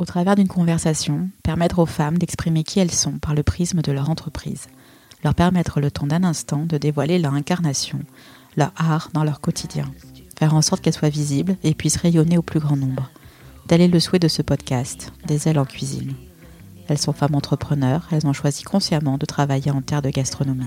Au 0.00 0.06
travers 0.06 0.34
d'une 0.34 0.48
conversation, 0.48 1.28
permettre 1.42 1.78
aux 1.78 1.84
femmes 1.84 2.16
d'exprimer 2.16 2.64
qui 2.64 2.80
elles 2.80 2.90
sont 2.90 3.18
par 3.18 3.34
le 3.34 3.42
prisme 3.42 3.82
de 3.82 3.92
leur 3.92 4.08
entreprise. 4.08 4.68
Leur 5.22 5.34
permettre 5.34 5.78
le 5.78 5.90
temps 5.90 6.06
d'un 6.06 6.24
instant 6.24 6.64
de 6.64 6.78
dévoiler 6.78 7.18
leur 7.18 7.34
incarnation, 7.34 7.98
leur 8.56 8.72
art 8.76 9.10
dans 9.12 9.24
leur 9.24 9.42
quotidien. 9.42 9.84
Faire 10.38 10.54
en 10.54 10.62
sorte 10.62 10.80
qu'elles 10.80 10.94
soient 10.94 11.10
visibles 11.10 11.58
et 11.62 11.74
puissent 11.74 11.98
rayonner 11.98 12.38
au 12.38 12.42
plus 12.42 12.60
grand 12.60 12.78
nombre. 12.78 13.10
Tel 13.68 13.82
est 13.82 13.88
le 13.88 14.00
souhait 14.00 14.18
de 14.18 14.26
ce 14.26 14.40
podcast, 14.40 15.12
Des 15.26 15.48
ailes 15.48 15.58
en 15.58 15.66
cuisine. 15.66 16.14
Elles 16.88 16.96
sont 16.96 17.12
femmes 17.12 17.34
entrepreneurs, 17.34 18.08
elles 18.10 18.26
ont 18.26 18.32
choisi 18.32 18.62
consciemment 18.62 19.18
de 19.18 19.26
travailler 19.26 19.70
en 19.70 19.82
terre 19.82 20.00
de 20.00 20.08
gastronomie. 20.08 20.64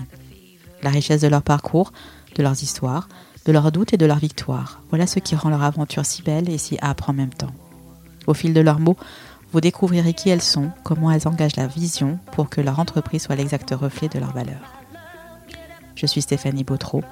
La 0.84 0.92
richesse 0.92 1.22
de 1.22 1.28
leur 1.28 1.42
parcours, 1.42 1.92
de 2.36 2.44
leurs 2.44 2.62
histoires, 2.62 3.10
de 3.48 3.52
leurs 3.52 3.72
doutes 3.72 3.94
et 3.94 3.98
de 3.98 4.06
leurs 4.06 4.20
victoires, 4.20 4.84
voilà 4.92 5.08
ce 5.08 5.18
qui 5.18 5.36
rend 5.36 5.50
leur 5.50 5.64
aventure 5.64 6.06
si 6.06 6.22
belle 6.22 6.52
et 6.52 6.60
si 6.60 6.78
âpre 6.84 7.10
en 7.10 7.14
même 7.14 7.34
temps. 7.34 7.56
Au 8.28 8.34
fil 8.34 8.54
de 8.54 8.62
leurs 8.62 8.80
mots, 8.80 8.98
vous 9.52 9.62
découvrirez 9.62 10.14
qui 10.14 10.30
elles 10.30 10.42
sont, 10.42 10.72
comment 10.84 11.12
elles 11.12 11.28
engagent 11.28 11.58
la 11.58 11.68
vision 11.68 12.20
pour 12.32 12.50
que 12.50 12.62
leur 12.62 12.80
entreprise 12.80 13.24
soit 13.24 13.36
l'exact 13.36 13.70
reflet 13.72 14.10
de 14.10 14.20
leurs 14.20 14.34
valeurs. 14.34 14.74
Je 15.96 16.08
suis 16.08 16.24
Stéphanie 16.24 16.64
Bautreau, 16.64 17.04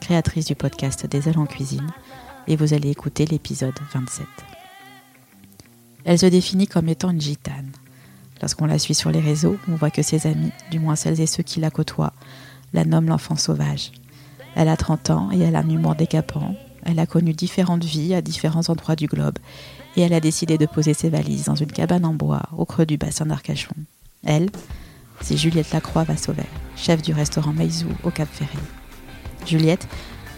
créatrice 0.00 0.44
du 0.44 0.54
podcast 0.54 1.06
Des 1.06 1.28
ailes 1.28 1.38
en 1.38 1.46
cuisine, 1.46 1.90
et 2.46 2.56
vous 2.56 2.74
allez 2.74 2.90
écouter 2.90 3.24
l'épisode 3.24 3.74
27. 3.94 4.26
Elle 6.04 6.18
se 6.18 6.26
définit 6.26 6.66
comme 6.66 6.88
étant 6.88 7.10
une 7.10 7.20
gitane. 7.20 7.72
Lorsqu'on 8.42 8.66
la 8.66 8.78
suit 8.78 8.94
sur 8.94 9.10
les 9.10 9.20
réseaux, 9.20 9.56
on 9.68 9.76
voit 9.76 9.90
que 9.90 10.02
ses 10.02 10.26
amis, 10.26 10.52
du 10.70 10.78
moins 10.78 10.96
celles 10.96 11.20
et 11.20 11.26
ceux 11.26 11.42
qui 11.42 11.60
la 11.60 11.70
côtoient, 11.70 12.12
la 12.74 12.84
nomment 12.84 13.08
l'enfant 13.08 13.36
sauvage. 13.36 13.92
Elle 14.54 14.68
a 14.68 14.76
30 14.76 15.10
ans 15.10 15.30
et 15.32 15.40
elle 15.40 15.56
a 15.56 15.60
un 15.60 15.68
humour 15.68 15.94
décapant. 15.94 16.54
Elle 16.84 16.98
a 16.98 17.06
connu 17.06 17.32
différentes 17.32 17.84
vies 17.84 18.14
à 18.14 18.20
différents 18.20 18.68
endroits 18.68 18.96
du 18.96 19.06
globe 19.06 19.38
et 19.96 20.02
elle 20.02 20.12
a 20.12 20.20
décidé 20.20 20.58
de 20.58 20.66
poser 20.66 20.94
ses 20.94 21.08
valises 21.08 21.44
dans 21.44 21.54
une 21.54 21.72
cabane 21.72 22.04
en 22.04 22.14
bois 22.14 22.42
au 22.56 22.64
creux 22.64 22.86
du 22.86 22.98
bassin 22.98 23.26
d'Arcachon. 23.26 23.74
Elle, 24.24 24.50
c'est 25.20 25.36
Juliette 25.36 25.72
Lacroix 25.72 26.04
Vassauvet, 26.04 26.46
chef 26.76 27.02
du 27.02 27.12
restaurant 27.12 27.52
Meizou 27.52 27.88
au 28.04 28.10
Cap 28.10 28.28
Ferré. 28.30 28.58
Juliette, 29.46 29.88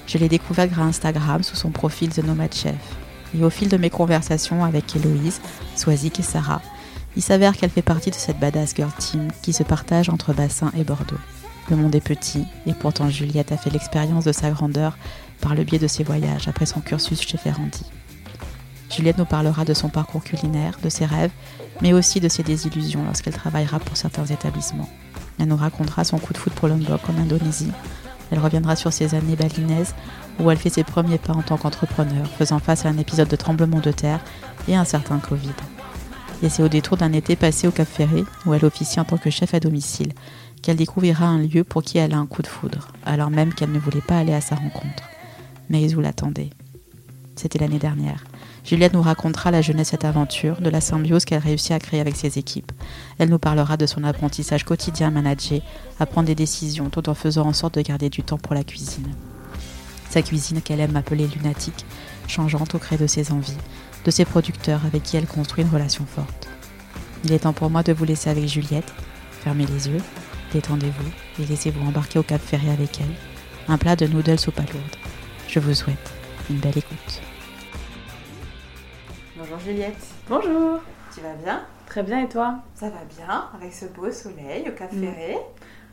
je 0.06 0.18
l'ai 0.18 0.28
découverte 0.28 0.70
grâce 0.70 0.86
Instagram 0.86 1.42
sous 1.42 1.56
son 1.56 1.70
profil 1.70 2.10
The 2.10 2.24
Nomad 2.24 2.54
Chef. 2.54 2.76
Et 3.38 3.44
au 3.44 3.50
fil 3.50 3.68
de 3.68 3.76
mes 3.76 3.90
conversations 3.90 4.64
avec 4.64 4.96
Héloïse, 4.96 5.40
Swazik 5.76 6.20
et 6.20 6.22
Sarah, 6.22 6.62
il 7.16 7.22
s'avère 7.22 7.56
qu'elle 7.56 7.70
fait 7.70 7.82
partie 7.82 8.10
de 8.10 8.14
cette 8.14 8.38
badass 8.38 8.74
girl 8.74 8.90
team 8.98 9.28
qui 9.42 9.52
se 9.52 9.64
partage 9.64 10.08
entre 10.08 10.32
Bassin 10.32 10.70
et 10.78 10.84
Bordeaux. 10.84 11.18
Le 11.68 11.76
monde 11.76 11.94
est 11.94 12.00
petit, 12.00 12.44
et 12.66 12.72
pourtant 12.72 13.10
Juliette 13.10 13.52
a 13.52 13.58
fait 13.58 13.70
l'expérience 13.70 14.24
de 14.24 14.32
sa 14.32 14.50
grandeur 14.50 14.96
par 15.40 15.54
le 15.54 15.64
biais 15.64 15.78
de 15.78 15.86
ses 15.86 16.04
voyages 16.04 16.48
après 16.48 16.64
son 16.64 16.80
cursus 16.80 17.20
chez 17.20 17.36
Ferrandi. 17.36 17.84
Juliette 18.90 19.18
nous 19.18 19.24
parlera 19.24 19.64
de 19.64 19.74
son 19.74 19.88
parcours 19.88 20.24
culinaire, 20.24 20.78
de 20.82 20.88
ses 20.88 21.04
rêves, 21.04 21.30
mais 21.80 21.92
aussi 21.92 22.20
de 22.20 22.28
ses 22.28 22.42
désillusions 22.42 23.04
lorsqu'elle 23.04 23.34
travaillera 23.34 23.78
pour 23.78 23.96
certains 23.96 24.26
établissements. 24.26 24.88
Elle 25.38 25.48
nous 25.48 25.56
racontera 25.56 26.04
son 26.04 26.18
coup 26.18 26.32
de 26.32 26.38
foot 26.38 26.52
pour 26.54 26.68
Lombok 26.68 27.00
en 27.08 27.20
Indonésie. 27.20 27.72
Elle 28.30 28.40
reviendra 28.40 28.76
sur 28.76 28.92
ses 28.92 29.14
années 29.14 29.36
balinaises 29.36 29.94
où 30.40 30.50
elle 30.50 30.58
fait 30.58 30.70
ses 30.70 30.84
premiers 30.84 31.18
pas 31.18 31.32
en 31.32 31.42
tant 31.42 31.56
qu'entrepreneur, 31.56 32.26
faisant 32.38 32.58
face 32.58 32.86
à 32.86 32.88
un 32.88 32.98
épisode 32.98 33.28
de 33.28 33.36
tremblement 33.36 33.80
de 33.80 33.92
terre 33.92 34.20
et 34.68 34.76
un 34.76 34.84
certain 34.84 35.18
Covid. 35.18 35.54
Et 36.42 36.48
c'est 36.48 36.62
au 36.62 36.68
détour 36.68 36.96
d'un 36.96 37.12
été 37.12 37.34
passé 37.34 37.66
au 37.66 37.72
Cap 37.72 37.88
Ferré, 37.88 38.24
où 38.46 38.54
elle 38.54 38.64
officie 38.64 39.00
en 39.00 39.04
tant 39.04 39.16
que 39.16 39.30
chef 39.30 39.54
à 39.54 39.60
domicile, 39.60 40.12
qu'elle 40.62 40.76
découvrira 40.76 41.26
un 41.26 41.38
lieu 41.38 41.64
pour 41.64 41.82
qui 41.82 41.98
elle 41.98 42.14
a 42.14 42.18
un 42.18 42.26
coup 42.26 42.42
de 42.42 42.46
foudre, 42.46 42.88
alors 43.04 43.30
même 43.30 43.52
qu'elle 43.52 43.72
ne 43.72 43.78
voulait 43.78 44.00
pas 44.00 44.18
aller 44.18 44.34
à 44.34 44.40
sa 44.40 44.54
rencontre. 44.54 45.02
Mais 45.68 45.94
où 45.94 46.00
l'attendait. 46.00 46.50
C'était 47.34 47.58
l'année 47.58 47.78
dernière. 47.78 48.24
Juliette 48.68 48.92
nous 48.92 49.00
racontera 49.00 49.50
la 49.50 49.62
jeunesse 49.62 49.88
cette 49.88 50.04
aventure, 50.04 50.60
de 50.60 50.68
la 50.68 50.82
symbiose 50.82 51.24
qu'elle 51.24 51.38
réussit 51.38 51.70
à 51.70 51.78
créer 51.78 52.00
avec 52.00 52.16
ses 52.16 52.36
équipes. 52.36 52.70
Elle 53.16 53.30
nous 53.30 53.38
parlera 53.38 53.78
de 53.78 53.86
son 53.86 54.04
apprentissage 54.04 54.64
quotidien 54.64 55.10
manager, 55.10 55.62
à 55.98 56.04
prendre 56.04 56.26
des 56.26 56.34
décisions, 56.34 56.90
tout 56.90 57.08
en 57.08 57.14
faisant 57.14 57.46
en 57.46 57.54
sorte 57.54 57.76
de 57.76 57.80
garder 57.80 58.10
du 58.10 58.22
temps 58.22 58.36
pour 58.36 58.54
la 58.54 58.64
cuisine. 58.64 59.10
Sa 60.10 60.20
cuisine 60.20 60.60
qu'elle 60.60 60.80
aime 60.80 60.96
appeler 60.96 61.26
lunatique, 61.28 61.86
changeante 62.26 62.74
au 62.74 62.78
gré 62.78 62.98
de 62.98 63.06
ses 63.06 63.32
envies, 63.32 63.56
de 64.04 64.10
ses 64.10 64.26
producteurs 64.26 64.84
avec 64.84 65.02
qui 65.02 65.16
elle 65.16 65.26
construit 65.26 65.64
une 65.64 65.70
relation 65.70 66.04
forte. 66.04 66.46
Il 67.24 67.32
est 67.32 67.38
temps 67.38 67.54
pour 67.54 67.70
moi 67.70 67.82
de 67.82 67.94
vous 67.94 68.04
laisser 68.04 68.28
avec 68.28 68.48
Juliette. 68.48 68.92
Fermez 69.42 69.64
les 69.64 69.88
yeux, 69.88 70.02
détendez-vous 70.52 71.42
et 71.42 71.46
laissez-vous 71.46 71.86
embarquer 71.86 72.18
au 72.18 72.22
Cap 72.22 72.42
Ferré 72.42 72.68
avec 72.68 73.00
elle. 73.00 73.16
Un 73.66 73.78
plat 73.78 73.96
de 73.96 74.06
noodles 74.06 74.36
aux 74.46 74.50
palourdes. 74.50 74.96
Je 75.48 75.58
vous 75.58 75.72
souhaite 75.72 76.12
une 76.50 76.58
belle 76.58 76.76
écoute. 76.76 77.22
Juliette. 79.68 80.14
Bonjour. 80.30 80.80
Tu 81.14 81.20
vas 81.20 81.34
bien? 81.34 81.60
Très 81.84 82.02
bien 82.02 82.24
et 82.24 82.28
toi? 82.30 82.54
Ça 82.74 82.88
va 82.88 83.00
bien, 83.18 83.50
avec 83.54 83.74
ce 83.74 83.84
beau 83.84 84.10
soleil 84.10 84.66
au 84.66 84.72
Cap 84.72 84.90
Ferré. 84.90 85.36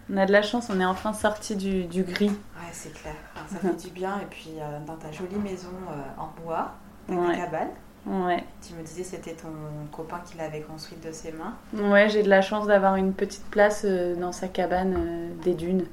On 0.10 0.16
a 0.16 0.26
de 0.26 0.32
la 0.32 0.42
chance, 0.42 0.70
on 0.70 0.80
est 0.80 0.86
enfin 0.86 1.12
sorti 1.12 1.58
du, 1.58 1.84
du 1.84 2.04
gris. 2.04 2.30
Ouais, 2.30 2.72
c'est 2.72 2.94
clair. 2.94 3.16
ça 3.50 3.58
fait 3.58 3.76
du 3.76 3.90
bien. 3.90 4.18
Et 4.22 4.28
puis 4.30 4.52
euh, 4.62 4.80
dans 4.88 4.96
ta 4.96 5.12
jolie 5.12 5.36
maison 5.36 5.74
euh, 5.90 6.22
en 6.22 6.30
bois, 6.42 6.72
ta 7.06 7.16
cabane. 7.36 7.68
Ouais. 8.06 8.46
Tu 8.66 8.76
me 8.76 8.82
disais 8.82 9.04
c'était 9.04 9.34
ton 9.34 9.52
copain 9.92 10.22
qui 10.26 10.38
l'avait 10.38 10.62
construite 10.62 11.06
de 11.06 11.12
ses 11.12 11.34
mains. 11.34 11.56
Ouais, 11.74 12.08
j'ai 12.08 12.24
de 12.24 12.30
la 12.30 12.42
chance 12.42 12.68
d'avoir 12.68 12.96
une 12.96 13.12
petite 13.12 13.46
place 13.50 13.82
euh, 13.84 14.16
dans 14.16 14.32
sa 14.32 14.48
cabane 14.48 15.36
des 15.44 15.54
dunes. 15.54 15.86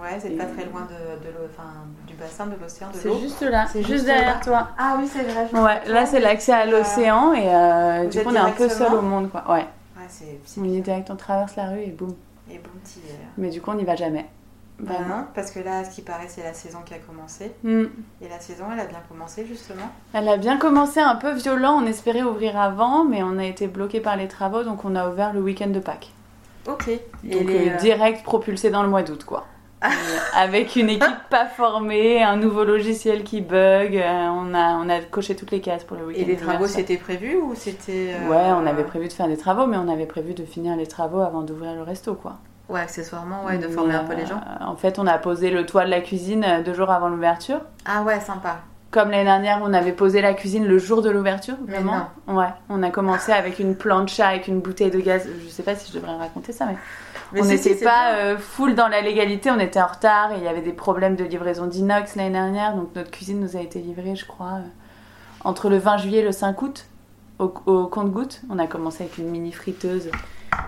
Ouais, 0.00 0.18
c'est 0.20 0.30
pas 0.30 0.44
très 0.44 0.64
loin 0.66 0.82
de, 0.82 1.24
de 1.24 1.34
enfin, 1.50 1.70
du 2.06 2.14
bassin 2.14 2.46
de 2.46 2.54
l'océan. 2.60 2.88
C'est 2.92 3.18
juste 3.18 3.42
là, 3.42 3.66
c'est 3.70 3.82
juste, 3.82 4.04
derrière 4.04 4.40
toi. 4.40 4.68
Ah 4.78 4.96
oui, 4.98 5.08
c'est 5.12 5.24
vrai. 5.24 5.48
Ouais, 5.52 5.92
là 5.92 6.06
c'est 6.06 6.20
l'accès 6.20 6.52
à 6.52 6.66
l'océan 6.66 7.32
et 7.32 8.06
du 8.08 8.20
coup 8.20 8.28
on 8.28 8.34
est 8.34 8.38
un 8.38 8.50
peu 8.50 8.68
seul 8.68 8.94
au 8.94 9.02
monde 9.02 9.30
quoi. 9.30 9.44
Ouais. 9.48 9.66
ouais 9.96 10.06
c'est, 10.08 10.60
on 10.60 10.64
est 10.64 10.80
direct, 10.80 11.10
on 11.10 11.16
traverse 11.16 11.56
la 11.56 11.70
rue 11.70 11.80
et 11.80 11.90
boum. 11.90 12.14
Et 12.50 12.58
boum, 12.58 12.72
petit. 12.84 13.00
Mais 13.36 13.50
du 13.50 13.60
coup 13.60 13.70
on 13.70 13.74
n'y 13.74 13.84
va 13.84 13.96
jamais. 13.96 14.26
Ben 14.80 14.94
non, 15.08 15.24
parce 15.34 15.50
que 15.50 15.58
là, 15.58 15.84
ce 15.84 15.90
qui 15.90 16.02
paraît, 16.02 16.28
c'est 16.28 16.44
la 16.44 16.54
saison 16.54 16.78
qui 16.84 16.94
a 16.94 16.98
commencé. 16.98 17.50
Mm. 17.64 17.86
Et 18.22 18.28
la 18.28 18.38
saison, 18.38 18.66
elle 18.72 18.78
a 18.78 18.86
bien 18.86 19.00
commencé, 19.08 19.44
justement. 19.44 19.90
Elle 20.12 20.28
a 20.28 20.36
bien 20.36 20.56
commencé 20.56 21.00
un 21.00 21.16
peu 21.16 21.32
violent. 21.32 21.82
On 21.82 21.86
espérait 21.86 22.22
ouvrir 22.22 22.56
avant, 22.56 23.04
mais 23.04 23.22
on 23.24 23.38
a 23.38 23.44
été 23.44 23.66
bloqué 23.66 24.00
par 24.00 24.16
les 24.16 24.28
travaux, 24.28 24.62
donc 24.62 24.84
on 24.84 24.94
a 24.94 25.08
ouvert 25.08 25.32
le 25.32 25.40
week-end 25.40 25.68
de 25.68 25.80
Pâques. 25.80 26.12
Ok. 26.68 26.90
Donc 27.24 27.50
et 27.50 27.72
euh, 27.72 27.76
direct 27.78 28.22
propulsé 28.22 28.70
dans 28.70 28.84
le 28.84 28.88
mois 28.88 29.02
d'août, 29.02 29.24
quoi. 29.24 29.46
Avec 30.34 30.76
une 30.76 30.88
équipe 30.90 31.28
pas 31.30 31.46
formée, 31.46 32.22
un 32.22 32.36
nouveau 32.36 32.64
logiciel 32.64 33.22
qui 33.22 33.40
bug. 33.40 33.96
Euh, 33.96 34.26
on, 34.30 34.54
a, 34.54 34.76
on 34.76 34.88
a 34.88 35.00
coché 35.00 35.36
toutes 35.36 35.50
les 35.50 35.60
cases 35.60 35.84
pour 35.84 35.96
le 35.96 36.06
week-end. 36.06 36.20
Et 36.20 36.24
les 36.24 36.36
travaux, 36.36 36.66
c'était 36.66 36.96
prévu 36.96 37.36
ou 37.36 37.54
c'était. 37.54 38.14
Euh, 38.14 38.28
ouais, 38.28 38.52
on 38.62 38.66
avait 38.66 38.84
prévu 38.84 39.08
de 39.08 39.12
faire 39.12 39.28
des 39.28 39.36
travaux, 39.36 39.66
mais 39.66 39.76
on 39.76 39.88
avait 39.88 40.06
prévu 40.06 40.34
de 40.34 40.44
finir 40.44 40.76
les 40.76 40.86
travaux 40.86 41.20
avant 41.20 41.42
d'ouvrir 41.42 41.74
le 41.74 41.82
resto, 41.82 42.14
quoi. 42.14 42.38
Ouais, 42.68 42.80
accessoirement, 42.80 43.44
ouais, 43.46 43.56
de 43.56 43.66
former 43.68 43.94
un 43.94 44.04
peu 44.04 44.14
les 44.14 44.26
gens. 44.26 44.36
Euh, 44.36 44.64
en 44.66 44.76
fait, 44.76 44.98
on 44.98 45.06
a 45.06 45.16
posé 45.16 45.50
le 45.50 45.64
toit 45.64 45.86
de 45.86 45.90
la 45.90 46.00
cuisine 46.00 46.44
euh, 46.44 46.62
deux 46.62 46.74
jours 46.74 46.90
avant 46.90 47.08
l'ouverture. 47.08 47.60
Ah 47.86 48.02
ouais, 48.02 48.20
sympa. 48.20 48.58
Comme 48.90 49.10
l'année 49.10 49.24
dernière, 49.24 49.60
on 49.62 49.72
avait 49.74 49.92
posé 49.92 50.22
la 50.22 50.32
cuisine 50.34 50.66
le 50.66 50.78
jour 50.78 51.02
de 51.02 51.10
l'ouverture, 51.10 51.56
vraiment. 51.66 52.08
Ouais, 52.26 52.48
on 52.70 52.82
a 52.82 52.90
commencé 52.90 53.32
avec 53.32 53.58
une 53.58 53.74
plancha, 53.74 54.26
avec 54.26 54.48
une 54.48 54.60
bouteille 54.60 54.90
de 54.90 55.00
gaz. 55.00 55.28
Je 55.44 55.48
sais 55.48 55.62
pas 55.62 55.74
si 55.74 55.92
je 55.92 55.98
devrais 55.98 56.16
raconter 56.16 56.52
ça, 56.52 56.64
mais, 56.64 56.76
on 57.36 57.44
n'était 57.44 57.74
pas 57.74 58.14
euh, 58.14 58.38
full 58.38 58.74
dans 58.74 58.88
la 58.88 59.00
légalité, 59.00 59.50
on 59.50 59.58
était 59.58 59.80
en 59.80 59.86
retard 59.86 60.32
et 60.32 60.36
il 60.36 60.44
y 60.44 60.48
avait 60.48 60.62
des 60.62 60.72
problèmes 60.72 61.16
de 61.16 61.24
livraison 61.24 61.66
d'inox 61.66 62.16
l'année 62.16 62.30
dernière, 62.30 62.74
donc 62.74 62.94
notre 62.94 63.10
cuisine 63.10 63.40
nous 63.40 63.56
a 63.56 63.60
été 63.60 63.80
livrée, 63.80 64.16
je 64.16 64.26
crois, 64.26 64.60
entre 65.44 65.68
le 65.68 65.78
20 65.78 65.98
juillet 65.98 66.20
et 66.20 66.24
le 66.24 66.32
5 66.32 66.60
août 66.62 66.86
au, 67.38 67.52
au 67.66 67.86
compte-goutte. 67.86 68.42
On 68.50 68.58
a 68.58 68.66
commencé 68.66 69.04
avec 69.04 69.18
une 69.18 69.28
mini 69.28 69.52
friteuse 69.52 70.10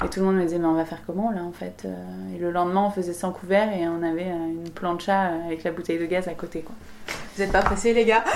et 0.04 0.08
tout 0.08 0.20
le 0.20 0.26
monde 0.26 0.36
me 0.36 0.42
disait, 0.42 0.58
mais 0.58 0.66
on 0.66 0.74
va 0.74 0.84
faire 0.84 1.02
comment 1.06 1.30
là 1.30 1.42
en 1.42 1.52
fait 1.52 1.82
euh, 1.84 2.34
Et 2.34 2.38
le 2.38 2.50
lendemain, 2.50 2.84
on 2.86 2.90
faisait 2.90 3.12
sans 3.12 3.32
couvert 3.32 3.68
et 3.72 3.86
on 3.86 4.02
avait 4.02 4.30
euh, 4.30 4.48
une 4.48 4.70
plancha 4.70 5.26
euh, 5.26 5.46
avec 5.46 5.62
la 5.62 5.72
bouteille 5.72 5.98
de 5.98 6.06
gaz 6.06 6.26
à 6.28 6.32
côté. 6.32 6.60
Quoi. 6.60 6.74
Vous 7.36 7.42
n'êtes 7.42 7.52
pas 7.52 7.62
pressés, 7.62 7.92
les 7.92 8.04
gars? 8.04 8.24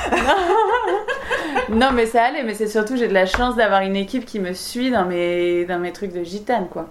Non, 1.71 1.93
mais 1.93 2.07
ça 2.07 2.25
allait, 2.25 2.43
mais 2.43 2.55
c'est 2.55 2.67
surtout, 2.67 2.97
j'ai 2.97 3.09
de 3.09 3.15
la 3.15 3.27
chance 3.27 3.57
d'avoir 3.57 3.81
une 3.83 3.97
équipe 3.97 4.27
qui 4.27 4.39
me 4.39 4.53
suit 4.53 4.91
dans 4.91 5.05
mes, 5.05 5.65
dans 5.65 5.79
mes 5.79 5.93
trucs 5.93 6.13
de 6.13 6.23
gitane, 6.23 6.69
quoi. 6.69 6.89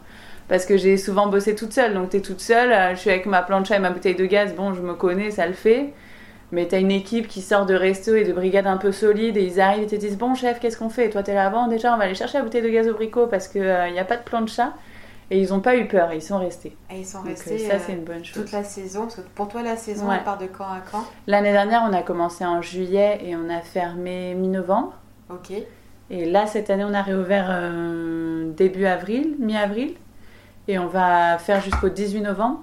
Parce 0.53 0.67
que 0.67 0.77
j'ai 0.77 0.97
souvent 0.97 1.25
bossé 1.25 1.55
toute 1.55 1.73
seule, 1.73 1.95
donc 1.95 2.11
t'es 2.11 2.19
toute 2.19 2.39
seule, 2.39 2.93
je 2.93 2.99
suis 2.99 3.09
avec 3.09 3.25
ma 3.25 3.41
plancha 3.41 3.75
et 3.75 3.79
ma 3.79 3.89
bouteille 3.89 4.13
de 4.13 4.27
gaz, 4.27 4.53
bon, 4.53 4.75
je 4.75 4.83
me 4.83 4.93
connais, 4.93 5.31
ça 5.31 5.47
le 5.47 5.53
fait. 5.53 5.95
Mais 6.51 6.67
t'as 6.67 6.79
une 6.79 6.91
équipe 6.91 7.27
qui 7.27 7.41
sort 7.41 7.65
de 7.65 7.73
resto 7.73 8.13
et 8.13 8.23
de 8.23 8.33
brigade 8.33 8.67
un 8.67 8.77
peu 8.77 8.91
solide 8.91 9.35
et 9.35 9.43
ils 9.43 9.59
arrivent 9.59 9.85
et 9.85 9.87
te 9.87 9.95
disent 9.95 10.15
Bon, 10.15 10.35
chef, 10.35 10.59
qu'est-ce 10.59 10.77
qu'on 10.77 10.89
fait? 10.89 11.07
Et 11.07 11.09
toi, 11.09 11.23
t'es 11.23 11.33
là, 11.33 11.49
bon, 11.49 11.65
déjà, 11.65 11.95
on 11.95 11.97
va 11.97 12.03
aller 12.03 12.13
chercher 12.13 12.37
la 12.37 12.43
bouteille 12.43 12.61
de 12.61 12.69
gaz 12.69 12.87
au 12.87 12.93
bricot 12.93 13.25
parce 13.25 13.47
qu'il 13.47 13.63
n'y 13.63 13.67
euh, 13.67 13.99
a 13.99 14.03
pas 14.03 14.15
de 14.15 14.21
plan 14.21 14.41
de 14.41 14.47
chat. 14.47 14.73
Et 15.31 15.39
ils 15.39 15.49
n'ont 15.49 15.59
pas 15.59 15.75
eu 15.75 15.87
peur, 15.87 16.13
ils 16.13 16.21
sont 16.21 16.37
restés. 16.37 16.77
Et 16.91 16.99
ils 16.99 17.05
sont 17.07 17.23
restés. 17.23 17.57
ça, 17.57 17.79
c'est 17.79 17.93
une 17.93 18.03
bonne 18.03 18.23
chose. 18.23 18.43
Toute 18.43 18.51
la 18.51 18.63
saison, 18.63 19.07
pour 19.33 19.47
toi, 19.47 19.63
la 19.63 19.75
saison, 19.75 20.11
elle 20.11 20.23
part 20.23 20.37
de 20.37 20.45
quand 20.45 20.65
à 20.65 20.83
quand? 20.91 21.03
L'année 21.25 21.51
dernière, 21.51 21.83
on 21.89 21.93
a 21.93 22.03
commencé 22.03 22.45
en 22.45 22.61
juillet 22.61 23.17
et 23.25 23.35
on 23.35 23.49
a 23.49 23.61
fermé 23.61 24.35
mi-novembre. 24.35 24.93
Ok. 25.31 25.51
Et 26.11 26.25
là, 26.25 26.45
cette 26.45 26.69
année, 26.69 26.83
on 26.83 26.93
a 26.93 27.01
réouvert 27.01 27.47
euh, 27.49 28.51
début 28.51 28.85
avril, 28.85 29.35
mi-avril. 29.39 29.95
Et 30.67 30.79
on 30.79 30.87
va 30.87 31.37
faire 31.37 31.61
jusqu'au 31.61 31.89
18 31.89 32.21
novembre. 32.21 32.61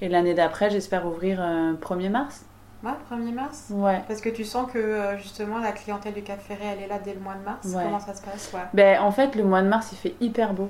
Et 0.00 0.08
l'année 0.08 0.34
d'après, 0.34 0.70
j'espère 0.70 1.06
ouvrir 1.06 1.38
1er 1.38 2.06
euh, 2.06 2.10
mars. 2.10 2.44
Ouais, 2.82 2.90
1er 3.10 3.32
mars 3.32 3.66
Ouais. 3.70 4.02
Parce 4.06 4.20
que 4.20 4.28
tu 4.28 4.44
sens 4.44 4.70
que 4.70 4.78
euh, 4.78 5.16
justement 5.16 5.58
la 5.58 5.72
clientèle 5.72 6.12
du 6.12 6.22
Cap 6.22 6.40
Ferré, 6.40 6.64
elle 6.76 6.82
est 6.82 6.88
là 6.88 6.98
dès 6.98 7.14
le 7.14 7.20
mois 7.20 7.34
de 7.34 7.44
mars. 7.44 7.66
Ouais. 7.66 7.84
Comment 7.84 8.00
ça 8.00 8.14
se 8.14 8.22
passe 8.22 8.52
ouais? 8.52 8.60
Ben, 8.74 9.00
en 9.00 9.10
fait, 9.10 9.34
le 9.36 9.44
mois 9.44 9.62
de 9.62 9.68
mars, 9.68 9.88
il 9.92 9.96
fait 9.96 10.14
hyper 10.20 10.52
beau. 10.52 10.68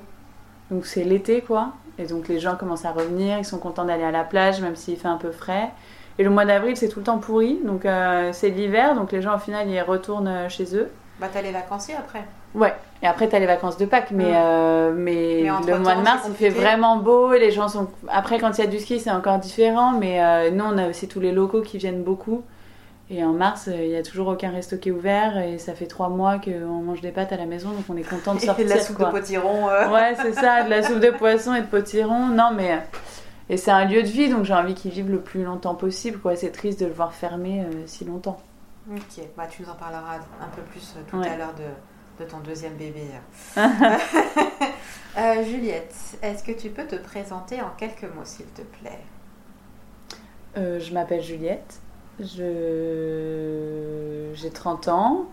Donc, 0.71 0.85
c'est 0.85 1.03
l'été, 1.03 1.41
quoi. 1.41 1.73
Et 1.97 2.05
donc, 2.05 2.27
les 2.27 2.39
gens 2.39 2.55
commencent 2.55 2.85
à 2.85 2.91
revenir. 2.91 3.37
Ils 3.37 3.45
sont 3.45 3.59
contents 3.59 3.85
d'aller 3.85 4.03
à 4.03 4.11
la 4.11 4.23
plage, 4.23 4.61
même 4.61 4.75
s'il 4.75 4.97
fait 4.97 5.07
un 5.07 5.17
peu 5.17 5.31
frais. 5.31 5.71
Et 6.17 6.23
le 6.23 6.29
mois 6.29 6.45
d'avril, 6.45 6.77
c'est 6.77 6.87
tout 6.87 6.99
le 6.99 7.05
temps 7.05 7.19
pourri. 7.19 7.59
Donc, 7.65 7.85
euh, 7.85 8.31
c'est 8.31 8.49
l'hiver. 8.49 8.95
Donc, 8.95 9.11
les 9.11 9.21
gens, 9.21 9.35
au 9.35 9.39
final, 9.39 9.69
ils 9.69 9.81
retournent 9.81 10.27
euh, 10.27 10.49
chez 10.49 10.75
eux. 10.75 10.89
Bah, 11.19 11.27
t'as 11.31 11.41
les 11.41 11.51
vacanciers 11.51 11.95
après. 11.95 12.23
Ouais. 12.55 12.73
Et 13.03 13.07
après, 13.07 13.27
t'as 13.27 13.37
les 13.39 13.45
vacances 13.45 13.77
de 13.77 13.85
Pâques. 13.85 14.11
Mais, 14.11 14.31
Mm. 14.31 14.35
euh, 14.35 14.93
mais, 14.95 15.41
Mais 15.43 15.71
le 15.73 15.79
mois 15.79 15.95
de 15.95 16.01
mars, 16.01 16.23
il 16.27 16.33
fait 16.33 16.49
vraiment 16.49 16.97
beau. 16.97 17.33
Et 17.33 17.39
les 17.39 17.51
gens 17.51 17.67
sont. 17.67 17.87
Après, 18.09 18.39
quand 18.39 18.57
il 18.57 18.61
y 18.63 18.67
a 18.67 18.69
du 18.69 18.79
ski, 18.79 18.99
c'est 18.99 19.11
encore 19.11 19.37
différent. 19.39 19.91
Mais 19.91 20.23
euh, 20.23 20.49
nous, 20.51 20.63
on 20.65 20.77
a 20.77 20.87
aussi 20.89 21.07
tous 21.07 21.19
les 21.19 21.31
locaux 21.31 21.61
qui 21.61 21.77
viennent 21.77 22.03
beaucoup. 22.03 22.43
Et 23.11 23.23
en 23.23 23.33
mars, 23.33 23.67
euh, 23.67 23.75
il 23.83 23.89
n'y 23.89 23.95
a 23.97 24.01
toujours 24.01 24.29
aucun 24.29 24.49
resto 24.49 24.77
qui 24.77 24.89
est 24.89 24.91
ouvert. 24.91 25.37
Et 25.37 25.59
ça 25.59 25.73
fait 25.75 25.85
trois 25.85 26.09
mois 26.09 26.39
qu'on 26.39 26.81
mange 26.81 27.01
des 27.01 27.11
pâtes 27.11 27.31
à 27.33 27.37
la 27.37 27.45
maison. 27.45 27.69
Donc, 27.69 27.83
on 27.89 27.97
est 27.97 28.01
content 28.09 28.33
de 28.33 28.39
Et 28.41 28.45
sortir. 28.47 28.65
de 28.65 28.69
la 28.71 28.79
soupe 28.79 28.97
quoi. 28.97 29.07
de 29.07 29.11
potiron. 29.11 29.69
euh. 29.69 29.89
Ouais, 29.91 30.15
c'est 30.19 30.33
ça, 30.33 30.63
de 30.63 30.69
la 30.71 30.81
soupe 30.81 30.99
de 30.99 31.11
poisson 31.11 31.53
et 31.53 31.61
de 31.61 31.67
potiron. 31.67 32.27
Non, 32.27 32.49
mais. 32.55 32.81
Et 33.49 33.57
c'est 33.57 33.69
un 33.69 33.85
lieu 33.85 34.01
de 34.01 34.07
vie, 34.07 34.27
donc 34.29 34.43
j'ai 34.45 34.55
envie 34.55 34.73
qu'il 34.73 34.89
vive 34.89 35.11
le 35.11 35.19
plus 35.19 35.43
longtemps 35.43 35.75
possible. 35.75 36.17
quoi. 36.17 36.35
C'est 36.35 36.49
triste 36.51 36.79
de 36.79 36.87
le 36.87 36.93
voir 36.93 37.13
fermer 37.13 37.61
euh, 37.61 37.83
si 37.85 38.03
longtemps. 38.05 38.37
Ok, 38.91 39.23
bah, 39.37 39.43
tu 39.47 39.61
nous 39.61 39.69
en 39.69 39.75
parleras 39.75 40.15
un 40.41 40.47
peu 40.55 40.61
plus 40.63 40.95
tout 41.07 41.17
Ouais. 41.17 41.27
à 41.27 41.37
l'heure 41.37 41.53
de, 41.55 41.63
de 42.19 42.25
ton 42.25 42.39
deuxième 42.39 42.73
bébé. 42.75 43.03
Euh, 45.17 45.45
Juliette, 45.45 45.95
est-ce 46.21 46.43
que 46.43 46.51
tu 46.51 46.67
peux 46.71 46.85
te 46.85 46.97
présenter 46.97 47.61
en 47.61 47.69
quelques 47.77 48.03
mots, 48.03 48.25
s'il 48.25 48.47
te 48.47 48.63
plaît? 48.63 48.99
Euh, 50.57 50.77
je 50.81 50.93
m'appelle 50.93 51.21
Juliette. 51.21 51.79
Je... 52.19 53.53
J'ai 54.33 54.49
30 54.49 54.89
ans. 54.89 55.27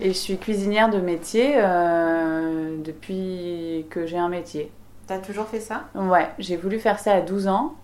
Et 0.00 0.08
je 0.08 0.18
suis 0.18 0.38
cuisinière 0.38 0.90
de 0.90 0.98
métier 0.98 1.52
euh, 1.54 2.78
depuis 2.82 3.86
que 3.90 4.06
j'ai 4.06 4.18
un 4.18 4.28
métier. 4.28 4.72
T'as 5.06 5.20
toujours 5.20 5.46
fait 5.46 5.60
ça? 5.60 5.84
Ouais, 5.94 6.28
j'ai 6.40 6.56
voulu 6.56 6.80
faire 6.80 6.98
ça 6.98 7.12
à 7.12 7.20
12 7.20 7.46
ans. 7.46 7.76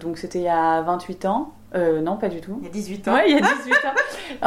Donc 0.00 0.16
c'était 0.16 0.38
il 0.38 0.44
y 0.44 0.48
a 0.48 0.80
28 0.80 1.26
ans. 1.26 1.52
Euh, 1.74 2.00
non, 2.00 2.16
pas 2.16 2.28
du 2.28 2.40
tout. 2.40 2.56
Il 2.60 2.64
y 2.64 2.68
a 2.68 2.72
18 2.72 3.08
ans. 3.08 3.14
Ouais, 3.14 3.30
il 3.30 3.36
y 3.36 3.38
a 3.38 3.40
18 3.42 3.72
ans. 3.74 3.92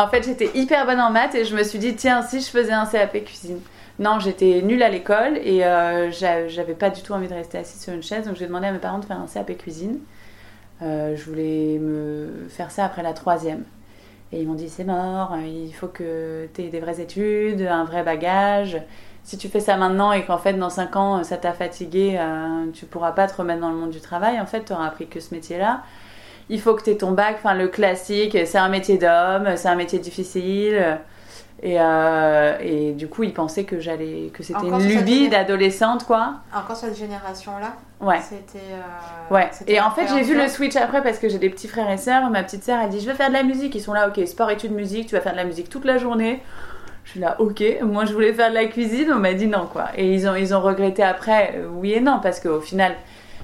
En 0.04 0.08
fait, 0.08 0.24
j'étais 0.26 0.50
hyper 0.56 0.86
bonne 0.86 1.00
en 1.00 1.12
maths 1.12 1.36
et 1.36 1.46
je 1.46 1.56
me 1.56 1.64
suis 1.64 1.78
dit, 1.80 1.96
tiens, 1.96 2.22
si 2.24 2.42
je 2.42 2.50
faisais 2.50 2.72
un 2.74 2.86
CAP 2.86 3.24
cuisine. 3.26 3.60
Non, 4.00 4.20
j'étais 4.20 4.62
nulle 4.64 4.82
à 4.82 4.90
l'école 4.90 5.38
et 5.44 5.64
euh, 5.64 6.10
j'a- 6.12 6.48
j'avais 6.48 6.74
pas 6.74 6.90
du 6.90 7.02
tout 7.04 7.14
envie 7.14 7.28
de 7.28 7.34
rester 7.34 7.60
assise 7.60 7.80
sur 7.82 7.94
une 7.94 8.02
chaise, 8.02 8.26
donc 8.26 8.36
j'ai 8.38 8.48
demandé 8.48 8.66
à 8.68 8.72
mes 8.72 8.80
parents 8.80 8.98
de 8.98 9.06
faire 9.06 9.20
un 9.20 9.28
CAP 9.32 9.56
cuisine. 9.58 10.00
Euh, 10.82 11.16
je 11.16 11.24
voulais 11.26 11.78
me 11.80 12.48
faire 12.50 12.72
ça 12.72 12.86
après 12.86 13.04
la 13.04 13.14
troisième. 13.14 13.64
Et 14.32 14.42
ils 14.42 14.48
m'ont 14.48 14.56
dit, 14.56 14.70
c'est 14.70 14.86
mort, 14.86 15.36
il 15.46 15.72
faut 15.74 15.88
que 15.90 16.48
tu 16.56 16.62
aies 16.64 16.70
des 16.70 16.80
vraies 16.80 17.02
études, 17.02 17.62
un 17.62 17.84
vrai 17.84 18.02
bagage. 18.02 18.82
Si 19.24 19.38
tu 19.38 19.50
fais 19.50 19.60
ça 19.60 19.78
maintenant 19.78 20.12
et 20.14 20.24
qu'en 20.26 20.38
fait, 20.40 20.54
dans 20.54 20.70
5 20.72 20.96
ans, 20.96 21.24
ça 21.24 21.38
t'a 21.38 21.52
fatigué, 21.54 22.16
euh, 22.18 22.66
tu 22.74 22.86
pourras 22.86 23.12
pas 23.12 23.28
te 23.28 23.36
remettre 23.36 23.60
dans 23.62 23.70
le 23.70 23.76
monde 23.76 23.92
du 23.92 24.00
travail. 24.02 24.40
En 24.40 24.46
fait, 24.48 24.64
tu 24.66 24.74
auras 24.74 24.88
appris 24.88 25.06
que 25.08 25.20
ce 25.20 25.36
métier-là 25.36 25.82
il 26.52 26.62
faut 26.62 26.76
que 26.76 26.84
tu 26.84 26.92
aies 26.92 26.98
ton 26.98 27.12
bac, 27.12 27.38
enfin 27.40 27.56
le 27.56 27.68
classique, 27.68 28.38
c'est 28.46 28.58
un 28.60 28.70
métier 28.70 28.98
d'homme, 29.00 29.50
c'est 29.56 29.68
un 29.70 29.76
métier 29.76 29.98
difficile. 30.00 31.00
Et, 31.64 31.76
euh, 31.80 32.58
et 32.60 32.94
du 32.94 33.08
coup, 33.08 33.22
ils 33.22 33.34
pensaient 33.34 33.66
que 33.66 33.80
j'allais, 33.80 34.32
que 34.34 34.42
c'était 34.42 34.66
une 34.66 34.80
lubie 34.84 35.30
d'adolescente, 35.30 36.06
quoi. 36.06 36.34
Encore 36.56 36.76
cette 36.76 36.98
génération-là 36.98 37.74
Ouais. 38.00 38.20
C'était. 38.20 38.64
euh, 38.72 39.34
Ouais. 39.36 39.48
Et 39.68 39.80
en 39.80 39.92
fait, 39.92 40.08
j'ai 40.08 40.24
vu 40.24 40.36
le 40.36 40.48
switch 40.48 40.76
après 40.76 41.04
parce 41.04 41.20
que 41.20 41.30
j'ai 41.30 41.38
des 41.38 41.52
petits 41.52 41.68
frères 41.68 41.90
et 41.92 41.98
sœurs. 41.98 42.32
Ma 42.32 42.42
petite 42.42 42.64
sœur, 42.64 42.80
elle 42.84 42.90
dit, 42.90 43.00
je 43.00 43.08
veux 43.08 43.14
faire 43.16 43.28
de 43.30 43.34
la 43.34 43.44
musique. 43.44 43.76
Ils 43.76 43.80
sont 43.82 43.94
là, 43.94 44.08
ok, 44.08 44.26
sport, 44.28 44.50
études, 44.50 44.72
musique. 44.72 45.06
Tu 45.08 45.14
vas 45.16 45.22
faire 45.22 45.34
de 45.34 45.38
la 45.38 45.44
musique 45.44 45.70
toute 45.70 45.86
la 45.86 46.00
journée. 46.00 46.42
Je 47.04 47.12
suis 47.12 47.20
là, 47.20 47.36
ok. 47.40 47.64
Moi, 47.84 48.06
je 48.06 48.14
voulais 48.14 48.34
faire 48.34 48.50
de 48.50 48.56
la 48.56 48.66
cuisine. 48.66 49.12
On 49.14 49.20
m'a 49.20 49.34
dit 49.34 49.46
non, 49.48 49.68
quoi. 49.72 49.86
Et 49.96 50.12
ils 50.16 50.28
ont, 50.28 50.34
ils 50.36 50.56
ont 50.56 50.62
regretté 50.62 51.04
après, 51.04 51.54
euh, 51.58 51.68
oui 51.72 51.94
et 51.94 52.00
non, 52.02 52.20
parce 52.24 52.40
qu'au 52.40 52.60
final, 52.60 52.94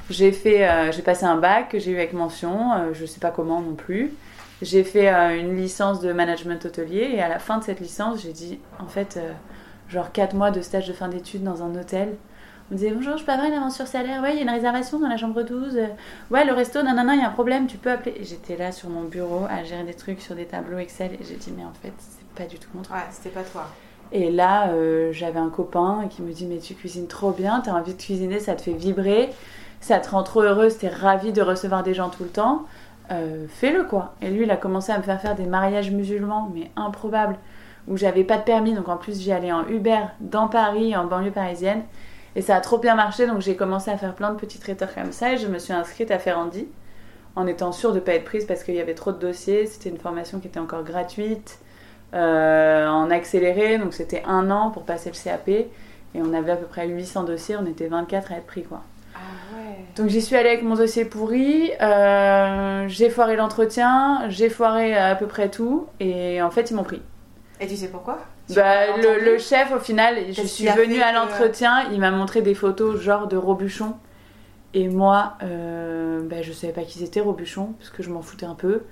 j'ai 0.09 0.31
fait, 0.31 0.67
euh, 0.67 0.91
j'ai 0.91 1.01
passé 1.01 1.25
un 1.25 1.37
bac 1.37 1.69
que 1.69 1.79
j'ai 1.79 1.91
eu 1.91 1.95
avec 1.95 2.13
mention. 2.13 2.73
euh, 2.73 2.93
je 2.93 3.05
sais 3.05 3.19
pas 3.19 3.31
comment 3.31 3.61
non 3.61 3.75
plus. 3.75 4.11
J'ai 4.61 4.83
fait 4.83 5.13
euh, 5.13 5.39
une 5.39 5.55
licence 5.55 5.99
de 6.01 6.11
management 6.13 6.65
hôtelier 6.65 7.11
et 7.13 7.21
à 7.21 7.27
la 7.29 7.39
fin 7.39 7.57
de 7.59 7.63
cette 7.63 7.79
licence, 7.79 8.21
j'ai 8.23 8.33
dit, 8.33 8.59
en 8.79 8.87
fait, 8.87 9.17
euh, 9.17 9.31
genre 9.89 10.11
4 10.11 10.33
mois 10.35 10.51
de 10.51 10.61
stage 10.61 10.87
de 10.87 10.93
fin 10.93 11.07
d'études 11.09 11.43
dans 11.43 11.63
un 11.63 11.75
hôtel. 11.75 12.15
On 12.69 12.73
me 12.73 12.79
disait 12.79 12.91
bonjour, 12.91 13.15
je 13.17 13.23
peux 13.23 13.31
avoir 13.31 13.47
une 13.47 13.53
avance 13.53 13.75
sur 13.75 13.87
salaire 13.87 14.21
Ouais, 14.21 14.31
il 14.33 14.35
y 14.37 14.39
a 14.39 14.41
une 14.43 14.49
réservation 14.49 14.99
dans 14.99 15.07
la 15.07 15.15
chambre 15.17 15.43
12. 15.43 15.77
Euh, 15.77 15.87
Ouais, 16.31 16.43
le 16.45 16.53
resto, 16.53 16.81
non, 16.83 16.93
non, 16.95 17.03
non, 17.05 17.13
il 17.13 17.19
y 17.19 17.23
a 17.23 17.27
un 17.27 17.31
problème, 17.31 17.67
tu 17.67 17.77
peux 17.77 17.91
appeler. 17.91 18.15
J'étais 18.23 18.57
là 18.57 18.71
sur 18.71 18.89
mon 18.89 19.03
bureau 19.03 19.45
à 19.49 19.63
gérer 19.63 19.83
des 19.83 19.93
trucs 19.93 20.21
sur 20.21 20.35
des 20.35 20.45
tableaux 20.45 20.77
Excel 20.79 21.11
et 21.13 21.23
j'ai 21.23 21.35
dit, 21.35 21.53
mais 21.55 21.63
en 21.63 21.73
fait, 21.81 21.93
c'est 21.97 22.27
pas 22.43 22.49
du 22.49 22.57
tout 22.59 22.67
mon 22.73 22.81
truc. 22.81 22.95
Ouais, 22.95 23.03
c'était 23.11 23.29
pas 23.29 23.43
toi. 23.43 23.67
Et 24.11 24.31
là, 24.31 24.69
j'avais 25.11 25.39
un 25.39 25.49
copain 25.49 26.07
qui 26.09 26.21
me 26.21 26.31
dit, 26.31 26.45
mais 26.45 26.57
tu 26.59 26.73
cuisines 26.75 27.07
trop 27.07 27.31
bien, 27.31 27.61
t'as 27.63 27.73
envie 27.73 27.93
de 27.93 28.01
cuisiner, 28.01 28.39
ça 28.39 28.55
te 28.55 28.61
fait 28.61 28.71
vibrer, 28.73 29.29
ça 29.87 29.99
te 29.99 30.09
rend 30.09 30.23
trop 30.23 30.41
heureuse, 30.41 30.77
t'es 30.77 30.89
ravie 30.89 31.31
de 31.31 31.41
recevoir 31.41 31.81
des 31.81 31.93
gens 31.93 32.09
tout 32.09 32.23
le 32.23 32.29
temps. 32.29 32.65
Euh, 33.09 33.45
Fais-le 33.47 33.85
quoi. 33.85 34.15
Et 34.21 34.29
lui, 34.29 34.43
il 34.43 34.51
a 34.51 34.57
commencé 34.57 34.91
à 34.91 34.97
me 34.97 35.03
faire 35.03 35.21
faire 35.21 35.35
des 35.35 35.45
mariages 35.45 35.91
musulmans, 35.91 36.51
mais 36.53 36.69
improbables, 36.75 37.37
où 37.87 37.95
j'avais 37.95 38.25
pas 38.25 38.37
de 38.37 38.43
permis, 38.43 38.73
donc 38.73 38.89
en 38.89 38.97
plus 38.97 39.21
j'y 39.21 39.31
allais 39.31 39.53
en 39.53 39.65
Uber 39.67 40.01
dans 40.19 40.49
Paris, 40.49 40.93
en 40.95 41.05
banlieue 41.05 41.31
parisienne. 41.31 41.83
Et 42.35 42.41
ça 42.41 42.57
a 42.57 42.59
trop 42.61 42.77
bien 42.77 42.95
marché, 42.95 43.27
donc 43.27 43.39
j'ai 43.39 43.55
commencé 43.55 43.89
à 43.89 43.97
faire 43.97 44.13
plein 44.13 44.31
de 44.31 44.37
petits 44.37 44.59
traiteurs 44.59 44.93
comme 44.93 45.13
ça 45.13 45.33
et 45.33 45.37
je 45.37 45.47
me 45.47 45.57
suis 45.57 45.73
inscrite 45.73 46.11
à 46.11 46.19
Ferrandi 46.19 46.67
en 47.37 47.47
étant 47.47 47.71
sûre 47.71 47.91
de 47.91 47.95
ne 47.95 48.01
pas 48.01 48.15
être 48.15 48.25
prise 48.25 48.45
parce 48.45 48.63
qu'il 48.63 48.75
y 48.75 48.81
avait 48.81 48.93
trop 48.93 49.13
de 49.13 49.19
dossiers. 49.19 49.67
C'était 49.67 49.89
une 49.89 49.99
formation 49.99 50.39
qui 50.39 50.47
était 50.47 50.59
encore 50.59 50.83
gratuite, 50.83 51.59
euh, 52.13 52.87
en 52.87 53.09
accéléré, 53.09 53.77
donc 53.77 53.93
c'était 53.93 54.23
un 54.27 54.51
an 54.51 54.69
pour 54.69 54.83
passer 54.83 55.09
le 55.09 55.15
CAP. 55.15 55.47
Et 55.47 55.69
on 56.15 56.33
avait 56.33 56.51
à 56.51 56.55
peu 56.57 56.65
près 56.65 56.87
800 56.89 57.23
dossiers, 57.23 57.55
on 57.55 57.65
était 57.65 57.87
24 57.87 58.33
à 58.33 58.35
être 58.35 58.47
pris 58.47 58.63
quoi. 58.63 58.81
Ah. 59.19 59.57
Donc 59.95 60.09
j'y 60.09 60.21
suis 60.21 60.35
allée 60.35 60.49
avec 60.49 60.63
mon 60.63 60.75
dossier 60.75 61.05
pourri, 61.05 61.71
euh, 61.81 62.85
j'ai 62.87 63.09
foiré 63.09 63.35
l'entretien, 63.35 64.25
j'ai 64.29 64.49
foiré 64.49 64.95
à 64.95 65.15
peu 65.15 65.25
près 65.27 65.49
tout, 65.49 65.87
et 65.99 66.41
en 66.41 66.51
fait 66.51 66.69
ils 66.71 66.75
m'ont 66.75 66.83
pris. 66.83 67.01
Et 67.59 67.67
tu 67.67 67.75
sais 67.75 67.87
pourquoi? 67.87 68.19
Tu 68.47 68.53
Bah, 68.55 68.95
le, 68.97 69.37
chef, 69.39 69.71
au 69.75 69.79
final, 69.79 70.15
je 70.31 70.41
suis 70.43 70.67
venue 70.67 71.01
à 71.01 71.09
que- 71.11 71.15
l'entretien, 71.15 71.87
il 71.91 71.99
m'a 71.99 72.11
montré 72.11 72.41
des 72.41 72.53
photos 72.53 72.99
genre 73.01 73.27
de 73.27 73.35
Robuchon. 73.35 73.95
Et 74.73 74.87
moi, 74.89 75.33
euh, 75.43 76.21
bah, 76.23 76.41
je 76.43 76.51
savais 76.53 76.73
pas 76.73 76.83
qui 76.83 76.99
c'était 76.99 77.19
Robuchon, 77.19 77.73
parce 77.79 77.89
que 77.89 78.03
je 78.03 78.09
m'en 78.11 78.21
foutais 78.21 78.45
un 78.45 78.53
peu. 78.53 78.83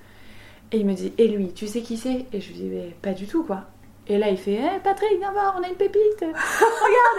Et 0.72 0.78
il 0.78 0.86
me 0.86 0.94
dit, 0.94 1.12
et 1.16 1.28
lui, 1.28 1.52
tu 1.52 1.68
sais 1.68 1.80
qui 1.80 1.96
c'est? 1.96 2.26
Et 2.32 2.40
je 2.40 2.48
lui 2.48 2.54
dis, 2.54 2.64
mais 2.70 2.96
pas 3.00 3.12
du 3.12 3.26
tout 3.26 3.44
quoi. 3.44 3.60
Et 4.08 4.18
là, 4.18 4.28
il 4.30 4.36
fait, 4.36 4.52
hé 4.54 4.68
Patrick, 4.84 5.18
viens 5.18 5.32
voir, 5.32 5.56
on 5.58 5.62
a 5.64 5.68
une 5.68 5.74
pépite. 5.74 6.00
Regarde, 6.20 6.34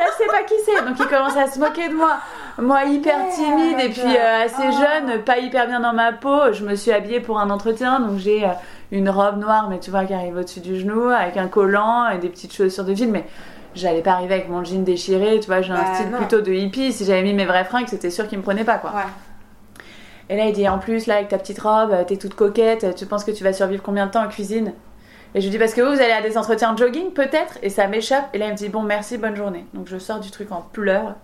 elle 0.01 0.13
sait 0.17 0.27
pas 0.27 0.43
qui 0.43 0.53
c'est. 0.65 0.85
Donc 0.85 0.97
il 0.99 1.07
commence 1.07 1.35
à 1.37 1.47
se 1.47 1.59
moquer 1.59 1.89
de 1.89 1.93
moi. 1.93 2.17
Moi, 2.59 2.85
hyper 2.85 3.29
timide 3.29 3.79
et 3.79 3.89
puis 3.89 4.01
euh, 4.01 4.45
assez 4.45 4.63
oh. 4.67 4.71
jeune, 4.71 5.21
pas 5.21 5.37
hyper 5.37 5.67
bien 5.67 5.79
dans 5.79 5.93
ma 5.93 6.11
peau. 6.11 6.53
Je 6.53 6.63
me 6.65 6.75
suis 6.75 6.91
habillée 6.91 7.19
pour 7.19 7.39
un 7.39 7.49
entretien, 7.51 7.99
donc 7.99 8.17
j'ai 8.17 8.45
euh, 8.45 8.51
une 8.91 9.09
robe 9.09 9.37
noire, 9.37 9.69
mais 9.69 9.79
tu 9.79 9.91
vois, 9.91 10.05
qui 10.05 10.13
arrive 10.13 10.37
au-dessus 10.37 10.59
du 10.61 10.79
genou, 10.79 11.09
avec 11.09 11.37
un 11.37 11.47
collant 11.47 12.09
et 12.09 12.17
des 12.17 12.29
petites 12.29 12.53
chaussures 12.53 12.83
de 12.83 12.93
ville. 12.93 13.11
Mais 13.11 13.25
j'allais 13.75 14.01
pas 14.01 14.13
arriver 14.13 14.33
avec 14.33 14.49
mon 14.49 14.63
jean 14.63 14.83
déchiré, 14.83 15.39
tu 15.39 15.45
vois, 15.47 15.61
j'ai 15.61 15.71
un 15.71 15.75
Bah, 15.75 15.93
style 15.93 16.09
non. 16.09 16.17
plutôt 16.17 16.41
de 16.41 16.51
hippie. 16.51 16.91
Si 16.91 17.05
j'avais 17.05 17.21
mis 17.21 17.33
mes 17.35 17.45
vraies 17.45 17.65
fringues, 17.65 17.87
c'était 17.87 18.09
sûr 18.09 18.27
qu'il 18.27 18.39
me 18.39 18.43
prenait 18.43 18.63
pas, 18.63 18.79
quoi. 18.79 18.91
Ouais. 18.91 19.83
Et 20.29 20.35
là, 20.35 20.45
il 20.45 20.53
dit 20.53 20.67
en 20.67 20.79
plus, 20.79 21.05
là, 21.05 21.15
avec 21.15 21.27
ta 21.29 21.37
petite 21.37 21.59
robe, 21.59 21.91
euh, 21.91 22.03
t'es 22.03 22.17
toute 22.17 22.33
coquette, 22.33 22.95
tu 22.95 23.05
penses 23.05 23.23
que 23.23 23.31
tu 23.31 23.43
vas 23.43 23.53
survivre 23.53 23.83
combien 23.83 24.07
de 24.07 24.11
temps 24.11 24.23
en 24.23 24.27
cuisine? 24.27 24.73
Et 25.35 25.41
je 25.41 25.45
lui 25.45 25.51
dis 25.51 25.59
parce 25.59 25.73
que 25.73 25.81
vous, 25.81 25.93
vous 25.93 26.01
allez 26.01 26.11
à 26.11 26.21
des 26.21 26.37
entretiens 26.37 26.73
de 26.73 26.79
jogging, 26.79 27.11
peut-être? 27.11 27.59
Et 27.61 27.69
ça 27.69 27.87
m'échappe. 27.87 28.29
Et 28.33 28.39
là, 28.39 28.47
il 28.47 28.51
me 28.53 28.57
dit 28.57 28.69
bon, 28.69 28.81
merci, 28.81 29.17
bonne 29.17 29.35
journée. 29.35 29.65
Donc 29.73 29.87
je 29.87 29.97
sors 29.99 30.19
du 30.19 30.31
truc 30.31 30.51
en 30.51 30.61
pleurs. 30.61 31.15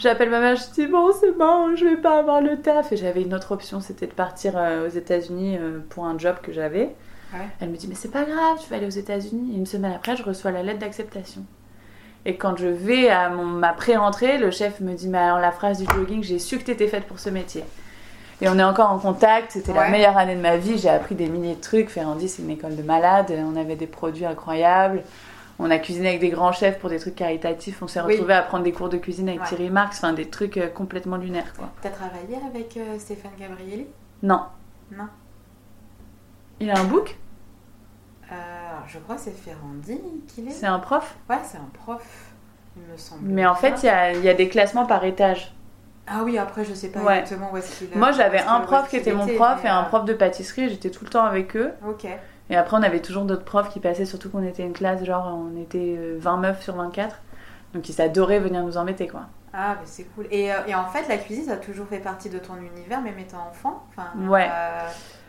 J'appelle 0.00 0.30
ma 0.30 0.40
mère, 0.40 0.56
je 0.56 0.72
dis 0.72 0.86
bon, 0.86 1.12
c'est 1.12 1.36
bon, 1.36 1.76
je 1.76 1.84
vais 1.84 1.98
pas 1.98 2.18
avoir 2.18 2.40
le 2.40 2.56
taf. 2.60 2.90
Et 2.92 2.96
j'avais 2.96 3.20
une 3.20 3.34
autre 3.34 3.52
option, 3.52 3.80
c'était 3.80 4.06
de 4.06 4.12
partir 4.12 4.54
euh, 4.56 4.86
aux 4.86 4.90
États-Unis 4.90 5.58
euh, 5.58 5.80
pour 5.90 6.06
un 6.06 6.18
job 6.18 6.36
que 6.42 6.52
j'avais. 6.52 6.94
Ouais. 7.34 7.46
Elle 7.60 7.68
me 7.68 7.76
dit 7.76 7.86
mais 7.86 7.94
c'est 7.94 8.10
pas 8.10 8.24
grave, 8.24 8.58
tu 8.62 8.70
vas 8.70 8.76
aller 8.76 8.86
aux 8.86 8.88
États-Unis. 8.88 9.52
Et 9.54 9.58
Une 9.58 9.66
semaine 9.66 9.92
après, 9.92 10.16
je 10.16 10.22
reçois 10.22 10.52
la 10.52 10.62
lettre 10.62 10.78
d'acceptation. 10.78 11.44
Et 12.24 12.36
quand 12.36 12.56
je 12.56 12.66
vais 12.66 13.10
à 13.10 13.28
mon, 13.28 13.44
ma 13.44 13.74
pré-entrée, 13.74 14.38
le 14.38 14.50
chef 14.50 14.80
me 14.80 14.94
dit 14.94 15.08
Mais 15.08 15.18
alors, 15.18 15.38
la 15.38 15.52
phrase 15.52 15.78
du 15.78 15.84
jogging, 15.92 16.22
j'ai 16.22 16.38
su 16.38 16.58
que 16.58 16.64
t'étais 16.64 16.88
faite 16.88 17.04
pour 17.06 17.18
ce 17.18 17.28
métier. 17.28 17.64
Et 18.42 18.48
on 18.48 18.58
est 18.58 18.64
encore 18.64 18.90
en 18.90 18.98
contact, 18.98 19.52
c'était 19.52 19.74
la 19.74 19.90
meilleure 19.90 20.16
année 20.16 20.34
de 20.34 20.40
ma 20.40 20.56
vie, 20.56 20.78
j'ai 20.78 20.88
appris 20.88 21.14
des 21.14 21.28
milliers 21.28 21.56
de 21.56 21.60
trucs. 21.60 21.90
Ferrandi, 21.90 22.26
c'est 22.26 22.40
une 22.40 22.48
école 22.48 22.74
de 22.74 22.82
malades, 22.82 23.30
on 23.38 23.54
avait 23.54 23.76
des 23.76 23.86
produits 23.86 24.24
incroyables. 24.24 25.02
On 25.62 25.70
a 25.70 25.78
cuisiné 25.78 26.08
avec 26.08 26.20
des 26.20 26.30
grands 26.30 26.52
chefs 26.52 26.78
pour 26.78 26.88
des 26.88 26.98
trucs 26.98 27.16
caritatifs. 27.16 27.82
On 27.82 27.86
s'est 27.86 28.00
Oui. 28.00 28.14
retrouvés 28.14 28.32
à 28.34 28.42
prendre 28.42 28.64
des 28.64 28.72
cours 28.72 28.88
de 28.88 28.96
cuisine 28.96 29.28
avec 29.28 29.42
Ouais. 29.42 29.46
Thierry 29.46 29.68
Marx, 29.70 29.98
enfin 29.98 30.14
des 30.14 30.28
trucs 30.30 30.56
euh, 30.56 30.68
complètement 30.68 31.16
lunaires 31.18 31.52
quoi. 31.56 31.68
T'as 31.82 31.90
travaillé 31.90 32.38
avec 32.48 32.76
euh, 32.78 32.98
Stéphane 32.98 33.32
Gabrielli? 33.38 33.86
Non. 34.22 34.40
Non. 34.90 35.04
Il 36.60 36.70
a 36.70 36.78
un 36.78 36.84
book? 36.84 37.16
Euh, 38.32 38.34
je 38.86 38.98
crois 39.00 39.16
que 39.16 39.20
c'est 39.22 39.30
Ferrandi 39.36 40.00
qu'il 40.28 40.48
est. 40.48 40.50
C'est 40.52 40.66
un 40.66 40.78
prof? 40.78 41.16
Ouais, 41.28 41.36
c'est 41.44 41.58
un 41.58 41.68
prof, 41.74 42.02
il 42.76 42.82
me 42.90 42.96
semble. 42.96 43.22
Mais 43.28 43.44
en 43.46 43.54
fait, 43.54 43.82
il 43.82 43.86
y 43.86 43.88
a, 43.88 44.12
il 44.12 44.22
y 44.24 44.28
a 44.28 44.34
des 44.34 44.48
classements 44.48 44.86
par 44.86 45.04
étage. 45.04 45.54
Ah 46.06 46.22
oui, 46.24 46.38
après, 46.38 46.64
je 46.64 46.72
sais 46.74 46.88
pas 46.88 47.00
Ouais. 47.00 47.18
exactement 47.20 47.50
où 47.52 47.56
est-ce 47.56 47.78
qu'il 47.84 47.98
Moi, 47.98 48.12
j'avais 48.12 48.40
un 48.40 48.60
prof 48.60 48.88
qui 48.88 48.96
était 48.96 49.12
mon 49.12 49.26
prof 49.26 49.64
et 49.64 49.68
un 49.68 49.84
prof 49.84 50.04
de 50.04 50.14
pâtisserie. 50.14 50.68
J'étais 50.70 50.90
tout 50.90 51.04
le 51.04 51.10
temps 51.10 51.24
avec 51.24 51.54
eux. 51.56 51.72
Ok. 51.86 52.06
Et 52.50 52.56
après, 52.56 52.76
on 52.76 52.82
avait 52.82 53.00
toujours 53.00 53.24
d'autres 53.24 53.44
profs 53.44 53.70
qui 53.70 53.80
passaient, 53.80 54.04
surtout 54.04 54.28
qu'on 54.28 54.42
était 54.44 54.62
une 54.64 54.72
classe, 54.72 55.04
genre, 55.04 55.26
on 55.34 55.58
était 55.60 55.96
euh, 55.98 56.16
20 56.18 56.36
meufs 56.38 56.62
sur 56.62 56.74
24. 56.74 57.16
Donc, 57.74 57.88
ils 57.88 58.00
adoraient 58.02 58.40
venir 58.40 58.62
nous 58.64 58.76
embêter, 58.76 59.06
quoi. 59.06 59.22
Ah, 59.54 59.76
mais 59.80 59.86
c'est 59.86 60.04
cool. 60.14 60.26
Et, 60.30 60.52
euh, 60.52 60.56
et 60.66 60.74
en 60.74 60.86
fait, 60.86 61.08
la 61.08 61.16
cuisine, 61.16 61.44
ça 61.44 61.52
a 61.52 61.56
toujours 61.56 61.86
fait 61.86 61.98
partie 61.98 62.28
de 62.28 62.38
ton 62.38 62.54
univers, 62.56 63.00
même 63.00 63.18
étant 63.18 63.46
enfant? 63.50 63.84
Enfin, 63.90 64.08
Ouais. 64.28 64.48
euh, 64.50 64.88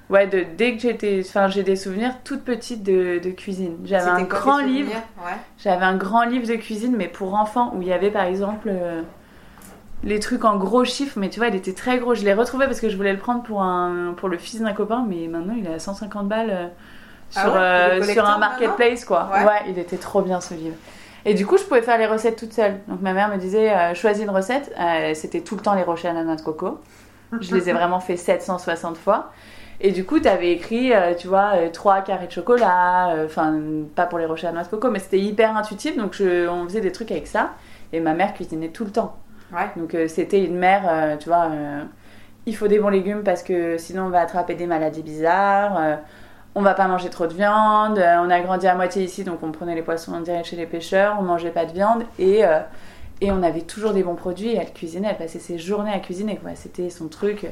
Ouais, 0.09 0.27
de, 0.27 0.43
dès 0.57 0.75
que 0.75 0.81
j'étais. 0.81 1.23
Enfin, 1.25 1.47
j'ai 1.47 1.63
des 1.63 1.77
souvenirs 1.77 2.15
toute 2.25 2.41
petite 2.43 2.83
de, 2.83 3.19
de 3.23 3.29
cuisine. 3.29 3.77
J'avais 3.85 4.09
un 4.09 4.23
grand 4.23 4.59
livre. 4.59 4.91
Ouais. 4.91 5.31
J'avais 5.57 5.85
un 5.85 5.95
grand 5.95 6.23
livre 6.25 6.45
de 6.47 6.55
cuisine, 6.55 6.95
mais 6.97 7.07
pour 7.07 7.33
enfants, 7.35 7.71
où 7.75 7.81
il 7.81 7.87
y 7.87 7.93
avait 7.93 8.11
par 8.11 8.23
exemple 8.25 8.67
euh, 8.69 9.03
les 10.03 10.19
trucs 10.19 10.43
en 10.43 10.57
gros 10.57 10.83
chiffres, 10.83 11.17
mais 11.17 11.29
tu 11.29 11.39
vois, 11.39 11.47
il 11.47 11.55
était 11.55 11.71
très 11.73 11.97
gros. 11.97 12.13
Je 12.13 12.25
l'ai 12.25 12.33
retrouvé 12.33 12.65
parce 12.65 12.81
que 12.81 12.89
je 12.89 12.97
voulais 12.97 13.13
le 13.13 13.19
prendre 13.19 13.41
pour, 13.43 13.61
un, 13.61 14.13
pour 14.17 14.27
le 14.27 14.37
fils 14.37 14.59
d'un 14.61 14.73
copain, 14.73 15.05
mais 15.07 15.27
maintenant 15.29 15.53
il 15.57 15.65
est 15.65 15.73
à 15.75 15.79
150 15.79 16.27
balles 16.27 16.49
euh, 16.51 16.67
Ah 17.35 17.41
sur, 17.43 17.53
ouais, 17.53 17.59
euh, 17.59 18.01
sur 18.03 18.25
un 18.25 18.37
marketplace, 18.37 19.05
quoi. 19.05 19.29
Ouais. 19.33 19.45
Ouais. 19.45 19.61
il 19.69 19.79
était 19.79 19.97
trop 19.97 20.21
bien 20.21 20.41
ce 20.41 20.53
livre. 20.53 20.75
Et 21.23 21.33
du 21.33 21.45
coup, 21.45 21.57
je 21.57 21.63
pouvais 21.63 21.81
faire 21.83 21.97
les 21.97 22.07
recettes 22.07 22.35
toute 22.37 22.53
seule. 22.53 22.79
Donc 22.87 23.01
ma 23.01 23.13
mère 23.13 23.29
me 23.29 23.37
disait, 23.37 23.71
euh, 23.71 23.93
choisis 23.93 24.23
une 24.23 24.31
recette. 24.31 24.73
Euh, 24.79 25.13
C'était 25.13 25.41
tout 25.41 25.55
le 25.55 25.61
temps 25.61 25.75
les 25.75 25.83
rochers 25.83 26.07
à 26.09 26.13
de 26.13 26.41
coco. 26.41 26.79
Je 27.39 27.55
les 27.55 27.69
ai 27.69 27.73
vraiment 27.73 27.99
fait 27.99 28.17
760 28.17 28.97
fois. 28.97 29.31
Et 29.79 29.91
du 29.91 30.03
coup, 30.05 30.19
tu 30.19 30.27
avais 30.27 30.51
écrit, 30.51 30.93
euh, 30.93 31.13
tu 31.15 31.27
vois, 31.27 31.53
euh, 31.55 31.69
trois 31.69 32.01
carrés 32.01 32.27
de 32.27 32.31
chocolat, 32.31 33.11
euh, 33.15 33.25
enfin, 33.25 33.59
pas 33.95 34.05
pour 34.05 34.19
les 34.19 34.25
rochers 34.25 34.47
à 34.47 34.51
noix 34.51 34.63
de 34.63 34.67
coco, 34.67 34.91
mais 34.91 34.99
c'était 34.99 35.19
hyper 35.19 35.55
intuitif, 35.57 35.97
donc 35.97 36.13
je- 36.13 36.47
on 36.47 36.65
faisait 36.65 36.81
des 36.81 36.91
trucs 36.91 37.09
avec 37.11 37.25
ça. 37.25 37.51
Et 37.93 37.99
ma 37.99 38.13
mère 38.13 38.33
cuisinait 38.33 38.69
tout 38.69 38.83
le 38.85 38.91
temps. 38.91 39.15
Ouais. 39.51 39.69
Donc 39.75 39.95
c'était 40.07 40.43
une 40.43 40.57
mère, 40.57 41.17
tu 41.19 41.29
vois, 41.29 41.49
il 42.45 42.55
faut 42.55 42.67
des 42.67 42.79
bons 42.79 42.89
légumes 42.89 43.23
parce 43.23 43.43
que 43.43 43.77
sinon 43.77 44.03
on 44.05 44.09
va 44.09 44.21
attraper 44.21 44.53
des 44.55 44.65
maladies 44.67 45.01
bizarres. 45.03 45.97
On 46.55 46.61
va 46.61 46.73
pas 46.73 46.87
manger 46.87 47.09
trop 47.09 47.27
de 47.27 47.33
viande. 47.33 47.97
euh, 47.97 48.17
on 48.19 48.29
a 48.29 48.39
grandi 48.41 48.67
à 48.67 48.75
moitié 48.75 49.03
ici, 49.03 49.23
donc 49.23 49.39
on 49.43 49.51
prenait 49.51 49.75
les 49.75 49.81
poissons 49.81 50.19
direct 50.21 50.45
chez 50.45 50.55
les 50.57 50.65
pêcheurs. 50.65 51.15
On 51.19 51.23
mangeait 51.23 51.49
pas 51.51 51.65
de 51.65 51.71
viande 51.71 52.03
et 52.19 52.43
euh, 52.45 52.59
et 53.21 53.31
on 53.31 53.43
avait 53.43 53.61
toujours 53.61 53.93
des 53.93 54.03
bons 54.03 54.15
produits. 54.15 54.49
Et 54.49 54.57
elle 54.57 54.73
cuisinait, 54.73 55.09
elle 55.11 55.17
passait 55.17 55.39
ses 55.39 55.59
journées 55.59 55.93
à 55.93 55.99
cuisiner. 55.99 56.37
Quoi. 56.37 56.51
C'était 56.55 56.89
son 56.89 57.07
truc. 57.07 57.45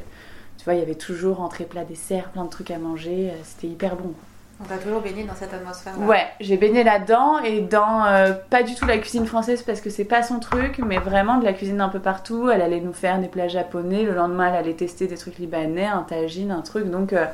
Tu 0.57 0.65
vois, 0.65 0.73
il 0.73 0.79
y 0.79 0.83
avait 0.83 0.95
toujours 0.95 1.39
entrée, 1.41 1.63
plat, 1.63 1.85
dessert, 1.85 2.29
plein 2.31 2.43
de 2.43 2.49
trucs 2.49 2.71
à 2.71 2.77
manger. 2.79 3.29
euh, 3.31 3.37
C'était 3.43 3.67
hyper 3.67 3.95
bon. 3.95 4.13
On 4.61 4.65
t'a 4.65 4.77
toujours 4.77 4.99
baigné 4.99 5.23
dans 5.23 5.35
cette 5.35 5.53
atmosphère-là. 5.53 6.05
Ouais, 6.05 6.27
j'ai 6.41 6.57
baigné 6.57 6.83
là-dedans 6.83 7.39
et 7.39 7.61
dans 7.61 8.03
euh, 8.05 8.33
pas 8.49 8.61
du 8.63 8.75
tout 8.75 8.85
la 8.85 8.97
cuisine 8.97 9.25
française 9.25 9.61
parce 9.61 9.79
que 9.79 9.89
c'est 9.89 10.03
pas 10.03 10.21
son 10.21 10.39
truc, 10.39 10.81
mais 10.85 10.97
vraiment 10.97 11.37
de 11.37 11.45
la 11.45 11.53
cuisine 11.53 11.79
un 11.79 11.87
peu 11.87 11.99
partout. 11.99 12.49
Elle 12.49 12.61
allait 12.61 12.81
nous 12.81 12.91
faire 12.91 13.19
des 13.19 13.29
plats 13.29 13.47
japonais, 13.47 14.03
le 14.03 14.13
lendemain 14.13 14.47
elle 14.49 14.55
allait 14.55 14.73
tester 14.73 15.07
des 15.07 15.15
trucs 15.15 15.37
libanais, 15.37 15.85
un 15.85 16.01
tagine, 16.01 16.51
un 16.51 16.59
truc. 16.59 16.89
Donc 16.91 17.13
euh, 17.13 17.25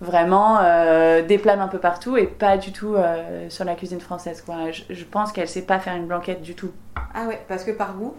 vraiment 0.00 0.58
euh, 0.62 1.22
des 1.22 1.38
plats 1.38 1.56
d'un 1.56 1.68
peu 1.68 1.78
partout 1.78 2.16
et 2.16 2.26
pas 2.26 2.56
du 2.56 2.72
tout 2.72 2.94
euh, 2.94 3.48
sur 3.50 3.64
la 3.64 3.74
cuisine 3.74 4.00
française. 4.00 4.42
Quoi. 4.42 4.70
Je, 4.70 4.82
je 4.90 5.04
pense 5.04 5.32
qu'elle 5.32 5.48
sait 5.48 5.62
pas 5.62 5.78
faire 5.78 5.94
une 5.96 6.06
blanquette 6.06 6.42
du 6.42 6.54
tout. 6.54 6.70
Ah 7.14 7.26
ouais, 7.26 7.40
parce 7.48 7.64
que 7.64 7.72
par 7.72 7.94
goût? 7.94 8.14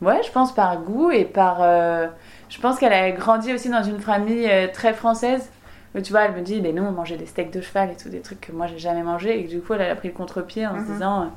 Ouais, 0.00 0.20
je 0.24 0.30
pense 0.32 0.54
par 0.54 0.78
goût 0.80 1.10
et 1.10 1.24
par. 1.24 1.58
euh, 1.60 2.06
je 2.48 2.60
pense 2.60 2.78
qu'elle 2.78 2.92
a 2.92 3.10
grandi 3.10 3.52
aussi 3.52 3.68
dans 3.68 3.82
une 3.82 4.00
famille 4.00 4.50
très 4.72 4.92
française. 4.92 5.50
où, 5.94 6.00
Tu 6.00 6.10
vois, 6.12 6.22
elle 6.22 6.32
me 6.32 6.40
dit, 6.40 6.60
mais 6.60 6.72
nous, 6.72 6.82
on 6.84 6.90
mangeait 6.92 7.16
des 7.16 7.26
steaks 7.26 7.52
de 7.52 7.60
cheval 7.60 7.90
et 7.90 7.96
tout, 7.96 8.08
des 8.08 8.20
trucs 8.20 8.40
que 8.40 8.52
moi, 8.52 8.66
j'ai 8.66 8.78
jamais 8.78 9.02
mangé. 9.02 9.38
Et 9.38 9.44
que 9.44 9.50
du 9.50 9.60
coup, 9.60 9.74
elle 9.74 9.82
a 9.90 9.94
pris 9.94 10.08
le 10.08 10.14
contre-pied 10.14 10.66
en 10.66 10.74
se 10.74 10.84
Mhm. 10.84 10.92
disant, 10.92 11.30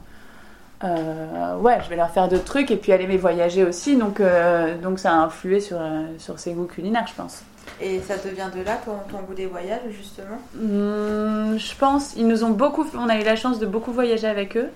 euh, 0.84 1.58
ouais, 1.58 1.78
je 1.84 1.90
vais 1.90 1.96
leur 1.96 2.10
faire 2.10 2.28
d'autres 2.28 2.44
trucs. 2.46 2.72
Et 2.72 2.78
puis, 2.78 2.92
elle 2.92 3.02
aimait 3.02 3.18
voyager 3.18 3.64
aussi. 3.64 3.96
Donc, 3.98 4.20
euh, 4.20 4.78
donc 4.78 5.00
ça 5.00 5.12
a 5.12 5.16
influé 5.16 5.60
sur, 5.60 5.78
euh, 5.80 6.06
sur 6.18 6.40
ses 6.40 6.54
goûts 6.54 6.66
culinaires, 6.66 7.08
je 7.08 7.14
pense. 7.14 7.44
Et 7.82 8.00
ça 8.00 8.18
te 8.18 8.28
vient 8.28 8.50
de 8.50 8.62
là, 8.62 8.80
ton, 8.84 8.94
ton 9.12 9.24
goût 9.24 9.34
des 9.34 9.46
voyages, 9.46 9.82
justement 9.92 10.40
Hum, 10.56 11.58
je 11.58 11.76
pense, 11.78 12.16
ils 12.16 12.28
nous 12.28 12.44
ont 12.44 12.50
beaucoup. 12.50 12.86
On 12.96 13.10
a 13.10 13.20
eu 13.20 13.24
la 13.24 13.36
chance 13.36 13.60
de 13.60 13.66
beaucoup 13.66 13.92
voyager 13.92 14.28
avec 14.28 14.58
eux. 14.58 14.70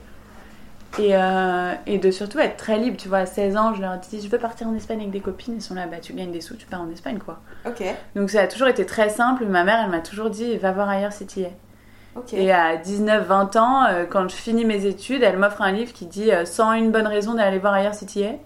Et, 0.99 1.15
euh, 1.15 1.73
et 1.87 1.99
de 1.99 2.11
surtout 2.11 2.39
être 2.39 2.57
très 2.57 2.77
libre, 2.77 2.97
tu 2.97 3.07
vois, 3.07 3.19
à 3.19 3.25
16 3.25 3.55
ans, 3.55 3.73
je 3.73 3.81
leur 3.81 3.97
dis, 3.97 4.21
je 4.21 4.27
veux 4.27 4.37
partir 4.37 4.67
en 4.67 4.75
Espagne 4.75 4.99
avec 4.99 5.11
des 5.11 5.21
copines, 5.21 5.53
ils 5.55 5.61
sont 5.61 5.73
là, 5.73 5.87
bah 5.87 5.97
tu 6.01 6.11
gagnes 6.11 6.33
des 6.33 6.41
sous, 6.41 6.55
tu 6.55 6.65
pars 6.65 6.81
en 6.81 6.89
Espagne, 6.91 7.17
quoi. 7.17 7.39
Ok, 7.65 7.81
Donc 8.17 8.29
ça 8.29 8.41
a 8.41 8.47
toujours 8.47 8.67
été 8.67 8.85
très 8.85 9.07
simple. 9.07 9.45
Ma 9.45 9.63
mère, 9.63 9.79
elle 9.85 9.89
m'a 9.89 10.01
toujours 10.01 10.29
dit 10.29 10.57
va 10.57 10.73
voir 10.73 10.89
ailleurs 10.89 11.13
si 11.13 11.25
tu 11.25 11.39
y 11.39 11.43
es. 11.43 11.53
ok. 12.17 12.33
Et 12.33 12.51
à 12.51 12.75
19-20 12.75 13.57
ans, 13.57 13.85
euh, 13.85 14.03
quand 14.07 14.27
je 14.27 14.35
finis 14.35 14.65
mes 14.65 14.85
études, 14.85 15.23
elle 15.23 15.37
m'offre 15.37 15.61
un 15.61 15.71
livre 15.71 15.93
qui 15.93 16.07
dit 16.07 16.29
euh, 16.29 16.43
101 16.43 16.89
bonnes 16.89 17.07
raisons 17.07 17.35
d'aller 17.35 17.57
voir 17.59 17.73
ailleurs 17.73 17.93
si 17.93 18.05
tu 18.05 18.19
y 18.19 18.23
es. 18.23 18.37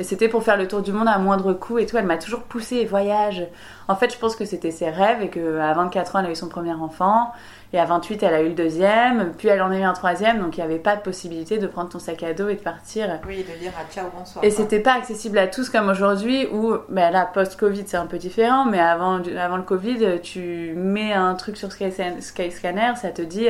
Et 0.00 0.02
c'était 0.02 0.28
pour 0.28 0.42
faire 0.42 0.56
le 0.56 0.66
tour 0.66 0.80
du 0.80 0.92
monde 0.92 1.08
à 1.08 1.18
moindre 1.18 1.52
coût 1.52 1.78
et 1.78 1.84
tout. 1.84 1.98
Elle 1.98 2.06
m'a 2.06 2.16
toujours 2.16 2.40
poussé 2.44 2.86
voyage. 2.86 3.46
En 3.86 3.94
fait, 3.94 4.10
je 4.10 4.18
pense 4.18 4.34
que 4.34 4.46
c'était 4.46 4.70
ses 4.70 4.88
rêves 4.88 5.20
et 5.20 5.28
qu'à 5.28 5.74
24 5.74 6.16
ans, 6.16 6.20
elle 6.20 6.26
a 6.26 6.30
eu 6.30 6.34
son 6.34 6.48
premier 6.48 6.72
enfant. 6.72 7.30
Et 7.74 7.78
à 7.78 7.84
28, 7.84 8.22
elle 8.22 8.32
a 8.32 8.40
eu 8.40 8.48
le 8.48 8.54
deuxième. 8.54 9.32
Puis 9.36 9.48
elle 9.48 9.60
en 9.60 9.70
a 9.70 9.76
eu 9.76 9.82
un 9.82 9.92
troisième. 9.92 10.40
Donc 10.40 10.56
il 10.56 10.60
n'y 10.60 10.64
avait 10.64 10.78
pas 10.78 10.96
de 10.96 11.02
possibilité 11.02 11.58
de 11.58 11.66
prendre 11.66 11.90
ton 11.90 11.98
sac 11.98 12.22
à 12.22 12.32
dos 12.32 12.48
et 12.48 12.54
de 12.54 12.60
partir. 12.60 13.20
Oui, 13.28 13.44
de 13.44 13.58
dire 13.62 13.72
à 13.78 13.92
ciao, 13.92 14.06
bonsoir. 14.16 14.42
Et 14.42 14.50
c'était 14.50 14.80
pas 14.80 14.94
accessible 14.94 15.36
à 15.36 15.46
tous 15.46 15.68
comme 15.68 15.90
aujourd'hui 15.90 16.46
où, 16.50 16.72
ben 16.88 17.10
là, 17.12 17.26
post-Covid, 17.26 17.84
c'est 17.86 17.98
un 17.98 18.06
peu 18.06 18.16
différent, 18.16 18.64
mais 18.64 18.80
avant, 18.80 19.20
avant 19.38 19.58
le 19.58 19.62
Covid, 19.64 20.20
tu 20.22 20.72
mets 20.76 21.12
un 21.12 21.34
truc 21.34 21.58
sur 21.58 21.68
Skyscan- 21.68 22.22
Skyscanner, 22.22 22.92
ça 22.96 23.10
te 23.10 23.20
dit, 23.20 23.48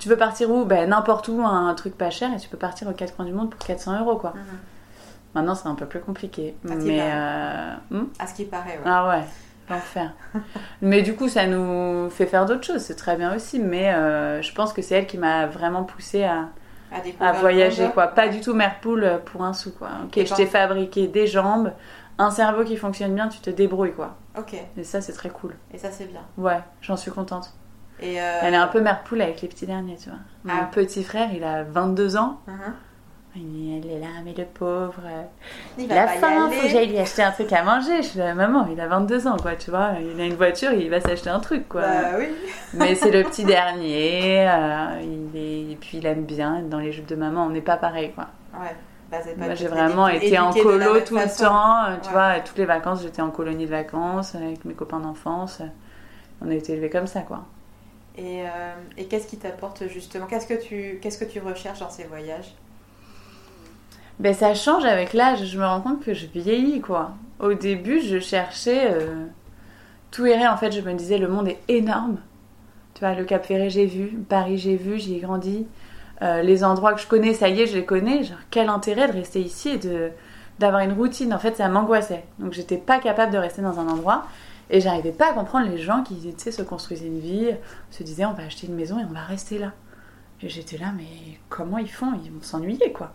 tu 0.00 0.08
veux 0.08 0.16
partir 0.16 0.50
où? 0.50 0.64
Ben 0.64 0.90
n'importe 0.90 1.28
où, 1.28 1.40
un 1.46 1.72
truc 1.74 1.96
pas 1.96 2.10
cher, 2.10 2.30
et 2.36 2.40
tu 2.40 2.48
peux 2.48 2.58
partir 2.58 2.88
aux 2.88 2.92
quatre 2.92 3.14
coins 3.14 3.24
du 3.24 3.32
monde 3.32 3.50
pour 3.50 3.64
400 3.64 4.00
euros, 4.00 4.16
quoi. 4.16 4.32
Mhm. 4.34 4.42
Maintenant, 5.36 5.54
c'est 5.54 5.68
un 5.68 5.74
peu 5.74 5.86
plus 5.86 6.00
compliqué. 6.00 6.56
C'est 6.66 6.74
mais, 6.76 6.98
euh, 7.02 7.74
hmm? 7.90 8.06
À 8.18 8.26
ce 8.26 8.34
qui 8.34 8.44
paraît, 8.46 8.78
ouais. 8.78 8.84
ah 8.86 9.08
ouais, 9.08 9.22
l'enfer. 9.68 10.12
mais 10.80 11.02
du 11.02 11.14
coup, 11.14 11.28
ça 11.28 11.46
nous 11.46 12.08
fait 12.10 12.24
faire 12.26 12.46
d'autres 12.46 12.64
choses, 12.64 12.80
c'est 12.80 12.96
très 12.96 13.16
bien 13.16 13.36
aussi, 13.36 13.60
mais 13.60 13.92
euh, 13.92 14.40
je 14.40 14.52
pense 14.54 14.72
que 14.72 14.80
c'est 14.80 14.94
elle 14.94 15.06
qui 15.06 15.18
m'a 15.18 15.44
vraiment 15.46 15.84
poussé 15.84 16.24
à, 16.24 16.48
À, 17.20 17.28
à 17.28 17.32
voyager 17.34 17.88
quoi. 17.92 18.08
Pas 18.08 18.28
du 18.28 18.40
tout 18.40 18.54
mère 18.54 18.80
poule 18.80 19.20
pour 19.26 19.44
un 19.44 19.52
sou 19.52 19.72
quoi. 19.72 19.88
Ok 20.04 20.24
je 20.24 20.34
t'ai 20.34 20.46
fabriqué 20.46 21.06
des 21.06 21.26
jambes 21.26 21.72
un 22.18 22.30
cerveau 22.30 22.64
qui 22.64 22.76
fonctionne 22.78 23.14
bien 23.14 23.28
tu 23.28 23.40
te 23.40 23.50
débrouilles 23.50 23.92
quoi. 23.92 24.16
Ok, 24.38 24.54
et 24.76 24.84
ça 24.84 25.00
c'est 25.02 25.12
très 25.12 25.28
cool. 25.28 25.54
Et 25.74 25.76
ça 25.78 25.90
c'est 25.90 26.06
bien. 26.06 26.22
ouais 26.38 26.60
j'en 26.80 26.96
suis 26.96 27.10
contente. 27.10 27.52
Et 28.00 28.20
euh, 28.22 28.38
elle 28.42 28.54
est 28.54 28.58
un 28.58 28.68
peu 28.68 28.80
mère 28.80 29.02
poule 29.04 29.20
avec 29.20 29.42
les 29.42 29.48
petits 29.48 29.66
derniers 29.66 29.96
tu 29.96 30.08
vois. 30.10 30.18
Mon 30.44 30.52
Ah. 30.62 30.68
petit 30.72 31.02
frère 31.04 31.28
il 31.34 31.44
a 31.44 31.62
22 31.64 32.16
ans. 32.16 32.40
Mhm. 32.46 32.74
Il 33.36 33.80
elle 33.84 33.90
est 33.90 34.00
là 34.00 34.08
mais 34.24 34.34
le 34.36 34.44
pauvre 34.44 34.94
euh, 35.04 35.22
Il 35.78 35.84
il 35.84 35.88
va 35.88 36.02
a 36.02 36.06
pas 36.06 36.14
y 36.16 36.18
faim 36.18 36.50
faut 36.50 36.62
que 36.62 36.68
j'aille 36.68 36.88
lui 36.88 36.98
acheter 36.98 37.22
un 37.22 37.30
truc 37.32 37.52
à 37.52 37.62
manger 37.62 37.98
je 38.02 38.08
suis 38.08 38.18
là, 38.18 38.34
maman 38.34 38.66
il 38.72 38.80
a 38.80 38.86
22 38.88 39.26
ans 39.26 39.36
quoi 39.36 39.54
tu 39.56 39.70
vois 39.70 39.90
il 40.00 40.20
a 40.20 40.24
une 40.24 40.34
voiture 40.34 40.72
il 40.72 40.88
va 40.90 41.00
s'acheter 41.00 41.30
un 41.30 41.40
truc 41.40 41.68
quoi 41.68 41.82
Bah 41.82 42.10
oui. 42.18 42.28
mais 42.74 42.94
c'est 42.94 43.10
le 43.10 43.22
petit 43.24 43.44
dernier 43.44 44.48
euh, 44.48 45.00
il 45.02 45.36
est... 45.38 45.72
et 45.72 45.76
puis 45.80 45.98
il 45.98 46.06
aime 46.06 46.24
bien 46.24 46.58
être 46.58 46.68
dans 46.68 46.78
les 46.80 46.92
jupes 46.92 47.06
de 47.08 47.16
maman 47.16 47.44
on 47.44 47.50
n'est 47.50 47.60
pas 47.60 47.76
pareil 47.76 48.12
quoi 48.14 48.26
Ouais. 48.54 48.74
Bah, 49.10 49.18
Moi, 49.36 49.54
j'ai 49.54 49.68
vraiment 49.68 50.08
été 50.08 50.36
en 50.36 50.50
la 50.50 50.60
colo 50.62 51.00
tout 51.00 51.14
le 51.14 51.38
temps. 51.38 51.84
euh, 51.84 51.96
Tu 52.02 52.08
Ouais. 52.08 52.12
vois, 52.12 52.40
toutes 52.40 52.58
les 52.58 52.64
vacances, 52.64 53.02
j'étais 53.02 53.22
en 53.22 53.30
colonie 53.30 53.66
de 53.66 53.70
vacances 53.70 54.34
avec 54.34 54.64
mes 54.64 54.74
copains 54.74 54.98
d'enfance. 54.98 55.62
On 56.42 56.50
a 56.50 56.54
été 56.54 56.72
élevés 56.72 56.90
comme 56.90 57.06
ça, 57.06 57.20
quoi. 57.20 57.44
Et, 58.18 58.42
euh, 58.42 58.46
et 58.96 59.04
qu'est-ce 59.04 59.28
qui 59.28 59.36
t'apporte 59.36 59.86
justement? 59.88 60.26
Qu'est-ce 60.26 60.48
que 60.48 60.60
tu 60.60 60.98
qu'est-ce 61.00 61.18
que 61.18 61.24
tu 61.30 61.38
recherches 61.38 61.78
dans 61.78 61.90
ces 61.90 62.02
voyages? 62.04 62.52
Ben, 64.18 64.32
ça 64.32 64.54
change 64.54 64.84
avec 64.84 65.12
l'âge. 65.12 65.44
Je 65.44 65.58
me 65.58 65.64
rends 65.64 65.80
compte 65.80 66.02
que 66.02 66.14
je 66.14 66.26
vieillis, 66.26 66.80
quoi. 66.80 67.12
Au 67.38 67.52
début, 67.52 68.00
je 68.00 68.18
cherchais 68.18 68.90
euh, 68.90 69.26
tout 70.10 70.24
errer. 70.26 70.48
En 70.48 70.56
fait, 70.56 70.72
je 70.72 70.80
me 70.80 70.94
disais, 70.94 71.18
le 71.18 71.28
monde 71.28 71.48
est 71.48 71.60
énorme. 71.68 72.16
Tu 72.94 73.00
vois, 73.00 73.14
le 73.14 73.24
Cap 73.24 73.44
Ferré, 73.44 73.68
j'ai 73.68 73.86
vu. 73.86 74.18
Paris, 74.28 74.56
j'ai 74.56 74.76
vu. 74.76 74.98
J'y 74.98 75.16
ai 75.16 75.20
grandi. 75.20 75.66
Euh, 76.22 76.40
les 76.40 76.64
endroits 76.64 76.94
que 76.94 77.00
je 77.00 77.06
connais, 77.06 77.34
ça 77.34 77.48
y 77.50 77.60
est, 77.60 77.66
je 77.66 77.74
les 77.74 77.84
connais. 77.84 78.24
Genre, 78.24 78.38
quel 78.50 78.70
intérêt 78.70 79.06
de 79.08 79.12
rester 79.12 79.40
ici 79.40 79.70
et 79.70 79.78
de 79.78 80.10
d'avoir 80.58 80.80
une 80.80 80.92
routine? 80.92 81.34
En 81.34 81.38
fait, 81.38 81.54
ça 81.54 81.68
m'angoissait. 81.68 82.24
Donc, 82.38 82.54
j'étais 82.54 82.78
pas 82.78 82.98
capable 82.98 83.32
de 83.32 83.38
rester 83.38 83.60
dans 83.60 83.78
un 83.78 83.88
endroit. 83.88 84.24
Et 84.70 84.80
j'arrivais 84.80 85.12
pas 85.12 85.30
à 85.30 85.32
comprendre 85.34 85.68
les 85.68 85.78
gens 85.78 86.02
qui, 86.02 86.16
tu 86.16 86.32
sais, 86.38 86.50
se 86.50 86.62
construisaient 86.62 87.06
une 87.06 87.20
vie, 87.20 87.50
se 87.90 88.02
disaient, 88.02 88.24
on 88.24 88.32
va 88.32 88.44
acheter 88.44 88.66
une 88.66 88.74
maison 88.74 88.98
et 88.98 89.04
on 89.04 89.12
va 89.12 89.20
rester 89.20 89.58
là. 89.58 89.72
Et 90.42 90.48
j'étais 90.48 90.78
là, 90.78 90.86
mais 90.96 91.04
comment 91.50 91.78
ils 91.78 91.90
font? 91.90 92.12
Ils 92.24 92.32
vont 92.32 92.42
s'ennuyer, 92.42 92.90
quoi. 92.92 93.12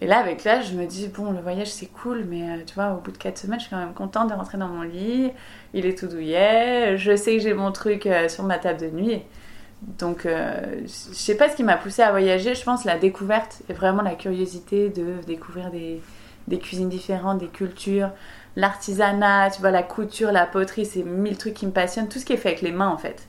Et 0.00 0.06
là, 0.06 0.18
avec 0.18 0.44
l'âge, 0.44 0.70
je 0.70 0.74
me 0.74 0.86
dis, 0.86 1.08
bon, 1.08 1.32
le 1.32 1.40
voyage, 1.40 1.68
c'est 1.68 1.86
cool, 1.86 2.24
mais 2.28 2.42
euh, 2.42 2.62
tu 2.64 2.74
vois, 2.74 2.92
au 2.92 3.00
bout 3.00 3.10
de 3.10 3.18
4 3.18 3.36
semaines, 3.36 3.58
je 3.58 3.64
suis 3.64 3.70
quand 3.70 3.78
même 3.78 3.94
contente 3.94 4.28
de 4.28 4.34
rentrer 4.34 4.56
dans 4.56 4.68
mon 4.68 4.82
lit. 4.82 5.30
Il 5.74 5.86
est 5.86 5.98
tout 5.98 6.06
douillet. 6.06 6.96
Je 6.96 7.16
sais 7.16 7.36
que 7.36 7.42
j'ai 7.42 7.54
mon 7.54 7.72
truc 7.72 8.06
euh, 8.06 8.28
sur 8.28 8.44
ma 8.44 8.58
table 8.58 8.80
de 8.80 8.88
nuit. 8.88 9.22
Donc, 9.82 10.26
euh, 10.26 10.82
je 10.82 10.88
sais 10.88 11.36
pas 11.36 11.48
ce 11.48 11.56
qui 11.56 11.64
m'a 11.64 11.76
poussée 11.76 12.02
à 12.02 12.10
voyager. 12.10 12.54
Je 12.54 12.62
pense 12.62 12.84
la 12.84 12.96
découverte 12.98 13.62
et 13.68 13.72
vraiment 13.72 14.02
la 14.02 14.14
curiosité 14.14 14.88
de 14.88 15.20
découvrir 15.26 15.70
des, 15.70 16.00
des 16.46 16.58
cuisines 16.60 16.88
différentes, 16.88 17.38
des 17.38 17.48
cultures, 17.48 18.10
l'artisanat, 18.56 19.50
tu 19.50 19.60
vois, 19.60 19.70
la 19.72 19.82
couture, 19.82 20.30
la 20.30 20.46
poterie, 20.46 20.86
c'est 20.86 21.02
mille 21.02 21.36
trucs 21.36 21.54
qui 21.54 21.66
me 21.66 21.72
passionnent. 21.72 22.08
Tout 22.08 22.20
ce 22.20 22.24
qui 22.24 22.32
est 22.34 22.36
fait 22.36 22.50
avec 22.50 22.62
les 22.62 22.72
mains, 22.72 22.88
en 22.88 22.98
fait. 22.98 23.28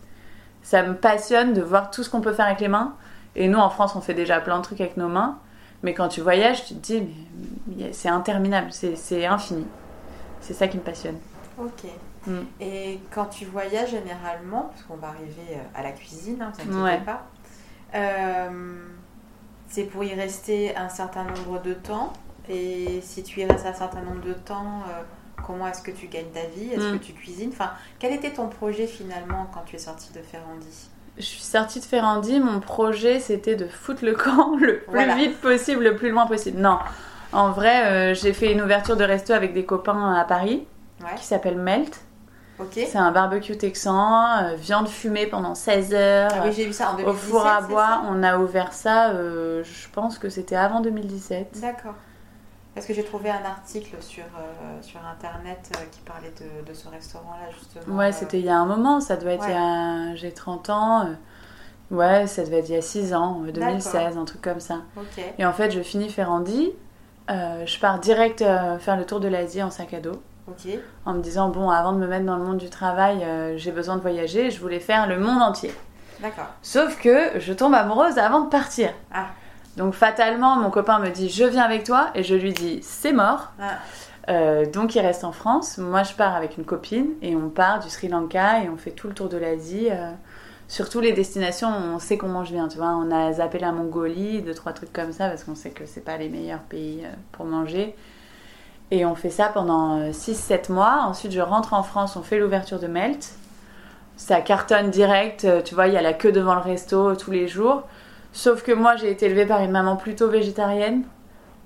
Ça 0.61 0.83
me 0.83 0.95
passionne 0.95 1.53
de 1.53 1.61
voir 1.61 1.89
tout 1.89 2.03
ce 2.03 2.09
qu'on 2.11 2.21
peut 2.21 2.33
faire 2.33 2.45
avec 2.45 2.59
les 2.59 2.67
mains. 2.67 2.95
Et 3.35 3.47
nous, 3.47 3.59
en 3.59 3.69
France, 3.71 3.95
on 3.95 4.01
fait 4.01 4.13
déjà 4.13 4.39
plein 4.39 4.57
de 4.57 4.63
trucs 4.63 4.81
avec 4.81 4.97
nos 4.97 5.07
mains. 5.07 5.39
Mais 5.83 5.93
quand 5.93 6.09
tu 6.09 6.21
voyages, 6.21 6.65
tu 6.65 6.75
te 6.75 6.79
dis, 6.79 7.03
mais 7.67 7.93
c'est 7.93 8.09
interminable, 8.09 8.71
c'est 8.71 9.25
infini. 9.25 9.65
C'est 10.41 10.53
ça 10.53 10.67
qui 10.67 10.77
me 10.77 10.83
passionne. 10.83 11.17
Ok. 11.57 11.85
Mm. 12.27 12.39
Et 12.59 12.99
quand 13.11 13.25
tu 13.25 13.45
voyages 13.45 13.91
généralement, 13.91 14.63
parce 14.63 14.83
qu'on 14.83 14.97
va 14.97 15.09
arriver 15.09 15.51
euh, 15.51 15.79
à 15.79 15.83
la 15.83 15.91
cuisine, 15.91 16.41
hein, 16.41 16.51
vous 16.65 16.77
inquiétez 16.77 17.05
pas, 17.05 17.27
euh, 17.95 18.85
c'est 19.67 19.83
pour 19.83 20.03
y 20.03 20.13
rester 20.13 20.75
un 20.75 20.89
certain 20.89 21.23
nombre 21.23 21.61
de 21.61 21.73
temps. 21.73 22.13
Et 22.49 22.99
si 23.01 23.23
tu 23.23 23.41
y 23.41 23.45
restes 23.45 23.65
un 23.65 23.73
certain 23.73 24.01
nombre 24.01 24.21
de 24.21 24.33
temps, 24.33 24.81
euh, 24.89 25.03
comment 25.45 25.67
est-ce 25.67 25.81
que 25.81 25.91
tu 25.91 26.07
gagnes 26.07 26.31
ta 26.33 26.45
vie? 26.45 26.71
Est-ce 26.73 26.91
mm. 26.91 26.99
que 26.99 27.03
tu 27.03 27.13
cuisines? 27.13 27.51
Enfin, 27.53 27.71
quel 27.99 28.13
était 28.13 28.33
ton 28.33 28.47
projet 28.47 28.87
finalement 28.87 29.47
quand 29.53 29.61
tu 29.65 29.75
es 29.75 29.79
sortie 29.79 30.11
de 30.13 30.21
Ferrandi? 30.21 30.89
Je 31.19 31.25
suis 31.25 31.41
sortie 31.41 31.79
de 31.79 31.85
Ferrandi, 31.85 32.39
mon 32.39 32.59
projet 32.59 33.19
c'était 33.19 33.55
de 33.55 33.67
foutre 33.67 34.03
le 34.03 34.13
camp 34.13 34.55
le 34.59 34.79
plus 34.79 35.15
vite 35.15 35.39
possible, 35.41 35.83
le 35.83 35.95
plus 35.95 36.09
loin 36.09 36.25
possible. 36.25 36.59
Non, 36.59 36.79
en 37.33 37.51
vrai, 37.51 38.15
j'ai 38.15 38.33
fait 38.33 38.51
une 38.51 38.61
ouverture 38.61 38.97
de 38.97 39.03
resto 39.03 39.33
avec 39.33 39.53
des 39.53 39.65
copains 39.65 40.13
à 40.13 40.23
Paris 40.23 40.65
qui 41.17 41.25
s'appelle 41.25 41.57
Melt. 41.57 42.01
C'est 42.71 42.97
un 42.97 43.11
barbecue 43.11 43.57
texan, 43.57 44.43
euh, 44.43 44.55
viande 44.55 44.87
fumée 44.87 45.27
pendant 45.27 45.55
16 45.55 45.93
heures. 45.93 46.31
Ah 46.33 46.41
oui, 46.45 46.51
j'ai 46.53 46.65
vu 46.65 46.73
ça 46.73 46.91
en 46.91 46.97
2017. 46.97 47.07
Au 47.07 47.13
four 47.13 47.47
à 47.47 47.61
bois, 47.61 48.01
on 48.09 48.21
a 48.21 48.37
ouvert 48.37 48.73
ça, 48.73 49.11
euh, 49.11 49.63
je 49.63 49.87
pense 49.93 50.17
que 50.17 50.29
c'était 50.29 50.57
avant 50.57 50.81
2017. 50.81 51.59
D'accord. 51.61 51.95
Parce 52.79 52.87
que 52.87 52.93
j'ai 52.93 53.03
trouvé 53.03 53.29
un 53.29 53.43
article 53.43 53.97
sur, 53.99 54.23
euh, 54.23 54.81
sur 54.81 55.01
internet 55.05 55.69
qui 55.91 55.99
parlait 55.99 56.31
de, 56.39 56.65
de 56.65 56.73
ce 56.73 56.87
restaurant-là, 56.87 57.51
justement. 57.51 57.97
Ouais, 57.97 58.13
c'était 58.13 58.39
il 58.39 58.45
y 58.45 58.49
a 58.49 58.57
un 58.57 58.65
moment, 58.65 59.01
ça 59.01 59.17
doit 59.17 59.33
être 59.33 59.43
il 59.49 59.51
y 59.51 59.53
a. 59.53 60.15
J'ai 60.15 60.31
30 60.31 60.69
ans. 60.69 61.09
ouais, 61.91 62.25
ça 62.25 62.43
devait 62.45 62.59
être 62.59 62.69
il 62.69 62.75
y 62.75 62.77
a 62.77 62.81
6 62.81 63.13
ans, 63.13 63.41
2016, 63.53 64.17
un 64.17 64.23
truc 64.23 64.41
comme 64.41 64.61
ça. 64.61 64.77
Et 65.37 65.45
en 65.45 65.51
fait, 65.51 65.71
je 65.71 65.81
finis 65.81 66.09
Ferrandi, 66.09 66.71
je 67.27 67.79
pars 67.79 67.99
direct 67.99 68.39
faire 68.39 68.95
le 68.95 69.05
tour 69.05 69.19
de 69.19 69.27
l'Asie 69.27 69.61
en 69.61 69.71
sac 69.71 69.93
à 69.93 69.99
dos. 69.99 70.21
En 71.05 71.13
me 71.13 71.21
disant, 71.21 71.49
bon, 71.49 71.69
avant 71.69 71.91
de 71.91 71.97
me 71.97 72.07
mettre 72.07 72.25
dans 72.25 72.37
le 72.37 72.43
monde 72.43 72.57
du 72.57 72.69
travail, 72.69 73.23
euh, 73.23 73.57
j'ai 73.57 73.71
besoin 73.71 73.97
de 73.97 74.01
voyager, 74.01 74.51
je 74.51 74.59
voulais 74.59 74.79
faire 74.79 75.07
le 75.07 75.19
monde 75.19 75.41
entier. 75.41 75.73
D'accord. 76.21 76.47
Sauf 76.61 76.99
que 76.99 77.39
je 77.39 77.53
tombe 77.53 77.73
amoureuse 77.73 78.17
avant 78.17 78.41
de 78.41 78.49
partir. 78.49 78.89
Ah. 79.13 79.27
Donc 79.77 79.93
fatalement, 79.93 80.55
mon 80.57 80.69
copain 80.69 80.99
me 80.99 81.09
dit, 81.09 81.29
je 81.29 81.45
viens 81.45 81.63
avec 81.63 81.83
toi, 81.83 82.09
et 82.15 82.23
je 82.23 82.35
lui 82.35 82.53
dis, 82.53 82.79
c'est 82.81 83.13
mort. 83.13 83.51
Ah. 83.61 83.77
Euh, 84.29 84.65
donc 84.65 84.95
il 84.95 84.99
reste 84.99 85.23
en 85.23 85.31
France. 85.31 85.77
Moi, 85.77 86.03
je 86.03 86.13
pars 86.13 86.35
avec 86.35 86.57
une 86.57 86.65
copine 86.65 87.11
et 87.21 87.35
on 87.35 87.49
part 87.49 87.79
du 87.79 87.89
Sri 87.89 88.09
Lanka 88.09 88.63
et 88.63 88.69
on 88.69 88.77
fait 88.77 88.91
tout 88.91 89.07
le 89.07 89.13
tour 89.13 89.29
de 89.29 89.37
l'Asie. 89.37 89.87
Euh, 89.89 90.11
sur 90.67 90.87
toutes 90.87 91.03
les 91.03 91.13
destinations, 91.13 91.69
on 91.69 91.97
sait 91.97 92.17
comment 92.17 92.43
je 92.43 92.53
viens. 92.53 92.67
Tu 92.67 92.77
vois, 92.77 92.89
on 92.89 93.09
a 93.09 93.33
zappé 93.33 93.57
la 93.57 93.71
Mongolie, 93.71 94.43
deux 94.43 94.53
trois 94.53 94.71
trucs 94.71 94.93
comme 94.93 95.11
ça 95.11 95.29
parce 95.29 95.43
qu'on 95.43 95.55
sait 95.55 95.71
que 95.71 95.87
c'est 95.87 96.03
pas 96.03 96.17
les 96.17 96.29
meilleurs 96.29 96.59
pays 96.59 97.03
pour 97.31 97.45
manger. 97.45 97.95
Et 98.91 99.05
on 99.05 99.15
fait 99.15 99.29
ça 99.29 99.49
pendant 99.49 100.09
6-7 100.09 100.71
euh, 100.71 100.73
mois. 100.73 101.03
Ensuite, 101.03 101.31
je 101.31 101.41
rentre 101.41 101.73
en 101.73 101.83
France, 101.83 102.15
on 102.15 102.23
fait 102.23 102.39
l'ouverture 102.39 102.79
de 102.79 102.87
Melt. 102.87 103.33
Ça 104.17 104.41
cartonne 104.41 104.89
direct, 104.89 105.45
euh, 105.45 105.61
tu 105.61 105.75
vois, 105.75 105.87
il 105.87 105.93
y 105.93 105.97
a 105.97 106.01
la 106.01 106.13
queue 106.13 106.31
devant 106.31 106.55
le 106.55 106.61
resto 106.61 107.15
tous 107.15 107.31
les 107.31 107.47
jours. 107.47 107.83
Sauf 108.39 108.63
que 108.63 108.71
moi, 108.71 108.95
j'ai 108.95 109.11
été 109.11 109.25
élevée 109.25 109.45
par 109.45 109.61
une 109.61 109.71
maman 109.71 109.97
plutôt 109.97 110.29
végétarienne. 110.29 111.03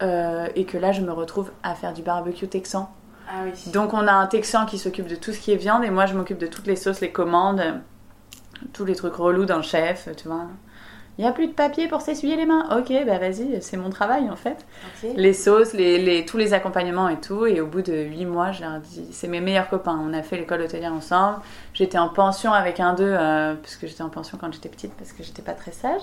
Euh, 0.02 0.48
et 0.56 0.66
que 0.66 0.76
là, 0.80 0.92
je 0.92 1.02
me 1.02 1.12
retrouve 1.12 1.52
à 1.62 1.76
faire 1.76 1.94
du 1.94 2.02
barbecue 2.02 2.48
texan. 2.48 2.90
Ah 3.30 3.44
oui. 3.46 3.72
Donc, 3.72 3.94
on 3.94 4.08
a 4.08 4.12
un 4.12 4.26
texan 4.26 4.66
qui 4.66 4.80
s'occupe 4.80 5.06
de 5.06 5.14
tout 5.14 5.34
ce 5.34 5.40
qui 5.40 5.52
est 5.52 5.56
viande. 5.56 5.84
Et 5.84 5.92
moi, 5.92 6.08
je 6.08 6.16
m'occupe 6.16 6.40
de 6.40 6.48
toutes 6.48 6.66
les 6.66 6.76
sauces, 6.76 7.00
les 7.00 7.12
commandes, 7.12 7.62
tous 8.74 8.86
les 8.86 8.96
trucs 8.96 9.14
relous 9.14 9.46
d'un 9.46 9.62
chef, 9.62 10.10
tu 10.18 10.28
vois. 10.28 10.48
Il 11.20 11.22
n'y 11.24 11.30
a 11.30 11.32
plus 11.32 11.46
de 11.46 11.54
papier 11.54 11.88
pour 11.88 12.02
s'essuyer 12.02 12.36
les 12.38 12.48
mains. 12.48 12.66
Ok, 12.76 12.92
bah 13.06 13.20
vas-y, 13.20 13.62
c'est 13.62 13.78
mon 13.78 13.92
travail 13.92 14.32
en 14.32 14.36
fait. 14.36 14.66
Les 15.16 15.34
sauces, 15.34 15.74
les, 15.74 16.26
tous 16.26 16.38
les 16.38 16.56
accompagnements 16.56 17.08
et 17.08 17.20
tout. 17.20 17.46
Et 17.46 17.62
au 17.62 17.68
bout 17.68 17.84
de 17.84 17.94
huit 17.94 18.26
mois, 18.26 18.52
je 18.52 18.62
leur 18.62 18.80
dit, 18.80 19.08
c'est 19.12 19.28
mes 19.28 19.42
meilleurs 19.42 19.70
copains. 19.70 20.02
On 20.04 20.12
a 20.14 20.24
fait 20.24 20.38
l'école 20.38 20.62
hôtelière 20.62 20.92
ensemble. 20.92 21.38
J'étais 21.76 22.00
en 22.00 22.10
pension 22.10 22.52
avec 22.52 22.80
un 22.80 22.96
d'eux, 22.96 23.16
euh, 23.16 23.54
puisque 23.62 23.86
j'étais 23.86 24.02
en 24.02 24.10
pension 24.10 24.40
quand 24.42 24.52
j'étais 24.52 24.70
petite, 24.70 24.94
parce 24.96 25.14
que 25.14 25.22
j'étais 25.22 25.44
pas 25.44 25.54
très 25.54 25.72
sage. 25.72 26.02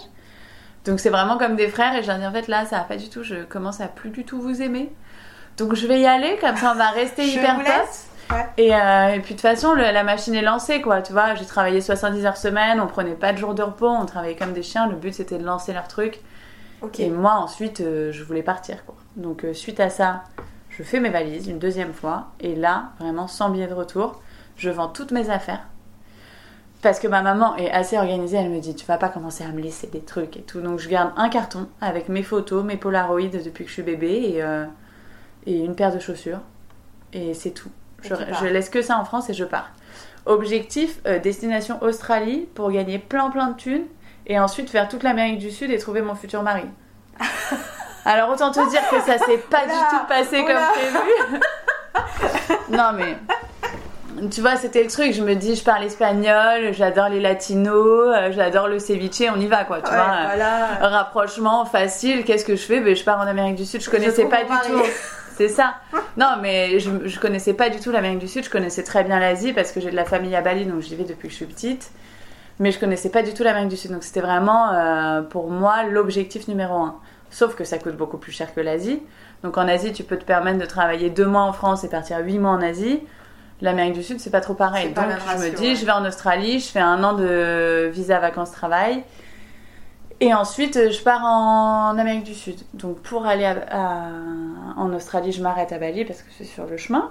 Donc 0.84 1.00
c'est 1.00 1.10
vraiment 1.10 1.38
comme 1.38 1.56
des 1.56 1.68
frères. 1.68 1.94
Et 1.94 2.02
j'ai 2.02 2.14
dit, 2.14 2.26
en 2.26 2.32
fait, 2.32 2.48
là, 2.48 2.64
ça 2.64 2.78
va 2.78 2.84
pas 2.84 2.96
du 2.96 3.08
tout. 3.08 3.22
Je 3.22 3.44
commence 3.44 3.80
à 3.80 3.88
plus 3.88 4.10
du 4.10 4.24
tout 4.24 4.40
vous 4.40 4.62
aimer. 4.62 4.92
Donc 5.56 5.74
je 5.74 5.86
vais 5.86 6.00
y 6.00 6.06
aller, 6.06 6.38
comme 6.40 6.56
ça 6.56 6.72
on 6.74 6.78
va 6.78 6.90
rester 6.90 7.26
hyper 7.26 7.58
potes. 7.58 8.10
Euh, 8.58 9.08
et, 9.08 9.20
puis 9.20 9.34
de 9.34 9.40
toute 9.40 9.40
façon, 9.40 9.74
la 9.74 10.04
machine 10.04 10.34
est 10.34 10.42
lancée, 10.42 10.80
quoi. 10.80 11.02
Tu 11.02 11.12
vois, 11.12 11.34
j'ai 11.34 11.44
travaillé 11.44 11.80
70 11.80 12.24
heures 12.24 12.36
semaine, 12.36 12.80
on 12.80 12.86
prenait 12.86 13.14
pas 13.14 13.32
de 13.32 13.38
jours 13.38 13.54
de 13.54 13.62
repos, 13.62 13.88
on 13.88 14.06
travaillait 14.06 14.36
comme 14.36 14.52
des 14.52 14.62
chiens. 14.62 14.86
Le 14.86 14.94
but 14.94 15.12
c'était 15.12 15.38
de 15.38 15.44
lancer 15.44 15.72
leur 15.72 15.88
truc. 15.88 16.20
Et 16.98 17.10
moi, 17.10 17.34
ensuite, 17.34 17.80
euh, 17.82 18.10
je 18.10 18.24
voulais 18.24 18.42
partir, 18.42 18.86
quoi. 18.86 18.94
Donc, 19.16 19.44
euh, 19.44 19.52
suite 19.52 19.80
à 19.80 19.90
ça, 19.90 20.22
je 20.70 20.82
fais 20.82 20.98
mes 20.98 21.10
valises 21.10 21.46
une 21.46 21.58
deuxième 21.58 21.92
fois. 21.92 22.28
Et 22.40 22.54
là, 22.54 22.92
vraiment, 22.98 23.28
sans 23.28 23.50
billet 23.50 23.66
de 23.66 23.74
retour, 23.74 24.22
je 24.56 24.70
vends 24.70 24.88
toutes 24.88 25.10
mes 25.10 25.28
affaires. 25.28 25.66
Parce 26.82 26.98
que 26.98 27.06
ma 27.06 27.22
maman 27.22 27.56
est 27.56 27.70
assez 27.70 27.98
organisée, 27.98 28.38
elle 28.38 28.50
me 28.50 28.60
dit 28.60 28.74
Tu 28.74 28.86
vas 28.86 28.96
pas 28.96 29.08
commencer 29.08 29.44
à 29.44 29.48
me 29.48 29.60
laisser 29.60 29.86
des 29.86 30.00
trucs 30.00 30.36
et 30.36 30.42
tout. 30.42 30.60
Donc, 30.60 30.78
je 30.78 30.88
garde 30.88 31.12
un 31.16 31.28
carton 31.28 31.68
avec 31.80 32.08
mes 32.08 32.22
photos, 32.22 32.64
mes 32.64 32.76
Polaroids 32.76 33.28
depuis 33.28 33.64
que 33.64 33.68
je 33.68 33.74
suis 33.74 33.82
bébé 33.82 34.38
et, 34.38 34.44
et 35.46 35.58
une 35.58 35.74
paire 35.74 35.92
de 35.92 35.98
chaussures. 35.98 36.40
Et 37.12 37.34
c'est 37.34 37.50
tout. 37.50 37.70
Je, 38.02 38.46
laisse 38.46 38.70
que 38.70 38.82
ça 38.82 38.98
en 38.98 39.04
France 39.04 39.30
et 39.30 39.34
je 39.34 39.44
pars. 39.44 39.70
Objectif, 40.26 41.00
euh, 41.06 41.18
destination 41.18 41.82
Australie 41.82 42.48
pour 42.54 42.70
gagner 42.70 42.98
plein 42.98 43.30
plein 43.30 43.48
de 43.48 43.56
thunes 43.56 43.86
et 44.26 44.38
ensuite 44.38 44.70
faire 44.70 44.88
toute 44.88 45.02
l'Amérique 45.02 45.38
du 45.38 45.50
Sud 45.50 45.70
et 45.70 45.78
trouver 45.78 46.02
mon 46.02 46.14
futur 46.14 46.42
mari. 46.42 46.64
Alors 48.04 48.30
autant 48.30 48.50
te 48.50 48.70
dire 48.70 48.82
que 48.90 49.00
ça 49.00 49.18
s'est 49.18 49.38
pas 49.38 49.64
du 49.64 49.72
tout 49.72 50.06
passé 50.08 50.44
comme 50.44 50.56
prévu. 50.72 51.40
non 52.70 52.92
mais 52.94 53.16
tu 54.30 54.40
vois, 54.40 54.56
c'était 54.56 54.82
le 54.82 54.90
truc. 54.90 55.12
Je 55.12 55.22
me 55.22 55.34
dis, 55.34 55.56
je 55.56 55.64
parle 55.64 55.84
espagnol, 55.84 56.72
j'adore 56.72 57.08
les 57.08 57.20
latinos, 57.20 58.14
euh, 58.14 58.32
j'adore 58.32 58.68
le 58.68 58.78
ceviche, 58.78 59.22
on 59.34 59.40
y 59.40 59.46
va 59.46 59.64
quoi. 59.64 59.80
Tu 59.80 59.90
vois, 59.90 60.36
rapprochement 60.80 61.64
facile. 61.64 62.24
Qu'est-ce 62.24 62.44
que 62.44 62.56
je 62.56 62.62
fais? 62.62 62.80
Ben, 62.80 62.94
Je 62.94 63.04
pars 63.04 63.18
en 63.18 63.26
Amérique 63.26 63.56
du 63.56 63.64
Sud. 63.64 63.80
Je 63.82 63.90
connaissais 63.90 64.26
pas 64.26 64.42
du 64.42 64.50
tout. 64.68 64.82
C'est 65.36 65.48
ça. 65.48 65.74
Non, 66.18 66.32
mais 66.42 66.78
je, 66.80 66.90
je 67.04 67.18
connaissais 67.18 67.54
pas 67.54 67.70
du 67.70 67.80
tout 67.80 67.90
l'Amérique 67.90 68.18
du 68.18 68.28
Sud. 68.28 68.44
Je 68.44 68.50
connaissais 68.50 68.82
très 68.82 69.04
bien 69.04 69.18
l'Asie 69.18 69.54
parce 69.54 69.72
que 69.72 69.80
j'ai 69.80 69.90
de 69.90 69.96
la 69.96 70.04
famille 70.04 70.36
à 70.36 70.42
Bali, 70.42 70.66
donc 70.66 70.80
j'y 70.82 70.94
vais 70.96 71.04
depuis 71.04 71.28
que 71.28 71.32
je 71.32 71.36
suis 71.36 71.46
petite. 71.46 71.90
Mais 72.58 72.72
je 72.72 72.78
connaissais 72.78 73.08
pas 73.08 73.22
du 73.22 73.32
tout 73.32 73.42
l'Amérique 73.42 73.70
du 73.70 73.76
Sud. 73.78 73.90
Donc 73.90 74.04
c'était 74.04 74.20
vraiment 74.20 74.70
euh, 74.74 75.22
pour 75.22 75.48
moi 75.50 75.84
l'objectif 75.84 76.46
numéro 76.46 76.74
un. 76.74 76.96
Sauf 77.30 77.54
que 77.54 77.64
ça 77.64 77.78
coûte 77.78 77.96
beaucoup 77.96 78.18
plus 78.18 78.32
cher 78.32 78.52
que 78.52 78.60
l'Asie. 78.60 79.02
Donc 79.42 79.56
en 79.56 79.66
Asie, 79.66 79.94
tu 79.94 80.02
peux 80.02 80.18
te 80.18 80.24
permettre 80.24 80.58
de 80.58 80.66
travailler 80.66 81.08
deux 81.08 81.26
mois 81.26 81.42
en 81.42 81.54
France 81.54 81.84
et 81.84 81.88
partir 81.88 82.18
huit 82.18 82.38
mois 82.38 82.50
en 82.50 82.60
Asie. 82.60 83.00
L'Amérique 83.62 83.94
du 83.94 84.02
Sud, 84.02 84.20
c'est 84.20 84.30
pas 84.30 84.40
trop 84.40 84.54
pareil. 84.54 84.92
Donc 84.92 85.04
je 85.04 85.42
me 85.42 85.56
dis, 85.56 85.76
je 85.76 85.84
vais 85.84 85.92
en 85.92 86.04
Australie, 86.06 86.60
je 86.60 86.68
fais 86.68 86.80
un 86.80 87.02
an 87.04 87.12
de 87.12 87.90
visa 87.92 88.18
vacances-travail. 88.18 89.04
Et 90.22 90.34
ensuite, 90.34 90.76
euh, 90.76 90.90
je 90.90 91.02
pars 91.02 91.24
en 91.24 91.96
Amérique 91.96 92.24
du 92.24 92.34
Sud. 92.34 92.58
Donc 92.74 93.00
pour 93.00 93.26
aller 93.26 93.50
en 94.76 94.92
Australie, 94.92 95.32
je 95.32 95.42
m'arrête 95.42 95.72
à 95.72 95.78
Bali 95.78 96.04
parce 96.04 96.22
que 96.22 96.30
c'est 96.36 96.44
sur 96.44 96.66
le 96.66 96.76
chemin. 96.76 97.10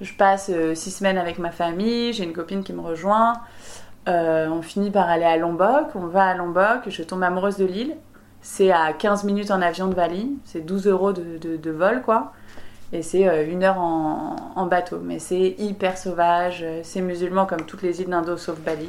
Je 0.00 0.12
passe 0.14 0.50
euh, 0.52 0.74
six 0.74 0.90
semaines 0.90 1.18
avec 1.18 1.38
ma 1.38 1.50
famille, 1.50 2.12
j'ai 2.12 2.24
une 2.24 2.32
copine 2.32 2.62
qui 2.62 2.72
me 2.72 2.80
rejoint. 2.80 3.34
Euh, 4.08 4.48
on 4.48 4.62
finit 4.62 4.90
par 4.90 5.08
aller 5.08 5.24
à 5.24 5.36
Lombok, 5.36 5.88
on 5.94 6.06
va 6.06 6.26
à 6.26 6.34
Lombok, 6.34 6.88
je 6.88 7.02
tombe 7.02 7.22
amoureuse 7.22 7.56
de 7.56 7.64
l'île. 7.64 7.96
C'est 8.42 8.70
à 8.70 8.92
15 8.92 9.24
minutes 9.24 9.50
en 9.50 9.60
avion 9.60 9.88
de 9.88 9.94
Bali, 9.94 10.38
c'est 10.44 10.64
12 10.64 10.86
euros 10.86 11.12
de, 11.12 11.70
vol 11.70 12.02
quoi. 12.02 12.32
Et 12.96 13.02
c'est 13.02 13.46
une 13.46 13.62
heure 13.62 13.78
en, 13.78 14.66
bateau. 14.66 14.98
Mais 15.02 15.18
c'est 15.18 15.54
hyper 15.58 15.98
sauvage, 15.98 16.64
c'est 16.82 17.00
musulman 17.00 17.46
comme 17.46 17.62
toutes 17.66 17.82
les 17.82 18.00
îles 18.00 18.08
d'Indo 18.08 18.36
sauf 18.36 18.58
Bali. 18.58 18.88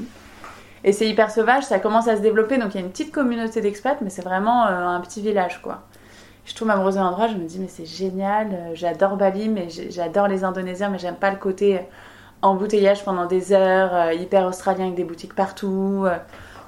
Et 0.83 0.93
c'est 0.93 1.07
hyper 1.07 1.31
sauvage, 1.31 1.63
ça 1.63 1.79
commence 1.79 2.07
à 2.07 2.15
se 2.15 2.21
développer, 2.21 2.57
donc 2.57 2.73
il 2.73 2.79
y 2.79 2.81
a 2.81 2.85
une 2.85 2.91
petite 2.91 3.11
communauté 3.11 3.61
d'expats, 3.61 3.97
mais 4.01 4.09
c'est 4.09 4.21
vraiment 4.21 4.67
euh, 4.67 4.87
un 4.87 5.01
petit 5.01 5.21
village. 5.21 5.61
Je 6.45 6.55
trouve 6.55 6.69
amoureuse 6.69 6.95
de 6.95 6.99
l'endroit, 6.99 7.27
je 7.27 7.35
me 7.35 7.45
dis, 7.45 7.59
mais 7.59 7.67
c'est 7.67 7.85
génial, 7.85 8.49
euh, 8.53 8.71
j'adore 8.73 9.17
Bali, 9.17 9.49
mais 9.49 9.67
j'adore 9.69 10.27
les 10.27 10.43
Indonésiens, 10.43 10.89
mais 10.89 10.99
j'aime 10.99 11.15
pas 11.15 11.31
le 11.31 11.37
côté 11.37 11.81
embouteillage 12.41 13.03
pendant 13.03 13.25
des 13.25 13.51
heures, 13.51 13.93
euh, 13.93 14.13
hyper 14.13 14.45
australien 14.45 14.85
avec 14.85 14.95
des 14.95 15.03
boutiques 15.03 15.35
partout. 15.35 16.05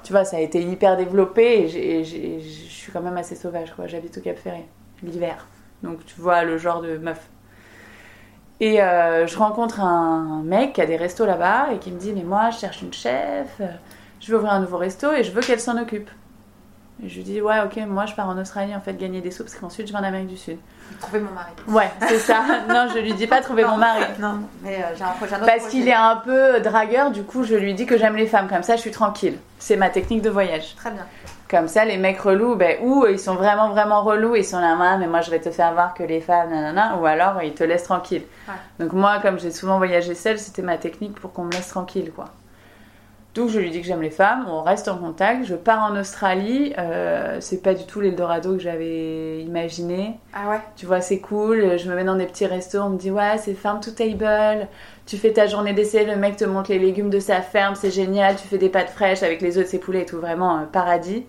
tu 0.02 0.12
vois, 0.12 0.24
ça 0.24 0.36
a 0.36 0.40
été 0.40 0.60
hyper 0.60 0.96
développé 0.96 1.70
et, 1.74 2.04
je 2.04 2.68
suis 2.68 2.92
quand 2.92 3.00
même 3.00 3.16
assez 3.16 3.36
sauvage. 3.36 3.72
J'habite 3.86 4.18
au 4.18 4.20
Cap 4.20 4.36
Ferré, 4.36 4.66
l'hiver. 5.02 5.46
Donc 5.82 6.04
tu 6.04 6.20
vois 6.20 6.44
le 6.44 6.58
genre 6.58 6.80
de 6.82 6.96
meuf. 6.98 7.28
Et 8.60 8.76
je 8.76 9.38
rencontre 9.38 9.80
un 9.80 10.42
mec 10.44 10.74
qui 10.74 10.82
a 10.82 10.86
des 10.86 10.96
restos 10.96 11.24
là-bas 11.24 11.72
et 11.72 11.78
qui 11.78 11.90
me 11.90 11.98
dit 11.98 12.12
Mais 12.12 12.24
moi, 12.24 12.50
je 12.50 12.58
cherche 12.58 12.82
une 12.82 12.92
chef, 12.92 13.60
je 14.20 14.30
veux 14.30 14.36
ouvrir 14.36 14.52
un 14.52 14.60
nouveau 14.60 14.76
resto 14.76 15.12
et 15.12 15.24
je 15.24 15.32
veux 15.32 15.40
qu'elle 15.40 15.60
s'en 15.60 15.80
occupe. 15.80 16.10
Et 17.02 17.08
je 17.08 17.16
lui 17.16 17.22
dis, 17.22 17.40
ouais, 17.40 17.60
ok, 17.64 17.78
moi 17.88 18.04
je 18.04 18.14
pars 18.14 18.28
en 18.28 18.36
Australie 18.38 18.74
en 18.76 18.80
fait 18.80 18.94
gagner 18.94 19.22
des 19.22 19.30
sous 19.30 19.42
parce 19.42 19.54
qu'ensuite 19.54 19.86
je 19.86 19.92
vais 19.92 19.98
en 19.98 20.02
Amérique 20.02 20.28
du 20.28 20.36
Sud. 20.36 20.58
Trouver 21.00 21.20
mon 21.20 21.30
mari. 21.30 21.50
Ouais, 21.66 21.90
c'est 22.06 22.18
ça. 22.18 22.42
non, 22.68 22.88
je 22.92 22.98
lui 22.98 23.14
dis 23.14 23.26
pas 23.26 23.40
trouver 23.40 23.64
mon 23.64 23.78
mari. 23.78 24.04
Non, 24.18 24.40
mais 24.62 24.76
euh, 24.76 24.96
j'ai 24.96 25.04
un 25.04 25.12
projet. 25.12 25.36
Parce 25.46 25.68
qu'il 25.68 25.88
est 25.88 25.94
un 25.94 26.16
peu 26.16 26.60
dragueur, 26.60 27.10
du 27.10 27.22
coup 27.22 27.44
je 27.44 27.54
lui 27.54 27.72
dis 27.72 27.86
que 27.86 27.96
j'aime 27.96 28.16
les 28.16 28.26
femmes, 28.26 28.48
comme 28.48 28.62
ça 28.62 28.76
je 28.76 28.82
suis 28.82 28.90
tranquille. 28.90 29.38
C'est 29.58 29.76
ma 29.76 29.88
technique 29.88 30.20
de 30.20 30.30
voyage. 30.30 30.74
Très 30.76 30.90
bien. 30.90 31.06
Comme 31.50 31.66
ça, 31.66 31.84
les 31.84 31.96
mecs 31.96 32.20
relous, 32.20 32.54
ben, 32.54 32.78
ou 32.80 33.06
ils 33.06 33.18
sont 33.18 33.34
vraiment, 33.34 33.70
vraiment 33.70 34.04
relous, 34.04 34.36
ils 34.36 34.44
sont 34.44 34.60
là, 34.60 34.76
ah, 34.80 34.96
mais 34.98 35.08
moi 35.08 35.20
je 35.20 35.32
vais 35.32 35.40
te 35.40 35.50
faire 35.50 35.72
voir 35.72 35.94
que 35.94 36.04
les 36.04 36.20
femmes, 36.20 36.50
nanana, 36.50 36.96
ou 36.96 37.06
alors 37.06 37.42
ils 37.42 37.54
te 37.54 37.64
laissent 37.64 37.82
tranquille. 37.82 38.22
Donc 38.78 38.92
moi, 38.92 39.18
comme 39.20 39.40
j'ai 39.40 39.50
souvent 39.50 39.78
voyagé 39.78 40.14
seule, 40.14 40.38
c'était 40.38 40.62
ma 40.62 40.78
technique 40.78 41.20
pour 41.20 41.32
qu'on 41.32 41.44
me 41.44 41.50
laisse 41.50 41.68
tranquille, 41.68 42.12
quoi. 42.14 42.26
Donc 43.34 43.48
je 43.48 43.60
lui 43.60 43.70
dis 43.70 43.80
que 43.80 43.86
j'aime 43.86 44.02
les 44.02 44.10
femmes, 44.10 44.46
on 44.48 44.60
reste 44.62 44.88
en 44.88 44.98
contact. 44.98 45.44
Je 45.44 45.54
pars 45.54 45.82
en 45.82 45.96
Australie, 45.96 46.72
euh, 46.78 47.36
c'est 47.40 47.62
pas 47.62 47.74
du 47.74 47.84
tout 47.84 48.00
l'Eldorado 48.00 48.54
que 48.54 48.58
j'avais 48.58 49.42
imaginé. 49.42 50.18
Ah 50.34 50.50
ouais 50.50 50.60
Tu 50.76 50.86
vois, 50.86 51.00
c'est 51.00 51.20
cool. 51.20 51.78
Je 51.78 51.88
me 51.88 51.94
mets 51.94 52.02
dans 52.02 52.16
des 52.16 52.26
petits 52.26 52.46
restos, 52.46 52.80
on 52.80 52.90
me 52.90 52.98
dit 52.98 53.10
ouais, 53.10 53.38
c'est 53.38 53.54
farm 53.54 53.80
to 53.80 53.92
table. 53.92 54.66
Tu 55.06 55.16
fais 55.16 55.32
ta 55.32 55.46
journée 55.46 55.72
d'essai, 55.72 56.04
le 56.04 56.16
mec 56.16 56.36
te 56.36 56.44
montre 56.44 56.70
les 56.70 56.80
légumes 56.80 57.10
de 57.10 57.20
sa 57.20 57.40
ferme, 57.40 57.76
c'est 57.76 57.92
génial. 57.92 58.34
Tu 58.34 58.48
fais 58.48 58.58
des 58.58 58.68
pâtes 58.68 58.90
fraîches 58.90 59.22
avec 59.22 59.40
les 59.42 59.58
œufs 59.58 59.64
de 59.64 59.70
ses 59.70 59.78
poulets 59.78 60.02
et 60.02 60.06
tout, 60.06 60.18
vraiment 60.18 60.56
un 60.56 60.64
paradis. 60.64 61.24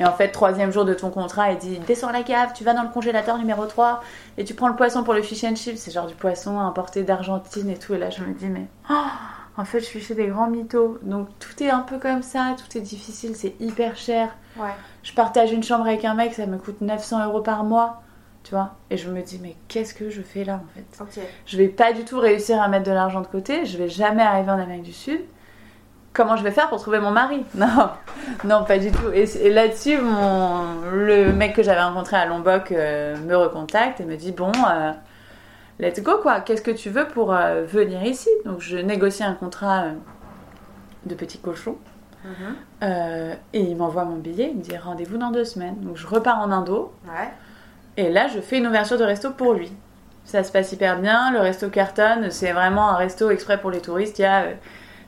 Et 0.00 0.04
en 0.04 0.12
fait, 0.12 0.28
troisième 0.28 0.72
jour 0.72 0.84
de 0.84 0.92
ton 0.92 1.10
contrat, 1.10 1.52
il 1.52 1.58
dit 1.58 1.78
descends 1.86 2.08
à 2.08 2.12
la 2.12 2.24
cave, 2.24 2.50
tu 2.52 2.64
vas 2.64 2.74
dans 2.74 2.82
le 2.82 2.88
congélateur 2.88 3.38
numéro 3.38 3.64
3 3.64 4.02
et 4.38 4.44
tu 4.44 4.54
prends 4.54 4.66
le 4.66 4.74
poisson 4.74 5.04
pour 5.04 5.14
le 5.14 5.22
fish 5.22 5.44
and 5.44 5.54
chips. 5.54 5.78
C'est 5.78 5.92
genre 5.92 6.08
du 6.08 6.16
poisson 6.16 6.58
importé 6.58 7.04
d'Argentine 7.04 7.70
et 7.70 7.78
tout. 7.78 7.94
Et 7.94 7.98
là, 7.98 8.10
je 8.10 8.22
me 8.22 8.34
dis 8.34 8.46
mais. 8.46 8.66
Oh 8.90 8.94
en 9.56 9.64
fait, 9.64 9.80
je 9.80 9.84
suis 9.84 10.00
chez 10.00 10.14
des 10.14 10.26
grands 10.26 10.48
mythos. 10.48 10.98
Donc 11.02 11.28
tout 11.38 11.62
est 11.62 11.70
un 11.70 11.80
peu 11.80 11.98
comme 11.98 12.22
ça, 12.22 12.56
tout 12.58 12.76
est 12.76 12.80
difficile, 12.80 13.36
c'est 13.36 13.54
hyper 13.60 13.96
cher. 13.96 14.34
Ouais. 14.56 14.70
Je 15.02 15.12
partage 15.12 15.52
une 15.52 15.62
chambre 15.62 15.86
avec 15.86 16.04
un 16.04 16.14
mec, 16.14 16.34
ça 16.34 16.46
me 16.46 16.58
coûte 16.58 16.80
900 16.80 17.26
euros 17.26 17.40
par 17.40 17.64
mois. 17.64 18.02
Tu 18.42 18.50
vois 18.50 18.74
Et 18.90 18.96
je 18.98 19.10
me 19.10 19.22
dis, 19.22 19.38
mais 19.42 19.56
qu'est-ce 19.68 19.94
que 19.94 20.10
je 20.10 20.20
fais 20.20 20.44
là 20.44 20.60
en 20.62 21.06
fait? 21.06 21.18
Je 21.46 21.56
vais 21.56 21.68
pas 21.68 21.92
du 21.92 22.04
tout 22.04 22.18
réussir 22.18 22.60
à 22.60 22.68
mettre 22.68 22.84
de 22.84 22.92
l'argent 22.92 23.22
de 23.22 23.26
côté, 23.26 23.64
je 23.64 23.78
vais 23.78 23.88
jamais 23.88 24.22
arriver 24.22 24.50
en 24.50 24.58
Amérique 24.58 24.82
du 24.82 24.92
Sud. 24.92 25.20
Comment 26.12 26.36
je 26.36 26.44
vais 26.44 26.52
faire 26.52 26.68
pour 26.68 26.80
trouver 26.80 27.00
mon 27.00 27.10
mari? 27.10 27.44
Non, 27.54 27.90
non, 28.44 28.64
pas 28.64 28.78
du 28.78 28.92
tout. 28.92 29.10
Et, 29.12 29.50
là-dessus, 29.50 29.98
mon... 29.98 30.82
le 30.92 31.32
mec 31.32 31.54
que 31.54 31.62
j'avais 31.62 31.82
rencontré 31.82 32.16
à 32.16 32.26
Lombok 32.26 32.70
euh, 32.70 33.16
me 33.16 33.36
recontacte 33.36 34.00
et 34.00 34.04
me 34.04 34.16
dit, 34.16 34.30
bon. 34.30 34.52
Euh, 34.68 34.92
let's 35.78 36.00
go 36.00 36.18
quoi, 36.22 36.40
qu'est-ce 36.40 36.62
que 36.62 36.70
tu 36.70 36.90
veux 36.90 37.06
pour 37.06 37.34
euh, 37.34 37.64
venir 37.64 38.02
ici? 38.04 38.30
Donc 38.44 38.60
je 38.60 38.76
négocie 38.76 39.24
un 39.24 39.34
contrat 39.34 39.84
euh, 39.84 39.92
de 41.06 41.14
petit 41.14 41.38
cochon. 41.38 41.76
Mhm. 42.24 42.56
Euh, 42.82 43.34
et 43.52 43.60
il 43.60 43.76
m'envoie 43.76 44.04
mon 44.04 44.16
billet, 44.16 44.48
il 44.50 44.58
me 44.58 44.62
dit 44.62 44.76
rendez-vous 44.76 45.18
dans 45.18 45.30
deux 45.30 45.44
semaines. 45.44 45.76
Donc 45.80 45.96
je 45.96 46.06
repars 46.06 46.40
en 46.40 46.50
Indo. 46.50 46.92
Ouais. 47.06 47.30
Et 47.96 48.10
là, 48.10 48.28
je 48.28 48.40
fais 48.40 48.58
une 48.58 48.66
ouverture 48.66 48.98
de 48.98 49.04
resto 49.04 49.30
pour 49.30 49.52
lui. 49.52 49.70
Ça 50.24 50.42
se 50.42 50.50
passe 50.50 50.72
hyper 50.72 50.98
bien, 51.00 51.30
le 51.32 51.40
resto 51.40 51.68
cartonne, 51.68 52.30
c'est 52.30 52.52
vraiment 52.52 52.88
un 52.88 52.96
resto 52.96 53.30
exprès 53.30 53.60
pour 53.60 53.70
les 53.70 53.80
touristes. 53.80 54.18
Il 54.18 54.22
y 54.22 54.24
a 54.24 54.46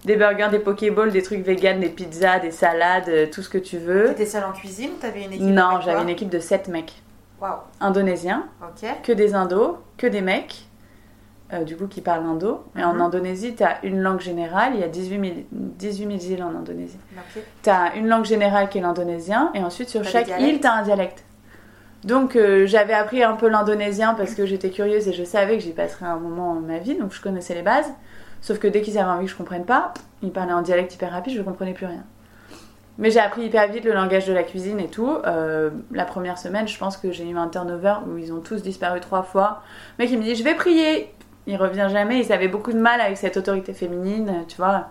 des 0.05 0.15
burgers, 0.15 0.49
des 0.51 0.59
pokéballs, 0.59 1.11
des 1.11 1.23
trucs 1.23 1.43
vegan, 1.43 1.81
des 1.81 1.89
pizzas, 1.89 2.39
des 2.39 2.51
salades, 2.51 3.31
tout 3.33 3.43
ce 3.43 3.49
que 3.49 3.57
tu 3.59 3.79
veux. 3.79 4.09
T'étais 4.09 4.27
seule 4.27 4.45
en 4.45 4.53
cuisine? 4.53 4.91
Ou 4.91 5.01
t'avais 5.01 5.25
une 5.25 5.33
équipe 5.33 5.47
Non, 5.47 5.81
j'avais 5.81 6.03
une 6.03 6.11
équipe 6.11 6.29
de 6.29 6.39
7 6.39 6.69
mecs. 6.69 7.03
Wow. 7.41 7.49
Indonésiens. 7.81 8.47
Ok. 8.63 8.89
Que 9.03 9.13
des 9.13 9.35
indos, 9.35 9.79
que 9.99 10.07
des 10.07 10.21
mecs. 10.23 10.63
Euh, 11.53 11.63
du 11.63 11.77
coup 11.77 11.87
qui 11.87 12.01
parlent 12.01 12.27
indo. 12.27 12.65
Et 12.77 12.83
en 12.83 12.95
Mhm. 12.95 13.03
Indonésie, 13.03 13.55
tu 13.55 13.63
as 13.63 13.77
une 13.85 14.01
langue 14.01 14.19
générale, 14.21 14.73
il 14.75 14.81
y 14.81 14.83
a 14.83 14.89
18 14.89 15.21
000, 15.21 15.35
18 15.53 16.19
000 16.21 16.35
îles 16.35 16.43
en 16.43 16.49
Indonésie. 16.59 16.99
Ok. 17.17 17.41
Tu 17.63 17.71
as 17.71 17.95
une 17.95 18.09
langue 18.09 18.25
générale 18.25 18.69
qui 18.69 18.79
est 18.79 18.81
l'indonésien, 18.81 19.53
et 19.55 19.61
ensuite 19.63 19.89
sur 19.89 20.03
chaque 20.03 20.27
île, 20.41 20.61
tu 20.61 20.67
as 20.67 20.73
un 20.73 20.83
dialecte. 20.83 21.23
Donc 22.03 22.35
euh, 22.35 22.67
j'avais 22.67 22.95
appris 22.95 23.23
un 23.23 23.35
peu 23.35 23.49
l'indonésien 23.49 24.15
parce 24.15 24.35
que 24.35 24.45
j'étais 24.45 24.71
curieuse 24.71 25.07
et 25.07 25.13
je 25.13 25.23
savais 25.23 25.57
que 25.57 25.63
j'y 25.63 25.73
passerais 25.73 26.07
un 26.07 26.17
moment 26.17 26.57
de 26.57 26.67
ma 26.67 26.79
vie, 26.79 26.97
donc 26.97 27.13
je 27.13 27.21
connaissais 27.23 27.55
les 27.55 27.63
bases. 27.63 27.93
Sauf 28.41 28.59
que 28.59 28.67
dès 28.67 28.81
qu'ils 28.83 28.99
avaient 28.99 29.09
envie 29.11 29.27
que 29.27 29.31
je 29.33 29.37
comprenne 29.37 29.65
pas, 29.65 29.95
ils 30.23 30.33
parlaient 30.33 30.53
en 30.53 30.63
dialecte 30.63 30.95
hyper 30.95 31.13
rapide, 31.13 31.35
je 31.35 31.39
ne 31.39 31.45
comprenais 31.45 31.75
plus 31.75 31.87
rien. 31.87 32.03
Mais 32.99 33.11
j'ai 33.11 33.21
appris 33.21 33.43
hyper 33.45 33.71
vite 33.71 33.85
le 33.85 33.93
langage 33.93 34.27
de 34.27 34.33
la 34.33 34.43
cuisine 34.43 34.81
et 34.81 34.89
tout. 34.89 35.19
Euh, 35.27 35.71
la 35.93 36.05
première 36.05 36.39
semaine, 36.39 36.67
je 36.67 36.79
pense 36.79 36.97
que 36.97 37.13
j'ai 37.13 37.29
eu 37.29 37.37
un 37.37 37.49
turnover 37.49 37.97
où 38.09 38.17
ils 38.17 38.33
ont 38.33 38.41
tous 38.41 38.63
disparu 38.63 39.01
trois 39.01 39.23
fois. 39.23 39.63
Le 39.99 40.05
mec, 40.05 40.13
il 40.13 40.19
me 40.19 40.25
dit 40.25 40.35
Je 40.35 40.45
vais 40.45 40.55
prier. 40.55 41.13
Il 41.47 41.57
revient 41.57 41.89
jamais. 41.91 42.21
Ils 42.21 42.33
avaient 42.33 42.49
beaucoup 42.49 42.73
de 42.73 42.79
mal 42.79 43.01
avec 43.01 43.19
cette 43.19 43.37
autorité 43.37 43.75
féminine. 43.75 44.45
Tu 44.49 44.57
vois, 44.57 44.89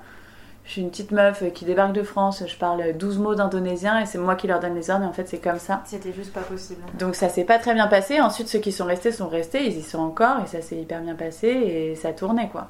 je 0.66 0.72
suis 0.72 0.82
une 0.82 0.90
petite 0.90 1.12
meuf 1.12 1.44
qui 1.54 1.66
débarque 1.66 1.94
de 1.94 2.04
France. 2.04 2.44
Je 2.48 2.56
parle 2.58 2.94
12 2.94 3.18
mots 3.18 3.36
d'indonésien 3.36 4.00
et 4.00 4.06
c'est 4.06 4.20
moi 4.20 4.36
qui 4.36 4.48
leur 4.48 4.60
donne 4.60 4.76
les 4.76 4.90
ordres. 4.90 5.04
Et 5.04 5.08
en 5.08 5.14
fait, 5.14 5.28
c'est 5.28 5.40
comme 5.40 5.60
ça. 5.60 5.82
C'était 5.86 6.14
juste 6.14 6.32
pas 6.32 6.42
possible. 6.42 6.82
Donc 7.00 7.16
ça 7.16 7.28
s'est 7.30 7.44
pas 7.44 7.58
très 7.58 7.74
bien 7.74 7.88
passé. 7.88 8.22
Ensuite, 8.22 8.48
ceux 8.48 8.60
qui 8.60 8.72
sont 8.72 8.86
restés 8.86 9.12
sont 9.12 9.28
restés. 9.28 9.66
Ils 9.66 9.78
y 9.78 9.84
sont 9.84 10.00
encore 10.00 10.38
et 10.44 10.48
ça 10.48 10.62
s'est 10.62 10.78
hyper 10.78 11.02
bien 11.02 11.16
passé 11.16 11.48
et 11.48 11.96
ça 11.96 12.14
tournait 12.14 12.50
quoi. 12.50 12.70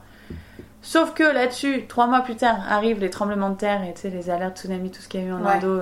Sauf 0.88 1.16
que 1.16 1.24
là-dessus, 1.24 1.86
trois 1.88 2.06
mois 2.06 2.22
plus 2.22 2.36
tard, 2.36 2.58
arrivent 2.70 3.00
les 3.00 3.10
tremblements 3.10 3.50
de 3.50 3.56
terre 3.58 3.84
et 3.84 3.94
tu 3.96 4.02
sais, 4.02 4.10
les 4.12 4.30
alertes 4.30 4.60
tsunami, 4.60 4.92
tout 4.92 5.02
ce 5.02 5.08
qu'il 5.08 5.22
y 5.22 5.24
a 5.24 5.28
eu 5.28 5.34
en 5.34 5.44
Ouais. 5.44 5.54
Indo 5.54 5.80
euh, 5.80 5.82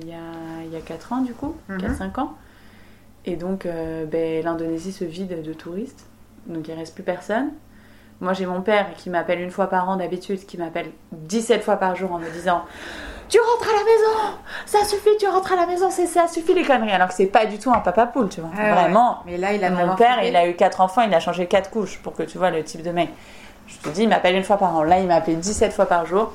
il 0.00 0.06
y, 0.08 0.12
a, 0.12 0.62
il 0.64 0.72
y 0.72 0.76
a 0.76 0.80
4 0.80 1.12
ans 1.14 1.20
du 1.22 1.32
coup, 1.34 1.56
Mhm. 1.68 1.78
4-5 1.80 2.20
ans. 2.20 2.34
Et 3.24 3.34
donc 3.34 3.66
euh, 3.66 4.04
ben, 4.06 4.44
l'Indonésie 4.44 4.92
se 4.92 5.04
vide 5.04 5.42
de 5.42 5.52
touristes, 5.52 6.06
donc 6.46 6.68
il 6.68 6.74
reste 6.74 6.94
plus 6.94 7.02
personne. 7.02 7.50
Moi 8.20 8.34
j'ai 8.34 8.46
mon 8.46 8.60
père 8.62 8.86
qui 8.96 9.10
m'appelle 9.10 9.40
une 9.40 9.50
fois 9.50 9.66
par 9.68 9.88
an 9.88 9.96
d'habitude, 9.96 10.46
qui 10.46 10.56
m'appelle 10.58 10.90
17 11.12 11.64
fois 11.64 11.76
par 11.76 11.96
jour 11.96 12.12
en 12.12 12.18
me 12.20 12.30
disant 12.30 12.62
Tu 13.28 13.38
rentres 13.40 13.68
à 13.68 13.72
la 13.78 13.84
maison 13.84 14.38
Ça 14.64 14.84
suffit, 14.84 15.10
tu 15.18 15.26
rentres 15.26 15.52
à 15.54 15.56
la 15.56 15.66
maison, 15.66 15.90
c'est 15.90 16.06
ça, 16.06 16.28
suffit 16.28 16.54
les 16.54 16.62
conneries. 16.62 16.92
Alors 16.92 17.08
que 17.08 17.14
c'est 17.14 17.26
pas 17.26 17.46
du 17.46 17.58
tout 17.58 17.72
un 17.72 17.80
papa 17.80 18.06
poule, 18.06 18.28
tu 18.28 18.40
vois. 18.40 18.50
Ah 18.56 18.62
ouais. 18.62 18.72
Vraiment, 18.72 19.18
Mais 19.26 19.38
là, 19.38 19.52
il 19.54 19.64
a 19.64 19.70
mon 19.70 19.96
père, 19.96 20.22
il 20.22 20.36
a 20.36 20.46
eu 20.48 20.54
quatre 20.54 20.80
enfants, 20.80 21.02
il 21.02 21.12
a 21.12 21.18
changé 21.20 21.46
quatre 21.46 21.68
couches 21.70 21.98
pour 21.98 22.14
que 22.14 22.22
tu 22.22 22.38
vois 22.38 22.50
le 22.52 22.62
type 22.62 22.82
de 22.82 22.90
mec. 22.92 23.10
Je 23.66 23.78
te 23.78 23.88
dis, 23.88 24.02
il 24.02 24.08
m'appelle 24.08 24.36
une 24.36 24.44
fois 24.44 24.56
par 24.56 24.74
an. 24.74 24.82
Là, 24.82 25.00
il 25.00 25.06
m'appelait 25.06 25.34
17 25.34 25.72
fois 25.72 25.86
par 25.86 26.06
jour. 26.06 26.32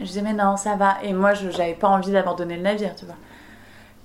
Je 0.00 0.06
disais, 0.06 0.22
mais 0.22 0.32
non, 0.32 0.56
ça 0.56 0.76
va. 0.76 0.96
Et 1.02 1.12
moi, 1.12 1.34
je 1.34 1.50
j'avais 1.50 1.74
pas 1.74 1.88
envie 1.88 2.12
d'abandonner 2.12 2.56
le 2.56 2.62
navire, 2.62 2.94
tu 2.96 3.04
vois. 3.04 3.16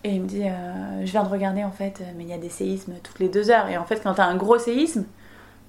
Et 0.03 0.09
il 0.09 0.21
me 0.21 0.27
dit, 0.27 0.43
euh, 0.43 1.03
je 1.03 1.11
viens 1.11 1.23
de 1.23 1.29
regarder 1.29 1.63
en 1.63 1.71
fait, 1.71 1.99
euh, 1.99 2.03
mais 2.15 2.25
il 2.25 2.29
y 2.29 2.33
a 2.33 2.37
des 2.37 2.49
séismes 2.49 2.93
toutes 3.01 3.17
les 3.17 3.27
deux 3.27 3.49
heures. 3.49 3.67
Et 3.69 3.77
en 3.77 3.85
fait, 3.85 4.01
quand 4.03 4.13
t'as 4.13 4.25
un 4.25 4.35
gros 4.35 4.59
séisme, 4.59 5.05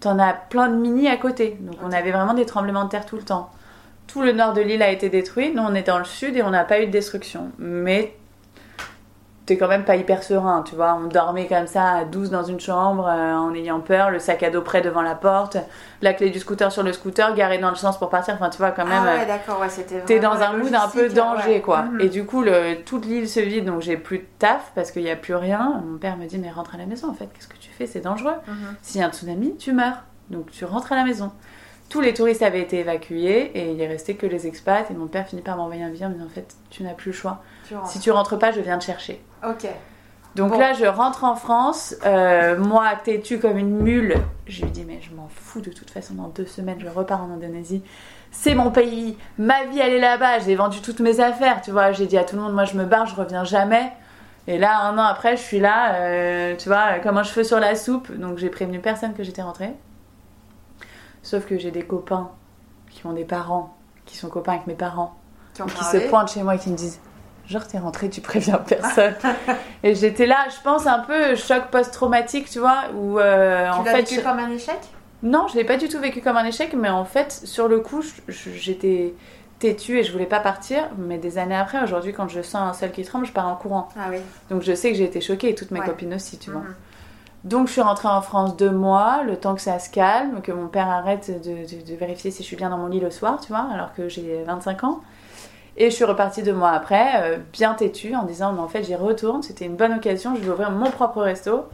t'en 0.01 0.19
as 0.19 0.35
plein 0.35 0.69
de 0.69 0.77
mini 0.77 1.09
à 1.09 1.17
côté. 1.17 1.57
Donc 1.61 1.77
on 1.83 1.91
avait 1.91 2.11
vraiment 2.11 2.35
des 2.35 2.45
tremblements 2.45 2.85
de 2.85 2.91
terre 2.91 3.07
tout 3.07 3.17
le 3.17 3.23
temps. 3.23 3.51
Tout 4.07 4.21
le 4.21 4.33
nord 4.33 4.53
de 4.53 4.61
l'île 4.61 4.83
a 4.83 4.91
été 4.91 5.09
détruit. 5.09 5.55
Nous, 5.55 5.63
on 5.63 5.75
est 5.75 5.85
dans 5.85 5.99
le 5.99 6.05
sud 6.05 6.37
et 6.37 6.43
on 6.43 6.51
n'a 6.51 6.65
pas 6.65 6.83
eu 6.83 6.87
de 6.87 6.91
destruction. 6.91 7.51
Mais 7.59 8.15
t'es 9.47 9.57
quand 9.57 9.69
même 9.69 9.85
pas 9.85 9.95
hyper 9.95 10.25
serein, 10.25 10.63
tu 10.63 10.75
vois. 10.75 10.99
On 11.01 11.07
dormait 11.07 11.47
comme 11.47 11.69
ça 11.69 11.93
à 11.93 12.05
12 12.05 12.31
dans 12.31 12.43
une 12.43 12.59
chambre 12.59 13.07
euh, 13.07 13.35
en 13.35 13.55
ayant 13.55 13.81
peur, 13.81 14.11
le 14.11 14.19
sac 14.19 14.43
à 14.43 14.51
dos 14.51 14.61
près 14.61 14.83
devant 14.83 15.03
la 15.03 15.15
porte, 15.15 15.57
la 16.03 16.13
clé 16.13 16.31
du 16.31 16.41
scooter 16.41 16.71
sur 16.73 16.83
le 16.83 16.93
scooter, 16.93 17.33
garé 17.35 17.59
dans 17.59 17.71
le 17.71 17.77
sens 17.77 17.97
pour 17.99 18.11
partir. 18.11 18.35
Enfin, 18.35 18.51
tu 18.51 18.59
vois, 18.59 18.73
quand 18.73 18.85
même. 18.85 19.03
Ah 19.07 19.13
euh, 19.13 19.19
ouais, 19.19 19.27
d'accord, 19.27 19.61
ouais, 19.61 19.69
c'était 19.69 20.01
T'es 20.01 20.19
dans 20.19 20.35
un 20.43 20.57
mood 20.57 20.75
un 20.75 20.89
peu 20.89 21.09
danger, 21.09 21.55
ouais. 21.55 21.61
quoi. 21.61 21.83
Mhm. 21.83 22.01
Et 22.01 22.09
du 22.09 22.27
coup, 22.27 22.43
le, 22.43 22.83
toute 22.85 23.07
l'île 23.07 23.29
se 23.29 23.41
vide, 23.41 23.65
donc 23.67 23.83
j'ai 23.83 23.97
plus 23.97 24.19
de 24.19 24.27
taf 24.39 24.73
parce 24.75 24.91
qu'il 24.91 25.03
n'y 25.03 25.11
a 25.11 25.17
plus 25.17 25.37
rien. 25.37 25.81
Mon 25.87 25.99
père 25.99 26.17
me 26.17 26.27
dit, 26.27 26.39
mais 26.39 26.51
rentre 26.51 26.75
à 26.75 26.79
la 26.79 26.87
maison, 26.87 27.09
en 27.09 27.15
fait, 27.15 27.29
qu'est-ce 27.33 27.49
que 27.49 27.59
tu 27.59 27.71
fais? 27.71 27.87
C'est 27.87 28.01
dangereux. 28.01 28.35
Mhm. 28.49 28.77
S'il 28.83 29.01
y 29.01 29.05
a 29.05 29.07
un 29.07 29.13
tsunami, 29.13 29.57
tu 29.57 29.73
meurs. 29.73 30.03
Donc 30.29 30.51
tu 30.51 30.65
rentres 30.65 30.93
à 30.93 30.97
la 30.97 31.05
maison. 31.05 31.31
Tous 31.89 32.01
les 32.01 32.15
touristes 32.15 32.43
avaient 32.43 32.63
été 32.63 32.81
évacués 32.81 33.53
et 33.55 33.71
il 33.71 33.81
est 33.81 33.87
resté 33.87 34.17
que 34.17 34.27
les 34.27 34.49
expats. 34.49 34.91
Et 34.91 34.95
mon 34.95 35.07
père 35.07 35.29
finit 35.29 35.43
par 35.43 35.57
m'envoyer 35.57 35.85
un 35.85 35.91
billet 35.91 36.07
en 36.07 36.09
me 36.09 36.15
disant, 36.15 36.27
en 36.27 36.31
fait, 36.31 36.57
tu 36.69 36.83
n'as 36.83 36.95
plus 36.95 37.13
le 37.13 37.17
choix. 37.17 37.43
Tu. 37.69 37.75
Si 37.85 38.01
tu 38.01 38.11
rentres 38.11 38.39
pas, 38.39 38.51
je 38.51 38.61
viens 38.61 38.79
te 38.79 38.85
chercher. 38.85 39.23
Ok. 39.47 39.67
Donc 40.35 40.51
Bon. 40.53 40.59
là, 40.59 40.75
je 40.75 40.85
rentre 40.85 41.25
en 41.25 41.35
France, 41.35 41.95
euh, 42.05 42.59
moi 42.59 42.93
têtue 43.03 43.39
comme 43.39 43.57
une 43.57 43.71
mule. 43.71 44.17
Je 44.47 44.63
lui 44.65 44.71
dis, 44.71 44.85
mais 44.85 45.01
je 45.01 45.15
m'en 45.15 45.29
fous 45.29 45.61
de 45.63 45.71
toute 45.71 45.91
façon, 45.91 46.15
dans 46.15 46.29
deux 46.29 46.45
semaines, 46.45 46.79
je 46.79 46.89
repars 46.89 47.23
en 47.23 47.31
Indonésie. 47.31 47.83
C'est 48.33 48.55
mon 48.55 48.71
pays, 48.71 49.17
ma 49.39 49.65
vie, 49.65 49.79
elle 49.79 49.95
est 49.95 49.99
là-bas. 50.01 50.41
J'ai 50.41 50.55
vendu 50.57 50.83
toutes 50.83 51.01
mes 51.01 51.21
affaires, 51.21 51.63
tu 51.63 51.71
vois. 51.71 51.93
J'ai 51.93 52.07
dit 52.07 52.19
à 52.19 52.25
tout 52.25 52.37
le 52.37 52.43
monde, 52.43 52.53
moi, 52.53 52.65
je 52.65 52.77
me 52.77 52.85
barre, 52.85 53.07
je 53.07 53.15
reviens 53.15 53.45
jamais. 53.45 53.91
Et 54.47 54.59
là, 54.59 54.79
un 54.83 54.99
an 54.99 55.03
après, 55.05 55.37
je 55.39 55.43
suis 55.43 55.59
là, 55.59 55.95
euh, 55.95 56.55
tu 56.57 56.69
vois, 56.69 56.99
comme 57.03 57.17
un 57.17 57.23
cheveu 57.23 57.43
sur 57.43 57.59
la 57.59 57.75
soupe. 57.75 58.13
Donc 58.13 58.37
j'ai 58.37 58.51
prévenu 58.51 58.79
personne 58.81 59.15
que 59.15 59.23
j'étais 59.23 59.43
rentrée. 59.43 59.73
Sauf 61.23 61.47
que 61.47 61.59
j'ai 61.59 61.71
des 61.71 61.83
copains 61.83 62.31
qui 62.91 63.07
ont 63.07 63.13
des 63.13 63.25
parents, 63.25 63.75
qui 64.05 64.17
sont 64.17 64.29
copains 64.29 64.53
avec 64.53 64.67
mes 64.67 64.75
parents 64.75 65.17
qui 65.55 65.85
se 65.85 66.09
pointent 66.11 66.31
chez 66.31 66.43
moi 66.43 66.57
et 66.57 66.59
qui 66.59 66.69
me 66.71 66.77
disent 66.77 67.01
genre 67.49 67.67
t'es 67.67 67.79
rentrée 67.79 68.09
tu 68.11 68.21
préviens 68.21 68.57
personne 68.59 69.15
et 69.83 69.95
j'étais 69.95 70.27
là 70.27 70.37
je 70.51 70.61
pense 70.63 70.87
un 70.87 71.01
peu 71.01 71.35
choc 71.37 71.65
post-traumatique 71.71 72.51
tu 72.51 72.59
vois 72.59 72.85
où 72.95 73.19
euh, 73.19 73.65
Tu 73.71 73.79
en 73.79 73.83
l'as 73.85 73.91
fait 73.93 73.97
vécu 74.03 74.15
je- 74.17 74.21
comme 74.21 74.39
un 74.39 74.51
échec? 74.51 74.79
Non 75.23 75.47
je 75.49 75.57
l'ai 75.57 75.65
pas 75.65 75.77
du 75.77 75.89
tout 75.89 75.99
vécu 76.01 76.21
comme 76.21 76.37
un 76.37 76.45
échec 76.45 76.75
mais 76.77 76.89
en 76.91 77.05
fait 77.05 77.33
sur 77.45 77.69
le 77.69 77.81
coup 77.81 78.03
j'étais 78.29 79.15
têtue 79.59 79.99
et 79.99 80.03
je 80.05 80.13
voulais 80.13 80.27
pas 80.27 80.41
partir 80.41 80.85
mais 80.99 81.19
des 81.19 81.39
années 81.39 81.57
après 81.57 81.83
aujourd'hui 81.83 82.13
quand 82.13 82.29
je 82.29 82.43
sens 82.43 82.57
un 82.57 82.73
seul 82.75 82.93
qui 82.93 83.03
tremble 83.05 83.25
je 83.27 83.33
pars 83.33 83.47
en 83.49 83.57
courant 83.57 83.89
Ah 83.99 84.09
oui. 84.11 84.19
donc 84.51 84.63
je 84.63 84.75
sais 84.75 84.91
que 84.91 84.97
j'ai 84.99 85.05
été 85.05 85.21
choquée 85.21 85.49
et 85.51 85.55
toutes 85.55 85.71
mes 85.71 85.81
Ouais. 85.81 85.87
copines 85.87 86.13
aussi 86.15 86.39
tu 86.39 86.51
vois 86.51 86.61
Mhm. 86.61 86.75
donc 87.45 87.69
je 87.69 87.73
suis 87.73 87.81
rentrée 87.81 88.09
en 88.09 88.21
France 88.23 88.57
deux 88.57 88.71
mois, 88.73 89.23
le 89.25 89.37
temps 89.37 89.55
que 89.55 89.61
ça 89.63 89.79
se 89.79 89.89
calme, 89.89 90.43
que 90.43 90.51
mon 90.53 90.67
père 90.67 90.89
arrête 90.91 91.31
de, 91.43 91.65
de- 91.65 91.91
de 91.91 91.95
vérifier 91.97 92.31
si 92.33 92.43
je 92.43 92.47
suis 92.49 92.57
bien 92.57 92.71
dans 92.71 92.77
mon 92.79 92.89
lit 92.89 92.99
le 93.01 93.11
soir, 93.13 93.41
tu 93.41 93.49
vois, 93.49 93.67
alors 93.73 93.95
que 93.95 94.09
j'ai 94.09 94.43
25 94.45 94.83
ans. 94.85 95.01
Et 95.79 95.91
je 95.91 95.95
suis 95.95 96.05
repartie 96.05 96.43
deux 96.43 96.55
mois 96.55 96.71
après, 96.71 97.23
euh, 97.23 97.37
bien 97.53 97.75
têtue, 97.75 98.15
en 98.15 98.23
disant, 98.23 98.53
mais 98.53 98.61
en 98.61 98.69
fait 98.69 98.83
j'y 98.83 98.95
retourne, 98.95 99.43
c'était 99.43 99.67
une 99.67 99.77
bonne 99.77 99.93
occasion, 99.95 100.35
je 100.35 100.41
vais 100.41 100.51
ouvrir 100.51 100.71
mon 100.71 100.91
propre 100.91 101.21
resto. 101.21 101.67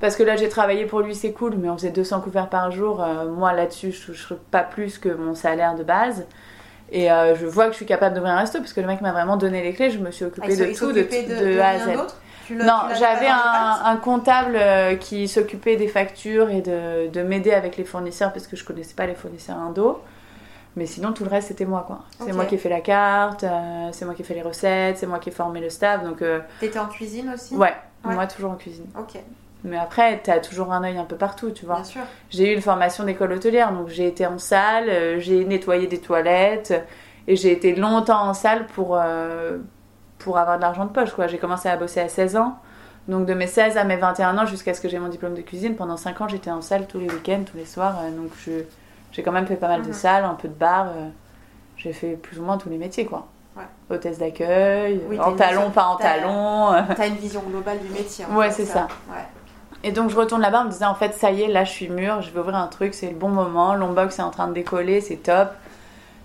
Parce 0.00 0.16
que 0.16 0.22
là 0.22 0.36
j'ai 0.36 0.48
travaillé 0.48 0.86
pour 0.86 1.00
lui, 1.00 1.14
c'est 1.14 1.32
cool, 1.32 1.54
mais 1.56 1.68
on 1.68 1.76
faisait 1.76 1.90
200 1.90 2.20
couverts 2.20 2.48
par 2.48 2.70
jour. 2.70 3.02
euh, 3.02 3.28
moi 3.28 3.52
là-dessus, 3.52 3.92
je 3.92 4.06
touche 4.06 4.32
pas 4.50 4.62
plus 4.62 4.98
que 4.98 5.08
mon 5.10 5.34
salaire 5.34 5.74
de 5.74 5.82
base. 5.82 6.26
Et 6.90 7.10
euh, 7.10 7.34
je 7.34 7.46
vois 7.46 7.66
que 7.66 7.72
je 7.72 7.76
suis 7.76 7.86
capable 7.86 8.14
d'ouvrir 8.14 8.34
un 8.34 8.38
resto 8.38 8.58
parce 8.58 8.72
que 8.72 8.80
le 8.80 8.86
mec 8.86 9.00
m'a 9.00 9.12
vraiment 9.12 9.36
donné 9.36 9.62
les 9.62 9.72
clés. 9.72 9.90
Je 9.90 9.98
me 9.98 10.10
suis 10.10 10.24
occupée 10.24 10.48
ah, 10.50 10.66
de 10.66 10.76
tout, 10.76 10.92
de, 10.92 11.02
de, 11.02 11.58
A 11.58 11.68
à 11.68 11.78
Z. 11.78 11.96
non, 12.50 12.94
j'avais 12.98 13.28
un, 13.28 13.80
un, 13.84 13.96
comptable 13.96 14.58
qui 15.00 15.28
s'occupait 15.28 15.76
des 15.76 15.88
factures 15.88 16.50
et 16.50 16.60
de, 16.60 17.08
de 17.08 17.22
m'aider 17.22 17.52
avec 17.52 17.76
les 17.76 17.84
fournisseurs 17.84 18.32
parce 18.32 18.46
que 18.46 18.56
je 18.56 18.64
connaissais 18.64 18.94
pas 18.94 19.06
les 19.06 19.14
fournisseurs 19.14 19.58
indo. 19.58 20.02
Mais 20.76 20.86
sinon, 20.86 21.12
tout 21.12 21.22
le 21.24 21.30
reste, 21.30 21.48
c'était 21.48 21.66
moi, 21.66 21.84
quoi. 21.86 22.00
C'est 22.18 22.32
moi 22.32 22.46
qui 22.46 22.56
ai 22.56 22.58
fait 22.58 22.68
la 22.68 22.80
carte, 22.80 23.44
euh, 23.44 23.88
c'est 23.92 24.04
moi 24.04 24.14
qui 24.14 24.22
ai 24.22 24.24
fait 24.24 24.34
les 24.34 24.42
recettes, 24.42 24.98
c'est 24.98 25.06
moi 25.06 25.18
qui 25.20 25.28
ai 25.28 25.32
formé 25.32 25.60
le 25.60 25.70
staff, 25.70 26.02
donc... 26.02 26.20
Euh... 26.20 26.40
T'étais 26.58 26.80
en 26.80 26.86
cuisine 26.86 27.30
aussi? 27.32 27.54
Ouais, 27.54 27.74
moi, 28.02 28.26
toujours 28.26 28.50
en 28.50 28.56
cuisine. 28.56 28.86
Ok. 28.98 29.20
Mais 29.62 29.78
après, 29.78 30.20
t'as 30.22 30.40
toujours 30.40 30.72
un 30.72 30.82
œil 30.84 30.98
un 30.98 31.04
peu 31.04 31.16
partout, 31.16 31.50
tu 31.50 31.64
vois. 31.64 31.76
Bien 31.76 31.84
sûr. 31.84 32.02
J'ai 32.28 32.52
eu 32.52 32.54
une 32.54 32.60
formation 32.60 33.04
d'école 33.04 33.32
hôtelière, 33.32 33.72
donc 33.72 33.88
j'ai 33.88 34.06
été 34.06 34.26
en 34.26 34.38
salle, 34.38 34.90
euh, 34.90 35.20
j'ai 35.20 35.44
nettoyé 35.44 35.86
des 35.86 36.00
toilettes, 36.00 36.74
et 37.28 37.36
j'ai 37.36 37.52
été 37.52 37.74
longtemps 37.74 38.22
en 38.22 38.34
salle 38.34 38.66
pour, 38.66 38.98
euh, 39.00 39.58
pour 40.18 40.38
avoir 40.38 40.56
de 40.56 40.62
l'argent 40.62 40.84
de 40.84 40.90
poche, 40.90 41.12
quoi. 41.12 41.28
J'ai 41.28 41.38
commencé 41.38 41.68
à 41.68 41.76
bosser 41.76 42.00
à 42.00 42.08
16 42.08 42.36
ans, 42.36 42.58
donc 43.06 43.26
de 43.26 43.32
mes 43.32 43.46
16 43.46 43.76
à 43.76 43.84
mes 43.84 43.96
21 43.96 44.36
ans, 44.38 44.44
jusqu'à 44.44 44.74
ce 44.74 44.80
que 44.80 44.88
j'ai 44.88 44.98
mon 44.98 45.08
diplôme 45.08 45.34
de 45.34 45.42
cuisine, 45.42 45.76
pendant 45.76 45.96
5 45.96 46.20
ans, 46.20 46.28
j'étais 46.28 46.50
en 46.50 46.60
salle 46.60 46.86
tous 46.88 46.98
les 46.98 47.08
week-ends, 47.08 47.44
tous 47.50 47.56
les 47.56 47.64
soirs, 47.64 48.00
donc 48.16 48.32
je 48.44 48.64
j'ai 49.14 49.22
quand 49.22 49.32
même 49.32 49.46
fait 49.46 49.56
pas 49.56 49.68
mal 49.68 49.82
de 49.82 49.86
mhm. 49.86 49.92
salles, 49.92 50.24
un 50.24 50.34
peu 50.34 50.48
de 50.48 50.54
bar. 50.54 50.88
Euh, 50.88 51.08
j'ai 51.76 51.92
fait 51.92 52.16
plus 52.16 52.40
ou 52.40 52.42
moins 52.42 52.58
tous 52.58 52.68
les 52.68 52.78
métiers, 52.78 53.06
quoi. 53.06 53.28
Ouais. 53.56 53.62
Hôtesse 53.88 54.18
d'accueil, 54.18 55.00
en 55.20 55.32
talon, 55.32 55.70
pas 55.70 55.86
en 55.86 55.96
talon. 55.96 56.84
T'as 56.96 57.06
une 57.06 57.14
vision 57.14 57.40
globale 57.48 57.78
du 57.78 57.88
métier. 57.88 58.24
ouais, 58.34 58.50
c'est 58.50 58.64
ça. 58.64 58.88
Ouais. 59.08 59.22
Et 59.84 59.92
donc 59.92 60.10
je 60.10 60.16
retourne 60.16 60.40
là-bas 60.40 60.62
en 60.62 60.64
me 60.64 60.70
disant 60.70 60.88
en 60.88 60.94
fait 60.94 61.12
ça 61.12 61.30
y 61.30 61.42
est, 61.42 61.46
là 61.46 61.64
je 61.64 61.70
suis 61.70 61.90
mûre, 61.90 62.22
je 62.22 62.30
vais 62.30 62.40
ouvrir 62.40 62.56
un 62.56 62.68
truc, 62.68 62.94
c'est 62.94 63.10
le 63.10 63.14
bon 63.14 63.28
moment, 63.28 63.74
l'onbox 63.74 64.18
est 64.18 64.22
en 64.22 64.30
train 64.30 64.48
de 64.48 64.54
décoller, 64.54 65.02
c'est 65.02 65.16
top. 65.16 65.50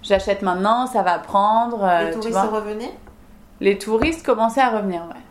J'achète 0.02 0.42
maintenant, 0.42 0.88
ça 0.88 1.02
va 1.02 1.20
prendre. 1.20 1.84
Euh, 1.84 2.06
les 2.06 2.12
touristes 2.12 2.40
revenaient? 2.40 2.94
Les 3.60 3.78
touristes 3.78 4.26
commençaient 4.26 4.62
à 4.62 4.70
revenir, 4.70 5.02
ouais. 5.02 5.22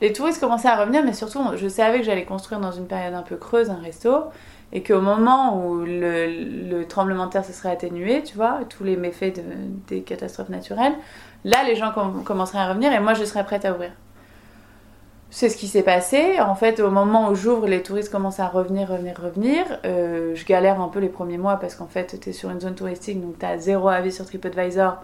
Les 0.00 0.12
touristes 0.12 0.40
commençaient 0.40 0.68
à 0.68 0.76
revenir, 0.76 1.02
mais 1.04 1.12
surtout 1.12 1.42
je 1.56 1.66
savais 1.66 1.98
que 1.98 2.04
j'allais 2.04 2.24
construire 2.24 2.60
dans 2.60 2.70
une 2.70 2.86
période 2.86 3.12
un 3.12 3.22
peu 3.22 3.36
creuse 3.36 3.70
un 3.70 3.80
resto 3.82 4.26
et 4.74 4.82
qu'au 4.82 5.00
moment 5.00 5.64
où 5.64 5.84
le, 5.86 6.82
tremblement 6.84 7.26
de 7.26 7.30
terre 7.30 7.44
se 7.44 7.52
serait 7.52 7.70
atténué, 7.70 8.22
tu 8.24 8.34
vois, 8.34 8.58
tous 8.68 8.82
les 8.82 8.96
méfaits 8.96 9.40
des 9.86 10.02
catastrophes 10.02 10.48
naturelles, 10.48 10.94
là 11.44 11.58
les 11.66 11.76
gens 11.76 11.92
commenceraient 12.24 12.58
à 12.58 12.68
revenir 12.68 12.92
et 12.92 12.98
moi 12.98 13.14
je 13.14 13.24
serais 13.24 13.44
prête 13.44 13.64
à 13.64 13.72
ouvrir. 13.72 13.92
C'est 15.30 15.48
ce 15.48 15.56
qui 15.56 15.66
s'est 15.66 15.82
passé. 15.82 16.38
En 16.40 16.54
fait, 16.54 16.78
au 16.78 16.90
moment 16.92 17.28
où 17.28 17.34
j'ouvre, 17.34 17.66
les 17.66 17.82
touristes 17.82 18.12
commencent 18.12 18.38
à 18.38 18.46
revenir, 18.46 18.88
revenir, 18.88 19.20
revenir. 19.20 19.64
Euh, 19.84 20.32
je 20.36 20.44
galère 20.44 20.80
un 20.80 20.86
peu 20.86 21.00
les 21.00 21.08
premiers 21.08 21.38
mois 21.38 21.56
parce 21.56 21.74
qu'en 21.74 21.88
fait, 21.88 22.20
tu 22.20 22.30
es 22.30 22.32
sur 22.32 22.50
une 22.50 22.60
zone 22.60 22.76
touristique, 22.76 23.20
donc 23.20 23.40
tu 23.40 23.44
as 23.44 23.58
zéro 23.58 23.88
avis 23.88 24.12
sur 24.12 24.26
TripAdvisor. 24.26 24.98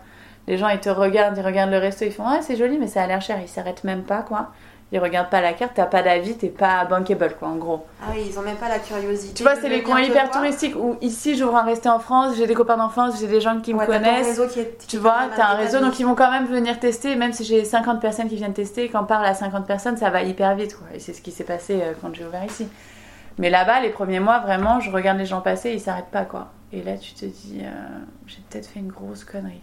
Les 0.47 0.57
gens, 0.57 0.69
ils 0.69 0.79
te 0.79 0.89
regardent, 0.89 1.37
ils 1.37 1.45
regardent 1.45 1.73
le 1.73 1.79
resto, 1.79 2.05
ils 2.05 2.13
font 2.13 2.23
Ah, 2.29 2.43
c'est 2.43 2.55
joli, 2.55 2.79
mais 2.79 2.87
ça 2.87 3.03
a 3.03 3.09
l'air 3.09 3.21
cher. 3.21 3.39
Ils 3.43 3.49
s'arrêtent 3.49 3.83
même 3.83 4.05
pas, 4.05 4.23
quoi 4.23 4.51
ils 4.93 4.99
regardent 4.99 5.31
pas 5.31 5.41
la 5.41 5.53
carte, 5.53 5.73
t'as 5.75 5.87
pas 5.87 6.03
d'avis, 6.03 6.37
t'es 6.37 6.49
pas 6.49 6.85
bankable 6.85 7.37
quoi 7.39 7.49
en 7.49 7.57
gros. 7.57 7.87
Ah 8.03 8.07
oui, 8.13 8.27
ils 8.29 8.39
ont 8.39 8.43
même 8.43 8.57
pas 8.57 8.69
la 8.69 8.81
curiosité. 8.81 9.35
Tu 9.35 9.43
vois, 9.45 9.55
c'est 9.55 9.69
les 9.69 9.83
coins 9.83 10.01
hyper 10.01 10.31
touristiques 10.31 10.75
où 10.77 10.97
ici 11.01 11.37
j'ouvre 11.37 11.57
un 11.57 11.63
resto 11.63 11.89
en 11.89 12.01
France, 12.01 12.35
j'ai 12.37 12.47
des 12.47 12.55
copains 12.55 12.77
d'enfance, 12.77 13.21
j'ai 13.21 13.29
des 13.29 13.41
gens 13.41 13.61
qui 13.61 13.73
me 13.73 13.87
connaissent. 13.87 14.41
tu 14.89 14.99
vois, 14.99 15.29
t'as 15.37 15.51
un 15.53 15.55
réseau 15.55 15.81
donc 15.81 15.99
ils 16.01 16.07
vont 16.07 16.15
quand 16.15 16.31
même 16.31 16.47
venir 16.47 16.81
tester, 16.81 17.15
même 17.15 17.33
si 17.33 17.45
j'ai 17.45 17.65
50 17.65 18.01
personnes 18.01 18.29
qui 18.29 18.37
viennent 18.37 18.53
tester, 18.53 18.89
quand 18.89 19.03
on 19.03 19.07
parle 19.07 19.27
à 19.27 19.35
50 19.35 19.67
personnes, 19.67 19.97
ça 19.97 20.11
va 20.11 20.23
hyper 20.23 20.55
vite 20.57 20.77
quoi. 20.77 20.89
Et 20.95 20.99
c'est 20.99 21.13
ce 21.13 21.23
qui 21.23 21.31
s'est 21.31 21.45
passé 21.45 21.81
euh, 21.81 21.93
quand 22.01 22.13
j'ai 22.15 22.25
ouvert 22.25 22.45
ici. 22.45 22.67
Mais 23.39 23.49
là-bas, 23.49 23.81
les 23.81 23.91
premiers 23.91 24.21
mois, 24.21 24.41
vraiment, 24.41 24.81
je 24.81 24.91
regarde 24.91 25.19
les 25.19 25.25
gens 25.25 25.41
passer, 25.41 25.71
ils 25.71 25.81
s'arrêtent 25.81 26.11
pas 26.11 26.25
quoi. 26.25 26.49
Et 26.73 26.83
là, 26.83 26.97
tu 26.97 27.15
te 27.15 27.25
dis, 27.25 27.61
euh, 27.63 27.71
j'ai 28.27 28.39
peut-être 28.49 28.67
fait 28.67 28.81
une 28.81 28.93
grosse 28.93 29.25
connerie. 29.25 29.63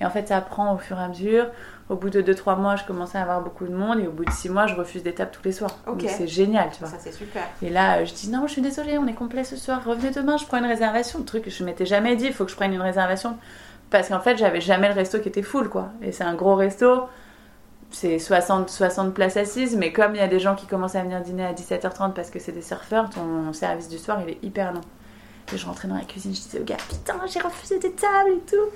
Et 0.00 0.04
en 0.04 0.10
fait, 0.10 0.28
ça 0.28 0.38
apprend 0.38 0.74
au 0.74 0.78
fur 0.78 0.98
et 0.98 1.02
à 1.02 1.08
mesure. 1.08 1.46
Au 1.92 1.96
bout 1.96 2.08
de 2.08 2.22
2-3 2.22 2.58
mois, 2.58 2.76
je 2.76 2.84
commençais 2.84 3.18
à 3.18 3.22
avoir 3.22 3.42
beaucoup 3.42 3.66
de 3.66 3.74
monde. 3.74 4.00
Et 4.00 4.06
au 4.06 4.12
bout 4.12 4.24
de 4.24 4.30
6 4.30 4.48
mois, 4.48 4.66
je 4.66 4.74
refuse 4.74 5.02
des 5.02 5.12
tables 5.12 5.30
tous 5.30 5.44
les 5.44 5.52
soirs. 5.52 5.76
Donc 5.86 6.02
c'est 6.08 6.26
génial, 6.26 6.70
tu 6.72 6.78
vois. 6.80 6.88
Ça, 6.88 6.96
c'est 6.98 7.12
super. 7.12 7.42
Et 7.60 7.68
là, 7.68 8.02
je 8.04 8.14
dis 8.14 8.30
non, 8.30 8.46
je 8.46 8.52
suis 8.52 8.62
désolée, 8.62 8.96
on 8.96 9.06
est 9.06 9.14
complet 9.14 9.44
ce 9.44 9.56
soir. 9.56 9.84
Revenez 9.84 10.10
demain, 10.10 10.38
je 10.38 10.46
prends 10.46 10.56
une 10.56 10.64
réservation. 10.64 11.18
Le 11.18 11.26
truc, 11.26 11.50
je 11.50 11.64
m'étais 11.64 11.84
jamais 11.84 12.16
dit, 12.16 12.24
il 12.24 12.32
faut 12.32 12.46
que 12.46 12.50
je 12.50 12.56
prenne 12.56 12.72
une 12.72 12.80
réservation. 12.80 13.36
Parce 13.90 14.08
qu'en 14.08 14.20
fait, 14.20 14.38
j'avais 14.38 14.62
jamais 14.62 14.88
le 14.88 14.94
resto 14.94 15.18
qui 15.18 15.28
était 15.28 15.42
full, 15.42 15.68
quoi. 15.68 15.90
Et 16.00 16.12
c'est 16.12 16.24
un 16.24 16.34
gros 16.34 16.54
resto. 16.54 17.02
C'est 17.90 18.18
60, 18.18 18.70
60 18.70 19.12
places 19.12 19.36
assises, 19.36 19.76
mais 19.76 19.92
comme 19.92 20.14
il 20.14 20.18
y 20.18 20.24
a 20.24 20.28
des 20.28 20.40
gens 20.40 20.54
qui 20.54 20.66
commencent 20.66 20.94
à 20.94 21.02
venir 21.02 21.20
dîner 21.20 21.44
à 21.44 21.52
17h30 21.52 22.14
parce 22.14 22.30
que 22.30 22.38
c'est 22.38 22.52
des 22.52 22.62
surfeurs, 22.62 23.10
ton 23.10 23.52
service 23.52 23.90
du 23.90 23.98
soir 23.98 24.18
il 24.26 24.30
est 24.30 24.38
hyper 24.42 24.72
long. 24.72 24.80
Et 25.52 25.58
je 25.58 25.66
rentrais 25.66 25.88
dans 25.88 25.96
la 25.96 26.04
cuisine, 26.04 26.34
je 26.34 26.40
disais 26.40 26.58
au 26.58 26.64
gars, 26.64 26.78
putain, 26.88 27.20
j'ai 27.26 27.40
refusé 27.40 27.78
des 27.78 27.92
tables 27.92 28.30
et 28.30 28.50
tout. 28.50 28.70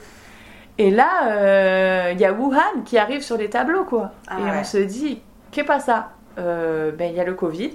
Et 0.78 0.90
là, 0.90 1.30
euh, 1.30 2.10
il 2.12 2.20
y 2.20 2.24
a 2.24 2.32
Wuhan 2.32 2.82
qui 2.84 2.98
arrive 2.98 3.22
sur 3.22 3.36
les 3.36 3.48
tableaux, 3.48 3.84
quoi. 3.84 4.12
Ah 4.28 4.38
et 4.38 4.60
on 4.60 4.64
se 4.64 4.78
dit, 4.78 5.22
qu'est 5.50 5.64
pas 5.64 5.80
ça 5.80 6.10
euh, 6.38 6.92
Ben, 6.92 7.10
il 7.10 7.16
y 7.16 7.20
a 7.20 7.24
le 7.24 7.34
Covid. 7.34 7.70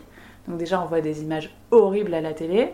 Donc 0.47 0.57
déjà, 0.57 0.81
on 0.81 0.85
voit 0.85 1.01
des 1.01 1.23
images 1.23 1.55
horribles 1.71 2.13
à 2.13 2.21
la 2.21 2.33
télé. 2.33 2.73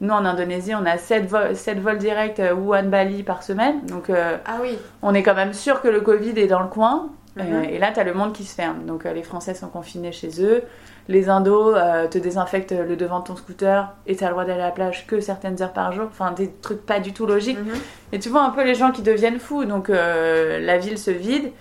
Nous, 0.00 0.12
en 0.12 0.24
Indonésie, 0.24 0.74
on 0.74 0.84
a 0.86 0.98
7, 0.98 1.28
vols 1.28 1.98
directs 1.98 2.40
euh, 2.40 2.54
Wuhan-Bali 2.54 3.22
par 3.22 3.42
semaine. 3.42 3.84
Donc, 3.86 4.10
ah 4.10 4.56
oui. 4.60 4.78
on 5.02 5.14
est 5.14 5.22
quand 5.22 5.34
même 5.34 5.52
sûr 5.52 5.80
que 5.80 5.88
le 5.88 6.00
Covid 6.00 6.38
est 6.38 6.46
dans 6.46 6.62
le 6.62 6.68
coin. 6.68 7.10
Mhm. 7.36 7.64
et 7.64 7.78
là, 7.78 7.90
tu 7.92 8.00
as 8.00 8.04
le 8.04 8.14
monde 8.14 8.32
qui 8.32 8.44
se 8.44 8.54
ferme. 8.54 8.86
Donc, 8.86 9.04
les 9.04 9.22
Français 9.22 9.54
sont 9.54 9.68
confinés 9.68 10.12
chez 10.12 10.42
eux 10.42 10.62
les 11.08 11.28
indos 11.28 11.74
euh, 11.74 12.08
te 12.08 12.18
désinfectent 12.18 12.72
le 12.72 12.96
devant 12.96 13.20
de 13.20 13.24
ton 13.24 13.36
scooter 13.36 13.92
et 14.06 14.16
t'as 14.16 14.26
le 14.26 14.32
droit 14.32 14.44
d'aller 14.44 14.62
à 14.62 14.66
la 14.66 14.70
plage 14.70 15.06
que 15.06 15.20
certaines 15.20 15.60
heures 15.62 15.72
par 15.72 15.92
jour. 15.92 16.06
Enfin, 16.06 16.32
des 16.32 16.50
trucs 16.50 16.84
pas 16.84 17.00
du 17.00 17.12
tout 17.12 17.26
logiques. 17.26 17.58
Mhm. 17.58 17.74
Et 18.12 18.18
tu 18.18 18.28
vois 18.30 18.42
un 18.42 18.50
peu 18.50 18.64
les 18.64 18.74
gens 18.74 18.90
qui 18.90 19.02
deviennent 19.02 19.38
fous. 19.38 19.64
Donc, 19.64 19.90
euh, 19.90 20.58
la 20.60 20.78
ville 20.78 20.98
se 20.98 21.10
vide. 21.10 21.52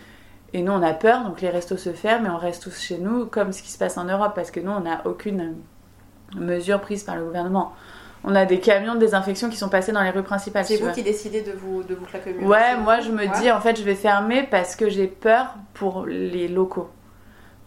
Et 0.54 0.62
nous, 0.62 0.72
on 0.72 0.84
a 0.84 0.94
peur, 0.94 1.24
donc 1.24 1.42
les 1.42 1.50
restos 1.50 1.78
se 1.78 1.94
ferment 1.94 2.28
et 2.28 2.30
on 2.30 2.38
reste 2.38 2.62
tous 2.62 2.80
chez 2.80 3.00
nous, 3.00 3.26
comme 3.26 3.52
ce 3.52 3.64
qui 3.64 3.72
se 3.72 3.78
passe 3.80 3.98
en 3.98 4.04
Europe, 4.04 4.34
parce 4.36 4.52
que 4.52 4.60
nous, 4.60 4.70
on 4.72 4.82
n'a 4.82 5.02
aucune 5.06 5.56
mesure 6.36 6.80
prise 6.80 7.04
par 7.04 7.16
le 7.16 7.24
gouvernement. 7.24 7.74
On 8.24 8.36
a 8.36 8.46
des 8.46 8.60
camions 8.60 8.96
de 8.96 9.00
désinfection 9.00 9.50
qui 9.50 9.58
sont 9.58 9.70
passés 9.70 9.92
dans 9.92 10.02
les 10.02 10.10
rues 10.10 10.24
principales. 10.24 10.64
C'est 10.66 10.78
vous 10.78 10.92
qui 10.92 11.04
décidez 11.04 11.42
de 11.42 11.52
vous, 11.52 11.84
de 11.84 11.94
vous 11.94 12.06
claquer 12.06 12.34
Ouais, 12.42 12.78
moi 12.78 13.02
je 13.02 13.12
me 13.12 13.28
dis 13.40 13.52
en 13.52 13.60
fait 13.60 13.78
je 13.78 13.84
vais 13.84 13.96
fermer 13.96 14.44
parce 14.44 14.76
que 14.76 14.90
j'ai 14.90 15.08
peur 15.08 15.56
pour 15.74 16.06
les 16.06 16.48
locaux. 16.48 16.90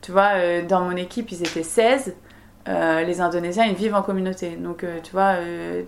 Tu 0.06 0.12
vois, 0.12 0.36
euh, 0.36 0.64
dans 0.64 0.82
mon 0.82 0.94
équipe, 0.96 1.32
ils 1.32 1.40
étaient 1.40 1.64
16. 1.64 2.14
Euh, 2.68 3.02
les 3.02 3.20
Indonésiens, 3.20 3.64
ils 3.64 3.74
vivent 3.74 3.94
en 3.96 4.02
communauté. 4.02 4.50
Donc, 4.50 4.84
euh, 4.84 4.98
tu 5.02 5.10
vois, 5.10 5.34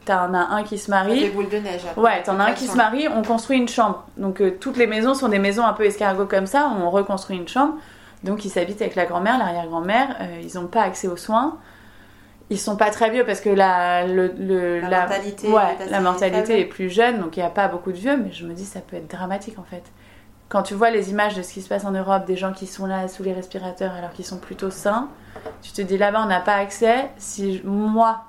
t'en 0.05 0.35
as 0.35 0.49
un 0.51 0.65
qui 0.65 0.77
se 0.77 0.91
marie. 0.91 1.21
Des 1.21 1.31
boules 1.31 1.49
de 1.49 1.59
neige. 1.59 1.83
Ouais, 1.97 2.21
t'en 2.25 2.41
as 2.41 2.47
un 2.47 2.53
qui 2.53 2.67
se 2.67 2.77
marie, 2.77 3.07
on 3.09 3.23
construit 3.23 3.59
une 3.59 3.69
chambre. 3.69 4.07
Donc, 4.17 4.43
toutes 4.59 4.77
les 4.77 4.89
maisons 4.89 5.15
sont 5.15 5.29
des 5.29 5.39
maisons 5.39 5.65
un 5.65 5.73
peu 5.73 5.85
escargot 5.85 6.27
comme 6.27 6.47
ça, 6.47 6.73
on 6.81 6.91
reconstruit 6.91 7.37
une 7.37 7.47
chambre. 7.47 7.75
Donc, 8.25 8.45
ils 8.45 8.49
s'habitent 8.49 8.83
avec 8.83 8.97
la 8.97 9.07
grand-mère, 9.07 9.39
l'arrière-grand-mère. 9.39 10.17
ils 10.43 10.59
n'ont 10.59 10.67
pas 10.67 10.83
accès 10.83 11.07
aux 11.07 11.17
soins. 11.17 11.59
Ils 12.51 12.59
sont 12.59 12.77
pas 12.77 12.91
très 12.91 13.11
vieux 13.11 13.27
parce 13.27 13.41
que 13.41 13.51
la, 13.51 14.07
le, 14.07 14.81
la, 14.81 15.01
mortalité, 15.01 15.49
ouais, 15.49 15.77
la 15.91 16.01
mortalité 16.01 16.61
est 16.61 16.65
plus 16.65 16.89
jeune, 16.89 17.21
donc 17.21 17.37
il 17.37 17.41
n'y 17.41 17.47
a 17.47 17.51
pas 17.51 17.69
beaucoup 17.69 17.93
de 17.93 17.99
vieux. 17.99 18.17
Mais 18.17 18.33
je 18.33 18.47
me 18.47 18.55
dis, 18.55 18.65
ça 18.65 18.81
peut 18.81 18.97
être 18.97 19.11
dramatique 19.11 19.59
en 19.59 19.65
fait 19.65 19.83
quand 20.49 20.63
tu 20.63 20.75
vois 20.75 20.91
les 20.91 21.11
images 21.11 21.37
de 21.37 21.43
ce 21.43 21.53
qui 21.53 21.63
se 21.63 21.69
passe 21.69 21.85
en 21.85 21.93
Europe, 21.93 22.27
des 22.27 22.37
gens 22.37 22.53
qui 22.53 22.67
sont 22.67 22.87
là 22.87 23.09
sous 23.09 23.23
les 23.23 23.33
respirateurs 23.33 23.93
alors 23.93 24.13
qu'ils 24.13 24.25
sont 24.25 24.39
plutôt 24.39 24.71
sains, 24.71 25.09
tu 25.63 25.73
te 25.73 25.83
dis 25.83 25.99
là-bas 25.99 26.23
on 26.25 26.29
n'a 26.29 26.41
pas 26.41 26.55
accès. 26.55 27.11
Si 27.19 27.61
moi 27.65 28.25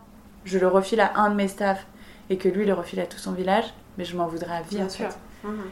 je 0.45 0.59
le 0.59 0.67
refile 0.67 1.01
à 1.01 1.13
un 1.15 1.29
de 1.29 1.35
mes 1.35 1.47
staffs 1.47 1.85
et 2.29 2.37
que 2.37 2.49
lui 2.49 2.65
le 2.65 2.73
refile 2.73 2.99
à 2.99 3.05
tout 3.05 3.17
son 3.17 3.31
village, 3.31 3.73
mais 3.97 4.03
je 4.03 4.17
m'en 4.17 4.27
voudrais 4.27 4.57
à 4.57 4.61
vie. 4.61 4.75
Bien 4.75 4.89
sûr. 4.89 5.09
Mhm. 5.43 5.63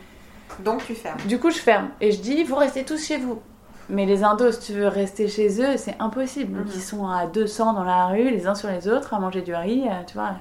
Donc 0.59 0.85
tu 0.85 0.95
fermes. 0.95 1.19
Du 1.25 1.39
coup 1.39 1.51
je 1.51 1.59
ferme 1.59 1.89
et 1.99 2.11
je 2.11 2.21
dis 2.21 2.43
vous 2.43 2.55
restez 2.55 2.85
tous 2.85 3.05
chez 3.05 3.17
vous. 3.17 3.41
Mais 3.89 4.05
les 4.05 4.23
Indos, 4.23 4.51
si 4.53 4.73
tu 4.73 4.79
veux 4.79 4.87
rester 4.87 5.27
chez 5.27 5.61
eux, 5.61 5.77
c'est 5.77 5.95
impossible. 5.99 6.57
Donc 6.57 6.73
ils 6.75 6.81
sont 6.81 7.07
à 7.07 7.25
200 7.25 7.73
dans 7.73 7.83
la 7.83 8.07
rue, 8.07 8.29
les 8.29 8.47
uns 8.47 8.55
sur 8.55 8.69
les 8.69 8.87
autres, 8.87 9.13
à 9.13 9.19
manger 9.19 9.41
du 9.41 9.55
riz, 9.55 9.83
euh, 9.87 10.03
tu 10.05 10.15
vois. 10.15 10.35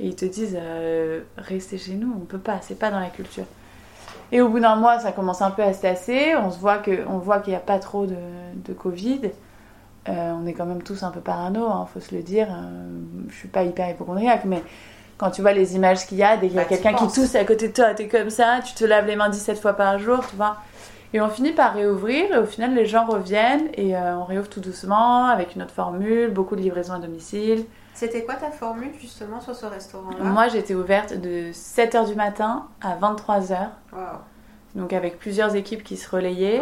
Et 0.00 0.06
ils 0.06 0.16
te 0.16 0.24
disent 0.24 0.56
euh, 0.60 1.22
restez 1.36 1.78
chez 1.78 1.94
nous, 1.94 2.12
on 2.16 2.24
peut 2.24 2.38
pas, 2.38 2.58
c'est 2.60 2.78
pas 2.78 2.90
dans 2.90 3.00
la 3.00 3.10
culture. 3.10 3.44
Et 4.32 4.40
au 4.40 4.48
bout 4.48 4.60
d'un 4.60 4.76
mois, 4.76 4.98
ça 4.98 5.12
commence 5.12 5.42
un 5.42 5.50
peu 5.50 5.62
à 5.62 5.72
se 5.72 5.82
tasser. 5.82 6.34
On 6.36 6.50
se 6.50 6.58
voit 6.58 6.78
que, 6.78 7.06
on 7.08 7.18
voit 7.18 7.40
qu'il 7.40 7.52
n'y 7.52 7.56
a 7.56 7.60
pas 7.60 7.78
trop 7.78 8.06
de, 8.06 8.16
de 8.54 8.72
Covid. 8.72 9.30
Euh, 10.08 10.32
on 10.32 10.46
est 10.46 10.52
quand 10.52 10.66
même 10.66 10.82
tous 10.82 11.02
un 11.02 11.10
peu 11.10 11.20
parano, 11.20 11.66
il 11.66 11.72
hein, 11.72 11.86
faut 11.92 12.00
se 12.00 12.14
le 12.14 12.22
dire. 12.22 12.48
Euh, 12.50 12.98
je 13.28 13.34
suis 13.34 13.48
pas 13.48 13.62
hyper 13.62 13.88
hypochondriaque, 13.88 14.44
mais 14.44 14.62
quand 15.16 15.30
tu 15.30 15.40
vois 15.40 15.52
les 15.52 15.76
images 15.76 16.06
qu'il 16.06 16.18
y 16.18 16.22
a, 16.22 16.36
dès 16.36 16.48
qu'il 16.48 16.56
y 16.56 16.58
a 16.58 16.62
bah, 16.62 16.68
quelqu'un 16.68 16.92
qui 16.92 17.06
tousse 17.08 17.34
à 17.34 17.44
côté 17.44 17.68
de 17.68 17.72
toi, 17.72 17.94
t'es 17.94 18.08
comme 18.08 18.30
ça, 18.30 18.60
tu 18.64 18.74
te 18.74 18.84
laves 18.84 19.06
les 19.06 19.16
mains 19.16 19.30
17 19.30 19.58
fois 19.58 19.72
par 19.72 19.98
jour, 19.98 20.26
tu 20.28 20.36
vois. 20.36 20.58
Et 21.14 21.20
on 21.20 21.28
finit 21.28 21.52
par 21.52 21.74
réouvrir, 21.74 22.34
et 22.34 22.38
au 22.38 22.44
final, 22.44 22.74
les 22.74 22.86
gens 22.86 23.06
reviennent, 23.06 23.68
et 23.74 23.96
euh, 23.96 24.18
on 24.18 24.24
réouvre 24.24 24.48
tout 24.48 24.58
doucement, 24.58 25.26
avec 25.26 25.54
une 25.54 25.62
autre 25.62 25.72
formule, 25.72 26.32
beaucoup 26.32 26.56
de 26.56 26.60
livraisons 26.60 26.94
à 26.94 26.98
domicile. 26.98 27.66
C'était 27.94 28.24
quoi 28.24 28.34
ta 28.34 28.50
formule 28.50 28.90
justement 29.00 29.40
sur 29.40 29.54
ce 29.54 29.66
restaurant-là? 29.66 30.24
Moi 30.24 30.48
j'étais 30.48 30.74
ouverte 30.74 31.14
de 31.14 31.52
7h 31.52 32.08
du 32.08 32.16
matin 32.16 32.66
à 32.82 32.96
23h. 32.96 33.68
Donc 34.74 34.92
avec 34.92 35.20
plusieurs 35.20 35.54
équipes 35.54 35.84
qui 35.84 35.96
se 35.96 36.10
relayaient. 36.10 36.60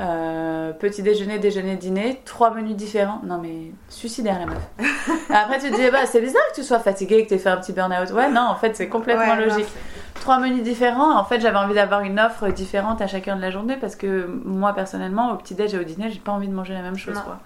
Euh, 0.00 0.72
petit 0.72 1.02
déjeuner, 1.02 1.38
déjeuner, 1.40 1.76
dîner, 1.76 2.20
trois 2.24 2.54
menus 2.54 2.76
différents. 2.76 3.20
Non 3.24 3.38
mais 3.38 3.72
suicidaire 3.88 4.38
la 4.38 4.46
meuf. 4.46 4.62
Après 5.30 5.58
tu 5.58 5.70
te 5.70 5.76
dis 5.76 5.90
bah 5.90 6.06
c'est 6.06 6.20
bizarre 6.20 6.42
que 6.50 6.54
tu 6.54 6.62
sois 6.62 6.78
fatigué, 6.78 7.24
que 7.24 7.28
tu 7.28 7.34
aies 7.34 7.38
fait 7.38 7.48
un 7.48 7.56
petit 7.56 7.72
burn-out. 7.72 8.10
Ouais 8.12 8.30
non 8.30 8.42
en 8.42 8.54
fait 8.54 8.76
c'est 8.76 8.88
complètement 8.88 9.34
logique. 9.34 9.66
trois 10.14 10.38
menus 10.38 10.62
différents. 10.62 11.18
En 11.18 11.24
fait 11.24 11.40
j'avais 11.40 11.58
envie 11.58 11.74
d'avoir 11.74 12.02
une 12.02 12.20
offre 12.20 12.48
différente 12.48 13.02
à 13.02 13.08
chacun 13.08 13.34
de 13.34 13.40
la 13.40 13.50
journée 13.50 13.76
parce 13.76 13.96
que 13.96 14.26
moi 14.44 14.72
personnellement 14.72 15.32
au 15.32 15.36
petit 15.36 15.54
déj 15.54 15.74
et 15.74 15.78
au 15.78 15.84
dîner 15.84 16.10
j'ai 16.10 16.20
pas 16.20 16.32
envie 16.32 16.48
de 16.48 16.54
manger 16.54 16.74
la 16.74 16.82
même 16.82 16.98
chose 16.98 17.18
quoi. 17.20 17.40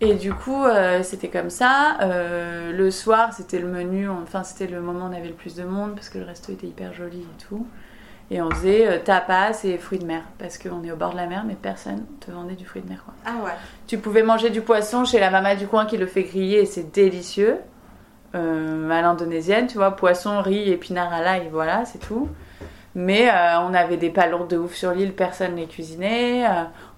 Et 0.00 0.14
du 0.14 0.34
coup, 0.34 0.64
euh, 0.64 1.02
c'était 1.02 1.28
comme 1.28 1.50
ça. 1.50 1.98
Euh, 2.02 2.72
le 2.72 2.90
soir, 2.90 3.32
c'était 3.32 3.60
le 3.60 3.68
menu, 3.68 4.08
enfin, 4.08 4.42
c'était 4.42 4.66
le 4.66 4.80
moment 4.80 5.06
où 5.06 5.08
on 5.08 5.12
avait 5.16 5.28
le 5.28 5.34
plus 5.34 5.54
de 5.54 5.62
monde 5.62 5.94
parce 5.94 6.08
que 6.08 6.18
le 6.18 6.24
resto 6.24 6.52
était 6.52 6.66
hyper 6.66 6.92
joli 6.92 7.20
et 7.20 7.44
tout. 7.48 7.64
Et 8.34 8.42
on 8.42 8.50
faisait 8.50 8.88
euh, 8.88 8.98
tapas 8.98 9.62
et 9.62 9.78
fruits 9.78 10.00
de 10.00 10.06
mer 10.06 10.22
parce 10.40 10.58
qu'on 10.58 10.82
est 10.82 10.90
au 10.90 10.96
bord 10.96 11.12
de 11.12 11.16
la 11.16 11.26
mer, 11.28 11.44
mais 11.46 11.54
personne 11.54 12.04
te 12.18 12.32
vendait 12.32 12.56
du 12.56 12.64
fruit 12.64 12.82
de 12.82 12.88
mer. 12.88 13.04
Quoi. 13.04 13.14
Ah 13.24 13.44
ouais. 13.44 13.52
Tu 13.86 13.96
pouvais 13.96 14.24
manger 14.24 14.50
du 14.50 14.60
poisson 14.60 15.04
chez 15.04 15.20
la 15.20 15.30
maman 15.30 15.54
du 15.54 15.68
coin 15.68 15.86
qui 15.86 15.96
le 15.96 16.06
fait 16.06 16.24
griller 16.24 16.62
et 16.62 16.66
c'est 16.66 16.92
délicieux. 16.92 17.58
Euh, 18.34 18.90
à 18.90 19.02
l'indonésienne, 19.02 19.68
tu 19.68 19.76
vois, 19.76 19.92
poisson, 19.92 20.42
riz, 20.42 20.68
épinards 20.68 21.12
à 21.12 21.22
l'ail, 21.22 21.48
voilà, 21.52 21.84
c'est 21.84 22.00
tout. 22.00 22.28
Mais 22.96 23.30
euh, 23.30 23.60
on 23.60 23.72
avait 23.72 23.98
des 23.98 24.10
palourdes 24.10 24.50
de 24.50 24.56
ouf 24.56 24.74
sur 24.74 24.90
l'île, 24.90 25.12
personne 25.12 25.54
les 25.54 25.66
cuisinait. 25.66 26.44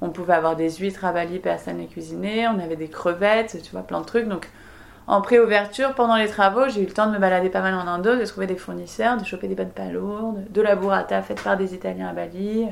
on 0.00 0.08
pouvait 0.08 0.32
avoir 0.32 0.56
des 0.56 0.70
huîtres 0.70 1.04
à 1.04 1.12
Bali, 1.12 1.38
personne 1.38 1.76
les 1.76 1.86
cuisinait. 1.86 2.48
On 2.48 2.58
avait 2.58 2.76
des 2.76 2.88
crevettes, 2.88 3.58
tu 3.62 3.72
vois, 3.72 3.82
plein 3.82 4.00
de 4.00 4.06
trucs. 4.06 4.26
Donc 4.26 4.48
en 5.06 5.20
pré-ouverture, 5.20 5.94
pendant 5.94 6.16
les 6.16 6.26
travaux, 6.28 6.68
j'ai 6.68 6.82
eu 6.82 6.86
le 6.86 6.92
temps 6.92 7.06
de 7.06 7.12
me 7.12 7.18
balader 7.18 7.48
pas 7.48 7.60
mal 7.60 7.74
en 7.74 7.86
Indo, 7.86 8.16
de 8.16 8.24
trouver 8.24 8.46
des 8.46 8.56
fournisseurs, 8.56 9.16
de 9.16 9.24
choper 9.24 9.46
des 9.48 9.54
bonnes 9.54 9.70
palourdes, 9.70 10.50
de 10.50 10.60
la 10.62 10.74
burrata 10.74 11.22
faite 11.22 11.42
par 11.42 11.56
des 11.56 11.74
Italiens 11.74 12.08
à 12.08 12.12
Bali. 12.12 12.66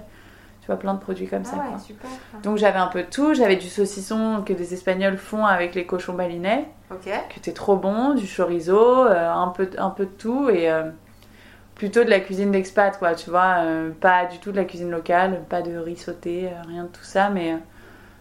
Tu 0.60 0.66
vois, 0.68 0.76
plein 0.76 0.94
de 0.94 0.98
produits 0.98 1.28
comme 1.28 1.44
ça. 1.44 1.56
Ah 1.60 1.78
super. 1.78 2.08
Donc 2.42 2.56
j'avais 2.56 2.78
un 2.78 2.86
peu 2.86 3.02
de 3.02 3.08
tout. 3.10 3.34
J'avais 3.34 3.56
du 3.56 3.68
saucisson 3.68 4.42
que 4.46 4.54
des 4.54 4.72
Espagnols 4.72 5.18
font 5.18 5.44
avec 5.44 5.74
les 5.74 5.84
cochons 5.84 6.14
balinais, 6.14 6.66
Ok. 6.90 7.10
qui 7.30 7.38
était 7.38 7.52
trop 7.52 7.76
bon, 7.76 8.14
du 8.14 8.26
chorizo, 8.26 9.04
euh, 9.06 9.30
un, 9.30 9.48
peu, 9.48 9.68
un 9.76 9.90
peu 9.90 10.06
de 10.06 10.10
tout 10.10 10.48
et 10.48 10.70
euh, 10.72 10.84
plutôt 11.74 12.02
de 12.02 12.08
la 12.08 12.18
cuisine 12.18 12.50
d'expat, 12.50 12.98
quoi. 12.98 13.14
Tu 13.14 13.28
vois, 13.28 13.56
euh, 13.58 13.90
pas 14.00 14.24
du 14.24 14.38
tout 14.38 14.52
de 14.52 14.56
la 14.56 14.64
cuisine 14.64 14.90
locale, 14.90 15.42
pas 15.50 15.60
de 15.60 15.76
riz 15.76 15.96
sauté, 15.96 16.48
rien 16.66 16.84
de 16.84 16.88
tout 16.88 17.04
ça, 17.04 17.28
mais 17.28 17.58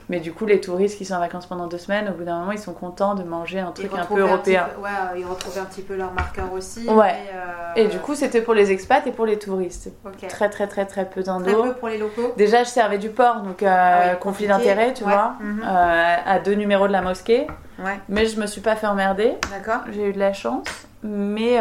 mais 0.10 0.20
du 0.20 0.34
coup, 0.34 0.46
les 0.46 0.60
touristes 0.60 0.98
qui 0.98 1.06
sont 1.06 1.14
en 1.14 1.20
vacances 1.20 1.46
pendant 1.46 1.68
deux 1.68 1.78
semaines, 1.78 2.10
au 2.10 2.14
bout 2.14 2.26
d'un 2.26 2.40
moment, 2.40 2.52
ils 2.52 2.60
sont 2.60 2.74
contents 2.74 3.16
de 3.16 3.24
manger 3.24 3.60
un 3.60 3.72
truc 3.72 3.92
un 3.98 4.06
peu 4.06 4.20
européen. 4.20 4.68
ouais, 4.82 5.20
ils 5.20 5.26
retrouvaient 5.26 5.62
un 5.62 5.66
petit 5.66 5.82
peu 5.82 5.96
leur 5.96 6.12
marqueur 6.12 6.52
aussi. 6.52 6.88
Ouais. 6.90 7.16
Et, 7.76 7.86
euh, 7.86 7.88
du 7.88 8.00
coup, 8.00 8.16
c'était 8.16 8.42
pour 8.42 8.54
les 8.54 8.72
expats 8.72 9.06
et 9.08 9.12
pour 9.12 9.26
les 9.26 9.40
touristes. 9.40 9.92
Très, 10.28 10.50
très, 10.50 10.68
très, 10.68 10.86
très 10.86 11.10
peu 11.10 11.24
d'indo. 11.24 11.46
Très 11.46 11.70
peu 11.70 11.76
pour 11.76 11.88
les 11.88 11.98
locaux. 11.98 12.34
Déjà, 12.38 12.64
je 12.64 12.70
servais 12.70 12.98
du 12.98 13.10
porc, 13.10 13.42
donc 13.42 13.64
euh, 13.64 13.68
ah 13.70 14.16
conflit 14.16 14.48
d'intérêt, 14.48 14.94
tu 14.94 15.04
vois, 15.04 15.36
mhm. 15.40 15.62
euh, 15.66 16.16
à 16.26 16.40
deux 16.40 16.56
numéros 16.56 16.88
de 16.88 16.94
la 16.94 17.02
mosquée. 17.02 17.48
Ouais. 17.80 18.00
Mais 18.10 18.26
je 18.26 18.40
me 18.40 18.46
suis 18.46 18.62
pas 18.62 18.76
fait 18.76 18.88
emmerder. 18.88 19.36
D'accord. 19.52 19.82
J'ai 19.92 20.10
eu 20.10 20.14
de 20.14 20.20
la 20.20 20.34
chance. 20.34 20.68
Mais. 21.02 21.60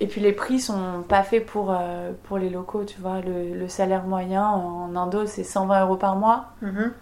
Et 0.00 0.06
puis 0.06 0.20
les 0.20 0.30
prix 0.30 0.60
sont 0.60 1.02
pas 1.08 1.24
faits 1.24 1.44
pour, 1.44 1.76
pour 2.22 2.38
les 2.38 2.50
locaux, 2.50 2.84
tu 2.84 3.00
vois. 3.00 3.16
Le, 3.20 3.66
salaire 3.66 4.04
moyen 4.04 4.46
en 4.46 4.94
Indo, 4.94 5.26
c'est 5.26 5.42
120 5.42 5.82
euros 5.82 5.96
par 5.96 6.14
mois. 6.14 6.50
Mhm. 6.62 6.92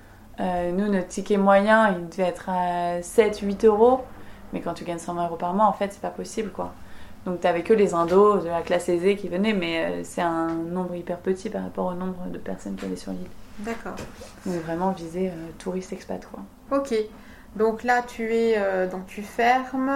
Euh, 0.40 0.70
nous, 0.72 0.88
notre 0.88 1.09
ticket 1.09 1.37
moyen, 1.37 1.94
il 1.99 2.09
devait 2.09 2.29
être 2.29 2.49
à 2.49 3.01
7-8 3.01 3.66
euros. 3.66 4.01
Mais 4.53 4.61
quand 4.61 4.75
tu 4.75 4.85
gagnes 4.85 4.99
120 4.99 5.27
euros 5.27 5.37
par 5.37 5.55
mois, 5.55 5.66
en 5.66 5.72
fait, 5.72 5.92
c'est 5.92 6.01
pas 6.01 6.11
possible, 6.11 6.51
quoi. 6.51 6.72
Donc, 7.25 7.40
t'avais 7.40 7.62
que 7.62 7.72
les 7.72 7.94
indos 7.94 8.38
de 8.38 8.49
la 8.49 8.62
classe 8.62 8.88
aisée 8.88 9.16
qui 9.16 9.29
venaient, 9.29 9.53
mais 9.53 9.85
euh, 9.85 10.01
c'est 10.05 10.22
un 10.22 10.49
nombre 10.49 10.94
hyper 10.94 11.18
petit 11.18 11.51
par 11.51 11.62
rapport 11.62 11.87
au 11.87 11.94
nombre 11.94 12.27
de 12.31 12.38
personnes 12.38 12.77
qui 12.77 12.85
avaient 12.85 12.96
sur 12.96 13.12
l'île. 13.12 13.27
D'accord. 13.61 13.96
Donc, 14.44 14.55
vraiment 14.64 14.90
visé 14.92 15.29
euh, 15.29 15.33
touriste 15.59 15.92
expat, 15.92 16.20
quoi. 16.31 16.79
Ok. 16.79 16.94
Donc 17.57 17.85
là, 17.85 18.03
tu 18.07 18.35
es, 18.35 18.59
donc 18.92 19.07
tu 19.07 19.22
fermes, 19.22 19.90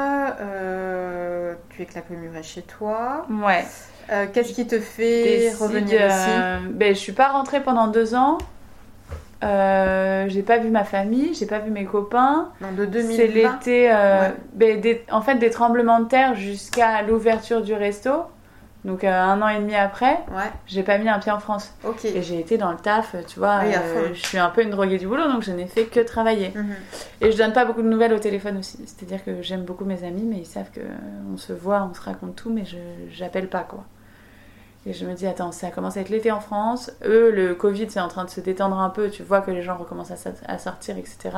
tu 1.68 1.82
es 1.82 1.84
clapemuré 1.84 2.42
chez 2.42 2.62
toi. 2.62 3.26
Ouais. 3.28 3.66
Qu'est-ce 4.32 4.54
qui 4.54 4.66
te 4.66 4.80
fait 4.80 5.52
revenir 5.60 6.06
ici? 6.06 6.30
ben, 6.70 6.94
Je 6.94 6.98
suis 6.98 7.12
pas 7.12 7.28
rentrée 7.28 7.62
pendant 7.62 7.88
deux 7.88 8.14
ans. 8.14 8.38
Euh, 9.42 10.26
j'ai 10.28 10.42
pas 10.42 10.58
vu 10.58 10.68
ma 10.68 10.84
famille, 10.84 11.34
j'ai 11.34 11.46
pas 11.46 11.58
vu 11.58 11.70
mes 11.70 11.84
copains. 11.84 12.50
Non, 12.60 12.72
de 12.72 12.84
2020. 12.84 13.16
C'est 13.16 13.26
l'été. 13.28 13.90
Euh, 13.92 14.28
ben, 14.54 14.82
en 15.10 15.22
fait, 15.22 15.36
des 15.36 15.50
tremblements 15.50 16.00
de 16.00 16.08
terre 16.08 16.34
jusqu'à 16.34 17.02
l'ouverture 17.02 17.62
du 17.62 17.74
resto. 17.74 18.10
Donc 18.84 19.04
euh, 19.04 19.12
un 19.12 19.42
an 19.42 19.48
et 19.48 19.58
demi 19.58 19.74
après, 19.74 20.20
ouais. 20.30 20.50
j'ai 20.66 20.82
pas 20.82 20.96
mis 20.96 21.06
un 21.06 21.18
pied 21.18 21.30
en 21.30 21.38
France. 21.38 21.74
Et 22.02 22.22
j'ai 22.22 22.40
été 22.40 22.56
dans 22.56 22.70
le 22.72 22.78
taf, 22.78 23.14
tu 23.26 23.38
vois. 23.38 23.60
je 24.14 24.26
suis 24.26 24.38
un 24.38 24.48
peu 24.48 24.62
une 24.62 24.70
droguée 24.70 24.96
du 24.96 25.06
boulot, 25.06 25.30
donc 25.30 25.42
je 25.42 25.52
n'ai 25.52 25.66
fait 25.66 25.84
que 25.84 26.00
travailler. 26.00 26.52
Mhm. 26.54 26.74
Et 27.20 27.30
je 27.30 27.36
donne 27.36 27.52
pas 27.52 27.66
beaucoup 27.66 27.82
de 27.82 27.88
nouvelles 27.88 28.14
au 28.14 28.18
téléphone 28.18 28.56
aussi. 28.56 28.78
C'est-à-dire 28.86 29.22
que 29.22 29.42
j'aime 29.42 29.64
beaucoup 29.64 29.84
mes 29.84 30.02
amis, 30.02 30.24
mais 30.24 30.38
ils 30.38 30.46
savent 30.46 30.70
que 30.70 30.80
on 31.30 31.36
se 31.36 31.52
voit, 31.52 31.86
on 31.90 31.94
se 31.94 32.00
raconte 32.00 32.36
tout, 32.36 32.50
mais 32.50 32.64
je 32.64 32.78
j'appelle 33.10 33.48
pas 33.48 33.64
quoi. 33.68 33.84
Et 34.86 34.94
je 34.94 35.04
me 35.04 35.12
dis, 35.12 35.26
attends, 35.26 35.52
ça 35.52 35.70
commence 35.70 35.96
à 35.96 36.00
être 36.00 36.08
l'été 36.08 36.30
en 36.30 36.40
France. 36.40 36.90
Eux, 37.04 37.30
le 37.30 37.54
Covid, 37.54 37.90
c'est 37.90 38.00
en 38.00 38.08
train 38.08 38.24
de 38.24 38.30
se 38.30 38.40
détendre 38.40 38.78
un 38.78 38.88
peu. 38.88 39.10
Tu 39.10 39.22
vois 39.22 39.42
que 39.42 39.50
les 39.50 39.62
gens 39.62 39.76
recommencent 39.76 40.12
à, 40.46 40.58
sortir, 40.58 40.96
etc. 40.96 41.36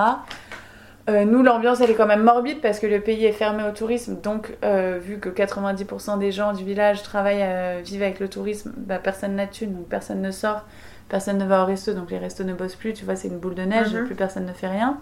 Euh, 1.08 1.24
nous, 1.24 1.42
l'ambiance, 1.42 1.80
elle 1.80 1.90
est 1.90 1.96
quand 1.96 2.06
même 2.06 2.22
morbide 2.22 2.60
parce 2.60 2.78
que 2.78 2.86
le 2.86 3.00
pays 3.00 3.24
est 3.24 3.32
fermé 3.32 3.64
au 3.64 3.72
tourisme. 3.72 4.20
Donc, 4.22 4.56
euh, 4.64 5.00
vu 5.02 5.18
que 5.18 5.28
90% 5.28 6.18
des 6.18 6.30
gens 6.30 6.52
du 6.52 6.62
village 6.64 7.02
travaillent, 7.02 7.42
euh, 7.42 7.80
vivent 7.84 8.04
avec 8.04 8.20
le 8.20 8.28
tourisme, 8.28 8.72
bah, 8.76 9.00
personne 9.00 9.34
n'a 9.34 9.46
de 9.46 9.50
thune, 9.50 9.74
donc 9.74 9.88
personne 9.88 10.22
ne 10.22 10.30
sort, 10.30 10.62
personne 11.08 11.38
ne 11.38 11.44
va 11.44 11.64
au 11.64 11.66
resto, 11.66 11.94
donc 11.94 12.12
les 12.12 12.18
restos 12.18 12.44
ne 12.44 12.54
bossent 12.54 12.76
plus. 12.76 12.92
Tu 12.92 13.04
vois, 13.04 13.16
c'est 13.16 13.26
une 13.26 13.38
boule 13.38 13.56
de 13.56 13.62
neige, 13.62 13.92
mhm. 13.92 14.06
plus 14.06 14.14
personne 14.14 14.46
ne 14.46 14.52
fait 14.52 14.68
rien. 14.68 14.98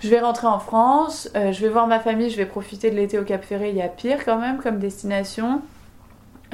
Je 0.00 0.08
vais 0.08 0.18
rentrer 0.18 0.48
en 0.48 0.58
France, 0.58 1.28
je 1.34 1.60
vais 1.60 1.68
voir 1.68 1.88
ma 1.88 1.98
famille, 1.98 2.30
je 2.30 2.36
vais 2.36 2.46
profiter 2.46 2.90
de 2.90 2.94
l'été 2.94 3.18
au 3.18 3.24
Cap 3.24 3.44
Ferré. 3.44 3.70
Il 3.70 3.76
y 3.76 3.82
a 3.82 3.88
pire 3.88 4.24
quand 4.24 4.38
même 4.38 4.58
comme 4.58 4.78
destination. 4.78 5.60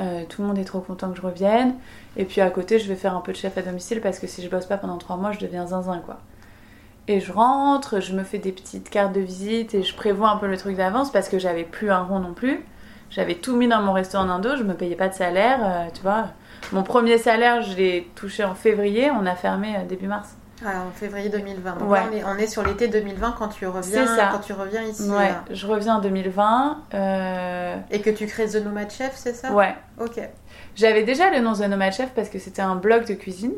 Euh, 0.01 0.25
tout 0.29 0.43
le 0.43 0.49
monde 0.49 0.59
est 0.59 0.65
trop 0.65 0.81
content 0.81 1.11
que 1.11 1.17
je 1.17 1.23
revienne. 1.23 1.75
Et 2.17 2.25
puis 2.25 2.41
à 2.41 2.51
côté, 2.51 2.79
je 2.79 2.89
vais 2.89 2.97
faire 2.97 3.17
un 3.17 3.21
peu 3.21 3.33
de 3.33 3.37
chef 3.37 3.57
à 3.59 3.63
domicile 3.63 4.01
parce 4.01 4.19
que 4.19 4.27
si 4.27 4.43
je 4.43 4.49
bosse 4.49 4.67
pas 4.67 4.77
pendant 4.77 4.99
trois 4.99 5.17
mois, 5.17 5.33
je 5.33 5.39
deviens 5.39 5.67
zinzin 5.67 6.01
quoi. 6.05 6.19
Et 7.07 7.21
je 7.21 7.33
rentre, 7.33 8.01
je 8.01 8.15
me 8.15 8.25
fais 8.25 8.39
des 8.39 8.53
petites 8.53 8.89
cartes 8.89 9.13
de 9.13 9.21
visite 9.21 9.75
et 9.75 9.83
je 9.83 9.95
prévois 9.95 10.31
un 10.31 10.37
peu 10.37 10.47
le 10.47 10.57
truc 10.57 10.77
d'avance 10.77 11.13
parce 11.13 11.29
que 11.29 11.39
j'avais 11.39 11.65
plus 11.65 11.91
un 11.91 12.03
rond 12.03 12.19
non 12.19 12.33
plus. 12.33 12.65
J'avais 13.11 13.35
tout 13.35 13.55
mis 13.55 13.69
dans 13.69 13.83
mon 13.83 13.93
restaurant 13.93 14.25
en 14.25 14.31
Indo, 14.31 14.57
je 14.57 14.63
me 14.63 14.75
payais 14.75 14.97
pas 14.97 15.09
de 15.09 15.15
salaire, 15.15 15.59
euh, 15.63 15.91
tu 15.95 16.03
vois. 16.03 16.29
Mon 16.73 16.83
premier 16.83 17.19
salaire, 17.19 17.63
je 17.63 17.77
l'ai 17.77 18.11
touché 18.15 18.43
en 18.43 18.55
février, 18.55 19.11
on 19.11 19.27
a 19.27 19.37
fermé 19.37 19.77
euh, 19.77 19.85
début 19.87 20.09
mars. 20.09 20.35
Ah, 20.65 20.85
en 20.89 20.91
février 20.91 21.29
2020. 21.29 21.77
Donc 21.77 21.91
on, 21.91 22.39
est, 22.39 22.47
sur 22.47 22.65
l'été 22.65 22.89
2020 22.89 23.35
quand 23.39 23.49
tu 23.49 23.67
reviens, 23.67 24.07
Quand 24.33 24.39
tu 24.39 24.53
reviens 24.53 24.83
ici. 24.83 25.09
Ouais, 25.11 25.33
je 25.51 25.67
reviens 25.67 25.97
en 25.97 26.01
2020. 26.01 26.79
Euh, 26.95 27.77
Et 27.91 28.01
que 28.01 28.11
tu 28.11 28.27
crées 28.27 28.49
The 28.49 28.65
Nomad 28.65 28.91
Chef, 28.91 29.13
c'est 29.15 29.35
ça? 29.35 29.53
Ouais. 29.53 29.75
Ok. 30.01 30.21
J'avais 30.75 31.03
déjà 31.03 31.31
le 31.31 31.41
nom 31.41 31.53
The 31.53 31.69
Nomad 31.69 31.93
Chef 31.93 32.11
parce 32.15 32.29
que 32.29 32.39
c'était 32.39 32.63
un 32.63 32.77
blog 32.77 33.07
de 33.07 33.15
cuisine. 33.15 33.53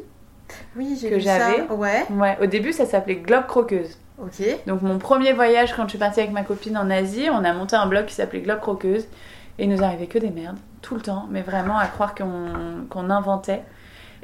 Oui, 0.76 0.98
j'ai 1.00 1.10
que 1.10 1.18
j'avais. 1.18 1.62
Ouais. 1.70 2.06
Ouais. 2.10 2.36
Au 2.40 2.46
début, 2.46 2.72
ça 2.72 2.86
s'appelait 2.86 3.16
Globe 3.16 3.46
Croqueuse. 3.46 3.98
Ok. 4.18 4.44
Donc 4.66 4.82
mon 4.82 4.98
premier 4.98 5.32
voyage 5.32 5.74
quand 5.74 5.84
je 5.84 5.90
suis 5.90 5.98
partie 5.98 6.20
avec 6.20 6.32
ma 6.32 6.42
copine 6.42 6.76
en 6.78 6.88
Asie, 6.90 7.28
on 7.30 7.44
a 7.44 7.52
monté 7.52 7.76
un 7.76 7.86
blog 7.86 8.06
qui 8.06 8.14
s'appelait 8.14 8.40
Globe 8.40 8.60
Croqueuse 8.60 9.06
et 9.58 9.64
il 9.64 9.68
nous 9.68 9.82
arrivait 9.82 10.06
que 10.06 10.18
des 10.18 10.30
merdes 10.30 10.58
tout 10.82 10.94
le 10.94 11.00
temps, 11.00 11.26
mais 11.30 11.42
vraiment 11.42 11.78
à 11.78 11.86
croire 11.86 12.14
qu'on 12.14 13.10
inventait. 13.10 13.62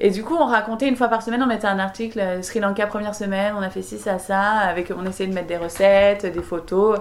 Et 0.05 0.11
du 0.11 0.25
coup, 0.25 0.35
on 0.35 0.47
racontait 0.47 0.88
une 0.88 0.97
fois 0.97 1.07
par 1.07 1.23
semaine, 1.23 1.45
on 1.45 1.47
mettait 1.47 1.69
un 1.69 1.79
article 1.79 2.19
euh, 2.19 2.43
Sri 2.43 2.59
Lanka 2.59 2.88
première 2.88 3.15
semaine, 3.15 3.55
on 3.57 3.62
a 3.62 3.71
fait 3.71 3.83
ci, 3.83 3.99
ça, 3.99 4.19
ça, 4.19 4.41
avec, 4.41 4.91
on 4.91 5.07
essayait 5.07 5.29
de 5.29 5.35
mettre 5.35 5.47
des 5.47 5.57
recettes, 5.57 6.27
des 6.27 6.43
photos. 6.43 6.99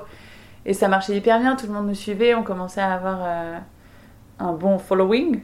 Et 0.67 0.75
ça 0.75 0.87
marchait 0.87 1.17
hyper 1.17 1.39
bien, 1.39 1.55
tout 1.55 1.65
le 1.65 1.73
monde 1.73 1.87
nous 1.87 1.95
suivait, 1.95 2.35
on 2.35 2.43
commençait 2.43 2.79
à 2.79 2.93
avoir 2.93 3.17
euh, 3.23 3.57
un 4.37 4.53
bon 4.53 4.77
following. 4.77 5.41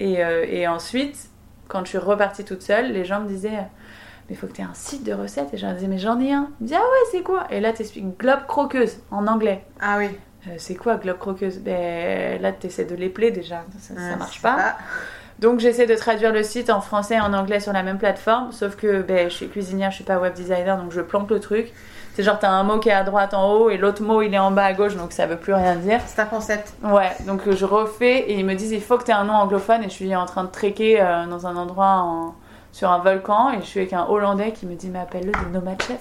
Et, 0.00 0.24
euh, 0.24 0.44
et, 0.48 0.66
ensuite, 0.66 1.28
quand 1.68 1.84
je 1.84 1.90
suis 1.90 1.98
repartie 1.98 2.44
toute 2.44 2.62
seule, 2.62 2.90
les 2.90 3.04
gens 3.04 3.20
me 3.20 3.28
disaient 3.28 3.50
Mais 3.50 4.30
il 4.30 4.36
faut 4.36 4.48
que 4.48 4.52
tu 4.54 4.60
aies 4.60 4.64
un 4.64 4.74
site 4.74 5.04
de 5.04 5.12
recettes. 5.12 5.54
Et 5.54 5.58
je 5.58 5.66
leur 5.66 5.76
disais 5.76 5.86
Mais 5.86 5.98
j'en 5.98 6.18
ai 6.18 6.32
un. 6.32 6.48
Ils 6.58 6.64
me 6.64 6.66
disaient 6.66 6.80
Ah 6.80 6.82
ouais, 6.82 7.08
c'est 7.12 7.22
quoi? 7.22 7.46
Et 7.50 7.60
là, 7.60 7.72
tu 7.72 7.82
expliques 7.82 8.18
Globe 8.18 8.46
Croqueuse 8.48 8.98
en 9.12 9.28
anglais. 9.28 9.64
Ah 9.80 9.96
oui. 9.98 10.08
c'est 10.56 10.74
quoi 10.74 10.96
Globe 10.96 11.18
Croqueuse? 11.18 11.60
Ben 11.60 12.42
là, 12.42 12.50
tu 12.50 12.66
essaies 12.66 12.86
de 12.86 12.96
l'épeler 12.96 13.30
déjà, 13.30 13.64
ça, 13.78 13.94
ça 13.94 14.16
marche 14.16 14.42
pas. 14.42 14.76
Donc 15.40 15.58
j'essaie 15.58 15.86
de 15.86 15.94
traduire 15.94 16.32
le 16.32 16.42
site 16.42 16.68
en 16.68 16.82
français 16.82 17.14
et 17.14 17.20
en 17.20 17.32
anglais 17.32 17.60
sur 17.60 17.72
la 17.72 17.82
même 17.82 17.96
plateforme, 17.96 18.52
sauf 18.52 18.76
que 18.76 19.00
ben, 19.00 19.30
je 19.30 19.34
suis 19.34 19.48
cuisinière, 19.48 19.90
je 19.90 19.96
suis 19.96 20.04
pas 20.04 20.18
web 20.18 20.34
designer, 20.34 20.76
donc 20.76 20.92
je 20.92 21.00
plante 21.00 21.30
le 21.30 21.40
truc. 21.40 21.72
C'est 22.12 22.22
genre 22.22 22.38
t'as 22.38 22.50
un 22.50 22.62
mot 22.62 22.78
qui 22.78 22.90
est 22.90 22.92
à 22.92 23.04
droite 23.04 23.32
en 23.32 23.50
haut 23.54 23.70
et 23.70 23.78
l'autre 23.78 24.02
mot 24.02 24.20
il 24.20 24.34
est 24.34 24.38
en 24.38 24.50
bas 24.50 24.66
à 24.66 24.74
gauche, 24.74 24.96
donc 24.96 25.12
ça 25.12 25.26
veut 25.26 25.38
plus 25.38 25.54
rien 25.54 25.76
dire. 25.76 26.00
C'est 26.04 26.20
un 26.20 26.26
concept. 26.26 26.74
Ouais, 26.82 27.10
donc 27.26 27.48
je 27.50 27.64
refais 27.64 28.18
et 28.18 28.38
ils 28.38 28.44
me 28.44 28.54
disent 28.54 28.72
il 28.72 28.82
faut 28.82 28.98
que 28.98 29.04
tu 29.04 29.12
aies 29.12 29.14
un 29.14 29.24
nom 29.24 29.32
anglophone 29.32 29.82
et 29.82 29.84
je 29.84 29.94
suis 29.94 30.14
en 30.14 30.26
train 30.26 30.44
de 30.44 30.50
trekker 30.50 31.00
euh, 31.00 31.24
dans 31.26 31.46
un 31.46 31.56
endroit 31.56 32.34
sur 32.72 32.90
un 32.90 32.98
volcan 32.98 33.50
et 33.52 33.62
je 33.62 33.66
suis 33.66 33.80
avec 33.80 33.94
un 33.94 34.04
Hollandais 34.06 34.52
qui 34.52 34.66
me 34.66 34.74
dit 34.74 34.90
mais 34.90 34.98
appelle-le 34.98 35.32
de 35.32 35.54
Nomad 35.54 35.80
Chef. 35.80 36.00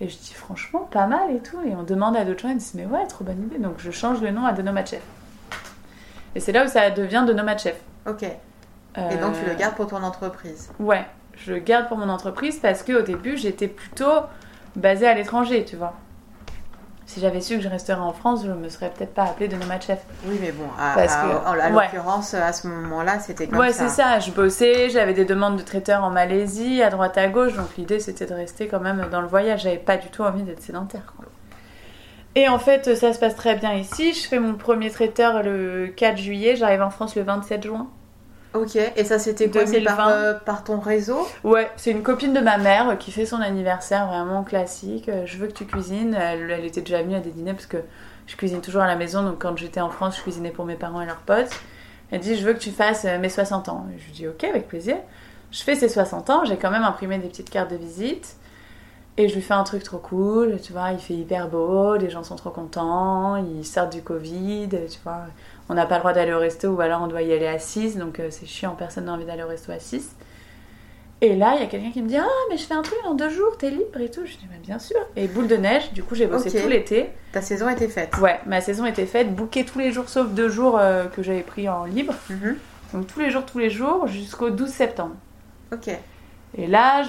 Et 0.00 0.08
je 0.08 0.16
dis 0.16 0.32
franchement 0.32 0.88
pas 0.90 1.06
mal 1.06 1.30
et 1.36 1.40
tout 1.40 1.58
et 1.66 1.74
on 1.78 1.82
demande 1.82 2.16
à 2.16 2.24
d'autres 2.24 2.40
gens 2.40 2.48
ils 2.48 2.56
disent 2.56 2.74
mais 2.74 2.86
ouais 2.86 3.06
trop 3.08 3.24
bonne 3.24 3.42
idée 3.42 3.58
donc 3.58 3.74
je 3.76 3.90
change 3.90 4.22
le 4.22 4.30
nom 4.30 4.46
à 4.46 4.54
The 4.54 4.60
Nomad 4.60 4.86
Chef. 4.86 5.02
Et 6.34 6.40
c'est 6.40 6.52
là 6.52 6.64
où 6.64 6.68
ça 6.68 6.88
devient 6.90 7.26
de 7.28 7.34
Nomad 7.34 7.58
Chef. 7.58 7.78
Ok. 8.08 8.22
Et 8.22 9.16
donc 9.16 9.34
tu 9.38 9.44
le 9.44 9.52
euh, 9.52 9.56
gardes 9.56 9.76
pour 9.76 9.86
ton 9.86 10.02
entreprise 10.02 10.70
Ouais. 10.80 11.06
je 11.34 11.52
le 11.52 11.58
garde 11.60 11.86
pour 11.86 11.96
mon 11.96 12.08
entreprise 12.08 12.58
parce 12.58 12.82
qu'au 12.82 13.02
début, 13.02 13.36
j'étais 13.36 13.68
plutôt 13.68 14.22
basée 14.74 15.06
à 15.06 15.14
l'étranger, 15.14 15.64
tu 15.64 15.76
vois. 15.76 15.94
Si 17.06 17.20
j'avais 17.20 17.40
su 17.40 17.56
que 17.56 17.62
je 17.62 17.68
resterais 17.68 18.00
en 18.00 18.12
France, 18.12 18.44
je 18.44 18.50
me 18.50 18.68
serais 18.68 18.90
peut-être 18.90 19.14
pas 19.14 19.24
appelée 19.24 19.48
de 19.48 19.56
nomade 19.56 19.80
chef. 19.80 20.00
Oui, 20.26 20.36
mais 20.42 20.52
bon, 20.52 20.66
à, 20.78 20.92
Parce 20.94 21.16
que, 21.16 21.46
à, 21.46 21.70
l'occurrence, 21.70 22.34
à 22.34 22.52
ce 22.52 22.66
moment-là, 22.66 23.18
c'était 23.18 23.46
comme 23.46 23.58
ouais, 23.58 23.72
ça. 23.72 23.84
Ouais, 23.84 23.88
c'est 23.88 24.02
ça. 24.02 24.18
Je 24.18 24.30
bossais, 24.30 24.90
j'avais 24.90 25.14
des 25.14 25.24
demandes 25.24 25.56
de 25.56 25.62
traiteurs 25.62 26.04
en 26.04 26.10
Malaisie, 26.10 26.82
à 26.82 26.90
droite 26.90 27.16
à 27.16 27.28
gauche. 27.28 27.54
Donc 27.54 27.76
l'idée, 27.78 27.98
c'était 27.98 28.26
de 28.26 28.34
rester 28.34 28.68
quand 28.68 28.80
même 28.80 29.06
dans 29.10 29.22
le 29.22 29.26
voyage. 29.26 29.62
J'avais 29.62 29.78
pas 29.78 29.96
du 29.96 30.08
tout 30.08 30.22
envie 30.22 30.42
d'être 30.42 30.60
sédentaire. 30.60 31.14
Et 32.34 32.46
en 32.46 32.58
fait, 32.58 32.94
ça 32.94 33.14
se 33.14 33.18
passe 33.18 33.36
très 33.36 33.56
bien 33.56 33.72
ici. 33.72 34.12
Je 34.12 34.28
fais 34.28 34.38
mon 34.38 34.54
premier 34.54 34.90
traiteur 34.90 35.42
le 35.42 35.86
4 35.96 36.18
juillet. 36.18 36.56
J'arrive 36.56 36.82
en 36.82 36.90
France 36.90 37.16
le 37.16 37.22
27 37.22 37.64
juin. 37.64 37.88
Ok, 38.54 38.76
et 38.76 39.04
ça 39.04 39.18
c'était 39.18 39.50
quoi 39.50 39.64
par, 39.84 40.08
euh, 40.08 40.32
par, 40.32 40.64
ton 40.64 40.80
réseau? 40.80 41.26
Ouais, 41.44 41.70
c'est 41.76 41.90
une 41.90 42.02
copine 42.02 42.32
de 42.32 42.40
ma 42.40 42.56
mère 42.56 42.96
qui 42.96 43.12
fait 43.12 43.26
son 43.26 43.40
anniversaire 43.40 44.06
vraiment 44.06 44.42
classique. 44.42 45.10
Euh, 45.10 45.26
je 45.26 45.36
veux 45.36 45.48
que 45.48 45.52
tu 45.52 45.66
cuisines. 45.66 46.14
Elle, 46.14 46.50
elle, 46.50 46.64
était 46.64 46.80
déjà 46.80 47.02
venue 47.02 47.14
à 47.14 47.20
des 47.20 47.30
dîners 47.30 47.52
parce 47.52 47.66
que 47.66 47.76
je 48.26 48.36
cuisine 48.36 48.62
toujours 48.62 48.80
à 48.80 48.86
la 48.86 48.96
maison. 48.96 49.22
Donc 49.22 49.42
quand 49.42 49.56
j'étais 49.56 49.82
en 49.82 49.90
France, 49.90 50.16
je 50.16 50.22
cuisinais 50.22 50.50
pour 50.50 50.64
mes 50.64 50.76
parents 50.76 51.02
et 51.02 51.06
leurs 51.06 51.18
potes. 51.18 51.50
Elle 52.10 52.20
dit 52.20 52.36
Je 52.36 52.44
veux 52.44 52.54
que 52.54 52.58
tu 52.58 52.70
fasses 52.70 53.04
euh, 53.04 53.18
mes 53.18 53.28
60 53.28 53.68
ans. 53.68 53.86
je 53.98 54.04
lui 54.06 54.12
dis 54.12 54.28
Ok, 54.28 54.44
avec 54.44 54.66
plaisir. 54.66 54.96
Je 55.50 55.62
fais 55.62 55.74
ses 55.74 55.90
60 55.90 56.30
ans. 56.30 56.44
J'ai 56.46 56.56
quand 56.56 56.70
même 56.70 56.84
imprimé 56.84 57.18
des 57.18 57.28
petites 57.28 57.50
cartes 57.50 57.70
de 57.70 57.76
visite. 57.76 58.36
Et 59.18 59.28
je 59.28 59.34
lui 59.34 59.42
fais 59.42 59.54
un 59.54 59.64
truc 59.64 59.82
trop 59.82 59.98
cool, 59.98 60.60
tu 60.62 60.72
vois, 60.72 60.92
il 60.92 61.00
fait 61.00 61.14
hyper 61.14 61.48
beau, 61.48 61.96
les 61.96 62.08
gens 62.08 62.22
sont 62.22 62.36
trop 62.36 62.50
contents, 62.50 63.34
ils 63.34 63.66
sortent 63.66 63.92
du 63.92 64.00
Covid, 64.00 64.68
tu 64.68 64.98
vois 65.02 65.24
on 65.68 65.74
n'a 65.74 65.86
pas 65.86 65.96
le 65.96 66.00
droit 66.00 66.12
d'aller 66.12 66.32
au 66.32 66.38
resto 66.38 66.68
ou 66.68 66.80
alors 66.80 67.02
on 67.02 67.06
doit 67.06 67.22
y 67.22 67.32
aller 67.32 67.46
à 67.46 67.58
6, 67.58 67.96
donc 67.96 68.20
euh, 68.20 68.28
c'est 68.30 68.46
chiant, 68.46 68.74
personne 68.76 69.04
n'a 69.04 69.12
envie 69.12 69.24
d'aller 69.24 69.42
au 69.42 69.48
resto 69.48 69.72
à 69.72 69.78
6. 69.78 70.16
Et 71.20 71.34
là, 71.34 71.54
il 71.56 71.60
y 71.60 71.64
a 71.64 71.66
quelqu'un 71.66 71.90
qui 71.90 72.00
me 72.00 72.08
dit 72.08 72.16
Ah, 72.16 72.28
mais 72.48 72.56
je 72.56 72.62
fais 72.62 72.74
un 72.74 72.82
truc 72.82 72.98
en 73.04 73.14
deux 73.14 73.28
jours, 73.28 73.56
t'es 73.58 73.70
libre 73.70 74.00
et 74.00 74.08
tout. 74.08 74.24
Je 74.24 74.36
dis 74.36 74.46
bah, 74.48 74.54
Bien 74.62 74.78
sûr. 74.78 74.98
Et 75.16 75.26
boule 75.26 75.48
de 75.48 75.56
neige, 75.56 75.92
du 75.92 76.04
coup, 76.04 76.14
j'ai 76.14 76.26
bossé 76.26 76.50
tout 76.50 76.68
l'été. 76.68 77.10
Ta 77.32 77.42
saison 77.42 77.68
était 77.68 77.88
faite 77.88 78.16
Ouais, 78.18 78.38
ma 78.46 78.60
saison 78.60 78.86
était 78.86 79.06
faite, 79.06 79.34
booké 79.34 79.64
tous 79.64 79.80
les 79.80 79.90
jours 79.90 80.08
sauf 80.08 80.28
deux 80.30 80.48
jours 80.48 80.78
euh, 80.78 81.06
que 81.06 81.22
j'avais 81.22 81.42
pris 81.42 81.68
en 81.68 81.84
libre. 81.86 82.14
Mhm. 82.30 82.56
Donc 82.94 83.06
tous 83.08 83.18
les 83.18 83.30
jours, 83.30 83.44
tous 83.44 83.58
les 83.58 83.68
jours, 83.68 84.06
jusqu'au 84.06 84.50
12 84.50 84.68
septembre. 84.68 85.16
Ok. 85.72 85.90
Et 86.56 86.66
là, 86.66 87.02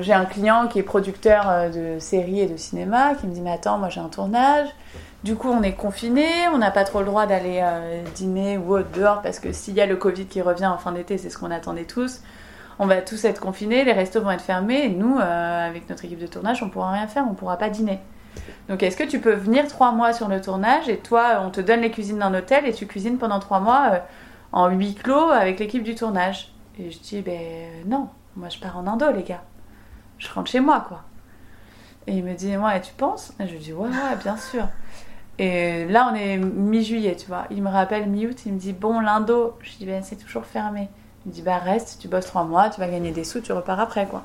j'ai 0.00 0.12
un 0.12 0.24
client 0.24 0.66
qui 0.66 0.78
est 0.78 0.82
producteur 0.82 1.48
euh, 1.48 1.68
de 1.68 1.98
séries 2.00 2.40
et 2.40 2.46
de 2.46 2.56
cinéma 2.56 3.14
qui 3.14 3.26
me 3.26 3.34
dit 3.34 3.42
Mais 3.42 3.52
attends, 3.52 3.78
moi 3.78 3.90
j'ai 3.90 4.00
un 4.00 4.08
tournage. 4.08 4.68
Du 5.22 5.36
coup, 5.36 5.48
on 5.48 5.62
est 5.62 5.74
confiné, 5.74 6.48
on 6.52 6.56
n'a 6.56 6.70
pas 6.70 6.84
trop 6.84 7.00
le 7.00 7.04
droit 7.04 7.26
d'aller 7.26 7.60
euh, 7.62 8.02
dîner 8.14 8.56
ou 8.56 8.74
autre 8.74 8.90
dehors 8.92 9.20
parce 9.20 9.38
que 9.38 9.52
s'il 9.52 9.74
y 9.74 9.80
a 9.82 9.86
le 9.86 9.96
Covid 9.96 10.24
qui 10.24 10.40
revient 10.40 10.66
en 10.66 10.78
fin 10.78 10.92
d'été, 10.92 11.18
c'est 11.18 11.28
ce 11.28 11.36
qu'on 11.36 11.50
attendait 11.50 11.84
tous. 11.84 12.22
On 12.78 12.86
va 12.86 13.02
tous 13.02 13.26
être 13.26 13.38
confinés, 13.38 13.84
les 13.84 13.92
restos 13.92 14.22
vont 14.22 14.30
être 14.30 14.40
fermés 14.40 14.84
et 14.84 14.88
nous, 14.88 15.18
euh, 15.18 15.68
avec 15.68 15.90
notre 15.90 16.06
équipe 16.06 16.18
de 16.18 16.26
tournage, 16.26 16.62
on 16.62 16.70
pourra 16.70 16.92
rien 16.92 17.06
faire, 17.06 17.26
on 17.28 17.34
pourra 17.34 17.58
pas 17.58 17.68
dîner. 17.68 18.00
Donc, 18.70 18.82
est-ce 18.82 18.96
que 18.96 19.04
tu 19.04 19.20
peux 19.20 19.34
venir 19.34 19.66
trois 19.68 19.92
mois 19.92 20.14
sur 20.14 20.28
le 20.28 20.40
tournage 20.40 20.88
et 20.88 20.96
toi, 20.96 21.42
on 21.44 21.50
te 21.50 21.60
donne 21.60 21.80
les 21.80 21.90
cuisines 21.90 22.20
d'un 22.20 22.32
hôtel 22.32 22.66
et 22.66 22.72
tu 22.72 22.86
cuisines 22.86 23.18
pendant 23.18 23.40
trois 23.40 23.60
mois 23.60 23.90
euh, 23.92 23.98
en 24.52 24.68
huis 24.68 24.94
clos 24.94 25.28
avec 25.28 25.58
l'équipe 25.58 25.82
du 25.82 25.94
tournage? 25.94 26.54
Et 26.78 26.90
je 26.90 26.98
dis, 26.98 27.20
ben 27.20 27.84
non, 27.84 28.08
moi 28.36 28.48
je 28.48 28.58
pars 28.58 28.78
en 28.78 28.86
Indo, 28.86 29.10
les 29.12 29.24
gars. 29.24 29.42
Je 30.16 30.32
rentre 30.32 30.50
chez 30.50 30.60
moi, 30.60 30.82
quoi. 30.88 31.02
Et 32.06 32.14
il 32.14 32.24
me 32.24 32.32
dit, 32.32 32.56
ouais, 32.56 32.80
tu 32.80 32.94
penses? 32.94 33.34
Et 33.38 33.46
je 33.46 33.52
lui 33.52 33.58
dis, 33.58 33.72
ouais, 33.74 33.88
ouais, 33.88 34.16
bien 34.22 34.38
sûr. 34.38 34.66
Et 35.40 35.86
là, 35.86 36.10
on 36.12 36.14
est 36.14 36.36
mi-juillet, 36.36 37.16
tu 37.16 37.26
vois. 37.26 37.46
Il 37.50 37.62
me 37.62 37.70
rappelle 37.70 38.06
mi-août, 38.10 38.36
il 38.44 38.52
me 38.52 38.58
dit 38.58 38.74
Bon, 38.74 39.00
l'Indo. 39.00 39.56
Je 39.62 39.70
dis 39.78 39.86
Ben, 39.86 40.02
c'est 40.02 40.16
toujours 40.16 40.44
fermé. 40.44 40.90
Il 41.24 41.30
me 41.30 41.34
dit 41.34 41.40
Bah, 41.40 41.56
reste, 41.56 41.96
tu 41.98 42.08
bosses 42.08 42.26
trois 42.26 42.44
mois, 42.44 42.68
tu 42.68 42.78
vas 42.78 42.88
gagner 42.88 43.10
des 43.10 43.24
sous, 43.24 43.40
tu 43.40 43.50
repars 43.52 43.80
après, 43.80 44.04
quoi. 44.04 44.24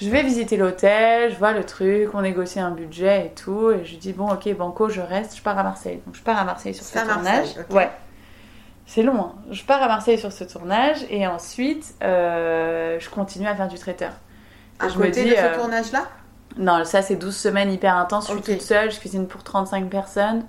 Je 0.00 0.08
vais 0.08 0.22
visiter 0.22 0.56
l'hôtel, 0.56 1.32
je 1.32 1.36
vois 1.36 1.50
le 1.50 1.64
truc, 1.64 2.10
on 2.14 2.22
négocie 2.22 2.60
un 2.60 2.70
budget 2.70 3.26
et 3.26 3.30
tout. 3.30 3.72
Et 3.72 3.84
je 3.84 3.96
dis 3.96 4.12
Bon, 4.12 4.30
ok, 4.30 4.56
Banco, 4.56 4.88
je 4.88 5.00
reste, 5.00 5.36
je 5.36 5.42
pars 5.42 5.58
à 5.58 5.64
Marseille. 5.64 6.00
Donc, 6.06 6.14
je 6.14 6.22
pars 6.22 6.38
à 6.38 6.44
Marseille 6.44 6.72
sur 6.72 6.84
ce 6.84 6.96
tournage. 6.96 7.56
Ouais. 7.70 7.90
C'est 8.86 9.02
long, 9.02 9.20
hein. 9.20 9.34
Je 9.50 9.64
pars 9.64 9.82
à 9.82 9.88
Marseille 9.88 10.18
sur 10.18 10.30
ce 10.30 10.44
tournage 10.44 11.04
et 11.10 11.26
ensuite, 11.26 11.96
euh, 12.04 13.00
je 13.00 13.10
continue 13.10 13.48
à 13.48 13.56
faire 13.56 13.66
du 13.66 13.76
traiteur. 13.76 14.12
À 14.78 14.88
je 14.88 14.94
côté 14.94 15.08
me 15.08 15.12
dis, 15.14 15.30
de 15.30 15.34
ce 15.34 15.40
euh, 15.40 15.56
tournage-là? 15.56 16.04
Non, 16.58 16.84
ça 16.84 17.02
c'est 17.02 17.16
12 17.16 17.34
semaines 17.34 17.72
hyper 17.72 17.96
intenses. 17.96 18.28
Je 18.28 18.32
suis 18.32 18.42
toute 18.42 18.62
seule, 18.62 18.90
je 18.90 18.98
cuisine 18.98 19.26
pour 19.26 19.42
35 19.42 19.88
personnes. 19.88 20.44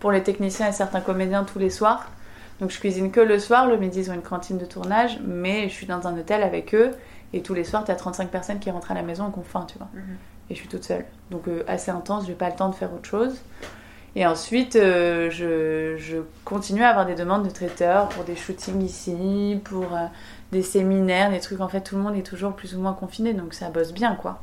Pour 0.00 0.10
les 0.10 0.22
techniciens 0.22 0.68
et 0.68 0.72
certains 0.72 1.00
comédiens 1.00 1.44
tous 1.44 1.58
les 1.58 1.70
soirs. 1.70 2.06
Donc 2.60 2.70
je 2.70 2.78
cuisine 2.78 3.10
que 3.10 3.20
le 3.20 3.38
soir, 3.38 3.66
le 3.66 3.76
midi 3.76 4.00
ils 4.00 4.10
ont 4.10 4.14
une 4.14 4.22
cantine 4.22 4.58
de 4.58 4.64
tournage, 4.64 5.18
mais 5.24 5.68
je 5.68 5.74
suis 5.74 5.86
dans 5.86 6.06
un 6.06 6.18
hôtel 6.18 6.42
avec 6.42 6.74
eux 6.74 6.90
et 7.32 7.42
tous 7.42 7.54
les 7.54 7.64
soirs 7.64 7.84
tu 7.84 7.90
as 7.90 7.96
35 7.96 8.28
personnes 8.30 8.58
qui 8.58 8.70
rentrent 8.70 8.90
à 8.90 8.94
la 8.94 9.02
maison 9.02 9.28
et 9.28 9.32
qui 9.32 9.38
ont 9.38 9.44
faim, 9.44 9.66
tu 9.70 9.78
vois. 9.78 9.88
Mhm. 9.94 10.16
Et 10.50 10.54
je 10.54 10.60
suis 10.60 10.68
toute 10.68 10.84
seule. 10.84 11.04
Donc 11.30 11.46
euh, 11.48 11.62
assez 11.68 11.90
intense, 11.90 12.26
j'ai 12.26 12.34
pas 12.34 12.48
le 12.48 12.56
temps 12.56 12.68
de 12.68 12.74
faire 12.74 12.92
autre 12.92 13.08
chose. 13.08 13.40
Et 14.16 14.26
ensuite, 14.26 14.74
euh, 14.74 15.30
je, 15.30 16.22
continue 16.44 16.82
à 16.82 16.88
avoir 16.88 17.06
des 17.06 17.14
demandes 17.14 17.44
de 17.44 17.50
traiteurs 17.50 18.08
pour 18.08 18.24
des 18.24 18.34
shootings 18.34 18.82
ici, 18.82 19.60
pour 19.62 19.94
euh, 19.94 20.06
des 20.50 20.62
séminaires, 20.62 21.30
des 21.30 21.38
trucs. 21.38 21.60
En 21.60 21.68
fait, 21.68 21.80
tout 21.80 21.96
le 21.96 22.02
monde 22.02 22.16
est 22.16 22.26
toujours 22.26 22.54
plus 22.54 22.74
ou 22.74 22.80
moins 22.80 22.92
confiné, 22.92 23.34
donc 23.34 23.54
ça 23.54 23.70
bosse 23.70 23.92
bien, 23.92 24.16
quoi. 24.16 24.42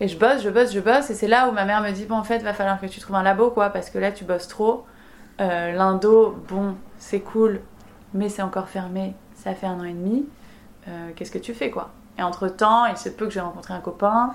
Et 0.00 0.08
je 0.08 0.18
bosse, 0.18 0.42
je 0.42 0.50
bosse, 0.50 0.72
je 0.72 0.80
bosse. 0.80 1.10
Et 1.10 1.14
c'est 1.14 1.28
là 1.28 1.48
où 1.48 1.52
ma 1.52 1.64
mère 1.64 1.80
me 1.80 1.90
dit 1.90 2.04
Bon, 2.04 2.16
en 2.16 2.24
fait, 2.24 2.38
va 2.40 2.52
falloir 2.52 2.80
que 2.80 2.86
tu 2.86 3.00
trouves 3.00 3.16
un 3.16 3.22
labo, 3.22 3.50
quoi, 3.50 3.70
parce 3.70 3.90
que 3.90 3.98
là, 3.98 4.12
tu 4.12 4.24
bosses 4.24 4.48
trop. 4.48 4.84
Euh, 5.40 5.72
L'indo, 5.72 6.36
bon, 6.48 6.76
c'est 6.98 7.20
cool, 7.20 7.60
mais 8.14 8.28
c'est 8.28 8.42
encore 8.42 8.68
fermé. 8.68 9.14
Ça 9.34 9.54
fait 9.54 9.66
un 9.66 9.80
an 9.80 9.84
et 9.84 9.92
demi. 9.92 10.26
Euh, 10.88 11.10
qu'est-ce 11.14 11.30
que 11.30 11.38
tu 11.38 11.54
fais, 11.54 11.70
quoi? 11.70 11.90
Et 12.18 12.22
entre 12.22 12.48
temps, 12.48 12.86
il 12.86 12.96
se 12.96 13.08
peut 13.08 13.26
que 13.26 13.32
j'ai 13.32 13.40
rencontré 13.40 13.74
un 13.74 13.80
copain 13.80 14.32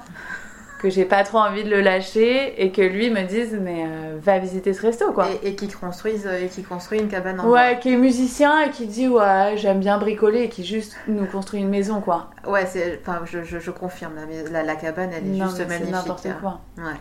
que 0.82 0.90
j'ai 0.90 1.06
pas 1.06 1.24
trop 1.24 1.38
envie 1.38 1.64
de 1.64 1.70
le 1.70 1.80
lâcher 1.80 2.60
et 2.60 2.72
que 2.72 2.82
lui 2.82 3.12
me 3.12 3.22
dise 3.22 3.56
mais 3.62 3.86
euh, 3.86 4.18
va 4.20 4.40
visiter 4.40 4.74
ce 4.74 4.82
resto 4.82 5.12
quoi. 5.12 5.28
Et, 5.44 5.54
qui 5.54 5.68
construise 5.68 6.26
et 6.26 6.48
qui 6.48 6.64
construit 6.64 7.00
une 7.00 7.08
cabane 7.08 7.40
en 7.40 7.48
Ouais, 7.48 7.78
qui 7.80 7.94
est 7.94 7.98
musicien 7.98 8.64
et 8.64 8.72
qui 8.72 8.88
dit 8.88 9.08
ouais 9.08 9.54
j'aime 9.58 9.80
bien 9.80 10.00
bricoler 10.00 10.42
et 10.42 10.50
qui 10.50 10.66
juste 10.66 10.98
nous 11.08 11.28
construit 11.28 11.60
une 11.60 11.70
maison 11.70 12.02
quoi. 12.02 12.32
Ouais, 12.48 12.66
c'est 12.66 13.00
enfin 13.00 13.22
je, 13.26 13.44
je, 13.44 13.72
confirme 13.72 14.14
la, 14.52 14.64
la, 14.64 14.76
cabane 14.76 15.12
elle 15.16 15.28
est 15.28 15.40
juste 15.40 15.60
magnifique. 15.68 15.92
n'importe 15.92 16.26
hein. 16.26 16.38
quoi. 16.42 16.62
Ouais. 16.80 16.96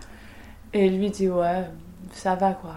Et 0.74 0.90
lui 0.90 1.08
dit 1.08 1.30
ouais 1.30 1.64
ça 2.12 2.34
va 2.34 2.52
quoi. 2.52 2.72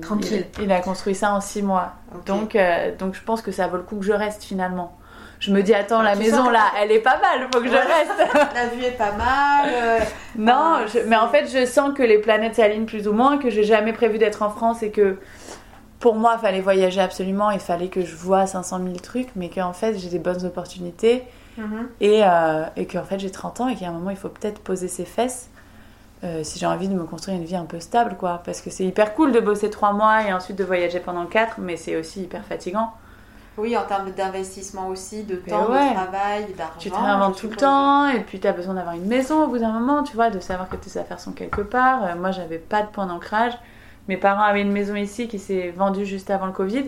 Tranquille. 0.00 0.46
Il, 0.62 0.72
a 0.72 0.80
construit 0.80 1.14
ça 1.14 1.34
en 1.34 1.42
six 1.42 1.60
mois. 1.60 1.92
Donc 2.24 2.56
euh, 2.56 2.96
donc 2.96 3.14
je 3.14 3.22
pense 3.22 3.42
que 3.42 3.52
ça 3.52 3.66
vaut 3.68 3.76
le 3.76 3.82
coup 3.82 3.96
que 3.96 4.06
je 4.06 4.12
reste 4.12 4.42
finalement 4.42 4.96
je 5.40 5.52
me 5.52 5.62
dis 5.62 5.74
attends 5.74 6.02
la 6.02 6.14
maison 6.14 6.50
là 6.50 6.72
elle 6.80 6.90
est 6.92 7.00
pas 7.00 7.18
mal 7.20 7.48
faut 7.52 7.60
que 7.60 7.68
je 7.68 7.72
reste. 7.72 8.34
La 8.54 8.66
vue 8.68 8.82
est 8.82 8.96
pas 8.96 9.12
mal 9.12 9.68
euh, 9.72 9.98
non 10.38 10.78
mais 11.06 11.16
en 11.16 11.28
fait 11.28 11.46
je 11.46 11.66
sens 11.66 11.92
que 11.94 12.02
les 12.02 12.18
planètes 12.18 12.54
s'alignent 12.56 12.86
plus 12.86 13.08
ou 13.08 13.12
moins 13.12 13.38
que 13.38 13.50
j'ai 13.50 13.64
jamais 13.64 13.92
prévu 13.92 14.18
d'être 14.18 14.42
en 14.42 14.50
France 14.50 14.82
et 14.82 14.90
que 14.90 15.18
pour 16.00 16.14
moi 16.14 16.36
il 16.38 16.40
fallait 16.40 16.60
voyager 16.60 17.00
absolument 17.00 17.50
il 17.50 17.60
fallait 17.60 17.88
que 17.88 18.02
je 18.02 18.14
vois 18.16 18.46
500 18.46 18.80
000 18.82 18.96
trucs 18.96 19.28
mais 19.36 19.50
qu'en 19.50 19.72
fait 19.72 19.98
j'ai 19.98 20.08
des 20.08 20.18
bonnes 20.18 20.44
opportunités 20.44 21.22
mhm. 21.58 21.88
et, 22.00 22.22
euh, 22.24 22.64
et 22.76 22.86
qu'en 22.86 23.04
fait 23.04 23.18
j'ai 23.18 23.30
30 23.30 23.60
ans 23.60 23.68
et 23.68 23.76
qu'à 23.76 23.88
un 23.88 23.92
moment 23.92 24.10
il 24.10 24.16
faut 24.16 24.28
peut-être 24.28 24.60
poser 24.60 24.88
ses 24.88 25.04
fesses 25.04 25.50
euh, 26.24 26.42
si 26.42 26.58
j'ai 26.58 26.66
envie 26.66 26.88
de 26.88 26.94
me 26.94 27.04
construire 27.04 27.36
une 27.36 27.44
vie 27.44 27.56
un 27.56 27.66
peu 27.66 27.78
stable 27.78 28.16
quoi. 28.18 28.40
Parce 28.44 28.62
que 28.62 28.70
c'est 28.70 28.84
hyper 28.84 29.14
cool 29.14 29.32
de 29.32 29.40
bosser 29.40 29.68
3 29.68 29.92
mois 29.92 30.26
et 30.26 30.32
ensuite 30.32 30.56
de 30.56 30.64
voyager 30.64 30.98
pendant 30.98 31.26
4 31.26 31.56
mais 31.58 31.76
c'est 31.76 31.96
aussi 31.96 32.22
hyper 32.22 32.44
fatigant 32.44 32.90
oui, 33.58 33.76
en 33.76 33.84
termes 33.84 34.10
d'investissement 34.10 34.88
aussi, 34.88 35.24
de 35.24 35.36
temps, 35.36 35.62
de 35.62 35.94
travail, 35.94 36.46
d'argent. 36.56 36.78
Tu 36.78 36.90
te 36.90 36.96
réinventes 36.96 37.38
tout 37.38 37.48
le 37.48 37.56
temps, 37.56 38.08
et 38.08 38.20
puis 38.20 38.38
tu 38.38 38.46
as 38.46 38.52
besoin 38.52 38.74
d'avoir 38.74 38.94
une 38.94 39.06
maison 39.06 39.44
au 39.44 39.46
bout 39.48 39.58
d'un 39.58 39.72
moment, 39.72 40.02
tu 40.02 40.14
vois, 40.14 40.30
de 40.30 40.40
savoir 40.40 40.68
que 40.68 40.76
tes 40.76 40.98
affaires 40.98 41.20
sont 41.20 41.32
quelque 41.32 41.62
part. 41.62 42.04
Euh, 42.04 42.14
moi, 42.16 42.32
j'avais 42.32 42.58
pas 42.58 42.82
de 42.82 42.88
point 42.88 43.06
d'ancrage. 43.06 43.54
Mes 44.08 44.16
parents 44.16 44.42
avaient 44.42 44.60
une 44.60 44.72
maison 44.72 44.94
ici 44.94 45.26
qui 45.26 45.38
s'est 45.38 45.72
vendue 45.74 46.04
juste 46.04 46.30
avant 46.30 46.46
le 46.46 46.52
Covid. 46.52 46.84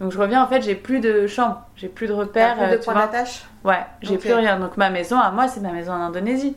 Donc 0.00 0.12
je 0.12 0.18
reviens, 0.18 0.42
en 0.42 0.46
fait, 0.46 0.60
j'ai 0.62 0.74
plus 0.74 1.00
de 1.00 1.26
chambre, 1.26 1.62
j'ai 1.76 1.88
plus 1.88 2.06
de 2.06 2.12
repères. 2.12 2.56
Plus 2.56 2.66
de 2.66 2.72
euh, 2.72 2.82
points 2.82 2.94
d'attache? 2.94 3.44
Ouais, 3.64 3.84
j'ai 4.02 4.18
plus 4.18 4.34
rien. 4.34 4.58
Donc 4.58 4.76
ma 4.76 4.90
maison, 4.90 5.18
à 5.18 5.30
moi, 5.30 5.48
c'est 5.48 5.60
ma 5.60 5.72
maison 5.72 5.92
en 5.92 6.00
Indonésie. 6.00 6.56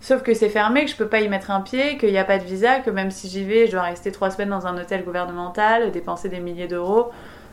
Sauf 0.00 0.22
que 0.22 0.32
c'est 0.32 0.48
fermé, 0.48 0.84
que 0.84 0.90
je 0.90 0.96
peux 0.96 1.08
pas 1.08 1.20
y 1.20 1.28
mettre 1.28 1.50
un 1.50 1.60
pied, 1.60 1.98
qu'il 1.98 2.10
n'y 2.10 2.18
a 2.18 2.24
pas 2.24 2.38
de 2.38 2.44
visa, 2.44 2.78
que 2.78 2.90
même 2.90 3.10
si 3.10 3.28
j'y 3.28 3.44
vais, 3.44 3.66
je 3.66 3.72
dois 3.72 3.82
rester 3.82 4.12
trois 4.12 4.30
semaines 4.30 4.50
dans 4.50 4.66
un 4.66 4.78
hôtel 4.78 5.04
gouvernemental, 5.04 5.90
dépenser 5.90 6.28
des 6.28 6.38
milliers 6.38 6.68
d'euros 6.68 7.10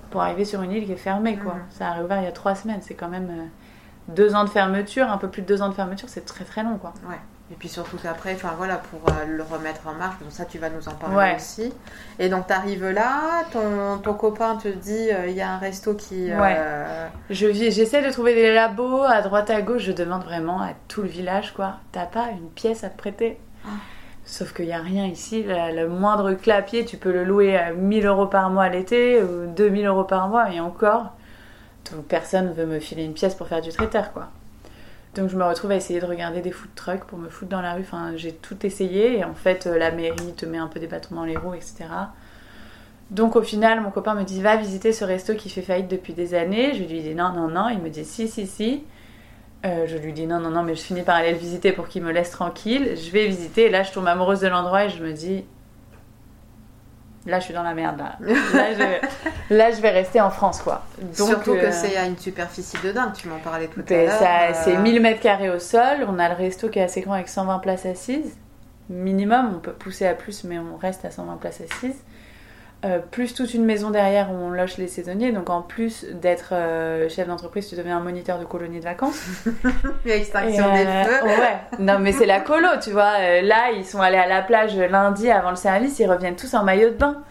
pour 0.10 0.22
arriver 0.22 0.46
sur 0.46 0.62
une 0.62 0.72
île 0.72 0.86
qui 0.86 0.92
est 0.92 0.98
fermée, 0.98 1.38
quoi. 1.38 1.54
Mhm. 1.54 1.62
Ça 1.70 1.88
a 1.90 1.94
réouvert 1.94 2.20
il 2.20 2.26
y 2.26 2.28
a 2.28 2.32
trois 2.32 2.56
semaines, 2.56 2.80
c'est 2.82 2.94
quand 2.94 3.10
même 3.10 3.30
euh, 3.30 3.46
deux 4.08 4.36
ans 4.36 4.44
de 4.44 4.50
fermeture, 4.50 5.10
un 5.10 5.18
peu 5.18 5.28
plus 5.28 5.42
de 5.42 5.48
deux 5.48 5.62
ans 5.62 5.70
de 5.70 5.74
fermeture, 5.74 6.10
c'est 6.10 6.26
très 6.26 6.46
très 6.46 6.64
long, 6.64 6.78
quoi. 6.78 6.94
Ouais. 7.10 7.20
Et 7.52 7.54
puis 7.54 7.70
surtout 7.70 7.98
qu'après, 7.98 8.34
enfin 8.34 8.54
voilà, 8.58 8.78
pour 8.78 9.02
euh, 9.10 9.26
le 9.28 9.44
remettre 9.44 9.88
en 9.88 9.94
marche, 9.94 10.18
donc 10.20 10.32
ça 10.32 10.46
tu 10.46 10.58
vas 10.58 10.72
nous 10.72 10.88
en 10.90 10.94
parler 10.94 11.36
aussi. 11.36 11.72
Et 12.18 12.28
donc 12.28 12.48
tu 12.48 12.54
arrives 12.54 12.90
là, 12.90 13.44
ton, 13.52 14.00
ton, 14.00 14.16
copain 14.16 14.56
te 14.56 14.68
dit 14.68 15.12
euh, 15.12 15.28
il 15.28 15.36
y 15.36 15.42
a 15.42 15.52
un 15.52 15.60
resto 15.60 15.94
qui. 15.94 16.34
Ouais. 16.34 16.58
Je 17.30 17.54
j'essaie 17.54 18.02
de 18.02 18.12
trouver 18.12 18.34
des 18.34 18.52
labos 18.52 19.04
à 19.04 19.22
droite 19.22 19.52
à 19.52 19.62
gauche, 19.62 19.84
je 19.84 19.92
demande 19.92 20.24
vraiment 20.24 20.60
à 20.60 20.70
tout 20.88 21.04
le 21.04 21.08
village 21.08 21.54
quoi. 21.54 21.76
T'as 21.92 22.08
pas 22.08 22.30
une 22.32 22.50
pièce 22.50 22.84
à 22.84 22.90
te 22.90 22.98
prêter? 22.98 23.38
Ah. 23.64 23.70
Sauf 24.26 24.54
qu'il 24.54 24.66
n'y 24.66 24.74
a 24.74 24.82
rien 24.82 25.06
ici. 25.06 25.46
Le, 25.48 25.88
moindre 25.88 26.34
clapier, 26.34 26.84
tu 26.84 26.98
peux 26.98 27.12
le 27.12 27.24
louer 27.24 27.56
à 27.56 27.72
1000 27.72 28.06
euros 28.08 28.26
par 28.26 28.50
mois 28.50 28.70
l'été 28.70 29.22
ou 29.22 29.46
2000 29.56 29.86
euros 29.86 30.04
par 30.04 30.28
mois 30.28 30.52
et 30.52 30.60
encore. 30.60 31.14
Donc 31.92 32.06
personne 32.06 32.52
veut 32.54 32.66
me 32.66 32.80
filer 32.80 33.04
une 33.04 33.14
pièce 33.14 33.36
pour 33.36 33.48
faire 33.48 33.62
du 33.62 33.70
traiteur, 33.70 34.12
quoi. 34.12 34.30
Donc 35.14 35.30
je 35.30 35.38
me 35.38 35.44
retrouve 35.46 35.72
à 35.72 35.76
essayer 35.76 36.02
de 36.02 36.06
regarder 36.06 36.42
des 36.42 36.52
food 36.52 36.72
trucks 36.76 37.06
pour 37.06 37.20
me 37.20 37.30
foutre 37.30 37.52
dans 37.52 37.62
la 37.62 37.74
rue. 37.74 37.82
Enfin, 37.82 38.14
j'ai 38.16 38.34
tout 38.34 38.66
essayé 38.66 39.20
et 39.20 39.24
en 39.24 39.36
fait, 39.36 39.66
la 39.66 39.92
mairie 39.92 40.34
te 40.34 40.46
met 40.46 40.58
un 40.58 40.68
peu 40.68 40.80
des 40.80 40.88
bâtons 40.88 41.16
dans 41.16 41.24
les 41.24 41.38
roues, 41.38 41.54
etc. 41.54 41.86
Donc 43.12 43.36
au 43.36 43.44
final, 43.44 43.82
mon 43.82 43.92
copain 43.92 44.16
me 44.16 44.24
dit 44.24 44.42
va 44.42 44.56
visiter 44.56 44.92
ce 44.92 45.06
resto 45.06 45.36
qui 45.36 45.50
fait 45.50 45.62
faillite 45.62 45.88
depuis 45.88 46.14
des 46.14 46.34
années. 46.34 46.74
Je 46.74 46.80
lui 46.80 47.02
dis 47.02 47.14
non, 47.14 47.32
non, 47.32 47.48
non. 47.48 47.70
Il 47.70 47.80
me 47.80 47.90
dit 47.90 48.04
si, 48.04 48.28
si, 48.28 48.48
si. 48.48 48.84
Euh, 49.66 49.88
je 49.88 49.98
lui 49.98 50.14
dis 50.14 50.28
non, 50.28 50.40
non, 50.40 50.52
non, 50.52 50.64
mais 50.64 50.76
je 50.76 50.82
finis 50.82 51.02
par 51.02 51.16
aller 51.16 51.32
le 51.32 51.38
visiter 51.38 51.72
pour 51.72 51.88
qu'il 51.88 52.04
me 52.04 52.12
laisse 52.12 52.32
tranquille. 52.32 52.96
Je 52.96 53.12
vais 53.12 53.26
visiter 53.26 53.66
et 53.66 53.70
là, 53.70 53.84
je 53.84 53.92
tombe 53.92 54.08
amoureuse 54.08 54.42
de 54.42 54.48
l'endroit 54.48 54.86
et 54.86 54.90
je 54.90 55.04
me 55.04 55.12
dis 55.12 55.46
là, 57.26 57.40
je 57.40 57.46
suis 57.46 57.54
dans 57.54 57.64
la 57.64 57.74
merde. 57.74 57.98
Là, 57.98 58.18
là, 59.50 59.72
je, 59.72 59.82
vais 59.82 59.90
rester 59.90 60.22
en 60.22 60.30
France, 60.30 60.62
quoi. 60.62 60.84
Surtout 61.14 61.54
que 61.54 61.66
euh, 61.66 61.72
c'est 61.72 61.98
à 61.98 62.06
une 62.06 62.18
superficie 62.18 62.78
de 62.84 62.92
dingue. 62.92 63.14
Tu 63.14 63.28
m'en 63.28 63.40
parlais 63.40 63.68
tout 63.68 63.80
à 63.80 63.84
ben, 63.84 64.08
l'heure. 64.08 64.56
C'est 64.64 64.78
1000 64.78 64.98
euh. 64.98 65.02
mètres 65.02 65.22
carrés 65.22 65.50
au 65.50 65.60
sol. 65.60 66.06
On 66.08 66.20
a 66.20 66.30
le 66.30 66.36
resto 66.36 66.70
qui 66.70 66.80
est 66.80 66.84
assez 66.84 67.02
grand 67.02 67.14
avec 67.14 67.28
120 67.28 67.60
places 67.60 67.86
assises 67.86 68.38
minimum. 68.90 69.54
On 69.56 69.60
peut 69.60 69.74
pousser 69.74 70.06
à 70.06 70.14
plus, 70.14 70.44
mais 70.44 70.60
on 70.60 70.78
reste 70.78 71.06
à 71.06 71.12
120 71.12 71.38
places 71.38 71.62
assises. 71.62 72.04
Euh, 72.84 73.00
plus 73.00 73.34
toute 73.34 73.54
une 73.56 73.66
maison 73.66 73.90
derrière 73.90 74.30
où 74.32 74.36
on 74.36 74.50
loge 74.50 74.78
les 74.78 74.88
saisonniers. 74.88 75.32
Donc 75.32 75.50
en 75.50 75.62
plus 75.62 76.06
d'être 76.22 76.50
euh, 76.52 77.10
chef 77.10 77.28
d'entreprise, 77.28 77.68
tu 77.68 77.76
deviens 77.76 77.98
un 77.98 78.02
moniteur 78.02 78.38
de 78.38 78.46
colonie 78.46 78.80
de 78.80 78.84
vacances. 78.84 79.24
Extinction 80.06 80.72
des 80.72 80.86
euh, 80.86 81.04
feux. 81.04 81.26
ouais. 81.26 81.58
Non 81.80 81.98
mais 82.00 82.12
c'est 82.12 82.28
la 82.28 82.42
colo, 82.42 82.68
tu 82.84 82.92
vois. 82.92 83.42
là, 83.42 83.72
ils 83.76 83.86
sont 83.86 84.02
allés 84.02 84.18
à 84.18 84.28
la 84.28 84.42
plage 84.44 84.78
lundi 84.78 85.32
avant 85.32 85.50
le 85.50 85.56
service, 85.56 85.98
ils 86.00 86.06
reviennent 86.06 86.36
tous 86.36 86.54
en 86.54 86.64
maillot 86.64 86.90
de 86.90 86.96
bain. 86.96 87.24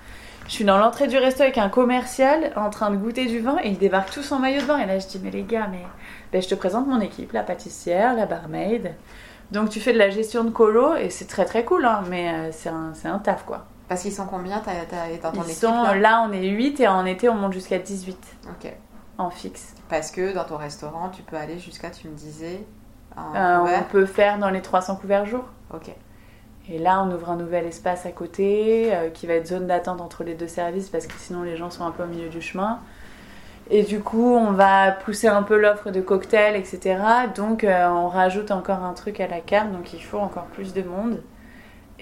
Je 0.49 0.53
suis 0.53 0.64
dans 0.64 0.76
l'entrée 0.78 1.07
du 1.07 1.18
resto 1.18 1.42
avec 1.42 1.57
un 1.57 1.68
commercial 1.68 2.51
en 2.57 2.68
train 2.68 2.90
de 2.90 2.97
goûter 2.97 3.26
du 3.26 3.38
vin 3.38 3.57
et 3.62 3.68
ils 3.68 3.78
débarquent 3.78 4.12
tous 4.12 4.32
en 4.32 4.40
maillot 4.40 4.61
de 4.61 4.66
bain. 4.66 4.78
Et 4.78 4.86
là, 4.86 4.99
je 4.99 5.07
dis, 5.07 5.20
mais 5.22 5.30
les 5.30 5.42
gars, 5.42 5.68
mais 5.70 5.86
ben, 6.32 6.42
je 6.42 6.49
te 6.49 6.55
présente 6.55 6.86
mon 6.86 7.01
équipe, 7.01 7.32
la 7.32 7.42
pâtissière, 7.42 8.14
la 8.14 8.26
barmaid. 8.26 8.92
Donc 9.53 9.70
tu 9.70 9.78
fais 9.78 9.92
de 9.92 9.99
la 9.99 10.11
gestion 10.11 10.42
de 10.42 10.51
colo 10.51 10.97
et 10.97 11.11
c'est 11.11 11.26
très 11.26 11.45
très 11.45 11.64
cool, 11.64 11.84
hein, 11.84 12.03
mais 12.11 12.51
c'est 12.51 12.70
un, 12.70 12.92
un 13.05 13.18
taf 13.18 13.45
quoi. 13.45 13.66
Parce 13.89 14.03
qu'ils 14.03 14.12
sont 14.12 14.26
combien 14.26 14.62
dans 15.22 15.32
ton 15.32 15.43
Ils 15.47 15.55
sont, 15.55 15.93
là, 15.95 16.26
on 16.26 16.32
est 16.32 16.49
8 16.49 16.80
et 16.80 16.89
en 16.89 17.05
été, 17.05 17.28
on 17.28 17.35
monte 17.35 17.53
jusqu'à 17.53 17.78
18. 17.78 18.16
Ok. 18.49 18.72
En 19.18 19.30
fixe. 19.30 19.74
Parce 19.89 20.11
que 20.11 20.35
dans 20.35 20.45
ton 20.45 20.57
restaurant, 20.57 21.11
tu 21.11 21.22
peux 21.22 21.37
aller 21.37 21.59
jusqu'à, 21.59 21.91
tu 21.91 22.09
me 22.09 22.14
disais. 22.14 22.64
Euh, 23.16 23.59
on 23.59 23.82
peut 23.93 24.07
faire 24.07 24.39
dans 24.39 24.51
les 24.51 24.62
300 24.62 24.97
couverts 24.97 25.26
jour. 25.26 25.45
Ok. 25.72 25.95
Et 26.68 26.78
là, 26.78 27.03
on 27.03 27.12
ouvre 27.12 27.30
un 27.30 27.37
nouvel 27.37 27.66
espace 27.66 28.07
à 28.07 28.11
côté 28.11 28.95
euh, 28.95 29.11
qui 29.11 29.26
va 29.26 29.35
être 29.35 29.47
zone 29.47 29.66
d'attente 29.66 30.01
entre 30.01 30.24
les 30.24 30.35
deux 30.35 30.49
services 30.49 30.89
parce 30.89 31.07
que 31.07 31.12
sinon 31.18 31.43
les 31.43 31.57
gens 31.57 31.70
sont 31.70 31.85
un 31.85 31.91
peu 31.91 32.05
au 32.05 32.07
milieu 32.07 32.28
du 32.28 32.41
chemin. 32.41 32.80
Et 33.70 33.82
du 33.82 34.01
coup, 34.01 34.35
on 34.35 34.53
va 34.53 34.93
pousser 34.93 35.28
un 35.28 35.43
peu 35.43 35.59
l'offre 35.59 35.91
de 35.91 36.01
cocktails, 36.01 36.57
etc. 36.57 36.99
Donc, 37.35 37.64
euh, 37.64 37.89
on 37.89 38.09
rajoute 38.09 38.51
encore 38.51 38.82
un 38.82 38.93
truc 38.93 39.20
à 39.20 39.26
la 39.26 39.41
carte, 39.41 39.72
donc 39.72 39.93
il 39.93 40.03
faut 40.03 40.18
encore 40.18 40.45
plus 40.47 40.74
de 40.74 40.82
monde. 40.82 41.22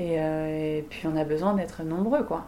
Euh, 0.01 0.79
et, 0.79 0.83
puis 0.89 1.07
on 1.07 1.17
a 1.17 1.25
besoin 1.25 1.55
d'être 1.55 1.83
nombreux, 1.83 2.25
quoi. 2.25 2.45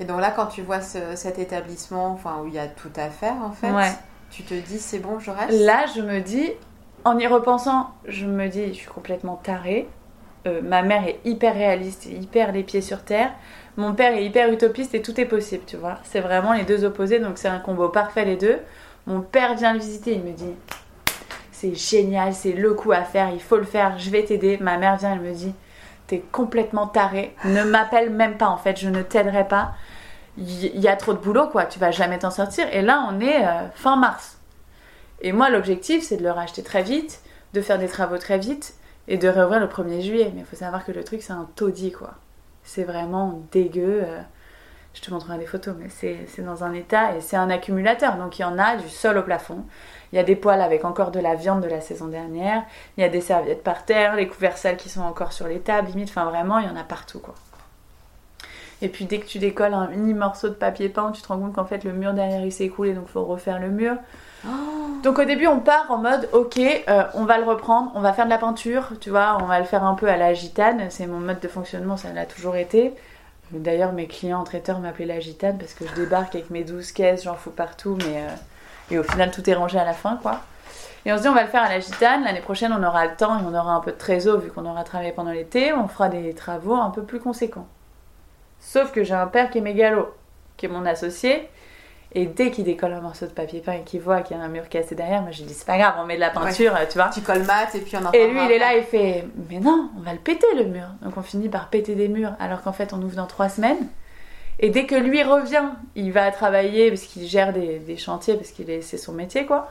Et 0.00 0.04
donc 0.04 0.20
là, 0.20 0.30
quand 0.30 0.46
tu 0.46 0.62
vois 0.62 0.80
cet 0.80 1.38
établissement, 1.38 2.12
enfin 2.12 2.40
où 2.42 2.46
il 2.46 2.54
y 2.54 2.58
a 2.58 2.68
tout 2.68 2.92
à 2.96 3.10
faire, 3.10 3.36
en 3.42 3.50
fait, 3.50 3.72
tu 4.30 4.42
te 4.42 4.54
dis 4.54 4.78
c'est 4.78 4.98
bon, 4.98 5.18
je 5.18 5.30
reste? 5.30 5.60
Là, 5.60 5.86
je 5.94 6.02
me 6.02 6.20
dis, 6.20 6.50
en 7.04 7.18
y 7.18 7.26
repensant, 7.26 7.90
je 8.06 8.26
me 8.26 8.48
dis, 8.48 8.68
je 8.68 8.74
suis 8.74 8.88
complètement 8.88 9.36
tarée. 9.36 9.88
Euh, 10.46 10.62
ma 10.62 10.82
mère 10.82 11.06
est 11.06 11.18
hyper 11.24 11.54
réaliste, 11.54 12.06
hyper 12.06 12.52
les 12.52 12.62
pieds 12.62 12.80
sur 12.80 13.02
terre. 13.02 13.32
Mon 13.76 13.94
père 13.94 14.12
est 14.12 14.24
hyper 14.24 14.52
utopiste 14.52 14.94
et 14.94 15.02
tout 15.02 15.20
est 15.20 15.24
possible, 15.24 15.64
tu 15.66 15.76
vois. 15.76 15.98
C'est 16.04 16.20
vraiment 16.20 16.52
les 16.52 16.64
deux 16.64 16.84
opposés, 16.84 17.18
donc 17.18 17.38
c'est 17.38 17.48
un 17.48 17.58
combo 17.58 17.88
parfait 17.88 18.24
les 18.24 18.36
deux. 18.36 18.58
Mon 19.06 19.20
père 19.20 19.54
vient 19.54 19.72
le 19.72 19.80
visiter, 19.80 20.14
il 20.14 20.22
me 20.22 20.32
dit, 20.32 20.54
c'est 21.50 21.74
génial, 21.74 22.34
c'est 22.34 22.52
le 22.52 22.74
coup 22.74 22.92
à 22.92 23.02
faire, 23.02 23.30
il 23.32 23.40
faut 23.40 23.56
le 23.56 23.64
faire, 23.64 23.98
je 23.98 24.10
vais 24.10 24.24
t'aider. 24.24 24.58
Ma 24.60 24.78
mère 24.78 24.96
vient, 24.96 25.14
elle 25.14 25.20
me 25.20 25.32
dit, 25.32 25.54
t'es 26.08 26.24
complètement 26.32 26.88
taré. 26.88 27.36
Ne 27.44 27.62
m'appelle 27.62 28.10
même 28.10 28.36
pas 28.36 28.48
en 28.48 28.56
fait, 28.56 28.80
je 28.80 28.88
ne 28.88 29.02
t'aiderai 29.02 29.46
pas. 29.46 29.74
Il 30.36 30.80
y, 30.80 30.88
a 30.88 30.96
trop 30.96 31.12
de 31.14 31.18
boulot 31.18 31.48
quoi, 31.48 31.66
tu 31.66 31.78
vas 31.78 31.90
jamais 31.90 32.18
t'en 32.18 32.30
sortir. 32.30 32.66
Et 32.72 32.82
là, 32.82 33.06
on 33.10 33.20
est 33.20 33.44
euh, 33.44 33.68
fin 33.74 33.96
mars. 33.96 34.38
Et 35.20 35.32
moi, 35.32 35.50
l'objectif, 35.50 36.04
c'est 36.04 36.16
de 36.16 36.22
le 36.22 36.30
racheter 36.30 36.62
très 36.62 36.84
vite, 36.84 37.22
de 37.54 37.60
faire 37.60 37.78
des 37.78 37.88
travaux 37.88 38.18
très 38.18 38.38
vite 38.38 38.74
et 39.08 39.18
de 39.18 39.26
réouvrir 39.28 39.58
le 39.58 39.66
1er 39.66 40.00
juillet. 40.00 40.30
Mais 40.34 40.40
il 40.40 40.46
faut 40.46 40.56
savoir 40.56 40.84
que 40.84 40.92
le 40.92 41.02
truc, 41.02 41.22
c'est 41.22 41.32
un 41.32 41.48
taudis 41.56 41.92
quoi. 41.92 42.14
C'est 42.62 42.84
vraiment 42.84 43.42
dégueu. 43.50 44.02
Euh. 44.04 44.20
je 44.94 45.00
te 45.00 45.10
montrerai 45.10 45.38
des 45.38 45.46
photos, 45.46 45.74
mais 45.76 45.88
c'est 45.88 46.42
dans 46.42 46.62
un 46.62 46.72
état 46.72 47.16
et 47.16 47.20
c'est 47.20 47.36
un 47.36 47.50
accumulateur. 47.50 48.16
Donc 48.16 48.38
il 48.38 48.42
y 48.42 48.44
en 48.44 48.58
a 48.58 48.76
du 48.76 48.88
sol 48.88 49.18
au 49.18 49.22
plafond. 49.22 49.64
Il 50.12 50.16
y 50.16 50.18
a 50.18 50.22
des 50.22 50.36
poêles 50.36 50.62
avec 50.62 50.84
encore 50.84 51.10
de 51.10 51.20
la 51.20 51.34
viande 51.34 51.62
de 51.62 51.68
la 51.68 51.80
saison 51.80 52.06
dernière. 52.06 52.62
Il 52.96 53.02
y 53.02 53.04
a 53.04 53.08
des 53.08 53.20
serviettes 53.20 53.62
par 53.62 53.84
terre, 53.84 54.16
les 54.16 54.26
couverts 54.26 54.56
sales 54.56 54.76
qui 54.76 54.88
sont 54.88 55.02
encore 55.02 55.32
sur 55.32 55.46
les 55.46 55.60
tables, 55.60 55.88
limite. 55.88 56.08
Enfin, 56.08 56.24
vraiment, 56.24 56.58
il 56.58 56.66
y 56.66 56.70
en 56.70 56.76
a 56.76 56.84
partout, 56.84 57.18
quoi. 57.18 57.34
Et 58.80 58.88
puis, 58.88 59.06
dès 59.06 59.18
que 59.18 59.26
tu 59.26 59.38
décolles 59.38 59.74
un 59.74 59.88
mini 59.88 60.14
morceau 60.14 60.48
de 60.48 60.54
papier 60.54 60.88
peint, 60.88 61.10
tu 61.10 61.20
te 61.20 61.28
rends 61.28 61.38
compte 61.38 61.54
qu'en 61.54 61.64
fait, 61.64 61.82
le 61.82 61.92
mur 61.92 62.12
derrière, 62.12 62.44
il 62.44 62.52
s'est 62.52 62.64
écroulé, 62.64 62.94
donc 62.94 63.04
il 63.08 63.12
faut 63.12 63.24
refaire 63.24 63.58
le 63.58 63.68
mur. 63.68 63.96
Oh. 64.46 64.50
Donc 65.02 65.18
au 65.18 65.24
début 65.24 65.46
on 65.46 65.60
part 65.60 65.90
en 65.90 65.98
mode 65.98 66.28
ok 66.32 66.58
euh, 66.58 67.04
on 67.14 67.24
va 67.24 67.38
le 67.38 67.44
reprendre, 67.44 67.90
on 67.94 68.00
va 68.00 68.12
faire 68.12 68.24
de 68.24 68.30
la 68.30 68.38
peinture, 68.38 68.92
tu 69.00 69.10
vois, 69.10 69.38
on 69.40 69.46
va 69.46 69.58
le 69.58 69.64
faire 69.64 69.84
un 69.84 69.94
peu 69.94 70.08
à 70.08 70.16
la 70.16 70.32
gitane, 70.32 70.86
c'est 70.90 71.06
mon 71.06 71.18
mode 71.18 71.40
de 71.40 71.48
fonctionnement, 71.48 71.96
ça 71.96 72.12
l'a 72.12 72.26
toujours 72.26 72.56
été. 72.56 72.94
D'ailleurs 73.50 73.92
mes 73.92 74.06
clients 74.06 74.44
traiteurs 74.44 74.78
m'appelaient 74.78 75.06
la 75.06 75.20
gitane 75.20 75.58
parce 75.58 75.74
que 75.74 75.86
je 75.86 75.94
débarque 75.94 76.34
avec 76.34 76.50
mes 76.50 76.64
12 76.64 76.92
caisses, 76.92 77.24
j'en 77.24 77.34
fous 77.34 77.50
partout 77.50 77.96
mais 77.98 78.18
euh, 78.18 78.28
et 78.90 78.98
au 78.98 79.02
final, 79.02 79.30
tout 79.30 79.48
est 79.48 79.54
rangé 79.54 79.78
à 79.78 79.84
la 79.84 79.92
fin, 79.92 80.16
quoi. 80.16 80.40
Et 81.04 81.12
on 81.12 81.16
se 81.16 81.22
dit, 81.22 81.28
on 81.28 81.34
va 81.34 81.42
le 81.42 81.48
faire 81.48 81.62
à 81.62 81.68
la 81.68 81.80
gitane. 81.80 82.24
L'année 82.24 82.40
prochaine, 82.40 82.72
on 82.72 82.82
aura 82.82 83.06
le 83.06 83.14
temps 83.14 83.38
et 83.38 83.42
on 83.42 83.54
aura 83.54 83.72
un 83.72 83.80
peu 83.80 83.92
de 83.92 83.96
trésor 83.96 84.38
vu 84.38 84.50
qu'on 84.50 84.66
aura 84.66 84.84
travaillé 84.84 85.12
pendant 85.12 85.30
l'été. 85.30 85.72
On 85.72 85.88
fera 85.88 86.08
des 86.08 86.34
travaux 86.34 86.74
un 86.74 86.90
peu 86.90 87.02
plus 87.02 87.20
conséquents. 87.20 87.66
Sauf 88.60 88.92
que 88.92 89.04
j'ai 89.04 89.14
un 89.14 89.26
père 89.26 89.50
qui 89.50 89.58
est 89.58 89.62
mégalo, 89.62 90.12
qui 90.56 90.66
est 90.66 90.68
mon 90.68 90.84
associé. 90.84 91.48
Et 92.12 92.26
dès 92.26 92.50
qu'il 92.50 92.64
décolle 92.64 92.94
un 92.94 93.00
morceau 93.00 93.26
de 93.26 93.32
papier 93.32 93.60
peint 93.60 93.74
et 93.74 93.82
qu'il 93.82 94.00
voit 94.00 94.22
qu'il 94.22 94.36
y 94.36 94.40
a 94.40 94.42
un 94.42 94.48
mur 94.48 94.68
cassé 94.70 94.94
derrière, 94.94 95.20
moi 95.20 95.30
je 95.30 95.42
dis 95.42 95.52
c'est 95.52 95.66
pas 95.66 95.76
grave, 95.76 95.94
on 95.98 96.06
met 96.06 96.14
de 96.14 96.20
la 96.20 96.30
peinture, 96.30 96.72
tu 96.90 96.96
vois. 96.96 97.08
Tu 97.08 97.20
colmates 97.20 97.74
et 97.74 97.80
puis 97.80 97.96
on 97.98 98.06
en 98.06 98.12
Et 98.12 98.28
lui 98.28 98.42
il 98.42 98.50
est 98.50 98.58
là, 98.58 98.74
il 98.76 98.82
fait 98.82 99.26
mais 99.50 99.60
non, 99.60 99.90
on 99.96 100.00
va 100.00 100.14
le 100.14 100.18
péter 100.18 100.46
le 100.56 100.64
mur. 100.64 100.86
Donc 101.02 101.18
on 101.18 101.22
finit 101.22 101.50
par 101.50 101.68
péter 101.68 101.94
des 101.94 102.08
murs 102.08 102.32
alors 102.40 102.62
qu'en 102.62 102.72
fait 102.72 102.94
on 102.94 103.02
ouvre 103.02 103.16
dans 103.16 103.26
trois 103.26 103.50
semaines. 103.50 103.88
Et 104.60 104.70
dès 104.70 104.86
que 104.86 104.94
lui 104.94 105.22
revient, 105.22 105.70
il 105.94 106.12
va 106.12 106.30
travailler 106.30 106.90
parce 106.90 107.02
qu'il 107.02 107.26
gère 107.26 107.52
des, 107.52 107.96
chantiers, 107.96 108.34
parce 108.34 108.50
que 108.50 108.62
c'est 108.80 108.98
son 108.98 109.12
métier, 109.12 109.46
quoi. 109.46 109.70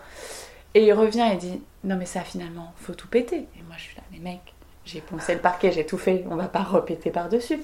Et 0.74 0.86
il 0.86 0.94
revient 0.94 1.28
et 1.34 1.38
dit 1.38 1.62
Non, 1.84 1.96
mais 1.98 2.06
ça, 2.06 2.22
finalement, 2.22 2.74
faut 2.78 2.94
tout 2.94 3.08
péter. 3.08 3.48
Et 3.58 3.64
moi, 3.68 3.76
je 3.78 3.84
suis 3.84 3.96
là, 3.98 4.04
mais 4.12 4.20
mec, 4.20 4.40
j'ai 4.86 5.02
poncé 5.02 5.34
le 5.34 5.42
parquet, 5.42 5.72
j'ai 5.72 5.86
tout 5.86 5.98
fait, 5.98 6.26
on 6.30 6.36
va 6.36 6.48
pas 6.48 6.64
repéter 6.64 7.12
par-dessus. 7.12 7.60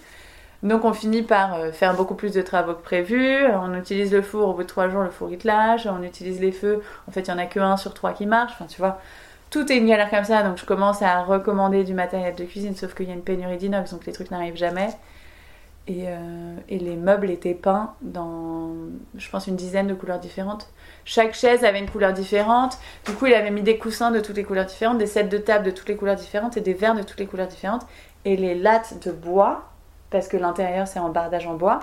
Donc, 0.64 0.86
on 0.86 0.94
finit 0.94 1.24
par 1.24 1.56
euh, 1.56 1.72
faire 1.72 1.94
beaucoup 1.96 2.16
plus 2.16 2.34
de 2.34 2.42
travaux 2.42 2.74
que 2.74 2.82
prévu. 2.82 3.46
On 3.48 3.78
utilise 3.78 4.12
le 4.14 4.22
four, 4.22 4.50
au 4.50 4.54
bout 4.54 4.64
de 4.64 4.68
trois 4.68 4.90
jours, 4.90 5.04
le 5.04 5.10
four 5.10 5.30
il 5.32 5.40
lâche. 5.44 5.86
On 5.88 6.02
utilise 6.04 6.40
les 6.40 6.54
feux, 6.54 6.82
en 7.08 7.12
fait, 7.12 7.22
il 7.22 7.28
y 7.30 7.32
en 7.32 7.38
a 7.38 7.46
que 7.46 7.60
un 7.60 7.78
sur 7.78 7.94
trois 7.94 8.14
qui 8.14 8.26
marche. 8.26 8.54
Enfin, 8.54 8.66
tu 8.66 8.80
vois, 8.80 9.00
tout 9.50 9.70
est 9.72 9.78
une 9.78 9.88
galère 9.88 10.10
comme 10.10 10.24
ça. 10.24 10.42
Donc, 10.44 10.58
je 10.58 10.66
commence 10.66 11.02
à 11.02 11.22
recommander 11.24 11.84
du 11.84 11.94
matériel 11.94 12.36
de 12.36 12.44
cuisine, 12.46 12.76
sauf 12.76 12.94
qu'il 12.96 13.08
y 13.08 13.12
a 13.12 13.14
une 13.14 13.24
pénurie 13.24 13.58
d'inox, 13.58 13.92
donc 13.92 14.06
les 14.06 14.14
trucs 14.14 14.32
n'arrivent 14.32 14.56
jamais. 14.58 14.88
Euh, 15.90 16.56
et, 16.70 16.80
les 16.80 16.96
meubles 16.96 17.30
étaient 17.30 17.54
peints 17.54 17.94
dans, 18.02 18.72
je 19.18 19.30
pense, 19.30 19.48
une 19.48 19.58
dizaine 19.58 19.88
de 19.88 19.94
couleurs 19.94 20.20
différentes. 20.20 20.70
Chaque 21.04 21.34
chaise 21.34 21.66
avait 21.66 21.80
une 21.80 21.90
couleur 21.90 22.14
différente. 22.14 22.78
Du 23.06 23.12
coup, 23.14 23.26
il 23.26 23.34
avait 23.34 23.52
mis 23.52 23.64
des 23.64 23.78
coussins 23.78 24.12
de 24.12 24.22
toutes 24.22 24.38
les 24.38 24.46
couleurs 24.46 24.66
différentes, 24.66 24.98
des 24.98 25.08
sets 25.08 25.26
de 25.26 25.38
table 25.38 25.66
de 25.66 25.72
toutes 25.72 25.90
les 25.90 25.98
couleurs 25.98 26.16
différentes 26.16 26.56
et 26.56 26.62
des 26.62 26.74
verres 26.74 26.96
de 26.96 27.04
toutes 27.04 27.20
les 27.20 27.28
couleurs 27.28 27.48
différentes. 27.48 27.86
Et 28.24 28.38
les 28.38 28.56
lattes 28.56 29.06
de 29.06 29.12
bois, 29.12 29.66
parce 30.10 30.30
que 30.30 30.38
l'intérieur 30.38 30.88
c'est 30.88 31.00
en 31.00 31.10
bardage 31.10 31.48
en 31.48 31.56
bois, 31.56 31.82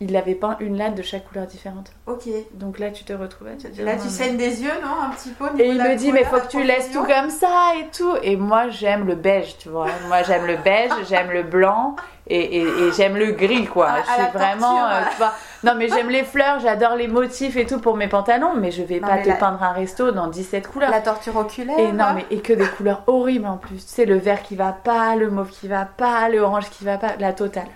il 0.00 0.16
avait 0.16 0.34
peint 0.34 0.56
une 0.60 0.76
latte 0.76 0.94
de 0.94 1.02
chaque 1.02 1.28
couleur 1.28 1.46
différente. 1.46 1.90
Ok. 2.06 2.28
Donc 2.54 2.78
là, 2.78 2.90
tu 2.90 3.04
te 3.04 3.12
retrouves. 3.12 3.48
là, 3.48 3.96
tu 3.96 4.08
saignes 4.08 4.36
des 4.36 4.62
yeux, 4.62 4.70
non 4.82 5.02
Un 5.02 5.10
petit 5.10 5.30
peu. 5.30 5.46
Et 5.58 5.68
il 5.68 5.78
me 5.78 5.96
dit, 5.96 6.12
mais 6.12 6.24
faut 6.24 6.38
que 6.38 6.48
tu 6.48 6.62
laisses 6.62 6.92
tout 6.92 7.02
comme 7.02 7.30
ça 7.30 7.72
et 7.78 7.88
tout. 7.96 8.14
Et 8.22 8.36
moi, 8.36 8.68
j'aime 8.68 9.06
le 9.06 9.16
beige, 9.16 9.58
tu 9.58 9.68
vois. 9.68 9.88
moi, 10.06 10.22
j'aime 10.22 10.46
le 10.46 10.56
beige, 10.56 10.92
j'aime 11.08 11.30
le 11.32 11.42
blanc 11.42 11.96
et, 12.28 12.58
et, 12.58 12.92
j'aime 12.92 13.16
le 13.16 13.32
gris, 13.32 13.66
quoi. 13.66 13.96
je 14.06 14.12
suis 14.12 14.32
vraiment. 14.32 14.86
Euh, 14.86 15.00
tu 15.10 15.16
vois, 15.16 15.32
non, 15.64 15.72
mais 15.76 15.88
j'aime 15.88 16.10
les 16.10 16.24
fleurs, 16.24 16.60
j'adore 16.60 16.94
les 16.94 17.08
motifs 17.08 17.56
et 17.56 17.66
tout 17.66 17.80
pour 17.80 17.96
mes 17.96 18.06
pantalons, 18.06 18.54
mais 18.54 18.70
je 18.70 18.82
vais 18.82 19.00
pas 19.00 19.18
te 19.18 19.30
peindre 19.38 19.62
un 19.62 19.72
resto 19.72 20.12
dans 20.12 20.28
17 20.28 20.68
couleurs. 20.68 20.90
La 20.90 21.00
torture 21.00 21.36
oculaire. 21.36 21.78
Et 21.78 21.90
non, 21.90 22.12
mais 22.14 22.26
et 22.30 22.40
que 22.40 22.52
des 22.52 22.66
couleurs 22.66 23.02
horribles 23.06 23.46
en 23.46 23.56
plus. 23.56 23.82
C'est 23.84 24.04
le 24.04 24.16
vert 24.16 24.42
qui 24.42 24.56
va 24.56 24.72
pas, 24.72 25.16
le 25.16 25.30
mauve 25.30 25.50
qui 25.50 25.66
va 25.66 25.86
pas, 25.86 26.28
le 26.28 26.40
orange 26.40 26.68
qui 26.70 26.84
va 26.84 26.98
pas, 26.98 27.16
la 27.18 27.32
totale. 27.32 27.68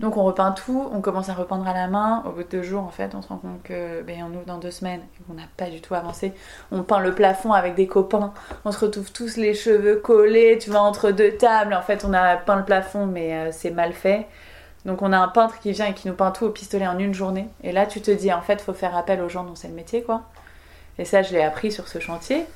Donc 0.00 0.16
on 0.16 0.22
repeint 0.22 0.52
tout, 0.52 0.88
on 0.92 1.00
commence 1.00 1.28
à 1.28 1.34
repeindre 1.34 1.66
à 1.66 1.74
la 1.74 1.88
main. 1.88 2.22
Au 2.24 2.30
bout 2.30 2.44
de 2.44 2.48
deux 2.48 2.62
jours, 2.62 2.82
en 2.82 2.90
fait, 2.90 3.14
on 3.16 3.22
se 3.22 3.28
rend 3.28 3.38
compte 3.38 3.62
que 3.64 4.02
ben, 4.02 4.24
on 4.28 4.34
ouvre 4.34 4.44
dans 4.46 4.58
deux 4.58 4.70
semaines 4.70 5.00
et 5.00 5.24
qu'on 5.24 5.34
n'a 5.34 5.48
pas 5.56 5.70
du 5.70 5.80
tout 5.80 5.94
avancé. 5.94 6.32
On 6.70 6.82
peint 6.82 7.00
le 7.00 7.14
plafond 7.14 7.52
avec 7.52 7.74
des 7.74 7.88
copains. 7.88 8.32
On 8.64 8.70
se 8.70 8.78
retrouve 8.78 9.10
tous 9.10 9.36
les 9.36 9.54
cheveux 9.54 9.96
collés, 9.96 10.58
tu 10.60 10.70
vois, 10.70 10.80
entre 10.80 11.10
deux 11.10 11.32
tables. 11.32 11.74
En 11.74 11.82
fait, 11.82 12.04
on 12.04 12.12
a 12.12 12.36
peint 12.36 12.56
le 12.56 12.64
plafond, 12.64 13.06
mais 13.06 13.34
euh, 13.34 13.48
c'est 13.50 13.70
mal 13.70 13.92
fait. 13.92 14.26
Donc 14.84 15.02
on 15.02 15.12
a 15.12 15.18
un 15.18 15.28
peintre 15.28 15.58
qui 15.58 15.72
vient 15.72 15.86
et 15.86 15.94
qui 15.94 16.06
nous 16.06 16.14
peint 16.14 16.30
tout 16.30 16.46
au 16.46 16.50
pistolet 16.50 16.86
en 16.86 16.98
une 16.98 17.12
journée. 17.12 17.48
Et 17.64 17.72
là, 17.72 17.84
tu 17.84 18.00
te 18.00 18.12
dis, 18.12 18.32
en 18.32 18.40
fait, 18.40 18.60
faut 18.60 18.74
faire 18.74 18.96
appel 18.96 19.20
aux 19.20 19.28
gens 19.28 19.42
dont 19.42 19.56
c'est 19.56 19.68
le 19.68 19.74
métier, 19.74 20.02
quoi. 20.02 20.22
Et 20.98 21.04
ça, 21.04 21.22
je 21.22 21.32
l'ai 21.32 21.42
appris 21.42 21.72
sur 21.72 21.88
ce 21.88 21.98
chantier. 21.98 22.46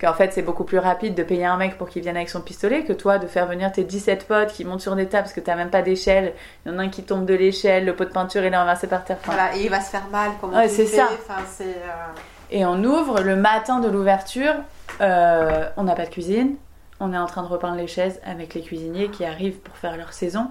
Qu'en 0.00 0.14
fait 0.14 0.32
c'est 0.32 0.42
beaucoup 0.42 0.64
plus 0.64 0.78
rapide 0.78 1.14
de 1.14 1.22
payer 1.22 1.44
un 1.44 1.56
mec 1.56 1.76
pour 1.76 1.88
qu'il 1.88 2.02
vienne 2.02 2.16
avec 2.16 2.28
son 2.28 2.40
pistolet 2.40 2.84
que 2.84 2.92
toi 2.92 3.18
de 3.18 3.26
faire 3.26 3.46
venir 3.46 3.72
tes 3.72 3.84
17 3.84 4.26
potes 4.26 4.52
qui 4.52 4.64
montent 4.64 4.80
sur 4.80 4.94
des 4.94 5.06
tables 5.06 5.24
parce 5.24 5.34
que 5.34 5.40
t'as 5.40 5.56
même 5.56 5.70
pas 5.70 5.82
d'échelle, 5.82 6.34
il 6.64 6.72
y 6.72 6.74
en 6.74 6.78
a 6.78 6.82
un 6.82 6.88
qui 6.88 7.02
tombe 7.02 7.24
de 7.24 7.34
l'échelle, 7.34 7.84
le 7.84 7.94
pot 7.94 8.04
de 8.04 8.10
peinture 8.10 8.44
il 8.44 8.52
est 8.52 8.56
renversé 8.56 8.86
par 8.86 9.04
terre. 9.04 9.18
voilà, 9.24 9.56
et 9.56 9.64
il 9.64 9.70
va 9.70 9.80
se 9.80 9.90
faire 9.90 10.06
mal, 10.10 10.30
comment 10.40 10.56
ouais, 10.56 10.68
c'est 10.68 10.86
ça. 10.86 11.08
Enfin, 11.12 11.42
euh, 11.62 11.64
Et 12.50 12.64
on 12.64 12.82
ouvre 12.84 13.20
le 13.20 13.36
matin 13.36 13.80
de 13.80 13.88
l'ouverture, 13.88 14.54
euh, 15.00 15.68
on 15.76 15.84
n'a 15.84 15.94
pas 15.94 16.04
de 16.04 16.10
cuisine, 16.10 16.54
on 17.00 17.12
est 17.12 17.18
en 17.18 17.26
train 17.26 17.42
de 17.42 17.48
repeindre 17.48 17.76
les 17.76 17.86
chaises 17.86 18.20
avec 18.24 18.54
les 18.54 18.62
cuisiniers 18.62 19.08
qui 19.08 19.24
arrivent 19.24 19.58
pour 19.58 19.76
faire 19.76 19.96
leur 19.96 20.12
saison, 20.12 20.48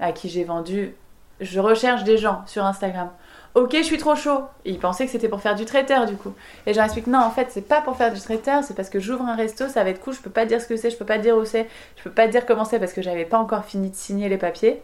à 0.00 0.12
qui 0.12 0.28
j'ai 0.28 0.44
vendu. 0.44 0.94
Je 1.40 1.60
recherche 1.60 2.02
des 2.04 2.18
gens 2.18 2.42
sur 2.46 2.64
Instagram 2.64 3.10
ok, 3.56 3.74
je 3.78 3.82
suis 3.82 3.98
trop 3.98 4.14
chaud. 4.14 4.42
Et 4.64 4.70
ils 4.70 4.78
pensaient 4.78 5.06
que 5.06 5.10
c'était 5.10 5.28
pour 5.28 5.40
faire 5.40 5.56
du 5.56 5.64
traiteur 5.64 6.06
du 6.06 6.14
coup. 6.14 6.32
Et 6.66 6.72
je 6.72 6.76
leur 6.76 6.84
explique, 6.84 7.08
non, 7.08 7.18
en 7.18 7.30
fait, 7.30 7.48
c'est 7.50 7.66
pas 7.66 7.80
pour 7.80 7.96
faire 7.96 8.12
du 8.12 8.20
traiteur, 8.20 8.62
c'est 8.62 8.74
parce 8.74 8.90
que 8.90 9.00
j'ouvre 9.00 9.24
un 9.24 9.34
resto, 9.34 9.66
ça 9.68 9.82
va 9.82 9.90
être 9.90 10.00
cool, 10.00 10.14
je 10.14 10.20
peux 10.20 10.30
pas 10.30 10.44
dire 10.44 10.60
ce 10.60 10.66
que 10.66 10.76
c'est, 10.76 10.90
je 10.90 10.96
peux 10.96 11.06
pas 11.06 11.18
dire 11.18 11.36
où 11.36 11.44
c'est, 11.44 11.66
je 11.96 12.02
peux 12.04 12.10
pas 12.10 12.28
dire 12.28 12.46
comment 12.46 12.64
c'est 12.64 12.78
parce 12.78 12.92
que 12.92 13.02
j'avais 13.02 13.24
pas 13.24 13.38
encore 13.38 13.64
fini 13.64 13.90
de 13.90 13.96
signer 13.96 14.28
les 14.28 14.38
papiers. 14.38 14.82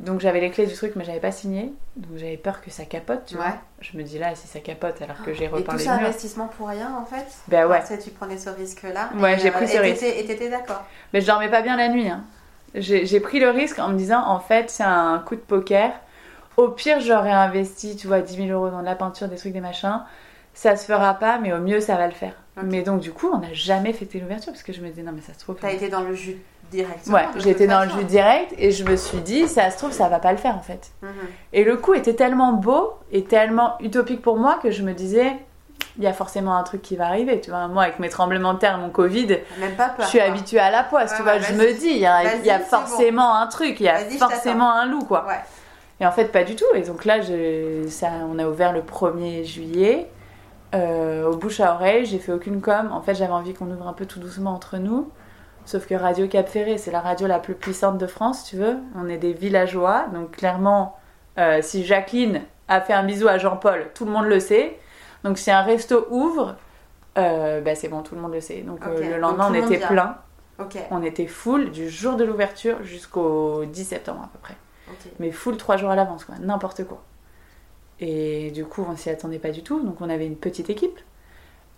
Donc 0.00 0.20
j'avais 0.20 0.40
les 0.40 0.50
clés 0.50 0.66
du 0.66 0.74
truc, 0.74 0.94
mais 0.96 1.04
j'avais 1.04 1.20
pas 1.20 1.30
signé. 1.30 1.72
Donc 1.94 2.18
j'avais 2.18 2.36
peur 2.36 2.60
que 2.60 2.68
ça 2.68 2.84
capote, 2.84 3.26
tu 3.26 3.36
vois. 3.36 3.54
Je 3.80 3.96
me 3.96 4.02
dis 4.02 4.18
là, 4.18 4.34
si 4.34 4.48
ça 4.48 4.58
capote, 4.58 5.00
alors 5.00 5.22
que 5.24 5.32
j'ai 5.32 5.46
repeint 5.46 5.58
les 5.58 5.62
murs. 5.62 5.74
Et 5.74 5.78
tout 5.78 5.84
ça 5.84 5.92
investissement 5.92 6.48
pour 6.48 6.66
rien, 6.66 6.92
en 7.00 7.04
fait? 7.04 7.24
Ben 7.46 7.68
ouais. 7.68 7.80
tu 8.02 8.10
prenais 8.10 8.36
ce 8.36 8.50
risque-là. 8.50 9.10
Ouais, 9.16 9.38
j'ai 9.38 9.52
pris 9.52 9.68
ce 9.68 9.78
risque. 9.78 10.02
Et 10.02 10.26
t'étais 10.26 10.50
d'accord 10.50 10.82
Mais 11.12 11.20
je 11.20 11.26
dormais 11.28 11.48
pas 11.48 11.62
bien 11.62 11.76
la 11.76 11.88
nuit. 11.88 12.08
Hein. 12.08 12.24
J'ai 12.74 13.20
pris 13.20 13.38
le 13.38 13.50
risque 13.50 13.78
en 13.78 13.90
me 13.90 13.96
disant, 13.96 14.26
en 14.26 14.40
fait, 14.40 14.68
c'est 14.68 14.82
un 14.82 15.20
coup 15.20 15.36
de 15.36 15.40
poker 15.40 15.92
au 16.56 16.68
pire, 16.68 17.00
j'aurais 17.00 17.32
investi, 17.32 17.96
tu 17.96 18.06
vois, 18.06 18.20
10 18.20 18.36
000 18.36 18.48
euros 18.48 18.70
dans 18.70 18.80
de 18.80 18.84
la 18.84 18.94
peinture, 18.94 19.28
des 19.28 19.36
trucs, 19.36 19.52
des 19.52 19.60
machins. 19.60 20.00
Ça 20.54 20.76
se 20.76 20.86
fera 20.86 21.14
pas, 21.14 21.38
mais 21.38 21.52
au 21.52 21.58
mieux, 21.58 21.80
ça 21.80 21.96
va 21.96 22.06
le 22.06 22.12
faire. 22.12 22.34
Mais 22.62 22.82
donc, 22.82 23.00
du 23.00 23.12
coup, 23.12 23.28
on 23.32 23.38
n'a 23.38 23.52
jamais 23.52 23.92
fêté 23.92 24.20
l'ouverture 24.20 24.52
parce 24.52 24.62
que 24.62 24.72
je 24.72 24.80
me 24.80 24.88
disais, 24.88 25.02
non, 25.02 25.10
mais 25.12 25.20
ça 25.20 25.34
se 25.34 25.40
trouve. 25.40 25.56
T'as 25.60 25.72
été 25.72 25.88
dans 25.88 26.02
le 26.02 26.14
jus 26.14 26.38
direct. 26.70 27.06
Ouais, 27.08 27.26
j'étais 27.36 27.66
dans 27.66 27.84
le 27.84 27.90
jus 27.90 28.04
direct 28.04 28.54
et 28.56 28.70
je 28.70 28.84
me 28.84 28.96
suis 28.96 29.18
dit, 29.18 29.48
ça 29.48 29.70
se 29.70 29.78
trouve, 29.78 29.92
ça 29.92 30.08
va 30.08 30.18
pas 30.18 30.32
le 30.32 30.38
faire 30.38 30.56
en 30.56 30.62
fait. 30.62 30.92
Mhm. 31.02 31.10
Et 31.52 31.64
le 31.64 31.76
coup 31.76 31.94
était 31.94 32.14
tellement 32.14 32.52
beau 32.52 32.94
et 33.10 33.24
tellement 33.24 33.76
utopique 33.80 34.22
pour 34.22 34.36
moi 34.36 34.58
que 34.62 34.70
je 34.70 34.82
me 34.82 34.92
disais, 34.92 35.32
il 35.98 36.04
y 36.04 36.06
a 36.06 36.12
forcément 36.12 36.56
un 36.56 36.62
truc 36.62 36.82
qui 36.82 36.96
va 36.96 37.06
arriver. 37.06 37.40
Tu 37.40 37.50
vois, 37.50 37.68
moi, 37.68 37.84
avec 37.84 37.98
mes 37.98 38.08
tremblements 38.08 38.54
de 38.54 38.58
terre, 38.58 38.78
mon 38.78 38.90
Covid, 38.90 39.38
Même 39.58 39.76
pas 39.76 39.94
je 40.00 40.06
suis 40.06 40.20
habituée 40.20 40.58
à 40.58 40.70
la 40.70 40.82
poisse. 40.82 41.14
tu 41.16 41.22
vois, 41.22 41.38
je 41.38 41.52
me 41.52 41.72
dis, 41.72 41.88
il 41.90 41.98
y 41.98 42.06
a, 42.06 42.36
y 42.36 42.50
a 42.50 42.60
forcément 42.60 43.36
un 43.36 43.46
truc, 43.46 43.80
il 43.80 43.86
y 43.86 43.88
a 43.88 43.98
forcément 43.98 44.72
un 44.72 44.86
loup, 44.86 45.04
quoi. 45.04 45.26
Ouais. 45.26 45.40
Et 46.00 46.06
en 46.06 46.12
fait, 46.12 46.26
pas 46.26 46.44
du 46.44 46.56
tout. 46.56 46.64
Et 46.74 46.82
donc 46.82 47.04
là, 47.04 47.20
ça, 47.88 48.08
on 48.28 48.38
a 48.38 48.48
ouvert 48.48 48.72
le 48.72 48.82
1er 48.82 49.44
juillet. 49.44 50.10
Euh, 50.74 51.30
au 51.30 51.36
bouche 51.36 51.60
à 51.60 51.74
oreille, 51.74 52.04
j'ai 52.04 52.18
fait 52.18 52.32
aucune 52.32 52.60
com. 52.60 52.90
En 52.92 53.00
fait, 53.00 53.14
j'avais 53.14 53.32
envie 53.32 53.54
qu'on 53.54 53.70
ouvre 53.70 53.86
un 53.86 53.92
peu 53.92 54.06
tout 54.06 54.18
doucement 54.18 54.52
entre 54.52 54.78
nous. 54.78 55.10
Sauf 55.66 55.86
que 55.86 55.94
Radio 55.94 56.26
Cap 56.26 56.48
Ferré, 56.48 56.78
c'est 56.78 56.90
la 56.90 57.00
radio 57.00 57.26
la 57.26 57.38
plus 57.38 57.54
puissante 57.54 57.96
de 57.96 58.06
France, 58.06 58.44
tu 58.44 58.56
veux. 58.56 58.76
On 58.96 59.08
est 59.08 59.16
des 59.16 59.32
villageois. 59.32 60.06
Donc 60.12 60.32
clairement, 60.32 60.98
euh, 61.38 61.60
si 61.62 61.84
Jacqueline 61.84 62.42
a 62.68 62.80
fait 62.80 62.92
un 62.92 63.04
bisou 63.04 63.28
à 63.28 63.38
Jean-Paul, 63.38 63.90
tout 63.94 64.04
le 64.04 64.10
monde 64.10 64.26
le 64.26 64.40
sait. 64.40 64.78
Donc 65.22 65.38
si 65.38 65.50
un 65.50 65.62
resto 65.62 66.06
ouvre, 66.10 66.56
euh, 67.16 67.60
bah, 67.60 67.74
c'est 67.74 67.88
bon, 67.88 68.02
tout 68.02 68.14
le 68.14 68.20
monde 68.20 68.34
le 68.34 68.40
sait. 68.40 68.60
Donc 68.60 68.84
le 68.84 69.16
lendemain, 69.18 69.48
on 69.50 69.54
était 69.54 69.78
plein. 69.78 70.18
On 70.90 71.02
était 71.02 71.26
full 71.26 71.70
du 71.70 71.88
jour 71.88 72.16
de 72.16 72.24
l'ouverture 72.24 72.82
jusqu'au 72.82 73.64
10 73.64 73.84
septembre 73.84 74.22
à 74.24 74.28
peu 74.32 74.38
près. 74.40 74.54
Mais 75.18 75.30
full 75.30 75.56
trois 75.56 75.76
jours 75.76 75.90
à 75.90 75.96
l'avance, 75.96 76.24
quoi, 76.24 76.36
n'importe 76.40 76.84
quoi. 76.84 77.02
Et 78.00 78.50
du 78.50 78.64
coup, 78.64 78.84
on 78.88 78.96
s'y 78.96 79.10
attendait 79.10 79.38
pas 79.38 79.50
du 79.50 79.62
tout, 79.62 79.80
donc 79.80 80.00
on 80.00 80.10
avait 80.10 80.26
une 80.26 80.36
petite 80.36 80.70
équipe. 80.70 80.98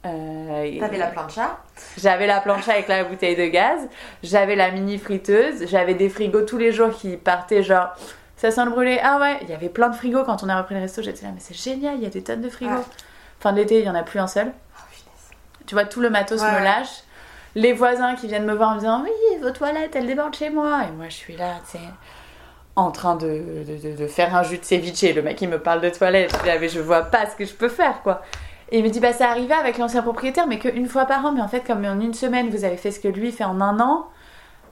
Euh, 0.04 0.78
T'avais 0.78 0.98
la 0.98 1.08
plancha 1.08 1.58
J'avais 1.98 2.26
la 2.26 2.40
plancha 2.40 2.72
avec 2.72 2.88
la 2.88 3.04
bouteille 3.04 3.36
de 3.36 3.46
gaz, 3.46 3.88
j'avais 4.22 4.54
la 4.54 4.70
mini 4.70 4.98
friteuse, 4.98 5.66
j'avais 5.66 5.94
des 5.94 6.08
frigos 6.08 6.42
tous 6.42 6.58
les 6.58 6.70
jours 6.70 6.90
qui 6.90 7.16
partaient 7.16 7.62
genre 7.62 7.88
ça 8.36 8.50
sent 8.50 8.64
le 8.66 8.70
brûlé. 8.70 9.00
Ah 9.02 9.18
ouais, 9.18 9.38
il 9.42 9.48
y 9.48 9.52
avait 9.52 9.70
plein 9.70 9.88
de 9.88 9.96
frigos 9.96 10.24
quand 10.24 10.42
on 10.42 10.48
a 10.48 10.58
repris 10.58 10.74
le 10.74 10.82
resto. 10.82 11.02
J'étais 11.02 11.24
là, 11.24 11.32
mais 11.32 11.40
c'est 11.40 11.56
génial, 11.56 11.96
il 11.96 12.02
y 12.02 12.06
a 12.06 12.10
des 12.10 12.22
tonnes 12.22 12.42
de 12.42 12.50
frigos. 12.50 12.84
Fin 13.40 13.52
de 13.52 13.58
l'été, 13.58 13.80
il 13.80 13.84
y 13.84 13.90
en 13.90 13.94
a 13.94 14.02
plus 14.02 14.20
un 14.20 14.26
seul. 14.26 14.52
Oh, 14.52 14.82
tu 15.66 15.74
vois, 15.74 15.84
tout 15.84 16.00
le 16.00 16.10
matos 16.10 16.42
me 16.42 16.62
lâche. 16.62 17.02
Les 17.54 17.72
voisins 17.72 18.14
qui 18.14 18.26
viennent 18.26 18.44
me 18.44 18.54
voir 18.54 18.70
en 18.70 18.74
me 18.74 18.80
disant 18.80 19.02
Oui, 19.02 19.38
vos 19.40 19.50
toilettes, 19.50 19.96
elles 19.96 20.06
débordent 20.06 20.36
chez 20.36 20.50
moi. 20.50 20.82
Et 20.86 20.92
moi, 20.92 21.06
je 21.08 21.14
suis 21.14 21.36
là, 21.36 21.54
tu 21.64 21.78
sais 21.78 21.84
en 22.76 22.90
train 22.90 23.16
de, 23.16 23.42
de, 23.98 24.06
faire 24.06 24.36
un 24.36 24.42
jus 24.42 24.58
de 24.58 24.64
ceviche. 24.64 25.14
Le 25.14 25.22
mec, 25.22 25.40
il 25.40 25.48
me 25.48 25.58
parle 25.58 25.80
de 25.80 25.88
toilette. 25.88 26.36
Je 26.44 26.58
dis, 26.58 26.68
je 26.68 26.80
vois 26.80 27.02
pas 27.02 27.26
ce 27.26 27.34
que 27.34 27.46
je 27.46 27.54
peux 27.54 27.70
faire, 27.70 28.02
quoi. 28.02 28.22
Et 28.70 28.78
il 28.78 28.84
me 28.84 28.90
dit, 28.90 29.00
bah, 29.00 29.12
ça 29.12 29.30
arrivait 29.30 29.54
avec 29.54 29.78
l'ancien 29.78 30.02
propriétaire, 30.02 30.46
mais 30.46 30.58
qu'une 30.58 30.86
fois 30.86 31.06
par 31.06 31.24
an. 31.24 31.32
Mais 31.32 31.40
en 31.40 31.48
fait, 31.48 31.66
comme 31.66 31.84
en 31.84 32.00
une 32.00 32.14
semaine, 32.14 32.50
vous 32.50 32.64
avez 32.64 32.76
fait 32.76 32.90
ce 32.90 33.00
que 33.00 33.08
lui 33.08 33.32
fait 33.32 33.44
en 33.44 33.60
un 33.60 33.80
an, 33.80 34.06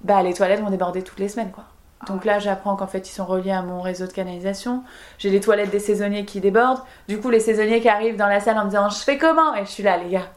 bah, 0.02 0.22
les 0.22 0.34
toilettes 0.34 0.60
vont 0.60 0.70
déborder 0.70 1.02
toutes 1.02 1.18
les 1.18 1.28
semaines, 1.28 1.50
quoi. 1.50 1.64
Donc 2.06 2.26
là, 2.26 2.38
j'apprends 2.38 2.76
qu'en 2.76 2.86
fait, 2.86 3.08
ils 3.08 3.12
sont 3.12 3.24
reliés 3.24 3.52
à 3.52 3.62
mon 3.62 3.80
réseau 3.80 4.06
de 4.06 4.12
canalisation. 4.12 4.82
J'ai 5.16 5.30
les 5.30 5.40
toilettes 5.40 5.70
des 5.70 5.78
saisonniers 5.78 6.26
qui 6.26 6.40
débordent. 6.40 6.82
Du 7.08 7.18
coup, 7.18 7.30
les 7.30 7.40
saisonniers 7.40 7.80
qui 7.80 7.88
arrivent 7.88 8.16
dans 8.16 8.26
la 8.26 8.40
salle 8.40 8.58
en 8.58 8.64
me 8.64 8.70
disant, 8.70 8.90
je 8.90 8.98
fais 8.98 9.16
comment? 9.16 9.54
Et 9.54 9.64
je 9.64 9.70
suis 9.70 9.82
là, 9.82 9.96
les 9.96 10.10
gars. 10.10 10.28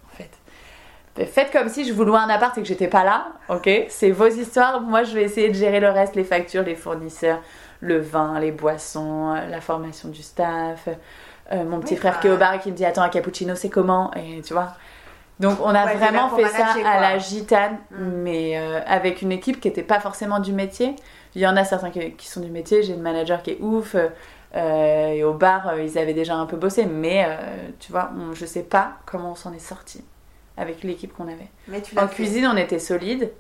Faites 1.26 1.51
comme 1.51 1.70
si 1.70 1.86
je 1.86 1.93
vous 1.93 2.03
louais 2.03 2.20
un 2.20 2.30
appart 2.30 2.57
et 2.57 2.61
que 2.61 2.68
j'étais 2.68 2.88
pas 2.88 3.03
là, 3.03 3.28
ok? 3.49 3.70
C'est 3.89 4.11
vos 4.11 4.28
histoires. 4.28 4.82
Moi, 4.82 5.03
je 5.03 5.15
vais 5.15 5.24
essayer 5.24 5.49
de 5.49 5.55
gérer 5.55 5.80
le 5.80 5.89
reste, 5.89 6.15
les 6.15 6.24
factures, 6.24 6.63
les 6.63 6.76
fournisseurs, 6.76 7.41
le 7.82 7.99
vin, 7.99 8.39
les 8.39 8.51
boissons, 8.51 9.34
la 9.34 9.61
formation 9.61 10.09
du 10.09 10.22
staff. 10.22 10.88
Euh, 11.51 11.63
mon 11.63 11.80
petit 11.80 11.95
frère 11.95 12.20
qui 12.20 12.28
est 12.28 12.30
au 12.30 12.38
bar 12.38 12.55
et 12.55 12.59
qui 12.59 12.72
me 12.72 12.76
dit 12.76 12.86
Attends, 12.86 13.01
un 13.01 13.09
cappuccino, 13.09 13.55
c'est 13.55 13.70
comment? 13.70 14.11
Et 14.15 14.41
tu 14.41 14.53
vois? 14.53 14.74
Donc, 15.39 15.59
on 15.63 15.70
a 15.70 15.93
vraiment 15.93 16.30
fait 16.30 16.47
ça 16.47 16.74
à 16.86 16.99
la 16.99 17.18
gitane, 17.20 17.78
mm. 17.91 17.97
mais 17.97 18.57
euh, 18.57 18.80
avec 18.86 19.22
une 19.22 19.32
équipe 19.32 19.59
qui 19.59 19.68
n'était 19.68 19.84
pas 19.84 19.99
forcément 19.99 20.39
du 20.39 20.51
métier. 20.51 20.95
Il 21.36 21.41
y 21.41 21.47
en 21.47 21.55
a 21.55 21.63
certains 21.63 21.91
qui, 21.91 22.28
sont 22.28 22.41
du 22.41 22.49
métier. 22.49 22.84
J'ai 22.84 22.93
une 22.93 23.01
manager 23.01 23.43
qui 23.43 23.51
est 23.51 23.61
ouf. 23.61 23.95
Euh, 24.55 25.07
et 25.09 25.24
au 25.24 25.34
bar, 25.34 25.78
ils 25.80 25.97
avaient 25.97 26.13
déjà 26.13 26.36
un 26.36 26.47
peu 26.47 26.57
bossé, 26.57 26.86
mais 26.86 27.28
tu 27.80 27.91
vois, 27.91 28.11
je 28.34 28.45
sais 28.45 28.63
pas 28.63 28.93
comment 29.05 29.32
on 29.32 29.36
s'en 29.36 29.53
est 29.53 29.59
sorti 29.59 30.03
avec 30.58 30.84
l'équipe 30.84 31.14
qu'on 31.14 31.28
avait. 31.28 31.49
Mais 31.68 31.82
tu 31.82 31.97
en 31.97 32.08
cuisine, 32.08 32.47
on 32.47 32.58
était 32.58 32.80
solide. 32.80 33.32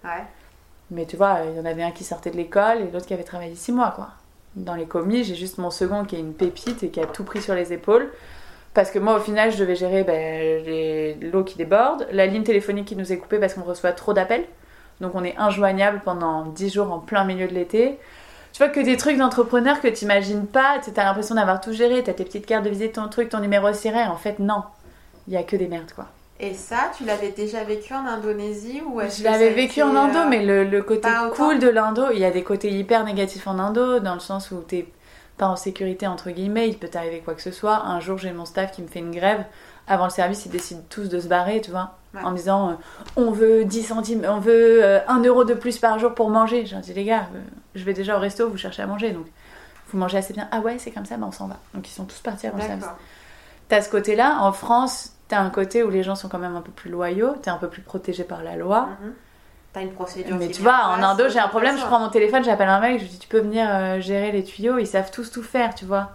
Mais 0.89 1.05
tu 1.05 1.17
vois, 1.17 1.39
il 1.49 1.57
y 1.57 1.59
en 1.59 1.65
avait 1.65 1.83
un 1.83 1.91
qui 1.91 2.03
sortait 2.03 2.31
de 2.31 2.37
l'école 2.37 2.81
et 2.81 2.91
l'autre 2.91 3.05
qui 3.05 3.13
avait 3.13 3.23
travaillé 3.23 3.55
six 3.55 3.71
mois, 3.73 3.91
quoi 3.91 4.09
dans 4.57 4.75
les 4.75 4.85
commis. 4.85 5.23
J'ai 5.23 5.35
juste 5.35 5.57
mon 5.57 5.69
second 5.69 6.03
qui 6.03 6.15
est 6.15 6.19
une 6.19 6.33
pépite 6.33 6.83
et 6.83 6.89
qui 6.89 6.99
a 6.99 7.05
tout 7.05 7.23
pris 7.23 7.41
sur 7.41 7.55
les 7.55 7.73
épaules. 7.73 8.11
Parce 8.73 8.91
que 8.91 8.99
moi, 8.99 9.15
au 9.15 9.19
final, 9.19 9.51
je 9.51 9.57
devais 9.57 9.75
gérer 9.75 10.03
ben, 10.03 11.31
l'eau 11.31 11.43
qui 11.43 11.57
déborde, 11.57 12.07
la 12.11 12.27
ligne 12.27 12.43
téléphonique 12.43 12.87
qui 12.87 12.95
nous 12.95 13.11
est 13.11 13.17
coupée 13.17 13.39
parce 13.39 13.53
qu'on 13.53 13.63
reçoit 13.63 13.93
trop 13.93 14.13
d'appels. 14.13 14.45
Donc 15.01 15.15
on 15.15 15.23
est 15.23 15.37
injoignable 15.37 16.01
pendant 16.03 16.45
10 16.45 16.73
jours 16.73 16.91
en 16.91 16.99
plein 16.99 17.23
milieu 17.23 17.47
de 17.47 17.53
l'été. 17.53 17.99
Tu 18.53 18.63
vois 18.63 18.69
que 18.69 18.79
des 18.79 18.97
trucs 18.97 19.17
d'entrepreneur 19.17 19.81
que 19.81 19.87
tu 19.87 20.05
imagines 20.05 20.47
pas, 20.47 20.79
tu 20.83 20.89
as 20.99 21.03
l'impression 21.03 21.35
d'avoir 21.35 21.61
tout 21.61 21.73
géré, 21.73 22.03
tu 22.03 22.09
as 22.09 22.13
tes 22.13 22.23
petites 22.23 22.45
cartes 22.45 22.65
de 22.65 22.69
visite, 22.69 22.93
ton 22.93 23.07
truc, 23.07 23.29
ton 23.29 23.39
numéro 23.39 23.71
ciré. 23.73 24.03
En 24.03 24.17
fait, 24.17 24.39
non. 24.39 24.63
Il 25.27 25.33
y 25.33 25.37
a 25.37 25.43
que 25.43 25.55
des 25.55 25.67
merdes, 25.67 25.91
quoi. 25.93 26.07
Et 26.39 26.53
ça, 26.53 26.91
tu 26.95 27.03
l'avais 27.03 27.31
déjà 27.31 27.63
vécu 27.63 27.93
en 27.93 28.05
Indonésie 28.05 28.81
ou 28.85 29.01
Je 29.01 29.23
l'avais 29.23 29.49
vécu 29.49 29.81
en 29.81 29.95
Indo, 29.95 30.19
euh, 30.19 30.27
mais 30.29 30.45
le, 30.45 30.81
côté 30.83 31.09
cool 31.33 31.57
de 31.57 31.67
l'Indo, 31.67 32.11
il 32.13 32.19
y 32.19 32.25
a 32.25 32.31
des 32.31 32.43
côtés 32.43 32.69
hyper 32.69 33.03
négatifs 33.05 33.47
en 33.47 33.57
Indo, 33.57 33.99
dans 33.99 34.13
le 34.13 34.19
sens 34.19 34.51
où 34.51 34.57
t'es 34.61 34.87
pas 35.37 35.47
en 35.47 35.55
sécurité, 35.55 36.05
entre 36.05 36.29
guillemets, 36.29 36.69
il 36.69 36.77
peut 36.77 36.89
t'arriver 36.89 37.21
quoi 37.21 37.33
que 37.33 37.41
ce 37.41 37.51
soit. 37.51 37.83
Un 37.85 37.99
jour, 37.99 38.19
j'ai 38.19 38.31
mon 38.31 38.45
staff 38.45 38.71
qui 38.71 38.83
me 38.83 38.87
fait 38.87 38.99
une 38.99 39.11
grève. 39.11 39.45
Avant 39.87 40.03
le 40.03 40.11
service, 40.11 40.45
ils 40.45 40.51
décident 40.51 40.83
tous 40.89 41.09
de 41.09 41.19
se 41.19 41.27
barrer, 41.27 41.61
tu 41.61 41.71
vois, 41.71 41.95
en 42.21 42.31
me 42.31 42.37
disant 42.37 42.69
euh, 42.69 42.73
on 43.15 43.31
veut 43.31 43.65
10 43.65 43.83
centimes, 43.83 44.25
on 44.27 44.39
veut 44.39 44.83
1 44.83 45.23
euh, 45.23 45.27
euro 45.27 45.43
de 45.43 45.53
plus 45.53 45.79
par 45.79 45.97
jour 45.97 46.13
pour 46.13 46.29
manger. 46.29 46.65
J'ai 46.65 46.77
dit 46.81 46.93
les 46.93 47.05
gars, 47.05 47.29
je 47.73 47.83
vais 47.83 47.93
déjà 47.93 48.17
au 48.17 48.19
resto, 48.19 48.47
vous 48.49 48.57
cherchez 48.57 48.81
à 48.81 48.87
manger, 48.87 49.11
donc 49.11 49.25
vous 49.89 49.97
mangez 49.97 50.17
assez 50.17 50.33
bien. 50.33 50.47
Ah 50.51 50.59
ouais, 50.59 50.77
c'est 50.77 50.91
comme 50.91 51.05
ça, 51.05 51.17
ben 51.17 51.27
on 51.27 51.31
s'en 51.31 51.47
va. 51.47 51.57
Donc 51.73 51.87
ils 51.87 51.93
sont 51.93 52.05
tous 52.05 52.19
partis 52.19 52.47
avant 52.47 52.57
le 52.57 52.63
service. 52.63 52.87
T'as 53.69 53.81
ce 53.81 53.89
côté-là. 53.89 54.39
En 54.41 54.51
France, 54.51 55.16
T'as 55.27 55.39
un 55.39 55.49
côté 55.49 55.83
où 55.83 55.89
les 55.89 56.03
gens 56.03 56.15
sont 56.15 56.29
quand 56.29 56.39
même 56.39 56.55
un 56.55 56.61
peu 56.61 56.71
plus 56.71 56.89
loyaux, 56.89 57.35
t'es 57.41 57.49
un 57.49 57.57
peu 57.57 57.67
plus 57.67 57.81
protégé 57.81 58.23
par 58.23 58.43
la 58.43 58.55
loi. 58.55 58.89
Mhm. 59.01 59.13
T'as 59.73 59.81
une 59.81 59.91
procédure. 59.91 60.35
Mais 60.37 60.47
tu 60.47 60.61
vois, 60.61 60.85
en 60.87 61.03
Indo, 61.03 61.27
j'ai 61.29 61.39
un 61.39 61.49
problème, 61.49 61.77
je 61.77 61.85
prends 61.85 61.99
mon 61.99 62.09
téléphone, 62.09 62.43
j'appelle 62.43 62.69
un 62.69 62.79
mec, 62.79 62.99
je 62.99 63.03
lui 63.03 63.09
dis 63.09 63.19
tu 63.19 63.27
peux 63.27 63.41
venir 63.41 63.67
euh, 63.69 63.99
gérer 63.99 64.31
les 64.31 64.43
tuyaux, 64.43 64.77
ils 64.77 64.87
savent 64.87 65.11
tous 65.11 65.29
tout 65.29 65.43
faire, 65.43 65.75
tu 65.75 65.85
vois. 65.85 66.11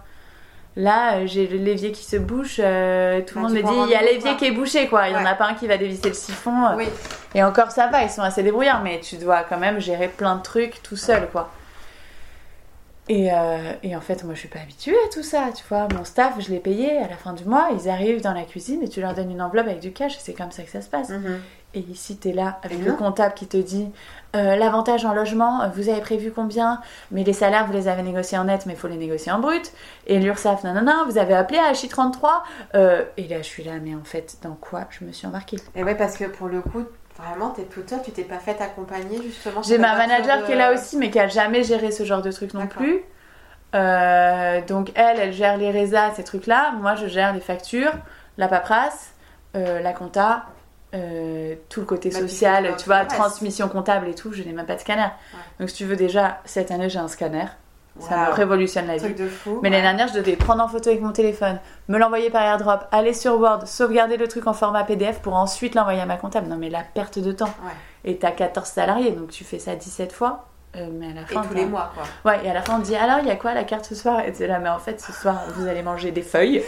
Là, 0.75 1.17
euh, 1.17 1.27
j'ai 1.27 1.45
l'évier 1.45 1.91
qui 1.91 2.03
se 2.03 2.17
bouche, 2.17 2.59
euh, 2.59 3.21
tout 3.21 3.37
le 3.37 3.43
bah, 3.43 3.49
monde 3.49 3.57
me 3.57 3.61
dit 3.61 3.79
il 3.85 3.91
y 3.91 3.95
a 3.95 4.01
l'évier 4.01 4.35
qui 4.37 4.45
est 4.45 4.51
bouché, 4.51 4.87
quoi. 4.87 5.07
Il 5.07 5.13
y 5.13 5.15
en 5.15 5.25
a 5.25 5.35
pas 5.35 5.45
un 5.45 5.53
qui 5.53 5.67
va 5.67 5.77
dévisser 5.77 6.07
le 6.07 6.15
siphon. 6.15 6.75
Et 7.35 7.43
encore 7.43 7.69
ça 7.69 7.87
va, 7.87 8.03
ils 8.03 8.09
sont 8.09 8.23
assez 8.23 8.41
débrouillards, 8.41 8.81
mais 8.81 8.99
tu 8.99 9.17
dois 9.17 9.43
quand 9.43 9.59
même 9.59 9.79
gérer 9.79 10.07
plein 10.07 10.35
de 10.35 10.41
trucs 10.41 10.81
tout 10.81 10.97
seul, 10.97 11.29
quoi. 11.31 11.51
Et, 13.09 13.33
euh, 13.33 13.73
et, 13.83 13.95
en 13.95 14.01
fait, 14.01 14.23
moi, 14.23 14.33
je 14.33 14.39
suis 14.39 14.47
pas 14.47 14.59
habituée 14.59 14.95
à 15.05 15.09
tout 15.13 15.23
ça, 15.23 15.49
tu 15.53 15.63
vois. 15.67 15.87
Mon 15.93 16.05
staff, 16.05 16.35
je 16.39 16.49
l'ai 16.49 16.59
payé 16.59 16.97
à 16.99 17.07
la 17.07 17.17
fin 17.17 17.33
du 17.33 17.43
mois. 17.43 17.67
Ils 17.77 17.89
arrivent 17.89 18.21
dans 18.21 18.33
la 18.33 18.43
cuisine 18.43 18.81
et 18.81 18.87
tu 18.87 19.01
leur 19.01 19.13
donnes 19.13 19.31
une 19.31 19.41
enveloppe 19.41 19.67
avec 19.67 19.81
du 19.81 19.91
cash 19.91 20.17
c'est 20.19 20.33
comme 20.33 20.51
ça 20.51 20.63
que 20.63 20.69
ça 20.69 20.81
se 20.81 20.89
passe. 20.89 21.09
Mhm. 21.09 21.41
Et 21.75 21.79
ici, 21.79 22.17
tu 22.17 22.29
es 22.29 22.33
là 22.33 22.59
avec 22.61 22.85
le 22.85 22.93
comptable 22.93 23.33
qui 23.33 23.47
te 23.47 23.57
dit 23.57 23.89
euh, 24.35 24.55
l'avantage 24.55 25.05
en 25.05 25.13
logement, 25.13 25.67
vous 25.75 25.89
avez 25.89 26.01
prévu 26.01 26.31
combien? 26.31 26.81
Mais 27.11 27.23
les 27.23 27.33
salaires, 27.33 27.65
vous 27.65 27.73
les 27.73 27.87
avez 27.87 28.03
négociés 28.03 28.37
en 28.37 28.43
net, 28.43 28.65
mais 28.67 28.73
il 28.73 28.79
faut 28.79 28.87
les 28.87 28.97
négocier 28.97 29.31
en 29.31 29.39
brut. 29.39 29.71
Et 30.05 30.19
l'URSSAF, 30.19 30.63
non, 30.63 30.73
non, 30.73 30.83
non, 30.83 31.05
vous 31.07 31.17
avez 31.17 31.33
appelé 31.33 31.57
à 31.57 31.71
H33. 31.71 32.29
Euh, 32.75 33.03
et 33.17 33.27
là, 33.27 33.37
je 33.37 33.47
suis 33.47 33.63
là, 33.63 33.73
mais 33.81 33.95
en 33.95 34.03
fait, 34.03 34.37
dans 34.43 34.53
quoi 34.53 34.85
je 34.91 35.03
me 35.03 35.11
suis 35.11 35.25
embarquée? 35.25 35.57
Et 35.75 35.83
ouais, 35.83 35.95
parce 35.95 36.15
que 36.15 36.25
pour 36.25 36.47
le 36.47 36.61
coup, 36.61 36.85
Vraiment, 37.17 37.51
t'es 37.51 37.63
toute 37.63 37.89
seule, 37.89 38.01
tu 38.03 38.11
t'es 38.11 38.23
pas 38.23 38.39
faite 38.39 38.59
accompagner 38.59 39.21
justement 39.21 39.61
J'ai 39.61 39.77
ma 39.77 39.95
manager 39.95 40.45
qui 40.45 40.51
est 40.51 40.55
là 40.55 40.73
aussi, 40.73 40.97
mais 40.97 41.11
qui 41.11 41.19
a 41.19 41.27
jamais 41.27 41.63
géré 41.63 41.91
ce 41.91 42.03
genre 42.03 42.21
de 42.21 42.31
truc 42.31 42.53
non 42.53 42.67
plus. 42.67 43.03
Euh, 43.75 44.61
donc 44.61 44.91
elle, 44.95 45.19
elle 45.19 45.33
gère 45.33 45.57
les 45.57 45.71
résas, 45.71 46.11
ces 46.15 46.23
trucs-là. 46.23 46.73
Moi, 46.79 46.95
je 46.95 47.07
gère 47.07 47.33
les 47.33 47.39
factures, 47.39 47.93
la 48.37 48.47
paperasse, 48.47 49.13
euh, 49.55 49.79
la 49.79 49.93
compta, 49.93 50.45
euh, 50.93 51.55
tout 51.69 51.79
le 51.79 51.85
côté 51.85 52.11
social, 52.11 52.75
tu 52.77 52.85
vois, 52.85 53.05
transmission 53.05 53.67
comptable 53.69 54.07
et 54.07 54.15
tout. 54.15 54.33
Je 54.33 54.43
n'ai 54.43 54.51
même 54.51 54.65
pas 54.65 54.75
de 54.75 54.81
scanner. 54.81 55.07
Donc 55.59 55.69
si 55.69 55.75
tu 55.75 55.85
veux 55.85 55.95
déjà, 55.95 56.41
cette 56.45 56.71
année, 56.71 56.89
j'ai 56.89 56.99
un 56.99 57.07
scanner. 57.07 57.45
Ça 57.99 58.29
me 58.29 58.33
révolutionne 58.33 58.87
la 58.87 58.97
vie. 58.97 59.13
Mais 59.61 59.69
l'année 59.69 59.83
dernière, 59.83 60.07
je 60.07 60.15
devais 60.15 60.35
prendre 60.35 60.63
en 60.63 60.67
photo 60.67 60.89
avec 60.89 61.01
mon 61.01 61.11
téléphone, 61.11 61.59
me 61.87 61.97
l'envoyer 61.97 62.29
par 62.29 62.41
airdrop, 62.41 62.85
aller 62.91 63.13
sur 63.13 63.39
Word, 63.39 63.67
sauvegarder 63.67 64.17
le 64.17 64.27
truc 64.27 64.47
en 64.47 64.53
format 64.53 64.83
PDF 64.83 65.19
pour 65.19 65.35
ensuite 65.35 65.75
l'envoyer 65.75 66.01
à 66.01 66.05
ma 66.05 66.17
comptable. 66.17 66.47
Non, 66.47 66.57
mais 66.57 66.69
la 66.69 66.83
perte 66.83 67.19
de 67.19 67.31
temps. 67.31 67.53
Et 68.03 68.17
t'as 68.17 68.31
14 68.31 68.67
salariés, 68.67 69.11
donc 69.11 69.29
tu 69.29 69.43
fais 69.43 69.59
ça 69.59 69.75
17 69.75 70.11
fois. 70.11 70.47
Euh, 70.75 70.87
mais 70.91 71.11
à 71.11 71.13
la 71.13 71.25
fin, 71.25 71.43
et 71.43 71.47
tous 71.47 71.53
les 71.53 71.65
mois, 71.67 71.91
quoi. 71.93 72.03
Ouais, 72.25 72.43
et 72.43 72.49
à 72.49 72.53
la 72.53 72.63
fin, 72.63 72.77
on 72.77 72.79
dit 72.79 72.95
alors, 72.95 73.19
il 73.19 73.27
y 73.27 73.31
a 73.31 73.35
quoi 73.35 73.51
à 73.51 73.53
la 73.53 73.63
carte 73.63 73.85
ce 73.85 73.93
soir? 73.93 74.21
Et 74.21 74.33
tu 74.33 74.47
là, 74.47 74.57
mais 74.57 74.69
en 74.69 74.79
fait, 74.79 74.99
ce 74.99 75.11
soir, 75.11 75.43
vous 75.55 75.67
allez 75.67 75.83
manger 75.83 76.11
des 76.11 76.23
feuilles. 76.23 76.63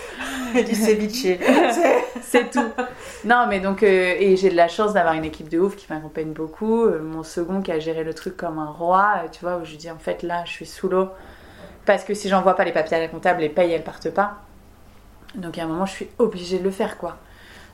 et 0.53 0.63
du 0.63 0.75
ceviche. 0.75 1.39
c'est 2.21 2.51
tout. 2.51 2.69
Non, 3.23 3.47
mais 3.49 3.59
donc, 3.59 3.81
euh, 3.81 4.15
et 4.19 4.35
j'ai 4.37 4.51
de 4.51 4.55
la 4.55 4.67
chance 4.67 4.93
d'avoir 4.93 5.15
une 5.15 5.25
équipe 5.25 5.49
de 5.49 5.57
ouf 5.57 5.75
qui 5.75 5.87
m'accompagne 5.91 6.33
beaucoup. 6.33 6.85
Euh, 6.85 7.01
mon 7.01 7.23
second 7.23 7.61
qui 7.63 7.71
a 7.71 7.79
géré 7.79 8.03
le 8.03 8.13
truc 8.13 8.37
comme 8.37 8.59
un 8.59 8.69
roi, 8.69 9.23
tu 9.31 9.39
vois, 9.41 9.57
où 9.57 9.65
je 9.65 9.75
dis 9.75 9.89
en 9.89 9.97
fait, 9.97 10.21
là, 10.21 10.43
je 10.45 10.51
suis 10.51 10.67
sous 10.67 10.87
l'eau. 10.87 11.09
Parce 11.85 12.03
que 12.03 12.13
si 12.13 12.29
j'envoie 12.29 12.55
pas 12.55 12.63
les 12.63 12.73
papiers 12.73 12.97
à 12.97 12.99
la 12.99 13.07
comptable, 13.07 13.41
les 13.41 13.49
payes, 13.49 13.71
elles 13.71 13.83
partent 13.83 14.11
pas. 14.11 14.37
Donc, 15.33 15.57
à 15.57 15.63
un 15.63 15.67
moment, 15.67 15.87
je 15.87 15.93
suis 15.93 16.09
obligée 16.19 16.59
de 16.59 16.63
le 16.63 16.71
faire, 16.71 16.97
quoi. 16.97 17.17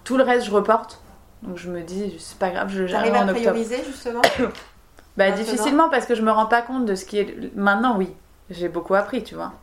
Tout 0.06 0.16
le 0.16 0.24
reste, 0.24 0.46
je 0.46 0.52
reporte. 0.52 1.02
Donc, 1.44 1.58
je 1.58 1.70
me 1.70 1.82
dis, 1.82 2.16
c'est 2.20 2.38
pas 2.38 2.52
grave, 2.52 2.70
je 2.70 2.86
J'arrive 2.86 3.16
à 3.16 3.26
prioriser, 3.26 3.84
justement? 3.86 4.22
Bah, 5.18 5.32
difficilement 5.32 5.90
parce 5.90 6.06
que 6.06 6.16
je 6.16 6.22
me 6.22 6.32
rends 6.32 6.46
pas 6.46 6.62
compte 6.62 6.86
de 6.86 6.96
ce 6.96 7.06
qui 7.06 7.20
est. 7.20 7.56
Maintenant, 7.56 7.98
oui, 7.98 8.14
j'ai 8.50 8.70
beaucoup 8.70 8.96
appris, 8.96 9.24
tu 9.24 9.36
vois. 9.36 9.54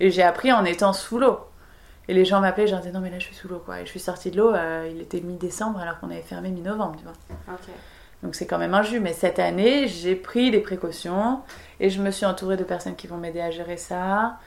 Et 0.00 0.10
j'ai 0.10 0.22
appris 0.22 0.52
en 0.52 0.64
étant 0.64 0.92
sous 0.92 1.18
l'eau. 1.18 1.38
Et 2.08 2.14
les 2.14 2.24
gens 2.24 2.40
m'appelaient, 2.40 2.66
je 2.66 2.74
disais 2.74 2.90
non, 2.90 3.00
mais 3.00 3.10
là 3.10 3.18
je 3.18 3.26
suis 3.26 3.34
sous 3.34 3.48
l'eau, 3.48 3.62
quoi. 3.64 3.80
Et 3.80 3.86
je 3.86 3.90
suis 3.90 4.00
sortie 4.00 4.30
de 4.30 4.36
l'eau, 4.38 4.52
euh, 4.52 4.90
il 4.92 5.00
était 5.00 5.20
mi-décembre 5.20 5.78
alors 5.78 6.00
qu'on 6.00 6.10
avait 6.10 6.22
fermé 6.22 6.50
mi-novembre, 6.50 6.96
tu 6.96 7.04
vois. 7.04 7.12
Donc 8.22 8.34
c'est 8.34 8.46
quand 8.46 8.58
même 8.58 8.74
un 8.74 8.82
jus. 8.82 9.00
Mais 9.00 9.12
cette 9.12 9.38
année, 9.38 9.86
j'ai 9.88 10.16
pris 10.16 10.50
des 10.50 10.60
précautions 10.60 11.40
et 11.80 11.90
je 11.90 12.00
me 12.00 12.10
suis 12.10 12.26
entourée 12.26 12.56
de 12.56 12.64
personnes 12.64 12.96
qui 12.96 13.06
vont 13.06 13.18
m'aider 13.18 13.40
à 13.40 13.50
gérer 13.50 13.76
ça. 13.76 14.38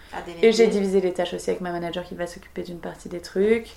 et 0.41 0.51
j'ai 0.51 0.67
divisé 0.67 1.01
les 1.01 1.13
tâches 1.13 1.33
aussi 1.33 1.49
avec 1.49 1.61
ma 1.61 1.71
manager 1.71 2.03
qui 2.03 2.15
va 2.15 2.27
s'occuper 2.27 2.63
d'une 2.63 2.79
partie 2.79 3.09
des 3.09 3.21
trucs. 3.21 3.73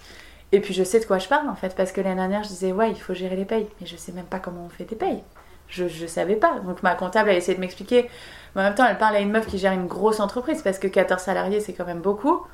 Et 0.51 0.61
puis 0.61 0.72
je 0.72 0.83
sais 0.83 0.99
de 0.99 1.05
quoi 1.05 1.18
je 1.18 1.29
parle 1.29 1.49
en 1.49 1.55
fait, 1.55 1.76
parce 1.76 1.93
que 1.93 2.01
l'année 2.01 2.16
dernière 2.16 2.43
je 2.43 2.49
disais 2.49 2.72
ouais, 2.72 2.91
il 2.91 3.01
faut 3.01 3.14
gérer 3.14 3.37
les 3.37 3.45
payes, 3.45 3.68
mais 3.81 3.87
je 3.87 3.97
sais 3.97 4.12
même 4.12 4.24
pas 4.24 4.39
comment 4.39 4.64
on 4.64 4.70
fait 4.70 4.85
des 4.85 4.97
payes 4.97 5.22
je 5.69 5.85
ne 5.85 6.07
savais 6.07 6.37
pas. 6.37 6.61
Donc 6.61 6.83
ma 6.83 6.95
comptable 6.95 7.31
a 7.31 7.35
essayé 7.35 7.55
de 7.55 7.61
m'expliquer. 7.61 8.11
Mais 8.55 8.62
en 8.62 8.64
même 8.64 8.75
temps, 8.75 8.87
elle 8.87 8.99
parle 8.99 9.16
à 9.16 9.21
une 9.21 9.31
meuf 9.31 9.47
qui 9.47 9.59
gère 9.59 9.73
une 9.73 9.87
grosse 9.87 10.21
entreprise 10.21 10.62
parce 10.62 10.79
que 10.79 10.89
14 10.89 11.21
salariés, 11.21 11.61
c'est 11.61 11.73
quand 11.73 11.87
même 11.87 12.01
beaucoup. 12.01 12.47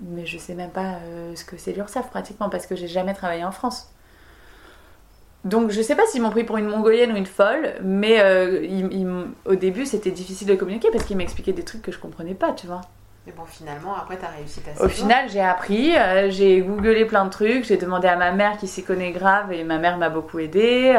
Mais 0.00 0.26
je 0.26 0.38
sais 0.38 0.54
même 0.54 0.70
pas 0.70 0.98
euh, 1.04 1.34
ce 1.36 1.44
que 1.44 1.56
c'est 1.56 1.72
l'URSSAF 1.72 2.10
pratiquement 2.10 2.48
parce 2.48 2.66
que 2.66 2.74
j'ai 2.74 2.88
jamais 2.88 3.14
travaillé 3.14 3.44
en 3.44 3.52
France. 3.52 3.90
Donc 5.44 5.70
je 5.70 5.82
sais 5.82 5.94
pas 5.94 6.06
s'ils 6.06 6.22
m'ont 6.22 6.30
pris 6.30 6.44
pour 6.44 6.56
une 6.56 6.66
mongolienne 6.66 7.12
ou 7.12 7.16
une 7.16 7.26
folle, 7.26 7.74
mais 7.82 8.18
euh, 8.20 9.26
au 9.44 9.54
début 9.56 9.84
c'était 9.84 10.10
difficile 10.10 10.48
de 10.48 10.54
communiquer 10.54 10.88
parce 10.90 11.04
qu'ils 11.04 11.18
m'expliquaient 11.18 11.52
des 11.52 11.64
trucs 11.64 11.82
que 11.82 11.92
je 11.92 11.98
comprenais 11.98 12.34
pas, 12.34 12.52
tu 12.52 12.66
vois. 12.66 12.80
Mais 13.26 13.32
bon, 13.32 13.44
finalement, 13.46 13.94
après, 13.94 14.18
tu 14.18 14.24
as 14.24 14.28
réussi 14.28 14.60
ta 14.60 14.84
Au 14.84 14.88
final, 14.88 15.30
j'ai 15.30 15.40
appris, 15.40 15.96
euh, 15.96 16.30
j'ai 16.30 16.60
googlé 16.60 17.06
plein 17.06 17.24
de 17.24 17.30
trucs, 17.30 17.64
j'ai 17.64 17.78
demandé 17.78 18.06
à 18.06 18.16
ma 18.16 18.32
mère 18.32 18.58
qui 18.58 18.68
s'y 18.68 18.84
connaît 18.84 19.12
grave 19.12 19.50
et 19.52 19.64
ma 19.64 19.78
mère 19.78 19.96
m'a 19.96 20.10
beaucoup 20.10 20.38
aidée. 20.40 20.98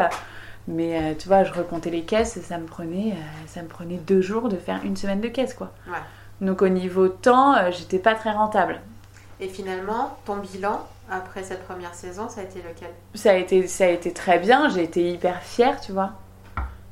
Mais 0.68 0.98
euh, 0.98 1.14
tu 1.18 1.28
vois, 1.28 1.44
je 1.44 1.54
recomptais 1.54 1.92
les 1.92 2.04
caisses, 2.04 2.40
ça 2.42 2.58
me 2.58 2.66
prenait, 2.66 3.12
euh, 3.12 3.48
ça 3.48 3.62
me 3.62 3.68
prenait 3.68 3.98
deux 3.98 4.22
jours 4.22 4.50
de 4.50 4.58
faire 4.58 4.82
une 4.84 4.96
semaine 4.96 5.22
de 5.22 5.28
caisse, 5.28 5.54
quoi. 5.54 5.72
Donc 6.42 6.62
au 6.62 6.68
niveau 6.68 7.08
temps, 7.08 7.56
euh, 7.56 7.72
j'étais 7.72 8.00
pas 8.00 8.16
très 8.16 8.32
rentable. 8.32 8.82
Et 9.40 9.48
finalement, 9.48 10.18
ton 10.26 10.38
bilan 10.38 10.86
après 11.10 11.44
cette 11.44 11.64
première 11.66 11.94
saison, 11.94 12.30
ça 12.30 12.42
a 12.42 12.44
été 12.46 12.60
lequel? 12.60 12.90
Ça 13.14 13.32
a 13.32 13.36
été, 13.36 13.68
ça 13.68 13.86
a 13.86 13.90
été 13.90 14.12
très 14.12 14.40
bien. 14.40 14.70
J'ai 14.70 14.84
été 14.84 15.08
hyper 15.12 15.42
fière, 15.42 15.80
tu 15.80 15.92
vois. 15.92 16.12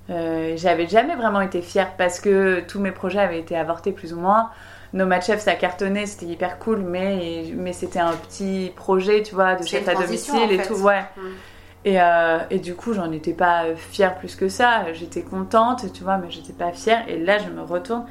J'avais 0.07 0.87
jamais 0.87 1.15
vraiment 1.15 1.41
été 1.41 1.61
fière 1.61 1.95
parce 1.97 2.19
que 2.19 2.59
tous 2.67 2.79
mes 2.79 2.91
projets 2.91 3.19
avaient 3.19 3.39
été 3.39 3.57
avortés 3.57 3.91
plus 3.91 4.13
ou 4.13 4.19
moins. 4.19 4.51
Nos 4.91 5.09
Chef, 5.21 5.39
ça 5.39 5.55
cartonnait, 5.55 6.05
c'était 6.05 6.27
hyper 6.27 6.59
cool, 6.59 6.79
mais, 6.79 7.51
mais 7.55 7.73
c'était 7.73 7.99
un 7.99 8.11
petit 8.11 8.71
projet, 8.75 9.23
tu 9.23 9.33
vois, 9.33 9.55
de 9.55 9.65
chef 9.65 9.87
à 9.87 9.95
domicile 9.95 10.51
et 10.51 10.61
tout. 10.61 10.75
Ouais. 10.75 11.01
Mm. 11.17 11.21
Et, 11.85 11.99
euh, 11.99 12.39
et, 12.49 12.59
du 12.59 12.75
coup, 12.75 12.93
j'en 12.93 13.11
étais 13.11 13.33
pas 13.33 13.75
fière 13.75 14.15
plus 14.15 14.35
que 14.35 14.47
ça. 14.47 14.93
J'étais 14.93 15.21
contente, 15.21 15.91
tu 15.91 16.03
vois, 16.03 16.17
mais 16.17 16.31
j'étais 16.31 16.53
pas 16.53 16.71
fière. 16.71 17.03
Et 17.09 17.17
là, 17.19 17.39
je 17.39 17.49
me 17.49 17.61
retourne. 17.61 18.05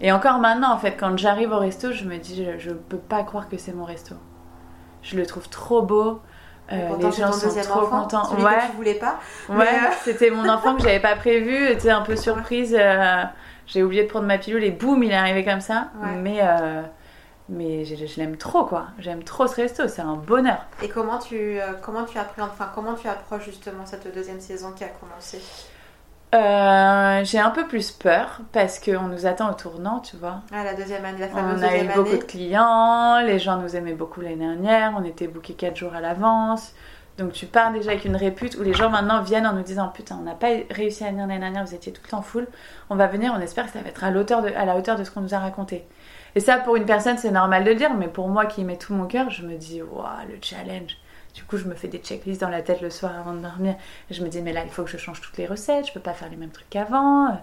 Et 0.00 0.12
encore 0.12 0.38
maintenant, 0.38 0.72
en 0.72 0.78
fait, 0.78 0.92
quand 0.92 1.16
j'arrive 1.16 1.52
au 1.52 1.58
resto, 1.58 1.92
je 1.92 2.04
me 2.04 2.18
dis, 2.18 2.44
je, 2.44 2.58
je 2.58 2.70
peux 2.70 2.98
pas 2.98 3.22
croire 3.22 3.48
que 3.48 3.56
c'est 3.56 3.72
mon 3.72 3.84
resto. 3.84 4.14
Je 5.02 5.16
le 5.16 5.24
trouve 5.24 5.48
trop 5.48 5.82
beau. 5.82 6.20
Euh, 6.72 6.96
les 6.98 7.12
gens 7.12 7.32
sont 7.32 7.48
trop 7.62 7.86
contents. 7.86 8.24
Celui 8.24 8.42
ouais. 8.42 8.56
que 8.56 8.70
tu 8.70 8.76
voulais 8.76 8.94
pas. 8.94 9.18
Ouais, 9.48 9.66
euh, 9.66 9.92
c'était 10.02 10.30
mon 10.30 10.48
enfant 10.48 10.76
que 10.76 10.82
j'avais 10.82 11.00
pas 11.00 11.14
prévu. 11.16 11.56
J'étais 11.68 11.90
un 11.90 12.02
peu 12.02 12.16
surprise. 12.16 12.78
J'ai 13.66 13.82
oublié 13.82 14.02
de 14.02 14.08
prendre 14.08 14.26
ma 14.26 14.36
pilule 14.36 14.64
et 14.64 14.70
boum, 14.70 15.02
il 15.02 15.10
est 15.10 15.16
arrivé 15.16 15.44
comme 15.44 15.60
ça. 15.60 15.88
Mais 16.22 16.40
mais 17.48 17.84
je, 17.84 18.16
l'aime 18.16 18.36
trop 18.36 18.64
quoi 18.64 18.86
j'aime 18.98 19.22
trop 19.22 19.46
ce 19.46 19.56
resto 19.56 19.86
c'est 19.86 20.02
un 20.02 20.16
bonheur 20.16 20.64
et 20.82 20.88
comment 20.88 21.18
tu 21.18 21.60
euh, 21.60 21.74
comment 21.82 22.04
tu 22.04 22.18
enfin 22.18 22.70
comment 22.74 22.94
tu 22.94 23.06
approches 23.08 23.44
justement 23.44 23.84
cette 23.84 24.12
deuxième 24.14 24.40
saison 24.40 24.72
qui 24.72 24.84
a 24.84 24.88
commencé? 24.88 25.40
Euh, 26.34 27.24
j'ai 27.24 27.38
un 27.38 27.50
peu 27.50 27.66
plus 27.66 27.92
peur 27.92 28.40
parce 28.52 28.80
qu'on 28.80 29.06
nous 29.06 29.26
attend 29.26 29.50
au 29.50 29.54
tournant, 29.54 30.00
tu 30.00 30.16
vois. 30.16 30.40
Ah, 30.52 30.64
la 30.64 30.74
deuxième 30.74 31.04
année, 31.04 31.20
la 31.20 31.28
fameuse 31.28 31.60
On 31.60 31.64
a 31.64 31.76
eu 31.76 31.86
beaucoup 31.94 32.16
de 32.16 32.24
clients, 32.24 33.20
les 33.20 33.38
gens 33.38 33.58
nous 33.58 33.76
aimaient 33.76 33.92
beaucoup 33.92 34.20
l'année 34.20 34.36
dernière, 34.36 34.94
on 34.98 35.04
était 35.04 35.28
bookés 35.28 35.54
4 35.54 35.76
jours 35.76 35.94
à 35.94 36.00
l'avance. 36.00 36.72
Donc 37.18 37.32
tu 37.32 37.46
pars 37.46 37.70
déjà 37.70 37.92
avec 37.92 38.04
une 38.04 38.16
répute 38.16 38.56
où 38.56 38.62
les 38.62 38.74
gens 38.74 38.90
maintenant 38.90 39.22
viennent 39.22 39.46
en 39.46 39.52
nous 39.52 39.62
disant 39.62 39.88
Putain, 39.94 40.16
on 40.20 40.24
n'a 40.24 40.34
pas 40.34 40.48
réussi 40.70 41.04
à 41.04 41.10
venir 41.10 41.28
l'année 41.28 41.38
dernière, 41.38 41.64
vous 41.64 41.74
étiez 41.74 41.92
tout 41.92 42.02
le 42.04 42.10
temps 42.10 42.22
full. 42.22 42.48
On 42.90 42.96
va 42.96 43.06
venir, 43.06 43.32
on 43.36 43.40
espère 43.40 43.66
que 43.66 43.72
ça 43.72 43.80
va 43.80 43.88
être 43.88 44.02
à, 44.02 44.10
de, 44.10 44.56
à 44.56 44.64
la 44.64 44.76
hauteur 44.76 44.98
de 44.98 45.04
ce 45.04 45.12
qu'on 45.12 45.20
nous 45.20 45.34
a 45.34 45.38
raconté. 45.38 45.86
Et 46.36 46.40
ça, 46.40 46.58
pour 46.58 46.76
une 46.76 46.84
personne, 46.84 47.16
c'est 47.16 47.30
normal 47.30 47.64
de 47.64 47.70
le 47.70 47.76
dire, 47.76 47.94
mais 47.94 48.08
pour 48.08 48.28
moi 48.28 48.46
qui 48.46 48.64
mets 48.64 48.76
tout 48.76 48.92
mon 48.92 49.06
cœur, 49.06 49.30
je 49.30 49.44
me 49.44 49.56
dis, 49.56 49.82
waouh, 49.82 50.28
le 50.28 50.36
challenge. 50.40 50.96
Du 51.34 51.42
coup, 51.44 51.56
je 51.56 51.64
me 51.64 51.74
fais 51.74 51.88
des 51.88 51.98
checklists 51.98 52.40
dans 52.40 52.48
la 52.48 52.62
tête 52.62 52.80
le 52.80 52.90
soir 52.90 53.12
avant 53.18 53.32
de 53.32 53.40
dormir. 53.40 53.74
Je 54.10 54.22
me 54.22 54.28
dis, 54.28 54.40
mais 54.40 54.52
là, 54.52 54.62
il 54.64 54.70
faut 54.70 54.84
que 54.84 54.90
je 54.90 54.96
change 54.96 55.20
toutes 55.20 55.36
les 55.36 55.46
recettes, 55.46 55.88
je 55.88 55.92
peux 55.92 56.00
pas 56.00 56.12
faire 56.12 56.30
les 56.30 56.36
mêmes 56.36 56.50
trucs 56.50 56.70
qu'avant. 56.70 57.40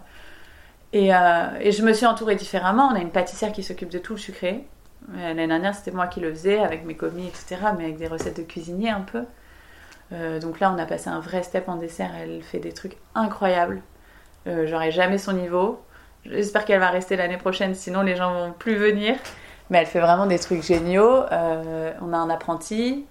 Et, 0.93 1.13
euh, 1.13 1.71
je 1.71 1.81
me 1.83 1.93
suis 1.93 2.05
entourée 2.05 2.35
différemment. 2.35 2.89
On 2.91 2.95
a 2.95 2.99
une 2.99 3.11
pâtissière 3.11 3.51
qui 3.51 3.63
s'occupe 3.63 3.89
de 3.89 3.99
tout 3.99 4.13
le 4.13 4.19
sucré. 4.19 4.65
Euh, 5.13 5.27
l'année 5.29 5.47
dernière, 5.47 5.75
c'était 5.75 5.91
moi 5.91 6.07
qui 6.07 6.19
le 6.19 6.29
faisais 6.31 6.59
avec 6.59 6.85
mes 6.85 6.95
commis, 6.95 7.27
etc., 7.27 7.57
mais 7.77 7.85
avec 7.85 7.97
des 7.97 8.07
recettes 8.07 8.37
de 8.37 8.43
cuisinier 8.43 8.89
un 8.89 9.01
peu. 9.01 9.23
Euh, 10.13 10.39
donc 10.39 10.59
là, 10.59 10.73
on 10.73 10.77
a 10.77 10.85
passé 10.85 11.09
un 11.09 11.19
vrai 11.19 11.43
step 11.43 11.67
en 11.67 11.75
dessert. 11.75 12.11
Elle 12.21 12.41
fait 12.43 12.59
des 12.59 12.73
trucs 12.73 12.97
incroyables. 13.15 13.81
J'aurais 14.45 14.91
jamais 14.91 15.19
son 15.19 15.33
niveau. 15.33 15.79
J'espère 16.25 16.65
qu'elle 16.65 16.79
va 16.79 16.89
rester 16.89 17.15
l'année 17.15 17.37
prochaine, 17.37 17.73
sinon 17.73 18.01
les 18.01 18.15
gens 18.15 18.33
vont 18.33 18.53
plus 18.53 18.75
venir. 18.75 19.15
Mais 19.69 19.79
elle 19.79 19.87
fait 19.87 19.99
vraiment 19.99 20.25
des 20.25 20.37
trucs 20.37 20.63
géniaux. 20.63 21.23
Euh, 21.31 21.93
on 22.01 22.13
a 22.13 22.17
un 22.17 22.29
apprenti 22.29 23.05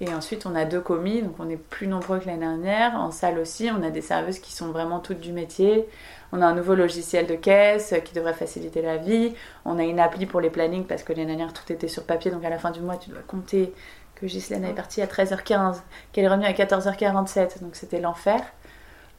et 0.00 0.12
ensuite 0.14 0.46
on 0.46 0.54
a 0.54 0.64
deux 0.64 0.80
commis, 0.80 1.22
donc 1.22 1.34
on 1.38 1.48
est 1.48 1.56
plus 1.56 1.86
nombreux 1.86 2.18
que 2.18 2.26
l'année 2.26 2.40
dernière. 2.40 2.96
En 2.96 3.10
salle 3.10 3.38
aussi, 3.38 3.70
on 3.70 3.82
a 3.82 3.90
des 3.90 4.00
serveuses 4.00 4.38
qui 4.38 4.52
sont 4.52 4.72
vraiment 4.72 4.98
toutes 4.98 5.20
du 5.20 5.32
métier. 5.32 5.86
On 6.32 6.42
a 6.42 6.46
un 6.46 6.54
nouveau 6.54 6.74
logiciel 6.74 7.26
de 7.26 7.34
caisse 7.34 7.94
qui 8.04 8.14
devrait 8.14 8.34
faciliter 8.34 8.82
la 8.82 8.96
vie. 8.96 9.34
On 9.64 9.78
a 9.78 9.84
une 9.84 10.00
appli 10.00 10.26
pour 10.26 10.40
les 10.40 10.50
plannings 10.50 10.84
parce 10.84 11.02
que 11.02 11.12
l'année 11.12 11.26
dernière 11.26 11.52
tout 11.52 11.70
était 11.72 11.88
sur 11.88 12.04
papier, 12.04 12.30
donc 12.30 12.44
à 12.44 12.50
la 12.50 12.58
fin 12.58 12.70
du 12.70 12.80
mois 12.80 12.96
tu 12.96 13.10
dois 13.10 13.22
compter 13.26 13.72
que 14.14 14.26
Ghislaine 14.26 14.64
est 14.64 14.74
partie 14.74 15.00
à 15.02 15.06
13h15, 15.06 15.80
qu'elle 16.12 16.24
est 16.24 16.28
revenue 16.28 16.46
à 16.46 16.52
14h47, 16.52 17.62
donc 17.62 17.74
c'était 17.74 18.00
l'enfer. 18.00 18.40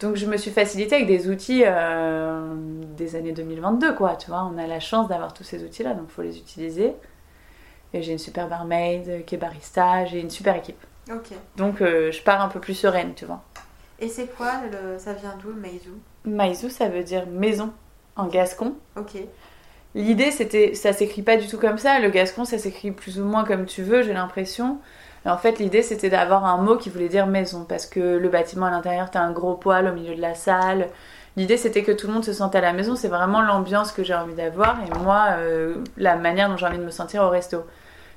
Donc 0.01 0.15
je 0.15 0.25
me 0.25 0.37
suis 0.37 0.51
facilitée 0.51 0.95
avec 0.95 1.07
des 1.07 1.29
outils 1.29 1.63
euh, 1.65 2.53
des 2.97 3.15
années 3.15 3.33
2022, 3.33 3.93
quoi. 3.93 4.15
Tu 4.15 4.27
vois, 4.27 4.49
on 4.51 4.57
a 4.57 4.65
la 4.65 4.79
chance 4.79 5.07
d'avoir 5.07 5.33
tous 5.33 5.43
ces 5.43 5.63
outils-là, 5.63 5.93
donc 5.93 6.05
il 6.09 6.13
faut 6.13 6.21
les 6.23 6.37
utiliser. 6.37 6.93
Et 7.93 8.01
j'ai 8.01 8.13
une 8.13 8.17
super 8.17 8.47
barmaid 8.47 9.25
qui 9.25 9.35
est 9.35 9.37
barista, 9.37 10.05
j'ai 10.05 10.19
une 10.19 10.29
super 10.29 10.55
équipe. 10.55 10.83
Ok. 11.11 11.31
Donc 11.57 11.81
euh, 11.81 12.11
je 12.11 12.21
pars 12.23 12.41
un 12.41 12.47
peu 12.47 12.59
plus 12.59 12.73
sereine, 12.73 13.13
tu 13.15 13.25
vois. 13.25 13.43
Et 13.99 14.07
c'est 14.07 14.27
quoi, 14.35 14.53
le... 14.71 14.97
ça 14.97 15.13
vient 15.13 15.35
d'où 15.41 15.49
le 15.49 15.59
maïzou? 15.59 15.99
Maïzou, 16.25 16.69
ça 16.69 16.87
veut 16.87 17.03
dire 17.03 17.27
maison 17.27 17.71
en 18.15 18.27
gascon. 18.27 18.75
Ok. 18.97 19.17
l'idée 19.93 20.31
c'était, 20.31 20.73
ça 20.73 20.93
s'écrit 20.93 21.21
pas 21.21 21.37
du 21.37 21.47
tout 21.47 21.59
comme 21.59 21.77
ça. 21.77 21.99
Le 21.99 22.09
gascon, 22.09 22.45
ça 22.45 22.57
s'écrit 22.57 22.91
plus 22.91 23.19
ou 23.19 23.25
moins 23.25 23.43
comme 23.43 23.65
tu 23.65 23.83
veux, 23.83 24.01
j'ai 24.01 24.13
l'impression. 24.13 24.79
En 25.25 25.37
fait, 25.37 25.59
l'idée 25.59 25.83
c'était 25.83 26.09
d'avoir 26.09 26.45
un 26.45 26.57
mot 26.57 26.77
qui 26.77 26.89
voulait 26.89 27.09
dire 27.09 27.27
maison, 27.27 27.63
parce 27.67 27.85
que 27.85 27.99
le 27.99 28.29
bâtiment 28.29 28.65
à 28.65 28.71
l'intérieur, 28.71 29.11
t'as 29.11 29.21
un 29.21 29.31
gros 29.31 29.55
poêle 29.55 29.87
au 29.87 29.93
milieu 29.93 30.15
de 30.15 30.21
la 30.21 30.33
salle. 30.33 30.87
L'idée 31.37 31.57
c'était 31.57 31.83
que 31.83 31.91
tout 31.91 32.07
le 32.07 32.13
monde 32.13 32.25
se 32.25 32.33
sente 32.33 32.55
à 32.55 32.61
la 32.61 32.73
maison, 32.73 32.95
c'est 32.95 33.07
vraiment 33.07 33.41
l'ambiance 33.41 33.91
que 33.91 34.03
j'ai 34.03 34.15
envie 34.15 34.33
d'avoir 34.33 34.79
et 34.83 34.99
moi, 34.99 35.27
euh, 35.37 35.75
la 35.97 36.15
manière 36.15 36.49
dont 36.49 36.57
j'ai 36.57 36.65
envie 36.65 36.79
de 36.79 36.83
me 36.83 36.91
sentir 36.91 37.23
au 37.23 37.29
resto. 37.29 37.65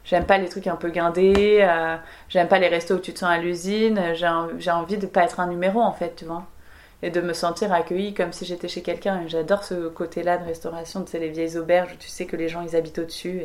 J'aime 0.05 0.24
pas 0.26 0.38
les 0.38 0.48
trucs 0.48 0.66
un 0.66 0.76
peu 0.76 0.90
guindés, 0.90 1.59
euh, 1.62 1.96
j'aime 2.28 2.48
pas 2.48 2.59
les 2.59 2.68
restos 2.68 2.96
où 2.96 2.98
tu 2.98 3.12
te 3.14 3.20
sens 3.20 3.30
à 3.30 3.38
l'usine, 3.38 4.00
j'ai 4.59 4.70
envie 4.70 4.98
de 4.98 5.07
pas 5.07 5.24
être 5.24 5.40
un 5.40 5.46
numéro 5.46 5.80
en 5.80 5.92
fait, 5.92 6.14
tu 6.16 6.24
vois. 6.24 6.44
Et 7.02 7.11
de 7.11 7.20
me 7.20 7.34
sentir 7.34 7.72
accueillie 7.72 8.14
comme 8.14 8.32
si 8.32 8.44
j'étais 8.46 8.68
chez 8.68 8.82
quelqu'un. 8.82 9.22
J'adore 9.26 9.62
ce 9.64 9.88
côté-là 9.88 10.38
de 10.38 10.44
restauration, 10.44 11.05
tu 11.05 11.12
sais, 11.12 11.18
les 11.18 11.28
vieilles 11.28 11.59
auberges 11.59 11.92
où 11.92 11.96
tu 11.96 12.09
sais 12.09 12.26
que 12.26 12.36
les 12.36 12.48
gens 12.48 12.62
ils 12.62 12.76
habitent 12.76 12.98
au-dessus. 12.98 13.42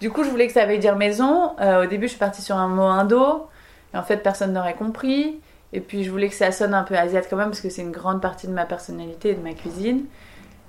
Du 0.00 0.10
coup, 0.10 0.24
je 0.24 0.30
voulais 0.30 0.46
que 0.46 0.52
ça 0.54 0.64
veuille 0.64 0.78
dire 0.78 0.96
maison. 0.96 1.54
Euh, 1.60 1.84
au 1.84 1.86
début, 1.86 2.06
je 2.06 2.12
suis 2.12 2.18
partie 2.18 2.40
sur 2.40 2.56
un 2.56 2.68
mot 2.68 2.84
indo. 2.84 3.48
Et 3.92 3.98
en 3.98 4.02
fait, 4.02 4.18
personne 4.18 4.54
n'aurait 4.54 4.74
compris. 4.74 5.40
Et 5.74 5.80
puis, 5.80 6.04
je 6.04 6.10
voulais 6.10 6.28
que 6.28 6.34
ça 6.34 6.52
sonne 6.52 6.72
un 6.72 6.84
peu 6.84 6.96
asiate 6.96 7.26
quand 7.28 7.36
même, 7.36 7.48
parce 7.48 7.60
que 7.60 7.68
c'est 7.68 7.82
une 7.82 7.92
grande 7.92 8.22
partie 8.22 8.46
de 8.46 8.52
ma 8.52 8.64
personnalité 8.64 9.30
et 9.30 9.34
de 9.34 9.42
ma 9.42 9.52
cuisine. 9.52 10.06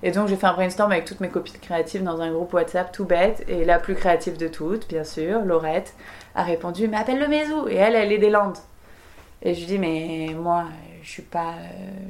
Et 0.04 0.12
donc, 0.12 0.28
j'ai 0.28 0.36
fait 0.36 0.48
un 0.48 0.54
brainstorm 0.54 0.92
avec 0.92 1.06
toutes 1.06 1.22
mes 1.22 1.30
copines 1.30 1.60
créatives 1.62 2.04
dans 2.04 2.20
un 2.22 2.32
groupe 2.32 2.54
WhatsApp 2.54 2.92
tout 2.92 3.06
bête. 3.06 3.46
Et 3.48 3.64
la 3.64 3.80
plus 3.80 3.96
créative 3.96 4.36
de 4.38 4.50
toutes, 4.50 4.90
bien 4.90 5.06
sûr, 5.06 5.40
Laurette, 5.46 5.96
a 6.36 6.44
répondu 6.44 6.90
Mais 6.90 6.98
appelle 6.98 7.20
le 7.20 7.28
Mézou 7.28 7.68
Et 7.70 7.76
elle, 7.76 7.96
elle 7.96 8.12
est 8.12 8.18
des 8.18 8.30
Landes. 8.30 8.58
Et 9.44 9.54
je 9.54 9.60
lui 9.62 9.68
dis 9.68 9.80
Mais 9.80 10.36
moi, 10.36 10.66
je 11.04 11.10
suis 11.10 11.22
pas. 11.22 11.54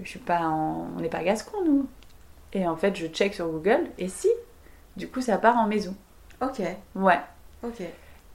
Je 0.04 0.10
suis 0.10 0.20
pas. 0.20 0.42
On 0.50 1.00
n'est 1.00 1.10
pas 1.10 1.24
gascon, 1.24 1.58
nous. 1.66 1.88
Et 2.54 2.68
en 2.68 2.76
fait, 2.76 2.96
je 2.96 3.06
check 3.08 3.36
sur 3.36 3.48
Google. 3.48 3.90
Et 4.00 4.08
si 4.08 4.30
Du 4.98 5.08
coup, 5.08 5.22
ça 5.22 5.38
part 5.38 5.58
en 5.58 5.68
Mézou. 5.68 5.94
Ok. 6.42 6.62
Ouais. 6.96 7.20
Ok. 7.64 7.82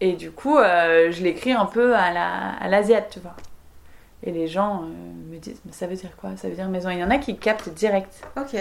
Et 0.01 0.13
du 0.13 0.31
coup, 0.31 0.59
euh, 0.59 1.11
je 1.11 1.23
l'écris 1.23 1.53
un 1.53 1.67
peu 1.67 1.95
à 1.97 2.69
l'asiate, 2.69 3.05
la... 3.05 3.11
tu 3.11 3.21
vois. 3.21 3.35
Et 4.23 4.31
les 4.31 4.47
gens 4.47 4.83
euh, 4.83 5.33
me 5.33 5.39
disent, 5.39 5.61
mais 5.65 5.73
ça 5.73 5.87
veut 5.87 5.97
dire 5.97 6.17
quoi? 6.17 6.31
Ça 6.37 6.49
veut 6.49 6.55
dire 6.55 6.69
maison. 6.69 6.91
Il 6.91 6.99
y 6.99 7.05
en 7.05 7.11
a 7.11 7.19
qui 7.19 7.37
captent 7.37 7.69
direct. 7.71 8.15
Ok. 8.37 8.57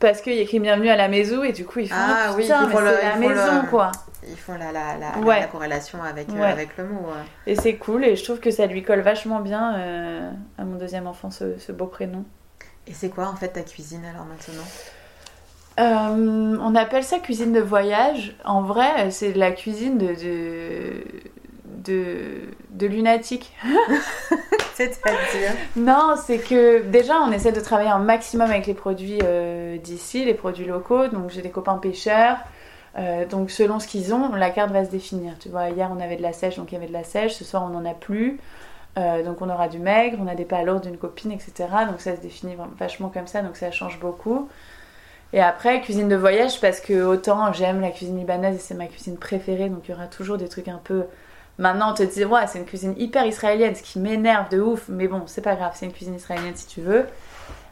Parce 0.00 0.20
qu'il 0.20 0.38
écrit 0.38 0.58
bienvenue 0.58 0.88
à 0.88 0.96
la 0.96 1.08
maison 1.08 1.44
et 1.44 1.52
du 1.52 1.64
coup 1.64 1.78
ils 1.78 1.88
font 1.88 1.94
ah, 1.96 2.32
oui, 2.36 2.46
mais 2.48 2.74
c'est 2.74 3.02
la 3.02 3.16
maison 3.16 3.66
quoi. 3.70 3.92
Ils 4.28 4.36
font 4.36 4.54
la, 4.58 4.72
la, 4.72 4.98
la, 4.98 5.12
la 5.16 5.46
corrélation 5.46 6.02
avec, 6.02 6.28
euh, 6.30 6.42
avec 6.42 6.76
le 6.76 6.84
mot. 6.84 7.06
Et 7.46 7.54
c'est 7.54 7.76
cool 7.76 8.04
et 8.04 8.16
je 8.16 8.24
trouve 8.24 8.40
que 8.40 8.50
ça 8.50 8.66
lui 8.66 8.82
colle 8.82 9.00
vachement 9.00 9.40
bien 9.40 10.32
à 10.58 10.64
mon 10.64 10.76
deuxième 10.76 11.06
enfant 11.06 11.30
ce, 11.30 11.58
ce 11.58 11.72
beau 11.72 11.86
prénom. 11.86 12.24
Et 12.86 12.92
c'est 12.92 13.08
quoi 13.08 13.28
en 13.28 13.36
fait 13.36 13.48
ta 13.48 13.62
cuisine 13.62 14.04
alors 14.04 14.26
maintenant? 14.26 14.64
Euh, 15.80 16.56
on 16.60 16.74
appelle 16.76 17.02
ça 17.02 17.18
cuisine 17.18 17.52
de 17.52 17.60
voyage. 17.60 18.36
En 18.44 18.62
vrai, 18.62 19.10
c'est 19.10 19.32
de 19.32 19.38
la 19.38 19.50
cuisine 19.50 19.98
de, 19.98 20.14
de, 21.64 22.42
de, 22.70 22.86
lunatique. 22.86 23.52
C'est-à-dire 24.74 25.52
Non, 25.74 26.14
c'est 26.16 26.38
que 26.38 26.82
déjà, 26.82 27.20
on 27.22 27.32
essaie 27.32 27.52
de 27.52 27.60
travailler 27.60 27.90
un 27.90 27.98
maximum 27.98 28.50
avec 28.50 28.66
les 28.66 28.74
produits 28.74 29.18
euh, 29.24 29.76
d'ici, 29.78 30.24
les 30.24 30.34
produits 30.34 30.64
locaux. 30.64 31.08
Donc, 31.08 31.30
j'ai 31.30 31.42
des 31.42 31.50
copains 31.50 31.78
pêcheurs. 31.78 32.38
Euh, 32.96 33.26
donc, 33.26 33.50
selon 33.50 33.80
ce 33.80 33.88
qu'ils 33.88 34.14
ont, 34.14 34.32
la 34.32 34.50
carte 34.50 34.70
va 34.70 34.84
se 34.84 34.90
définir. 34.90 35.36
Tu 35.40 35.48
vois, 35.48 35.70
hier, 35.70 35.90
on 35.92 36.00
avait 36.00 36.16
de 36.16 36.22
la 36.22 36.32
sèche, 36.32 36.56
donc 36.56 36.70
il 36.70 36.76
y 36.76 36.78
avait 36.78 36.86
de 36.86 36.92
la 36.92 37.04
sèche. 37.04 37.34
Ce 37.34 37.44
soir, 37.44 37.64
on 37.64 37.70
n'en 37.70 37.84
a 37.84 37.94
plus. 37.94 38.38
donc, 38.96 39.42
on 39.42 39.50
aura 39.50 39.66
du 39.66 39.80
maigre, 39.80 40.18
on 40.20 40.28
a 40.28 40.36
des 40.36 40.44
palourdes 40.44 40.84
d'une 40.84 40.98
copine, 40.98 41.32
etc. 41.32 41.52
Donc, 41.88 42.00
ça 42.00 42.14
se 42.14 42.20
définit 42.20 42.56
vachement 42.78 43.08
comme 43.08 43.26
ça. 43.26 43.42
Donc, 43.42 43.56
ça 43.56 43.72
change 43.72 43.98
beaucoup. 43.98 44.48
Et 45.34 45.40
après, 45.40 45.80
cuisine 45.80 46.08
de 46.08 46.14
voyage, 46.14 46.60
parce 46.60 46.78
que 46.78 47.02
autant 47.02 47.52
j'aime 47.52 47.80
la 47.80 47.90
cuisine 47.90 48.16
libanaise 48.16 48.54
et 48.54 48.60
c'est 48.60 48.74
ma 48.74 48.86
cuisine 48.86 49.16
préférée, 49.16 49.68
donc 49.68 49.80
il 49.88 49.90
y 49.90 49.94
aura 49.94 50.06
toujours 50.06 50.38
des 50.38 50.48
trucs 50.48 50.68
un 50.68 50.80
peu. 50.82 51.06
Maintenant, 51.58 51.90
on 51.90 51.94
te 51.94 52.04
dit, 52.04 52.24
ouais, 52.24 52.46
c'est 52.46 52.60
une 52.60 52.64
cuisine 52.64 52.94
hyper 52.96 53.26
israélienne, 53.26 53.74
ce 53.74 53.82
qui 53.82 53.98
m'énerve 53.98 54.48
de 54.48 54.60
ouf, 54.60 54.84
mais 54.88 55.08
bon, 55.08 55.24
c'est 55.26 55.42
pas 55.42 55.56
grave, 55.56 55.72
c'est 55.74 55.86
une 55.86 55.92
cuisine 55.92 56.14
israélienne 56.14 56.54
si 56.54 56.68
tu 56.68 56.82
veux. 56.82 57.06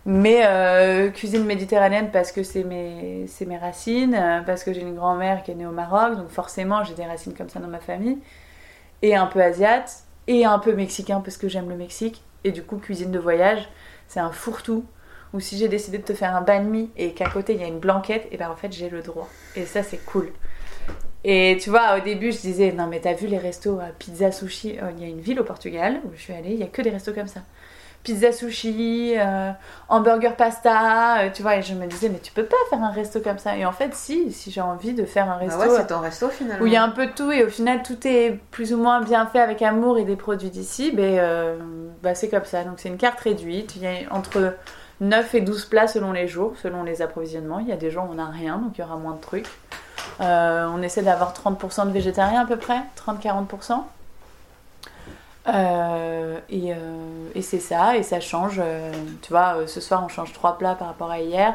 Mais 0.06 0.42
euh, 0.44 1.10
cuisine 1.10 1.44
méditerranéenne 1.44 2.10
parce 2.10 2.32
que 2.32 2.42
c'est 2.42 2.64
mes, 2.64 3.26
mes 3.46 3.58
racines, 3.58 4.16
euh, 4.16 4.40
parce 4.40 4.64
que 4.64 4.72
j'ai 4.72 4.80
une 4.80 4.96
grand-mère 4.96 5.44
qui 5.44 5.52
est 5.52 5.54
née 5.54 5.66
au 5.66 5.70
Maroc, 5.70 6.16
donc 6.16 6.30
forcément 6.30 6.82
j'ai 6.82 6.94
des 6.94 7.04
racines 7.04 7.34
comme 7.34 7.48
ça 7.48 7.60
dans 7.60 7.68
ma 7.68 7.78
famille. 7.78 8.18
Et 9.02 9.14
un 9.14 9.26
peu 9.26 9.40
asiate, 9.40 10.02
et 10.26 10.44
un 10.44 10.58
peu 10.58 10.74
mexicain 10.74 11.20
parce 11.20 11.36
que 11.36 11.48
j'aime 11.48 11.68
le 11.68 11.76
Mexique. 11.76 12.24
Et 12.42 12.50
du 12.50 12.64
coup, 12.64 12.78
cuisine 12.78 13.12
de 13.12 13.20
voyage, 13.20 13.68
c'est 14.08 14.18
un 14.18 14.32
fourre-tout 14.32 14.84
ou 15.32 15.40
si 15.40 15.58
j'ai 15.58 15.68
décidé 15.68 15.98
de 15.98 16.04
te 16.04 16.14
faire 16.14 16.34
un 16.36 16.40
banh 16.40 16.64
mi 16.64 16.90
et 16.96 17.12
qu'à 17.12 17.28
côté 17.28 17.54
il 17.54 17.60
y 17.60 17.64
a 17.64 17.68
une 17.68 17.78
blanquette, 17.78 18.26
et 18.30 18.36
ben 18.36 18.50
en 18.50 18.56
fait 18.56 18.72
j'ai 18.72 18.88
le 18.88 19.02
droit. 19.02 19.28
Et 19.56 19.66
ça 19.66 19.82
c'est 19.82 20.04
cool. 20.04 20.32
Et 21.24 21.56
tu 21.60 21.70
vois, 21.70 21.96
au 21.96 22.00
début 22.00 22.32
je 22.32 22.40
disais, 22.40 22.72
non 22.72 22.86
mais 22.88 23.00
t'as 23.00 23.14
vu 23.14 23.26
les 23.26 23.38
restos 23.38 23.78
à 23.78 23.86
pizza, 23.98 24.32
sushi? 24.32 24.78
Oh, 24.82 24.86
Il 24.96 25.02
y 25.02 25.06
a 25.06 25.08
une 25.08 25.20
ville 25.20 25.40
au 25.40 25.44
Portugal 25.44 26.00
où 26.04 26.10
je 26.14 26.20
suis 26.20 26.32
allée, 26.32 26.50
il 26.52 26.58
y 26.58 26.64
a 26.64 26.66
que 26.66 26.82
des 26.82 26.90
restos 26.90 27.12
comme 27.12 27.28
ça. 27.28 27.40
Pizza, 28.02 28.32
sushi, 28.32 29.14
euh, 29.16 29.52
hamburger, 29.88 30.34
pasta, 30.34 31.20
euh, 31.20 31.30
tu 31.32 31.42
vois, 31.42 31.58
et 31.58 31.62
je 31.62 31.72
me 31.74 31.86
disais, 31.86 32.08
mais 32.08 32.18
tu 32.18 32.32
peux 32.32 32.44
pas 32.44 32.56
faire 32.68 32.82
un 32.82 32.90
resto 32.90 33.20
comme 33.20 33.38
ça. 33.38 33.56
Et 33.56 33.64
en 33.64 33.70
fait, 33.70 33.94
si, 33.94 34.32
si 34.32 34.50
j'ai 34.50 34.60
envie 34.60 34.92
de 34.92 35.04
faire 35.04 35.30
un 35.30 35.36
resto. 35.36 35.56
Bah 35.56 35.68
ouais, 35.68 35.76
c'est 35.76 35.86
ton 35.86 36.00
resto 36.00 36.28
finalement. 36.28 36.64
Où 36.64 36.66
il 36.66 36.72
y 36.72 36.76
a 36.76 36.82
un 36.82 36.88
peu 36.88 37.06
de 37.06 37.12
tout 37.12 37.30
et 37.30 37.44
au 37.44 37.48
final 37.48 37.84
tout 37.84 38.04
est 38.04 38.40
plus 38.50 38.74
ou 38.74 38.78
moins 38.78 39.02
bien 39.02 39.26
fait 39.26 39.38
avec 39.38 39.62
amour 39.62 39.98
et 39.98 40.04
des 40.04 40.16
produits 40.16 40.50
d'ici, 40.50 40.90
ben, 40.90 41.16
euh, 41.20 41.56
bah, 42.02 42.16
c'est 42.16 42.28
comme 42.28 42.44
ça. 42.44 42.64
Donc 42.64 42.80
c'est 42.80 42.88
une 42.88 42.96
carte 42.96 43.20
réduite. 43.20 43.76
Il 43.76 43.82
y 43.82 43.86
a 43.86 43.92
entre 44.10 44.56
9 45.02 45.34
et 45.34 45.40
12 45.40 45.64
plats 45.66 45.88
selon 45.88 46.12
les 46.12 46.28
jours, 46.28 46.54
selon 46.62 46.84
les 46.84 47.02
approvisionnements. 47.02 47.58
Il 47.58 47.68
y 47.68 47.72
a 47.72 47.76
des 47.76 47.90
jours 47.90 48.04
où 48.08 48.12
on 48.12 48.14
n'a 48.14 48.26
rien, 48.26 48.58
donc 48.58 48.78
il 48.78 48.80
y 48.80 48.84
aura 48.84 48.96
moins 48.96 49.14
de 49.14 49.20
trucs. 49.20 49.48
Euh, 50.20 50.66
on 50.72 50.80
essaie 50.80 51.02
d'avoir 51.02 51.34
30% 51.34 51.86
de 51.86 51.90
végétariens 51.90 52.42
à 52.42 52.46
peu 52.46 52.56
près, 52.56 52.78
30-40%. 52.96 53.82
Euh, 55.48 56.38
et, 56.48 56.72
euh, 56.72 56.76
et 57.34 57.42
c'est 57.42 57.58
ça, 57.58 57.96
et 57.96 58.04
ça 58.04 58.20
change. 58.20 58.62
tu 59.22 59.30
vois, 59.30 59.66
ce 59.66 59.80
soir 59.80 60.04
on 60.04 60.08
change 60.08 60.32
3 60.32 60.56
plats 60.56 60.76
par 60.76 60.86
rapport 60.86 61.10
à 61.10 61.18
hier. 61.18 61.54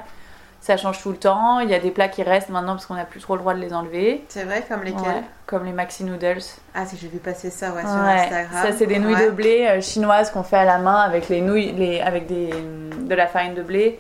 Ça 0.60 0.76
change 0.76 1.02
tout 1.02 1.12
le 1.12 1.18
temps. 1.18 1.60
Il 1.60 1.70
y 1.70 1.74
a 1.74 1.80
des 1.80 1.92
plats 1.92 2.10
qui 2.10 2.24
restent 2.24 2.50
maintenant 2.50 2.74
parce 2.74 2.86
qu'on 2.86 2.96
n'a 2.96 3.06
plus 3.06 3.22
trop 3.22 3.36
le 3.36 3.40
droit 3.40 3.54
de 3.54 3.60
les 3.60 3.74
enlever. 3.74 4.26
C'est 4.28 4.44
vrai, 4.44 4.66
comme 4.68 4.84
lesquels 4.84 5.24
Comme 5.46 5.66
les 5.66 5.72
maxi 5.72 6.04
noodles. 6.04 6.42
Ah, 6.74 6.86
si 6.86 6.98
j'ai 6.98 7.08
vu 7.08 7.20
passer 7.20 7.50
ça 7.50 7.72
ouais, 7.72 7.82
sur 7.82 7.90
Instagram. 7.90 8.64
Ça, 8.64 8.72
c'est 8.74 8.88
des 8.88 9.00
nouilles 9.00 9.26
de 9.26 9.30
blé 9.30 9.68
euh, 9.68 9.82
chinoises 9.82 10.32
qu'on 10.32 10.44
fait 10.44 10.58
à 10.58 10.66
la 10.66 10.80
main 10.80 11.00
avec 11.02 11.30
les 11.30 11.42
nouilles, 11.42 11.72
les, 11.72 12.02
avec 12.02 12.28
des, 12.28 12.50
de 12.50 13.16
la 13.16 13.28
farine 13.28 13.54
de 13.54 13.64
blé 13.64 14.00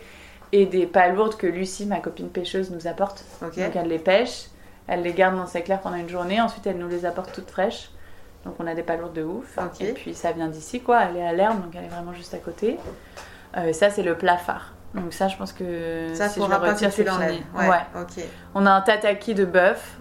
et 0.51 0.65
des 0.65 0.85
palourdes 0.85 1.37
que 1.37 1.47
Lucie, 1.47 1.85
ma 1.85 1.99
copine 1.99 2.29
pêcheuse, 2.29 2.71
nous 2.71 2.87
apporte. 2.87 3.23
Donc 3.41 3.51
elle 3.57 3.87
les 3.87 3.99
pêche, 3.99 4.47
elle 4.87 5.01
les 5.01 5.13
garde 5.13 5.35
dans 5.35 5.47
ses 5.47 5.61
clairs 5.61 5.81
pendant 5.81 5.97
une 5.97 6.09
journée, 6.09 6.41
ensuite 6.41 6.65
elle 6.67 6.77
nous 6.77 6.87
les 6.87 7.05
apporte 7.05 7.33
toutes 7.33 7.51
fraîches. 7.51 7.91
Donc 8.45 8.55
on 8.59 8.67
a 8.67 8.73
des 8.73 8.83
palourdes 8.83 9.13
de 9.13 9.23
ouf. 9.23 9.57
Et 9.79 9.91
puis 9.91 10.13
ça 10.13 10.31
vient 10.31 10.47
d'ici, 10.47 10.81
quoi. 10.81 11.03
Elle 11.03 11.17
est 11.17 11.27
à 11.27 11.33
l'herbe, 11.33 11.61
donc 11.61 11.75
elle 11.75 11.83
est 11.83 11.89
vraiment 11.89 12.13
juste 12.13 12.33
à 12.33 12.37
côté. 12.37 12.77
Euh, 13.57 13.73
ça, 13.73 13.89
c'est 13.89 14.03
le 14.03 14.15
plat 14.15 14.37
phare. 14.37 14.73
Donc 14.97 15.13
ça, 15.13 15.27
je 15.27 15.37
pense 15.37 15.53
que 15.53 16.13
ça, 16.13 16.29
si 16.29 16.41
je 16.41 16.47
le 16.47 16.55
retire, 16.55 16.91
c'est 16.91 17.03
fini. 17.03 17.43
Ouais. 17.55 17.67
On 18.55 18.65
a 18.65 18.71
un 18.71 18.81
tataki 18.81 19.33
de 19.33 19.45
bœuf. 19.45 19.97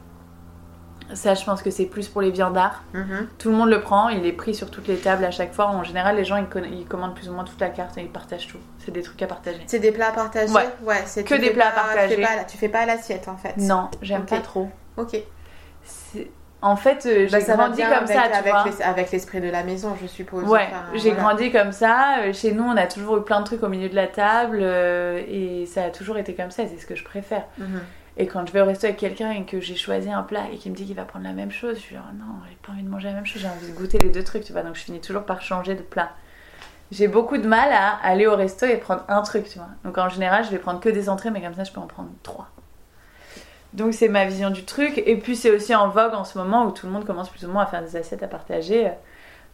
Ça, 1.14 1.34
je 1.34 1.44
pense 1.44 1.62
que 1.62 1.70
c'est 1.70 1.86
plus 1.86 2.09
pour 2.09 2.20
les 2.20 2.32
viandards. 2.32 2.82
Mhm. 2.92 3.28
Tout 3.38 3.51
le 3.51 3.57
monde 3.57 3.70
le 3.70 3.80
prend, 3.80 4.09
il 4.09 4.26
est 4.26 4.32
pris 4.32 4.57
sur 4.57 4.72
toutes 4.72 4.88
les 4.88 4.97
tables 4.97 5.24
à 5.24 5.30
chaque 5.30 5.53
fois. 5.53 5.68
En 5.68 5.84
général, 5.84 6.16
les 6.16 6.24
gens 6.24 6.36
ils, 6.36 6.84
commandent 6.84 7.14
plus 7.14 7.28
ou 7.28 7.32
moins 7.32 7.44
toute 7.44 7.61
la 7.61 7.68
carte 7.68 7.97
et 7.97 8.03
ils 8.03 8.11
partagent 8.11 8.49
tout. 8.49 8.59
C'est 8.84 8.90
des 8.90 9.03
trucs 9.03 9.22
à 9.22 9.28
partager. 9.28 9.62
C'est 9.68 9.78
des 9.78 9.92
plats 9.92 10.09
à 10.09 10.12
partager? 10.12 10.53
Ouais, 10.53 10.66
ouais 10.82 11.03
c'est 11.07 11.22
que 11.22 11.36
des 11.36 11.51
plats 11.51 11.68
à 11.68 11.72
partager. 11.72 12.16
Tu 12.16 12.20
fais 12.20 12.26
pas, 12.26 12.44
tu 12.44 12.59
fais 12.59 12.68
pas 12.68 12.80
à 12.80 12.86
l'assiette 12.86 13.28
en 13.28 13.36
fait. 13.36 13.57
Non, 13.57 13.88
j'aime 14.03 14.26
pas 14.26 14.40
trop. 14.40 14.68
Ok. 14.97 15.16
En 16.66 16.74
fait, 16.74 17.06
euh, 17.06 17.28
j'ai 17.28 17.46
bah, 17.46 17.56
grandi 17.56 17.80
comme 17.80 18.08
ça, 18.08 18.22
avec, 18.22 18.52
tu 18.64 18.70
vois. 18.70 18.86
avec 18.86 19.12
l'esprit 19.12 19.40
de 19.40 19.48
la 19.48 19.62
maison, 19.62 19.96
je 20.02 20.08
suppose. 20.08 20.42
Ouais, 20.48 20.66
j'ai 20.94 21.12
grandi 21.12 21.52
comme 21.52 21.70
ça. 21.70 22.18
Euh, 22.18 22.32
chez 22.32 22.52
nous, 22.52 22.64
on 22.64 22.76
a 22.76 22.86
toujours 22.86 23.18
eu 23.18 23.22
plein 23.22 23.38
de 23.38 23.44
trucs 23.44 23.62
au 23.62 23.68
milieu 23.68 23.88
de 23.88 23.94
la 23.94 24.08
table 24.08 24.58
euh, 24.60 25.22
et 25.28 25.66
ça 25.66 25.84
a 25.84 25.90
toujours 25.90 26.18
été 26.18 26.34
comme 26.34 26.50
ça. 26.50 26.64
C'est 26.66 26.78
ce 26.78 26.86
que 26.86 26.96
je 26.96 27.04
préfère. 27.04 27.44
Mhm. 27.58 27.80
Et 28.16 28.26
quand 28.26 28.44
je 28.48 28.52
vais 28.52 28.60
au 28.62 28.64
resto 28.64 28.86
avec 28.86 28.96
quelqu'un 28.96 29.30
et 29.30 29.44
que 29.44 29.60
j'ai 29.60 29.76
choisi 29.76 30.10
un 30.10 30.24
plat 30.24 30.46
et 30.52 30.56
qu'il 30.56 30.72
me 30.72 30.76
dit 30.76 30.86
qu'il 30.86 30.96
va 30.96 31.04
prendre 31.04 31.24
la 31.24 31.34
même 31.34 31.52
chose, 31.52 31.76
je 31.76 31.82
suis 31.82 31.94
genre 31.94 32.10
non, 32.18 32.34
j'ai 32.48 32.56
pas 32.66 32.72
envie 32.72 32.82
de 32.82 32.88
manger 32.88 33.08
la 33.08 33.14
même 33.14 33.26
chose, 33.26 33.42
j'ai 33.42 33.48
envie 33.48 33.70
de 33.70 33.76
goûter 33.76 33.98
les 33.98 34.10
deux 34.10 34.24
trucs, 34.24 34.42
tu 34.42 34.52
vois. 34.52 34.62
Donc 34.62 34.74
je 34.74 34.80
finis 34.80 35.00
toujours 35.00 35.22
par 35.22 35.42
changer 35.42 35.76
de 35.76 35.82
plat. 35.82 36.10
J'ai 36.90 37.06
beaucoup 37.06 37.38
de 37.38 37.46
mal 37.46 37.70
à 37.72 37.96
aller 38.02 38.26
au 38.26 38.34
resto 38.34 38.66
et 38.66 38.76
prendre 38.76 39.04
un 39.06 39.22
truc, 39.22 39.48
tu 39.48 39.58
vois. 39.58 39.68
Donc 39.84 39.98
en 39.98 40.08
général, 40.08 40.44
je 40.44 40.50
vais 40.50 40.58
prendre 40.58 40.80
que 40.80 40.88
des 40.88 41.08
entrées, 41.08 41.30
mais 41.30 41.42
comme 41.42 41.54
ça, 41.54 41.62
je 41.62 41.70
peux 41.70 41.80
en 41.80 41.86
prendre 41.86 42.10
trois. 42.24 42.48
Donc 43.76 43.94
c'est 43.94 44.08
ma 44.08 44.24
vision 44.24 44.50
du 44.50 44.64
truc. 44.64 45.02
Et 45.04 45.16
puis 45.16 45.36
c'est 45.36 45.50
aussi 45.50 45.74
en 45.74 45.88
vogue 45.88 46.14
en 46.14 46.24
ce 46.24 46.38
moment 46.38 46.66
où 46.66 46.70
tout 46.70 46.86
le 46.86 46.92
monde 46.92 47.04
commence 47.04 47.28
plus 47.28 47.44
ou 47.44 47.50
moins 47.50 47.62
à 47.62 47.66
faire 47.66 47.82
des 47.82 47.96
assiettes 47.96 48.22
à 48.22 48.28
partager. 48.28 48.90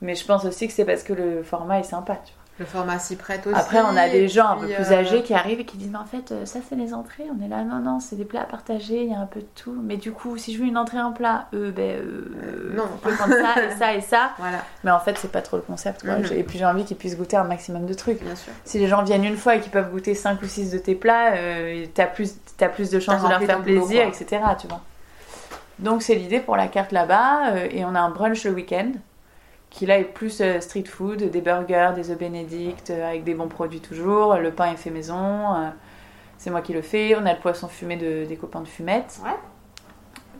Mais 0.00 0.14
je 0.14 0.24
pense 0.24 0.44
aussi 0.44 0.66
que 0.66 0.72
c'est 0.72 0.84
parce 0.84 1.02
que 1.02 1.12
le 1.12 1.42
format 1.42 1.78
est 1.80 1.84
sympa, 1.84 2.16
tu 2.24 2.32
vois. 2.32 2.42
Le 2.58 2.66
pharmacie 2.66 3.16
prête 3.16 3.46
aussi. 3.46 3.58
Après, 3.58 3.80
on 3.80 3.96
a 3.96 4.10
des 4.10 4.28
gens 4.28 4.50
un 4.50 4.56
peu 4.56 4.66
plus 4.66 4.92
euh, 4.92 4.98
âgés 4.98 5.22
qui 5.22 5.32
arrivent 5.32 5.60
et 5.60 5.64
qui 5.64 5.78
disent 5.78 5.90
Mais 5.90 5.98
en 5.98 6.04
fait, 6.04 6.32
euh, 6.32 6.44
ça, 6.44 6.58
c'est 6.68 6.76
les 6.76 6.92
entrées. 6.92 7.24
On 7.34 7.42
est 7.42 7.48
là, 7.48 7.64
non, 7.64 7.78
non, 7.78 7.98
c'est 7.98 8.14
des 8.14 8.26
plats 8.26 8.42
à 8.42 8.44
partager, 8.44 9.02
il 9.02 9.10
y 9.10 9.14
a 9.14 9.18
un 9.18 9.26
peu 9.26 9.40
de 9.40 9.46
tout. 9.54 9.74
Mais 9.82 9.96
du 9.96 10.12
coup, 10.12 10.36
si 10.36 10.52
je 10.52 10.60
veux 10.60 10.66
une 10.66 10.76
entrée 10.76 11.00
en 11.00 11.12
plat, 11.12 11.48
eux, 11.54 11.70
ben, 11.70 11.98
euh, 11.98 12.74
non. 12.76 12.84
on 12.92 12.98
peut 12.98 13.14
prendre 13.14 13.32
ça 13.34 13.64
et 13.64 13.70
ça 13.76 13.94
et 13.94 14.00
ça. 14.02 14.32
Voilà. 14.38 14.58
Mais 14.84 14.90
en 14.90 15.00
fait, 15.00 15.16
c'est 15.18 15.32
pas 15.32 15.40
trop 15.40 15.56
le 15.56 15.62
concept. 15.62 16.02
Quoi. 16.02 16.18
Mhm. 16.18 16.32
Et 16.36 16.42
puis, 16.42 16.58
j'ai 16.58 16.66
envie 16.66 16.84
qu'ils 16.84 16.96
puissent 16.96 17.16
goûter 17.16 17.38
un 17.38 17.44
maximum 17.44 17.86
de 17.86 17.94
trucs. 17.94 18.22
Bien 18.22 18.36
sûr. 18.36 18.52
Si 18.64 18.78
les 18.78 18.86
gens 18.86 19.02
viennent 19.02 19.24
une 19.24 19.36
fois 19.36 19.56
et 19.56 19.60
qu'ils 19.60 19.72
peuvent 19.72 19.90
goûter 19.90 20.14
5 20.14 20.42
ou 20.42 20.46
6 20.46 20.70
de 20.72 20.78
tes 20.78 20.94
plats, 20.94 21.32
t'as 21.94 22.06
plus, 22.06 22.34
t'as 22.56 22.68
plus 22.68 22.90
de 22.90 23.00
chances 23.00 23.22
de 23.22 23.28
leur 23.28 23.42
faire 23.42 23.60
boulot, 23.60 23.86
plaisir, 23.86 24.06
etc. 24.06 24.42
Tu 24.60 24.66
vois. 24.66 24.80
Donc 25.78 26.02
c'est 26.02 26.14
l'idée 26.14 26.40
pour 26.40 26.56
la 26.56 26.68
carte 26.68 26.92
là-bas. 26.92 27.54
euh, 27.54 27.68
et 27.70 27.84
on 27.84 27.94
a 27.94 28.00
un 28.00 28.10
brunch 28.10 28.44
le 28.44 28.52
week-end 28.52 28.92
qui 29.70 29.86
là 29.86 29.98
est 29.98 30.04
plus 30.04 30.40
euh, 30.40 30.60
street 30.60 30.84
food, 30.84 31.30
des 31.30 31.40
burgers, 31.40 31.92
des 31.94 32.10
œufs 32.10 32.18
bénédicts 32.18 32.90
euh, 32.90 33.08
avec 33.08 33.24
des 33.24 33.34
bons 33.34 33.48
produits 33.48 33.80
toujours. 33.80 34.36
Le 34.36 34.52
pain 34.52 34.72
est 34.72 34.76
fait 34.76 34.90
maison. 34.90 35.72
c'est 36.38 36.50
moi 36.50 36.60
qui 36.60 36.72
le 36.72 36.82
fais. 36.82 37.16
On 37.16 37.24
a 37.26 37.32
le 37.32 37.40
poisson 37.40 37.68
fumé 37.68 37.96
de, 37.96 38.24
des 38.26 38.36
copains 38.36 38.60
de 38.60 38.68
fumette. 38.68 39.20
Ouais. 39.24 39.36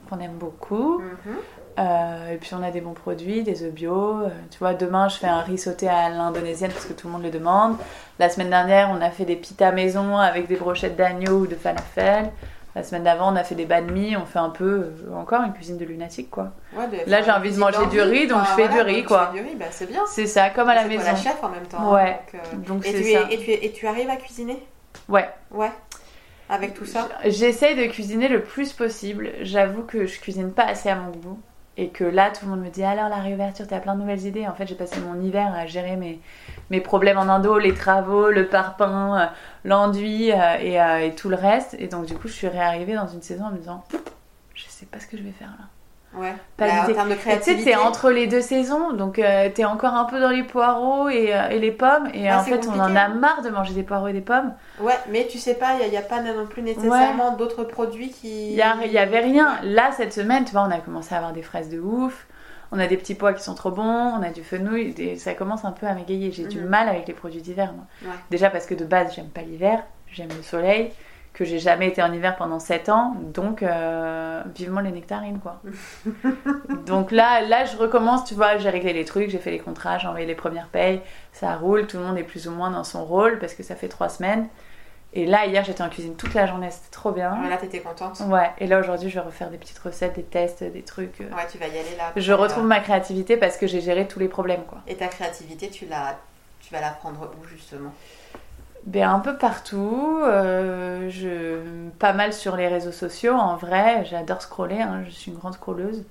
Qu'on 0.09 0.19
aime 0.19 0.37
beaucoup. 0.37 0.99
Mhm. 0.99 1.37
Euh, 1.79 2.31
et 2.33 2.37
puis 2.37 2.51
on 2.53 2.61
a 2.63 2.69
des 2.71 2.81
bons 2.81 2.93
produits, 2.93 3.41
des 3.43 3.63
œufs 3.63 3.71
bio. 3.71 4.21
Euh, 4.21 4.29
tu 4.51 4.59
vois, 4.59 4.73
demain 4.75 5.09
je 5.09 5.15
fais 5.17 5.27
un 5.27 5.39
riz 5.41 5.57
sauté 5.57 5.87
à 5.89 6.09
l'indonésienne 6.09 6.71
parce 6.71 6.85
que 6.85 6.93
tout 6.93 7.07
le 7.07 7.13
monde 7.13 7.23
le 7.23 7.31
demande. 7.31 7.77
La 8.19 8.29
semaine 8.29 8.49
dernière, 8.51 8.91
on 8.91 9.01
a 9.01 9.09
fait 9.09 9.25
des 9.25 9.35
pitas 9.35 9.71
maison 9.71 10.17
avec 10.17 10.47
des 10.47 10.55
brochettes 10.55 10.95
d'agneau 10.95 11.39
ou 11.39 11.47
de 11.47 11.55
falafel. 11.55 12.29
La 12.75 12.81
semaine 12.83 13.03
d'avant, 13.03 13.31
on 13.31 13.35
a 13.35 13.43
fait 13.43 13.53
des 13.55 13.65
banh 13.65 13.81
mi. 13.91 14.15
On 14.17 14.25
fait 14.25 14.39
un 14.39 14.49
peu 14.49 14.65
euh, 15.09 15.15
encore 15.15 15.43
une 15.43 15.53
cuisine 15.53 15.77
de 15.77 15.85
lunatique, 15.85 16.31
quoi. 16.31 16.53
Ouais, 16.75 16.87
de- 16.87 17.09
Là, 17.09 17.21
j'ai 17.21 17.29
envie 17.31 17.51
de 17.51 17.57
manger 17.59 17.85
du 17.91 18.01
riz, 18.01 18.25
donc 18.27 18.41
je 18.45 18.51
fais 18.61 18.67
du 18.67 18.81
riz, 18.81 19.03
quoi. 19.03 19.29
Du 19.33 19.41
riz, 19.41 19.55
bah, 19.55 19.65
c'est 19.69 19.87
bien. 19.87 20.01
C'est 20.07 20.25
ça, 20.25 20.49
comme 20.49 20.69
à 20.69 20.75
la 20.75 20.85
maison. 20.85 21.03
la 21.05 21.15
chef 21.15 21.43
en 21.43 21.49
même 21.49 21.65
temps. 21.67 21.93
Ouais. 21.93 22.19
donc, 22.51 22.65
Donc 22.65 22.85
et, 22.87 22.89
es- 23.11 23.13
ça. 23.13 23.27
et, 23.31 23.37
tu 23.37 23.51
et 23.51 23.71
tu 23.71 23.85
arrives 23.87 24.09
à 24.09 24.15
cuisiner? 24.15 24.65
Ouais. 25.07 25.29
Ouais. 25.51 25.71
Avec 26.49 26.73
tout 26.73 26.85
ça? 26.85 27.07
J'essaye 27.25 27.75
de 27.75 27.85
cuisiner 27.91 28.27
le 28.27 28.41
plus 28.41 28.73
possible. 28.73 29.29
J'avoue 29.41 29.83
que 29.83 30.05
je 30.07 30.19
cuisine 30.19 30.51
pas 30.51 30.65
assez 30.65 30.89
à 30.89 30.95
mon 30.95 31.11
goût. 31.11 31.39
Et 31.75 31.89
que 31.89 32.03
là, 32.03 32.29
tout 32.29 32.45
le 32.45 32.51
monde 32.51 32.61
me 32.61 32.69
dit 32.69 32.83
alors 32.83 33.09
la 33.09 33.17
réouverture, 33.17 33.65
t'as 33.67 33.79
plein 33.79 33.95
de 33.95 34.01
nouvelles 34.01 34.25
idées. 34.27 34.47
En 34.47 34.53
fait, 34.53 34.67
j'ai 34.67 34.75
passé 34.75 34.99
mon 34.99 35.19
hiver 35.19 35.53
à 35.55 35.65
gérer 35.65 35.95
mes, 35.95 36.19
mes 36.69 36.81
problèmes 36.81 37.17
en 37.17 37.23
indo, 37.23 37.57
les 37.57 37.73
travaux, 37.73 38.29
le 38.29 38.47
parpaing, 38.47 39.19
euh, 39.19 39.25
l'enduit 39.65 40.31
euh, 40.31 40.57
et, 40.59 40.79
euh, 40.79 40.99
et 40.99 41.15
tout 41.15 41.29
le 41.29 41.35
reste. 41.35 41.75
Et 41.79 41.87
donc, 41.87 42.05
du 42.05 42.13
coup, 42.13 42.27
je 42.27 42.33
suis 42.33 42.47
réarrivée 42.47 42.93
dans 42.93 43.07
une 43.07 43.23
saison 43.23 43.45
en 43.45 43.51
me 43.51 43.57
disant 43.57 43.83
je 44.53 44.65
sais 44.67 44.85
pas 44.85 44.99
ce 44.99 45.07
que 45.07 45.17
je 45.17 45.23
vais 45.23 45.31
faire 45.31 45.49
là. 45.59 45.65
Ouais. 46.15 46.33
Pas 46.57 46.67
Bah, 46.67 46.73
en 46.73 46.81
l'idée. 46.81 46.93
termes 46.93 47.09
de 47.09 47.13
Et 47.13 47.39
Tu 47.39 47.43
sais, 47.43 47.63
t'es 47.63 47.75
entre 47.75 48.11
les 48.11 48.27
deux 48.27 48.41
saisons, 48.41 48.93
donc 48.93 49.17
euh, 49.19 49.49
t'es 49.53 49.65
encore 49.65 49.93
un 49.95 50.05
peu 50.05 50.19
dans 50.19 50.29
les 50.29 50.43
poireaux 50.43 51.09
et, 51.09 51.33
euh, 51.33 51.49
et 51.49 51.59
les 51.59 51.71
pommes. 51.71 52.07
Et 52.13 52.29
Ah, 52.29 52.39
en 52.39 52.43
fait, 52.43 52.67
on 52.67 52.79
en 52.79 52.95
a 52.95 53.07
marre 53.09 53.41
de 53.41 53.49
manger 53.49 53.73
des 53.73 53.83
poireaux 53.83 54.07
et 54.07 54.13
des 54.13 54.21
pommes. 54.21 54.53
Ouais, 54.79 54.97
mais 55.09 55.27
tu 55.27 55.39
sais 55.39 55.55
pas, 55.55 55.71
il 55.83 55.89
n'y 55.89 55.97
a, 55.97 56.01
pas 56.01 56.21
non 56.21 56.45
plus 56.45 56.61
nécessairement 56.61 57.35
d'autres 57.35 57.63
produits 57.63 58.09
qui. 58.11 58.51
Il 58.51 58.55
y, 58.55 58.61
a- 58.61 58.75
il 58.85 58.91
y 58.91 58.97
avait 58.99 59.19
rien. 59.19 59.57
Là, 59.63 59.91
cette 59.95 60.13
semaine, 60.13 60.45
tu 60.45 60.51
vois, 60.51 60.61
on 60.63 60.71
a 60.71 60.79
commencé 60.79 61.13
à 61.15 61.17
avoir 61.17 61.33
des 61.33 61.41
fraises 61.43 61.69
de 61.69 61.79
ouf. 61.79 62.27
On 62.71 62.79
a 62.79 62.87
des 62.87 62.97
petits 62.97 63.13
pois 63.15 63.33
qui 63.33 63.43
sont 63.43 63.53
trop 63.55 63.69
bons. 63.71 63.83
On 64.17 64.23
a 64.23 64.29
du 64.31 64.43
fenouil. 64.43 64.95
et 64.97 65.15
ça 65.17 65.33
commence 65.35 65.63
un 65.65 65.71
peu 65.71 65.85
à 65.87 65.93
m'égayer. 65.93 66.31
J'ai 66.31 66.45
du 66.45 66.59
Mhm. 66.59 66.67
mal 66.67 66.89
avec 66.89 67.07
les 67.07 67.13
produits 67.13 67.41
d'hiver, 67.41 67.71
moi. 67.75 67.85
Ouais. 68.03 68.17
Déjà 68.31 68.49
parce 68.49 68.65
que 68.65 68.73
de 68.73 68.85
base, 68.85 69.13
j'aime 69.15 69.29
pas 69.29 69.41
l'hiver. 69.41 69.83
J'aime 70.11 70.29
le 70.35 70.41
soleil. 70.43 70.91
Que 71.33 71.45
j'ai 71.45 71.57
jamais 71.57 71.87
été 71.87 72.01
en 72.03 72.13
hiver 72.13 72.35
pendant 72.35 72.59
7 72.59 72.89
ans. 72.89 73.15
Donc, 73.33 73.63
euh, 73.63 74.43
vivement 74.55 74.81
les 74.81 74.91
nectarines, 74.91 75.39
quoi. 75.39 75.61
donc 76.85 77.11
là, 77.11 77.41
là, 77.41 77.65
je 77.65 77.75
recommence, 77.75 78.23
tu 78.25 78.35
vois. 78.35 78.57
J'ai 78.57 78.69
réglé 78.69 78.93
les 78.93 79.03
trucs, 79.05 79.29
j'ai 79.29 79.39
fait 79.39 79.49
les 79.51 79.59
contrats, 79.59 79.97
j'ai 79.97 80.07
envoyé 80.07 80.27
les 80.27 80.35
premières 80.35 80.67
payes. 80.67 81.01
Ça 81.31 81.55
roule. 81.55 81.87
Tout 81.87 81.97
le 81.97 82.03
monde 82.03 82.17
est 82.19 82.23
plus 82.23 82.47
ou 82.47 82.51
moins 82.51 82.69
dans 82.69 82.83
son 82.83 83.03
rôle 83.03 83.39
parce 83.39 83.55
que 83.55 83.63
ça 83.63 83.75
fait 83.75 83.87
3 83.87 84.09
semaines. 84.09 84.47
Et 85.15 85.25
là, 85.27 85.45
hier, 85.45 85.63
j'étais 85.63 85.83
en 85.83 85.89
cuisine 85.89 86.15
toute 86.15 86.33
la 86.33 86.45
journée. 86.47 86.69
C'était 86.71 86.89
trop 86.91 87.11
bien. 87.11 87.39
Ouais, 87.41 87.49
là, 87.49 87.57
t'étais 87.57 87.79
contente. 87.81 88.19
Ouais, 88.27 88.49
et 88.57 88.65
là 88.65 88.79
aujourd'hui 88.79 89.09
je 89.11 89.15
vais 89.19 89.25
refaire 89.25 89.51
des 89.51 89.59
petites 89.59 89.77
recettes, 89.77 90.15
des 90.15 90.23
tests, 90.23 90.63
des 90.63 90.81
trucs. 90.81 91.21
euh. 91.21 91.25
Ouais, 91.35 91.45
tu 91.51 91.59
vas 91.59 91.67
y 91.67 91.77
aller 91.77 91.95
là. 91.97 92.11
Je 92.15 92.33
retrouve 92.33 92.65
ma 92.65 92.79
créativité 92.79 93.37
parce 93.37 93.57
que 93.57 93.67
j'ai 93.67 93.79
géré 93.81 94.07
tous 94.07 94.17
les 94.19 94.27
problèmes 94.27 94.63
quoi. 94.63 94.79
Et 94.87 94.95
ta 94.95 95.07
créativité, 95.07 95.69
tu, 95.69 95.85
la... 95.85 96.17
tu 96.61 96.73
vas 96.73 96.81
la 96.81 96.89
prendre 96.89 97.29
où 97.39 97.45
justement? 97.47 97.91
Ben 98.85 99.09
un 99.09 99.19
peu 99.19 99.37
partout, 99.37 100.19
euh, 100.25 101.09
pas 101.99 102.11
mal 102.11 102.33
sur 102.33 102.57
les 102.57 102.67
réseaux 102.67 102.91
sociaux 102.91 103.33
en 103.33 103.55
vrai, 103.55 104.03
j'adore 104.05 104.41
scroller, 104.41 104.81
hein, 104.81 105.03
je 105.05 105.11
suis 105.11 105.31
une 105.31 105.37
grande 105.37 105.53
scrolleuse. 105.53 106.03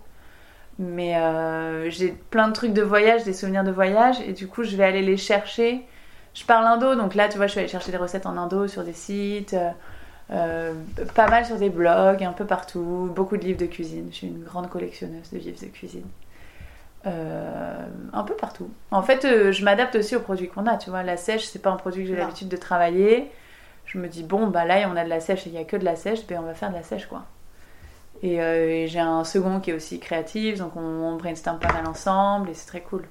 Mais 0.79 1.17
euh, 1.17 1.91
j'ai 1.91 2.13
plein 2.31 2.49
de 2.49 2.55
trucs 2.55 2.73
de 2.73 2.83
voyage, 2.83 3.25
des 3.25 3.35
souvenirs 3.35 3.65
de 3.65 3.71
voyage, 3.71 4.21
et 4.23 4.33
du 4.33 4.49
coup 4.49 4.65
je 4.65 4.77
vais 4.77 4.85
aller 4.85 5.03
les 5.03 5.19
chercher. 5.19 5.87
Je 6.35 6.45
parle 6.47 6.67
indo, 6.67 6.95
donc 6.95 7.15
là 7.15 7.29
tu 7.29 7.37
vois 7.37 7.47
je 7.47 7.55
vais 7.55 7.61
aller 7.63 7.69
chercher 7.69 7.93
des 7.93 7.99
recettes 7.99 8.27
en 8.27 8.39
indo 8.39 8.67
sur 8.69 8.85
des 8.85 8.95
sites, 8.95 9.55
euh, 10.31 10.75
pas 11.15 11.29
mal 11.29 11.45
sur 11.47 11.59
des 11.59 11.71
blogs, 11.71 12.25
un 12.25 12.33
peu 12.33 12.47
partout, 12.47 13.11
beaucoup 13.15 13.37
de 13.37 13.45
livres 13.45 13.61
de 13.61 13.67
cuisine. 13.67 14.09
Je 14.11 14.17
suis 14.17 14.27
une 14.29 14.45
grande 14.45 14.71
collectionneuse 14.71 15.31
de 15.31 15.39
livres 15.39 15.61
de 15.61 15.67
cuisine. 15.67 16.07
Euh, 17.05 17.87
un 18.13 18.23
peu 18.23 18.35
partout. 18.35 18.71
En 18.93 19.03
fait, 19.03 19.25
euh, 19.25 19.51
je 19.51 19.65
m'adapte 19.65 19.97
aussi 19.97 20.15
aux 20.15 20.21
produits 20.21 20.49
qu'on 20.49 20.67
a. 20.67 20.77
Tu 20.77 20.91
vois, 20.91 21.03
la 21.03 21.17
sèche, 21.17 21.47
c'est 21.47 21.59
pas 21.59 21.71
un 21.71 21.77
produit 21.77 22.05
que 22.05 22.11
j'ai 22.11 22.17
l'habitude 22.17 22.49
de 22.49 22.57
travailler. 22.57 23.31
Je 23.87 23.99
me 23.99 24.07
dis 24.07 24.23
bon, 24.23 24.47
bah 24.47 24.65
là, 24.65 24.89
on 24.89 24.97
a 24.97 25.03
de 25.05 25.09
la 25.09 25.19
sèche 25.19 25.47
et 25.47 25.51
il 25.51 25.55
y 25.55 25.59
a 25.59 25.65
que 25.65 25.77
de 25.77 25.85
la 25.85 25.97
sèche, 25.97 26.25
ben 26.27 26.39
on 26.39 26.47
va 26.47 26.55
faire 26.55 26.71
de 26.71 26.77
la 26.77 26.85
sèche 26.85 27.07
quoi. 27.07 27.25
Et, 28.23 28.41
euh, 28.41 28.69
et 28.69 28.87
j'ai 28.87 29.01
un 29.01 29.25
second 29.25 29.59
qui 29.59 29.71
est 29.71 29.75
aussi 29.75 29.99
créatif, 29.99 30.59
donc 30.59 30.77
on, 30.77 30.81
on 30.81 31.17
brainstorm 31.17 31.59
pas 31.59 31.73
mal 31.73 31.87
ensemble 31.89 32.51
et 32.51 32.55
c'est 32.55 32.67
très 32.67 32.83
cool. 32.83 33.05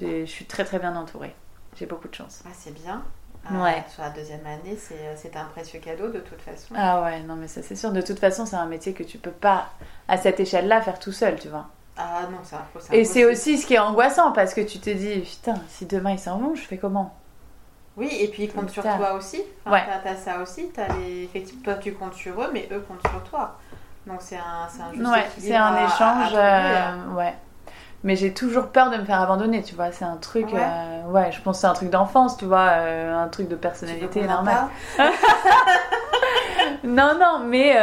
Je 0.00 0.24
suis 0.24 0.46
très 0.46 0.64
très 0.64 0.80
bien 0.80 0.96
entourée. 0.96 1.32
J'ai 1.78 1.86
beaucoup 1.86 2.08
de 2.08 2.14
chance. 2.14 2.42
Ah, 2.44 2.50
c'est 2.52 2.74
bien. 2.74 3.04
Ouais. 3.52 3.84
Sur 3.88 4.02
la 4.02 4.10
deuxième 4.10 4.44
année, 4.44 4.76
c'est 4.76 5.14
c'est 5.14 5.36
un 5.36 5.44
précieux 5.44 5.78
cadeau 5.78 6.08
de 6.08 6.18
toute 6.18 6.40
façon. 6.40 6.74
Ah 6.76 7.04
ouais, 7.04 7.20
non 7.22 7.36
mais 7.36 7.46
ça 7.46 7.62
c'est 7.62 7.76
sûr. 7.76 7.92
De 7.92 8.00
toute 8.00 8.18
façon, 8.18 8.44
c'est 8.44 8.56
un 8.56 8.66
métier 8.66 8.92
que 8.92 9.04
tu 9.04 9.18
peux 9.18 9.30
pas 9.30 9.68
à 10.08 10.16
cette 10.16 10.40
échelle-là 10.40 10.80
faire 10.82 10.98
tout 10.98 11.12
seul, 11.12 11.38
tu 11.38 11.46
vois. 11.48 11.68
Ah 11.98 12.22
non, 12.30 12.38
c'est 12.42 12.56
un 12.56 12.64
faux. 12.72 12.80
Et 12.92 13.04
c'est 13.04 13.24
aussi 13.24 13.56
ce 13.58 13.66
qui 13.66 13.74
est 13.74 13.78
angoissant 13.78 14.32
parce 14.32 14.52
que 14.54 14.60
tu 14.60 14.78
te 14.78 14.90
dis 14.90 15.20
putain, 15.20 15.54
si 15.68 15.86
demain 15.86 16.12
ils 16.12 16.18
s'en 16.18 16.38
vont, 16.38 16.54
je 16.54 16.60
fais 16.62 16.76
comment? 16.76 17.14
Oui, 17.96 18.08
et 18.20 18.28
puis 18.28 18.44
ils 18.44 18.52
comptent 18.52 18.68
sur 18.70 18.82
toi 18.82 19.14
aussi. 19.14 19.42
Ouais. 19.64 19.82
T'as 19.86 20.10
t'as 20.10 20.16
ça 20.16 20.40
aussi. 20.42 20.70
As 20.76 20.92
les... 20.98 21.24
Effectivement, 21.24 21.62
toi 21.64 21.74
tu 21.74 21.92
comptes 21.94 22.14
sur 22.14 22.40
eux, 22.42 22.50
mais 22.52 22.68
eux 22.70 22.84
comptent 22.86 23.00
sur 23.10 23.22
toi. 23.24 23.56
Donc 24.06 24.18
c'est 24.20 24.36
un, 24.36 24.40
un 24.84 24.92
juste 24.94 25.06
Ouais, 25.10 25.26
c'est 25.38 25.54
un 25.56 25.64
à- 25.64 25.74
à 25.74 25.84
échange. 25.86 26.32
euh, 26.34 27.14
ouais. 27.16 27.34
Mais 28.04 28.14
j'ai 28.14 28.34
toujours 28.34 28.66
peur 28.68 28.90
de 28.90 28.98
me 28.98 29.04
faire 29.04 29.20
abandonner, 29.22 29.62
tu 29.62 29.74
vois. 29.74 29.90
C'est 29.90 30.04
un 30.04 30.16
truc. 30.18 30.52
Ouais. 30.52 30.60
euh, 30.62 31.10
ouais, 31.10 31.32
je 31.32 31.40
pense 31.40 31.56
que 31.56 31.60
c'est 31.62 31.66
un 31.66 31.72
truc 31.72 31.88
d'enfance, 31.90 32.36
tu 32.36 32.44
vois. 32.44 32.68
euh, 32.72 33.24
un 33.24 33.28
truc 33.28 33.48
de 33.48 33.56
personnalité 33.56 34.22
normal. 34.26 34.66
Non, 36.84 37.14
non, 37.18 37.40
mais. 37.44 37.76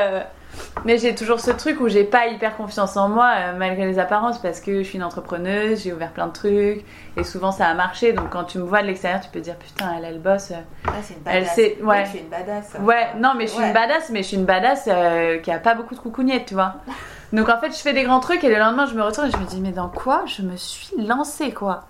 Mais 0.86 0.97
j'ai 0.97 1.16
toujours 1.16 1.39
ce 1.39 1.51
truc 1.51 1.80
où 1.80 1.88
j'ai 1.88 2.04
pas 2.04 2.28
hyper 2.28 2.56
confiance 2.58 2.97
en 2.97 3.08
moi 3.10 3.32
euh, 3.38 3.54
malgré 3.58 3.86
les 3.86 3.99
apparences 3.99 4.38
parce 4.39 4.60
que 4.60 4.80
je 4.80 4.88
suis 4.88 4.97
une 4.97 5.04
entrepreneuse, 5.04 5.84
j'ai 5.84 5.93
ouvert 5.93 6.12
plein 6.12 6.28
de 6.28 6.34
trucs 6.34 6.84
et 7.18 7.24
souvent 7.24 7.51
ça 7.51 7.68
a 7.68 7.74
marché 7.74 8.14
donc 8.14 8.30
quand 8.32 8.43
tu 8.43 8.58
me 8.58 8.64
vois 8.64 8.82
de 8.82 8.88
l'extérieur 8.88 9.22
tu 9.22 9.30
peux 9.30 9.39
dire 9.39 9.56
putain 9.56 9.93
elle 9.97 10.06
elle 10.06 10.20
bosse. 10.20 10.51
euh. 10.51 10.56
Ouais, 10.91 10.97
c'est 11.01 11.14
une 11.14 11.20
Elle 11.26 11.41
badass. 11.41 11.56
sait- 11.56 11.78
Oui, 11.82 11.88
ouais. 11.88 12.04
tu 12.12 12.18
es 12.18 12.20
une 12.22 12.30
badass. 12.30 12.74
Ouais, 12.82 13.08
non 13.20 13.34
mais 13.38 13.45
je 13.47 13.51
suis 13.51 13.62
Ouais. 13.62 13.68
une 13.68 13.74
badass 13.74 14.10
mais 14.10 14.24
je 14.24 14.28
suis 14.28 14.38
une 14.38 14.45
badass 14.45 14.89
euh, 14.91 15.38
qui 15.39 15.51
a 15.51 15.60
pas 15.60 15.76
beaucoup 15.76 15.95
de 15.95 15.99
coucougnettes 15.99 16.45
tu 16.47 16.54
vois. 16.54 16.76
Donc 17.32 17.49
en 17.49 17.58
fait 17.60 17.72
je 17.72 17.82
fais 17.82 17.93
des 17.93 18.04
grands 18.04 18.20
trucs 18.20 18.43
et 18.43 18.49
le 18.49 18.58
lendemain 18.60 18.86
je 18.86 18.93
me 18.95 19.01
retourne 19.04 19.28
et 19.28 19.32
je 19.32 19.38
me 19.38 19.45
dis 19.45 19.62
mais 19.62 19.72
dans 19.72 19.89
quoi 19.89 20.24
je 20.28 20.41
me 20.41 20.56
suis 20.58 20.89
lancée 20.97 21.51
quoi? 21.51 21.86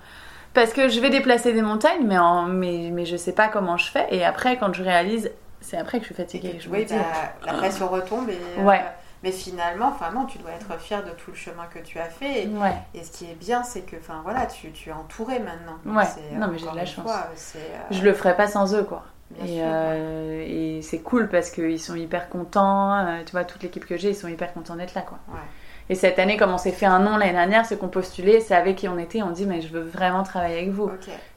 Parce 0.54 0.72
que 0.72 0.88
je 0.88 1.00
vais 1.00 1.10
déplacer 1.10 1.52
des 1.52 1.64
montagnes 1.64 2.06
mais, 2.06 2.18
en, 2.20 2.44
mais, 2.44 2.90
mais 2.94 3.06
je 3.06 3.18
sais 3.18 3.34
pas 3.34 3.48
comment 3.48 3.76
je 3.78 3.90
fais 3.90 4.06
et 4.12 4.24
après 4.24 4.58
quand 4.58 4.72
je 4.74 4.84
réalise 4.84 5.32
c'est 5.64 5.78
après 5.78 5.98
que 6.00 6.04
je 6.04 6.14
suis 6.14 6.16
fatiguée. 6.16 6.58
Je 6.60 6.70
Oui, 6.70 6.86
dis, 6.86 6.94
bah, 6.94 7.02
la 7.46 7.54
pression 7.54 7.88
retombe. 7.88 8.30
Et, 8.30 8.38
euh, 8.60 8.64
Ouais. 8.64 8.84
mais 9.24 9.32
finalement, 9.32 9.92
non, 10.14 10.26
tu 10.26 10.38
dois 10.38 10.52
être 10.52 10.80
fière 10.80 11.04
de 11.04 11.10
tout 11.12 11.32
le 11.32 11.38
chemin 11.38 11.66
que 11.74 11.80
tu 11.80 11.98
as 12.00 12.06
fait. 12.10 12.44
Et, 12.44 12.48
ouais. 12.48 12.74
et 12.94 13.04
ce 13.04 13.12
qui 13.12 13.26
est 13.26 13.36
bien, 13.36 13.64
c'est 13.64 13.82
que, 13.82 13.96
enfin 13.96 14.22
voilà, 14.24 14.46
tu, 14.46 14.72
tu 14.72 14.90
es 14.90 14.94
entourée 14.94 15.40
maintenant. 15.40 15.78
Ouais. 15.98 16.06
Non, 16.34 16.48
mais 16.50 16.58
j'ai 16.60 16.70
de 16.70 16.76
la 16.76 16.86
chance. 16.86 17.06
fois, 17.06 17.28
euh, 17.56 17.60
Je 17.92 18.02
le 18.04 18.14
ferais 18.14 18.36
pas 18.36 18.48
sans 18.48 18.76
eux, 18.76 18.84
quoi. 18.84 19.04
bien 19.32 19.46
Et, 19.46 19.60
euh, 19.64 20.44
et 20.46 20.82
c'est 20.84 21.00
cool 21.00 21.30
parce 21.30 21.50
qu'ils 21.50 21.80
sont 21.82 21.96
hyper 21.96 22.30
contents. 22.30 23.24
tu 23.26 23.32
vois, 23.32 23.46
toute 23.46 23.64
l'équipe 23.64 23.86
que 23.86 23.98
j'ai, 23.98 24.10
ils 24.10 24.16
sont 24.16 24.28
hyper 24.28 24.54
contents 24.54 24.76
d'être 24.76 24.94
là, 24.94 25.02
quoi. 25.02 25.18
Ouais. 25.30 25.40
Et 25.90 25.96
cette 25.96 26.18
année, 26.18 26.38
comme 26.38 26.54
on 26.54 26.58
s'est 26.58 26.72
fait 26.72 26.86
un 26.86 27.00
nom 27.00 27.18
l'année 27.18 27.34
dernière, 27.34 27.66
ceux 27.66 27.76
qu'on 27.76 27.90
postulait, 27.90 28.40
c'est 28.40 28.56
avec 28.56 28.78
qui 28.78 28.88
on 28.88 28.98
était. 28.98 29.22
On 29.22 29.32
dit, 29.32 29.46
mais 29.46 29.62
je 29.62 29.68
veux 29.68 29.82
vraiment 29.82 30.24
travailler 30.24 30.58
avec 30.58 30.70
vous. 30.70 30.90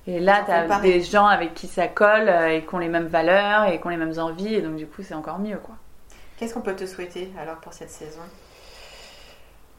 Et 0.07 0.21
là, 0.21 0.45
t'as 0.47 0.63
pareil. 0.63 0.93
des 0.93 1.03
gens 1.03 1.27
avec 1.27 1.55
qui 1.55 1.67
ça 1.67 1.89
colle 1.89 2.29
euh, 2.29 2.49
et 2.49 2.63
qui 2.65 2.75
ont 2.75 2.79
les 2.79 2.89
mêmes 2.89 3.09
valeurs 3.09 3.65
et 3.65 3.81
qui 3.81 3.87
ont 3.87 3.91
les 3.91 3.97
mêmes 3.97 4.19
envies. 4.19 4.55
Et 4.55 4.63
donc, 4.63 4.77
du 4.77 4.87
coup, 4.87 5.03
c'est 5.03 5.15
encore 5.15 5.41
mieux, 5.41 5.57
quoi. 5.57 5.75
Qu'est-ce 6.37 6.55
qu'on 6.55 6.61
peut 6.61 6.77
te 6.77 6.87
souhaiter 6.87 7.33
alors 7.41 7.57
pour 7.57 7.73
cette 7.73 7.91
saison? 7.91 8.21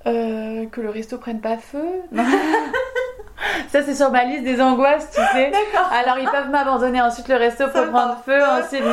Euh, 0.05 0.65
que 0.67 0.81
le 0.81 0.89
resto 0.89 1.17
prenne 1.17 1.39
pas 1.39 1.57
feu 1.57 1.85
Non. 2.11 2.23
Ça, 3.69 3.83
c'est 3.83 3.95
sur 3.95 4.11
ma 4.11 4.23
liste 4.25 4.43
des 4.43 4.61
angoisses, 4.61 5.09
tu 5.11 5.21
sais. 5.21 5.51
Alors, 5.91 6.17
ils 6.17 6.29
peuvent 6.29 6.49
m'abandonner. 6.49 7.01
Ensuite, 7.01 7.27
le 7.27 7.35
resto 7.35 7.67
peut 7.67 7.87
prendre 7.87 8.17
feu. 8.25 8.39
Ensuite, 8.43 8.83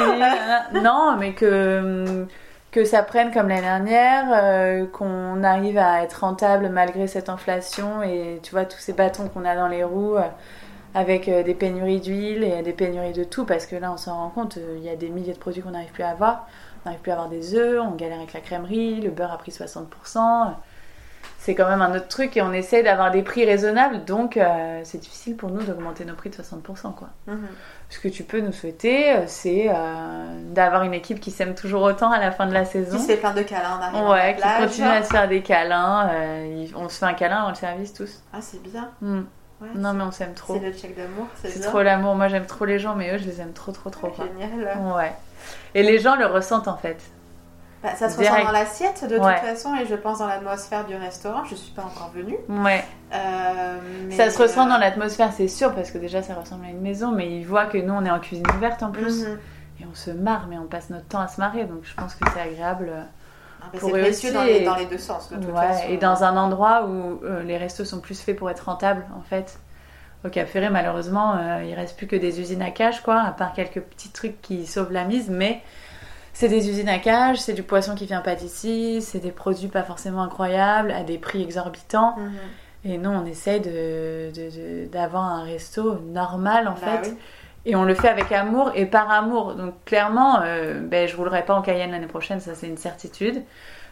non, 0.83 1.17
mais 1.19 1.33
que, 1.33 2.27
que 2.75 2.85
ça 2.85 3.05
prenne 3.05 3.31
comme 3.33 3.49
l'année 3.49 3.61
dernière, 3.61 4.27
euh, 4.33 4.87
qu'on 4.87 5.45
arrive 5.45 5.79
à 5.79 6.03
être 6.03 6.25
rentable 6.25 6.69
malgré 6.71 7.07
cette 7.07 7.29
inflation 7.29 8.03
et 8.03 8.41
tu 8.43 8.51
vois, 8.51 8.65
tous 8.65 8.81
ces 8.81 8.93
bâtons 8.93 9.29
qu'on 9.29 9.45
a 9.45 9.55
dans 9.55 9.69
les 9.69 9.85
roues. 9.85 10.17
euh, 10.17 10.23
avec 10.97 11.29
euh, 11.29 11.43
des 11.43 11.55
pénuries 11.55 12.01
d'huile 12.01 12.45
et 12.45 12.63
des 12.63 12.73
pénuries 12.73 13.13
de 13.13 13.25
tout, 13.25 13.45
parce 13.45 13.67
que 13.67 13.75
là, 13.77 13.93
on 13.93 13.97
s'en 13.97 14.17
rend 14.17 14.31
compte, 14.31 14.59
il 14.77 14.83
y 14.83 14.89
a 14.89 14.95
des 14.95 15.09
milliers 15.09 15.33
de 15.33 15.39
produits 15.39 15.61
qu'on 15.61 15.73
n'arrive 15.73 15.91
plus 15.91 16.05
à 16.05 16.11
avoir. 16.11 16.47
On 16.85 16.89
n'arrive 16.89 17.01
plus 17.03 17.11
à 17.11 17.15
avoir 17.15 17.29
des 17.29 17.57
œufs, 17.57 17.81
on 17.81 17.97
galère 17.97 18.19
avec 18.19 18.33
la 18.33 18.41
crèmerie, 18.41 19.01
le 19.01 19.11
beurre 19.11 19.33
a 19.33 19.39
pris 19.39 19.51
60%. 19.51 20.55
C'est 21.45 21.55
quand 21.55 21.69
même 21.69 21.83
un 21.83 21.95
autre 21.95 22.09
truc 22.09 22.39
et 22.39 22.43
on 22.43 22.55
essaie 22.55 22.83
d'avoir 22.83 23.11
des 23.11 23.23
prix 23.23 23.45
raisonnables, 23.45 24.07
donc 24.07 24.39
euh, 24.39 24.81
c'est 24.83 24.97
difficile 24.97 25.37
pour 25.37 25.51
nous 25.51 25.63
d'augmenter 25.63 26.07
nos 26.07 26.15
prix 26.15 26.31
de 26.31 26.37
60%. 26.37 26.95
Quoi. 26.95 27.11
Mhm. 27.27 27.49
Ce 27.91 27.99
que 28.01 28.09
tu 28.09 28.23
peux 28.23 28.41
nous 28.41 28.53
souhaiter, 28.53 29.15
c'est 29.27 29.71
d'avoir 30.53 30.85
une 30.85 30.95
équipe 30.95 31.21
qui 31.21 31.31
s'aime 31.31 31.55
toujours 31.55 31.83
autant 31.83 32.11
à 32.11 32.19
la 32.19 32.31
fin 32.31 32.47
de 32.47 32.55
la 32.55 32.65
saison. 32.65 32.97
Qui 32.97 33.03
se 33.03 33.09
fait 33.09 33.19
plein 33.19 33.35
de 33.35 33.43
câlins, 33.43 33.79
on 33.79 33.83
arrive 33.83 34.09
Ouais, 34.09 34.37
qui 34.37 34.63
continue 34.63 34.89
à 34.89 35.03
se 35.03 35.11
faire 35.11 35.29
des 35.29 35.43
câlins. 35.43 36.11
on 36.75 36.89
se 36.89 36.99
fait 36.99 37.07
un 37.07 37.15
câlin 37.15 37.41
avant 37.41 37.51
le 37.51 37.57
service 37.57 37.93
tous. 37.93 38.23
Ah, 38.33 38.39
c'est 38.41 38.63
bien. 38.63 38.91
Mm 39.03 39.25
non, 39.75 39.95
mais 39.95 40.05
on 40.05 40.11
s'aime 40.11 40.35
trop. 40.35 40.55
C'est 40.55 40.67
le 40.67 40.73
check 40.73 40.97
d'amour, 40.97 41.27
c'est 41.43 41.61
trop 41.61 41.83
l'amour. 41.83 42.15
Moi, 42.15 42.29
j'aime 42.29 42.47
trop 42.47 42.65
les 42.65 42.79
gens, 42.79 42.95
mais 42.95 43.15
eux, 43.15 43.19
je 43.19 43.25
les 43.25 43.41
aime 43.41 43.53
trop, 43.53 43.73
trop, 43.73 43.91
trop. 43.91 44.13
Génial. 44.17 44.79
Ouais. 44.95 45.13
Et 45.75 45.83
les 45.83 45.99
gens 45.99 46.17
le 46.17 46.27
ressentent 46.27 46.69
en 46.69 46.77
fait. 46.77 46.99
Bah, 47.85 47.91
ça 47.97 48.09
se 48.09 48.17
ressent 48.17 48.43
dans 48.43 48.51
l'assiette 48.51 49.05
de 49.05 49.19
toute 49.19 49.27
façon, 49.27 49.75
et 49.75 49.85
je 49.85 49.95
pense 49.95 50.21
dans 50.21 50.27
l'atmosphère 50.27 50.87
du 50.87 50.97
restaurant. 50.97 51.45
Je 51.45 51.55
suis 51.55 51.73
pas 51.73 51.83
encore 51.83 52.11
venue. 52.15 52.39
Ouais. 52.49 52.83
Euh, 53.13 53.79
ça 54.11 54.31
se 54.31 54.41
ressent 54.41 54.67
dans 54.67 54.77
euh, 54.77 54.79
l'atmosphère, 54.79 55.31
c'est 55.35 55.49
sûr, 55.49 55.75
parce 55.75 55.91
que 55.91 55.99
déjà, 55.99 56.23
ça 56.23 56.33
ressemble 56.35 56.65
à 56.65 56.71
une 56.71 56.81
maison, 56.81 57.13
mais 57.13 57.31
ils 57.37 57.45
voient 57.47 57.67
que 57.67 57.77
nous, 57.77 57.93
on 57.93 58.03
est 58.07 58.11
en 58.11 58.21
cuisine 58.21 58.47
ouverte 58.57 58.83
en 58.83 58.91
plus. 58.91 59.27
Mhm. 59.27 59.39
Et 59.83 59.85
on 59.85 59.95
se 59.95 60.11
marre, 60.11 60.47
mais 60.49 60.57
on 60.57 60.65
passe 60.65 60.89
notre 60.89 61.07
temps 61.09 61.21
à 61.21 61.29
se 61.29 61.39
marrer, 61.39 61.65
donc 61.67 61.81
je 61.83 61.95
pense 61.95 62.15
que 62.15 62.27
c'est 62.33 62.41
agréable. 62.41 62.91
Ah, 63.61 63.67
bah, 63.71 63.79
pour 63.79 63.95
eux 63.95 64.09
aussi. 64.09 64.33
Dans 64.33 64.45
les, 64.45 64.65
dans 64.65 64.77
les, 64.77 64.87
deux 64.87 64.97
sens, 64.97 65.31
de 65.31 65.37
toute 65.37 65.55
ouais, 65.55 65.93
Et 65.93 65.99
dans 65.99 66.25
un 66.25 66.39
endroit 66.39 66.87
où 66.87 67.23
euh, 67.23 67.43
les 67.43 67.59
restos 67.59 67.85
sont 67.85 68.01
plus 68.01 68.19
faits 68.19 68.37
pour 68.37 68.49
être 68.49 68.65
rentables, 68.65 69.05
en 69.15 69.21
fait. 69.21 69.59
Au 70.25 70.31
Cap 70.31 70.49
Ferré, 70.49 70.71
malheureusement, 70.71 71.35
euh, 71.37 71.63
il 71.65 71.75
reste 71.75 71.99
plus 71.99 72.07
que 72.07 72.17
des 72.17 72.41
usines 72.41 72.63
à 72.63 72.71
cage, 72.71 73.03
quoi, 73.03 73.21
à 73.21 73.33
part 73.33 73.53
quelques 73.53 73.83
petits 73.83 74.09
trucs 74.09 74.41
qui 74.41 74.67
sauvent 74.67 74.93
la 74.93 75.05
mise, 75.05 75.29
mais 75.29 75.61
c'est 76.35 76.49
des 76.49 76.69
usines 76.69 76.91
à 76.91 76.99
cage, 76.99 77.39
c'est 77.39 77.55
du 77.55 77.63
poisson 77.63 77.95
qui 77.95 78.05
vient 78.05 78.21
pas 78.21 78.35
d'ici, 78.35 79.01
c'est 79.01 79.21
des 79.21 79.31
produits 79.31 79.69
pas 79.69 79.83
forcément 79.83 80.23
incroyables, 80.23 80.91
à 80.91 81.03
des 81.03 81.17
prix 81.17 81.43
exorbitants. 81.43 82.17
Mhm. 82.19 82.33
Et 82.87 82.99
nous, 82.99 83.09
on 83.09 83.25
essaye 83.25 83.63
d'avoir 84.93 85.25
un 85.25 85.45
resto 85.45 85.99
normal, 86.01 86.69
en 86.69 86.73
bah 86.73 87.01
fait. 87.03 87.17
Et 87.65 87.75
on 87.77 87.85
le 87.85 87.95
fait 87.95 88.11
avec 88.11 88.31
amour 88.31 88.73
et 88.75 88.85
par 88.85 89.11
amour. 89.11 89.55
Donc 89.55 89.73
clairement, 89.87 90.43
euh, 90.43 90.81
ben, 90.81 91.09
je 91.09 91.17
roulerai 91.17 91.47
pas 91.47 91.55
en 91.55 91.63
Cayenne 91.63 91.93
l'année 91.93 92.07
prochaine, 92.07 92.41
ça 92.41 92.55
c'est 92.55 92.69
une 92.69 92.77
certitude. 92.77 93.43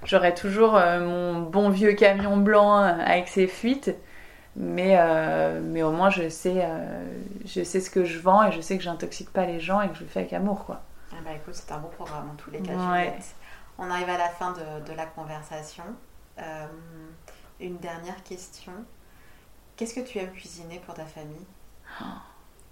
J'aurai 0.05 0.35
toujours 0.35 0.77
euh, 0.77 1.01
mon 1.01 1.41
bon 1.41 1.71
vieux 1.71 1.95
camion 1.95 2.37
blanc 2.37 2.75
avec 2.75 3.29
ses 3.29 3.47
fuites. 3.47 3.95
Mais, 4.55 4.97
euh, 4.99 5.61
mais 5.63 5.83
au 5.83 5.93
moins, 5.93 6.11
je 6.11 6.29
sais, 6.29 6.63
euh, 6.63 7.05
je 7.47 7.63
sais 7.63 7.81
ce 7.81 7.89
que 7.89 8.05
je 8.05 8.19
vends 8.19 8.45
et 8.47 8.53
je 8.53 8.61
sais 8.61 8.77
que 8.77 8.83
j'intoxique 8.83 9.33
pas 9.33 9.47
les 9.47 9.61
gens 9.61 9.81
et 9.81 9.89
que 9.89 9.95
je 9.95 10.01
le 10.01 10.07
fais 10.07 10.21
avec 10.21 10.33
amour. 10.33 10.65
Quoi. 10.67 10.83
Ah 11.23 11.29
bah 11.29 11.35
écoute, 11.37 11.55
c'est 11.55 11.71
un 11.73 11.79
bon 11.79 11.89
programme 11.89 12.31
en 12.33 12.35
tous 12.35 12.51
les 12.51 12.61
cas. 12.61 12.73
On 13.79 13.89
arrive 13.91 14.11
à 14.11 14.19
la 14.19 14.29
fin 14.29 14.53
de, 14.53 14.85
de 14.91 14.97
la 14.97 15.07
conversation. 15.07 15.85
Euh, 16.39 16.67
une 17.61 17.79
dernière 17.79 18.23
question. 18.25 18.73
Qu'est-ce 19.77 19.95
que 19.95 20.01
tu 20.01 20.19
aimes 20.19 20.33
cuisiner 20.33 20.81
pour 20.85 20.95
ta 20.95 21.05
famille? 21.05 21.47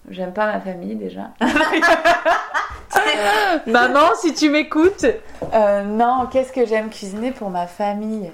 J'aime 0.08 0.32
pas 0.32 0.46
ma 0.46 0.60
famille 0.60 0.96
déjà. 0.96 1.30
Maman, 3.66 4.14
si 4.20 4.34
tu 4.34 4.50
m'écoutes. 4.50 5.06
non, 5.52 6.26
qu'est-ce 6.30 6.52
que 6.52 6.66
j'aime 6.66 6.90
cuisiner 6.90 7.30
pour 7.30 7.50
ma 7.50 7.68
famille? 7.68 8.32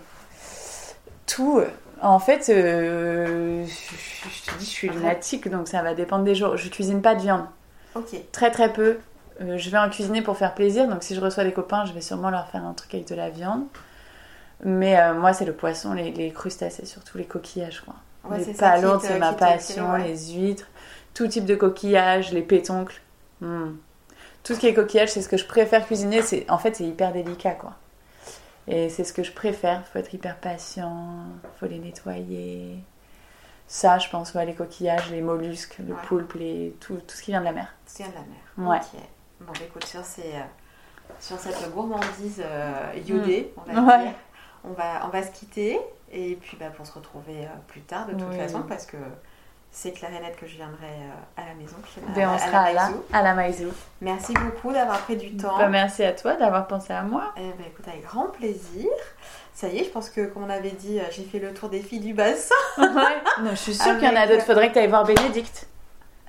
Tout. 1.27 1.61
En 2.01 2.19
fait, 2.19 2.49
euh, 2.51 3.67
je, 3.67 4.51
te 4.51 4.59
dis, 4.59 4.65
je 4.65 4.71
suis 4.71 4.89
lunatique, 4.89 5.49
donc 5.49 5.69
ça 5.69 5.83
va 5.83 5.95
dépendre 5.95 6.25
des 6.25 6.35
jours. 6.35 6.57
Je 6.57 6.71
cuisine 6.71 7.03
pas 7.03 7.15
de 7.15 7.21
viande. 7.21 7.45
Ok. 7.95 8.17
Très 8.33 8.51
très 8.51 8.73
peu. 8.73 8.99
Euh, 9.41 9.59
je 9.59 9.71
vais 9.71 9.79
en 9.79 9.91
cuisiner 9.91 10.23
pour 10.23 10.37
faire 10.37 10.55
plaisir, 10.55 10.89
donc 10.89 11.03
si 11.03 11.15
je 11.15 11.21
reçois 11.21 11.45
des 11.45 11.53
copains, 11.53 11.85
je 11.85 11.93
vais 11.93 12.01
sûrement 12.01 12.31
leur 12.31 12.49
faire 12.49 12.65
un 12.65 12.73
truc 12.73 12.95
avec 12.95 13.09
de 13.09 13.15
la 13.15 13.31
viande. 13.31 13.65
Mais 14.65 14.99
euh, 14.99 15.15
moi, 15.15 15.33
c'est 15.33 15.45
le 15.45 15.53
poisson, 15.53 15.93
les, 15.93 16.33
crustacés, 16.33 16.87
surtout 16.87 17.19
les 17.19 17.27
coquillages, 17.27 17.83
quoi. 17.83 17.95
les 18.37 18.55
palourdes, 18.55 19.03
c'est 19.03 19.19
ma 19.19 19.35
passion, 19.35 19.95
les 19.97 20.33
huîtres, 20.33 20.69
tout 21.13 21.27
type 21.27 21.45
de 21.45 21.55
coquillages, 21.55 22.33
les 22.33 22.43
pétoncles. 22.43 23.03
Hmm. 23.41 23.73
Tout 24.43 24.55
ce 24.55 24.61
qui 24.61 24.67
est 24.69 24.75
coquillage, 24.75 25.11
c'est 25.11 25.23
ce 25.23 25.29
que 25.29 25.37
je 25.37 25.45
préfère 25.45 25.85
cuisiner. 25.85 26.23
C'est 26.23 26.49
en 26.51 26.57
fait, 26.57 26.77
c'est 26.77 26.85
hyper 26.85 27.13
délicat, 27.13 27.53
quoi. 27.53 27.75
Et 28.69 28.89
c'est 28.89 29.05
ce 29.05 29.13
que 29.13 29.23
je 29.23 29.33
préfère. 29.33 29.83
Il 29.87 29.93
faut 29.93 29.99
être 29.99 30.15
hyper 30.15 30.37
patient, 30.37 31.25
il 31.45 31.59
faut 31.59 31.67
les 31.67 31.79
nettoyer. 31.79 32.79
Ça, 33.69 33.99
je 33.99 34.09
pense, 34.09 34.33
ouais, 34.35 34.47
les 34.47 34.55
coquillages, 34.55 35.11
les 35.11 35.21
mollusques, 35.21 35.79
le 35.81 35.95
poulpe, 36.07 36.35
les... 36.35 36.75
tout, 36.81 36.95
tout, 36.95 37.17
ce 37.17 37.23
qui 37.23 37.33
vient 37.33 37.41
de 37.41 37.47
la 37.47 37.53
mer. 37.53 37.75
Tout 37.85 37.93
ce 37.93 37.97
qui 37.97 38.03
vient 38.05 38.13
de 38.13 38.17
la 38.17 38.67
mer. 38.67 38.71
Ouais. 38.71 39.01
Bon, 39.41 39.53
écoute, 39.65 39.85
sur, 39.85 40.05
ces, 40.05 40.23
euh, 40.23 41.11
sur 41.21 41.39
cette 41.39 41.71
gourmandise 41.73 42.43
euh, 42.43 42.93
iodée, 43.07 43.53
mm. 43.57 43.79
on 43.79 43.83
va 43.83 43.99
dire, 43.99 44.13
on 44.65 44.73
va, 44.73 45.07
on 45.07 45.09
va 45.09 45.23
se 45.23 45.31
quitter. 45.31 45.79
Et 46.11 46.37
puis, 46.41 46.57
bah, 46.59 46.67
pour 46.75 46.87
se 46.87 46.93
retrouver 46.93 47.45
euh, 47.45 47.49
plus 47.69 47.83
tard, 47.83 48.07
de 48.07 48.13
toute 48.13 48.35
façon, 48.35 48.63
parce 48.63 48.87
que 48.87 48.97
c'est 49.71 49.93
clair 49.93 50.11
et 50.17 50.21
net 50.21 50.37
que 50.37 50.47
je 50.47 50.57
viendrai 50.57 50.89
à 51.37 51.45
la 51.45 51.55
maison. 51.55 51.77
Ben, 52.15 52.31
on 52.31 52.39
sera 52.39 52.73
là, 52.73 52.91
à 53.13 53.23
la 53.23 53.35
maison. 53.35 53.69
Merci 54.01 54.33
beaucoup 54.33 54.73
d'avoir 54.73 55.01
pris 55.01 55.17
du 55.17 55.37
temps. 55.37 55.59
Ben, 55.59 55.69
merci 55.69 56.03
à 56.03 56.13
toi 56.13 56.35
d'avoir 56.37 56.67
pensé 56.67 56.95
à 56.95 57.03
moi. 57.03 57.35
Eh 57.37 57.41
ben, 57.41 57.67
écoute, 57.67 57.87
avec 57.87 58.05
grand 58.05 58.29
plaisir. 58.29 58.89
Ça 59.53 59.69
y 59.69 59.79
est, 59.79 59.85
je 59.85 59.91
pense 59.91 60.09
que, 60.09 60.27
comme 60.27 60.45
on 60.45 60.51
avait 60.51 60.71
dit, 60.71 60.99
j'ai 61.11 61.25
fait 61.25 61.39
le 61.39 61.53
tour 61.53 61.69
des 61.69 61.81
filles 61.81 62.01
du 62.01 62.15
bassin. 62.15 62.55
ouais. 62.79 63.43
Non, 63.43 63.51
je 63.51 63.57
suis 63.57 63.75
sûre 63.75 63.99
qu'il 63.99 64.09
y 64.09 64.11
en 64.11 64.17
a 64.17 64.27
d'autres. 64.27 64.45
Faudrait 64.45 64.69
que 64.69 64.75
tu 64.75 64.79
ailles 64.79 64.89
voir 64.89 65.05
Bénédicte, 65.05 65.67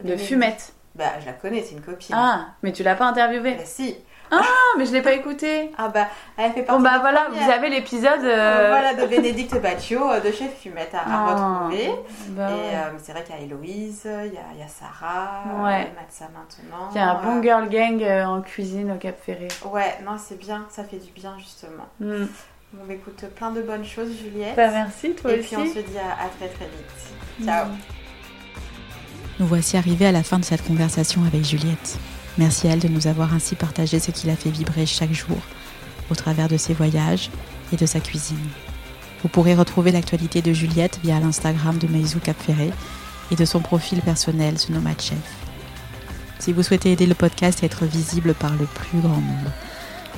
de 0.03 0.18
Fumette. 0.18 0.74
Bah, 0.98 1.20
je 1.20 1.26
la 1.26 1.34
connais, 1.34 1.62
c'est 1.62 1.76
une 1.76 1.82
copine. 1.82 2.16
Ah, 2.18 2.48
mais 2.64 2.72
tu 2.72 2.84
l'as 2.84 2.95
pas 2.95 3.06
interviewée 3.06 3.56
Bah, 3.56 3.66
si. 3.66 3.95
Ah, 4.32 4.41
mais 4.78 4.86
je 4.86 4.91
l'ai 4.91 5.02
pas 5.02 5.14
écouté. 5.14 5.72
Ah 5.78 5.88
bah, 5.89 6.08
elle 6.38 6.52
fait 6.52 6.64
partie. 6.64 6.82
Bon 6.82 6.84
bah 6.84 7.00
voilà, 7.00 7.30
vous 7.32 7.50
avez 7.50 7.70
l'épisode. 7.70 8.24
Euh, 8.24 8.68
voilà 8.70 8.93
de 8.93 9.06
Bénédicte 9.10 9.60
Baccio 9.62 10.12
euh, 10.12 10.20
de 10.20 10.32
Chef 10.32 10.54
Fumette 10.60 10.93
à, 10.93 11.04
ah, 11.08 11.64
retrouver. 11.66 11.91
Bah 12.30 12.50
et 12.50 12.76
euh, 12.76 12.98
c'est 13.02 13.14
vrai 13.14 13.24
qu'il 13.24 13.36
y 13.36 13.38
a 13.38 13.41
Héloïse, 13.41 14.02
il 14.06 14.34
y 14.34 14.38
a, 14.38 14.41
il 14.54 14.60
y 14.60 14.64
a 14.64 14.68
Sarah, 14.68 15.43
ouais. 15.64 15.91
Matza 15.95 16.26
maintenant. 16.34 16.89
Il 16.91 16.98
y 16.98 17.00
a 17.00 17.12
un 17.12 17.24
bon 17.24 17.41
girl 17.41 17.70
gang 17.70 18.04
en 18.04 18.41
cuisine 18.41 18.91
au 18.91 18.98
Cap 18.98 19.16
Ferré. 19.22 19.48
Ouais, 19.66 19.98
non 20.06 20.18
c'est 20.18 20.38
bien, 20.38 20.66
ça 20.70 20.84
fait 20.84 20.98
du 20.98 21.12
bien 21.12 21.36
justement. 21.38 21.86
Mm. 22.00 22.26
Bon 22.74 22.84
bah 22.86 22.93
écoute, 22.95 23.24
plein 23.36 23.52
de 23.52 23.62
bonnes 23.62 23.86
choses 23.86 24.12
Juliette. 24.12 24.56
Bah 24.56 24.70
merci 24.72 25.14
toi 25.14 25.32
et 25.32 25.39
aussi. 25.39 25.54
Et 25.54 25.58
puis 25.58 25.70
on 25.70 25.74
se 25.74 25.80
dit 25.80 25.98
à, 25.98 26.28
très 26.38 26.50
très 26.50 26.66
vite. 26.66 27.45
Ciao. 27.45 27.68
Mm. 27.68 27.78
Nous 29.40 29.46
voici 29.46 29.78
arrivés 29.78 30.08
à 30.08 30.12
la 30.12 30.24
fin 30.24 30.40
de 30.40 30.46
cette 30.46 30.66
conversation 30.66 31.24
avec 31.24 31.46
Juliette. 31.46 32.00
Merci 32.40 32.68
à 32.68 32.72
elle 32.72 32.80
de 32.80 32.88
nous 32.88 33.06
avoir 33.06 33.36
ainsi 33.36 33.54
partagé 33.54 34.00
ce 34.00 34.10
qui 34.10 34.26
la 34.26 34.36
fait 34.36 34.50
vibrer 34.50 34.88
chaque 34.88 35.14
jour 35.14 35.38
au 36.10 36.16
travers 36.16 36.48
de 36.48 36.58
ses 36.58 36.74
voyages 36.74 37.30
et 37.72 37.76
de 37.76 37.86
sa 37.86 38.00
cuisine. 38.00 38.50
Vous 39.22 39.30
pourrez 39.30 39.54
retrouver 39.54 39.92
l'actualité 39.92 40.42
de 40.42 40.54
Juliette 40.54 41.00
via 41.04 41.20
l'Instagram 41.20 41.78
de 41.78 41.88
Maïzou 41.88 42.20
Capferré 42.20 42.72
et 43.30 43.36
de 43.36 43.46
son 43.46 43.60
profil 43.60 44.02
personnel 44.02 44.58
ce 44.58 44.72
Chef. 45.00 45.18
Si 46.40 46.52
vous 46.52 46.64
souhaitez 46.64 46.92
aider 46.92 47.06
le 47.06 47.14
podcast 47.14 47.62
à 47.62 47.68
être 47.68 47.86
visible 47.86 48.34
par 48.34 48.56
le 48.56 48.66
plus 48.66 49.00
grand 49.02 49.22
nombre, 49.22 49.52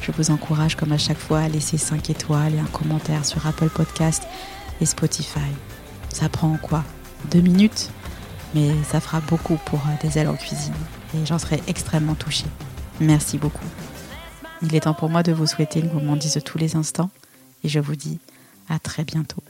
je 0.02 0.12
vous 0.14 0.32
encourage 0.32 0.76
comme 0.76 0.94
à 0.94 0.98
chaque 0.98 1.20
fois 1.20 1.40
à 1.40 1.50
laisser 1.50 1.78
5 1.78 2.10
étoiles 2.10 2.56
et 2.56 2.60
un 2.60 2.66
commentaire 2.66 3.26
sur 3.26 3.46
Apple 3.46 3.70
Podcast 3.70 4.24
et 4.80 4.86
Spotify. 4.86 5.40
Ça 6.14 6.30
prend 6.30 6.58
quoi? 6.58 6.86
Deux 7.32 7.42
minutes? 7.42 7.90
Mais 8.56 8.72
ça 8.84 9.00
fera 9.00 9.22
beaucoup 9.22 9.58
pour 9.66 9.80
des 10.02 10.18
ailes 10.18 10.28
en 10.28 10.36
cuisine 10.36 10.74
et 11.16 11.26
j'en 11.26 11.38
serai 11.38 11.62
extrêmement 11.68 12.16
touchée. 12.16 12.48
Merci 13.00 13.38
beaucoup. 13.38 13.66
Il 14.62 14.76
est 14.76 14.82
temps 14.82 14.94
pour 14.94 15.10
moi 15.10 15.24
de 15.24 15.32
vous 15.32 15.48
souhaiter 15.48 15.80
une 15.80 15.88
gourmandise 15.88 16.34
de 16.34 16.40
tous 16.40 16.58
les 16.58 16.76
instants 16.76 17.10
et 17.64 17.70
je 17.70 17.80
vous 17.80 17.96
dis 17.96 18.20
à 18.68 18.80
très 18.80 19.04
bientôt. 19.04 19.42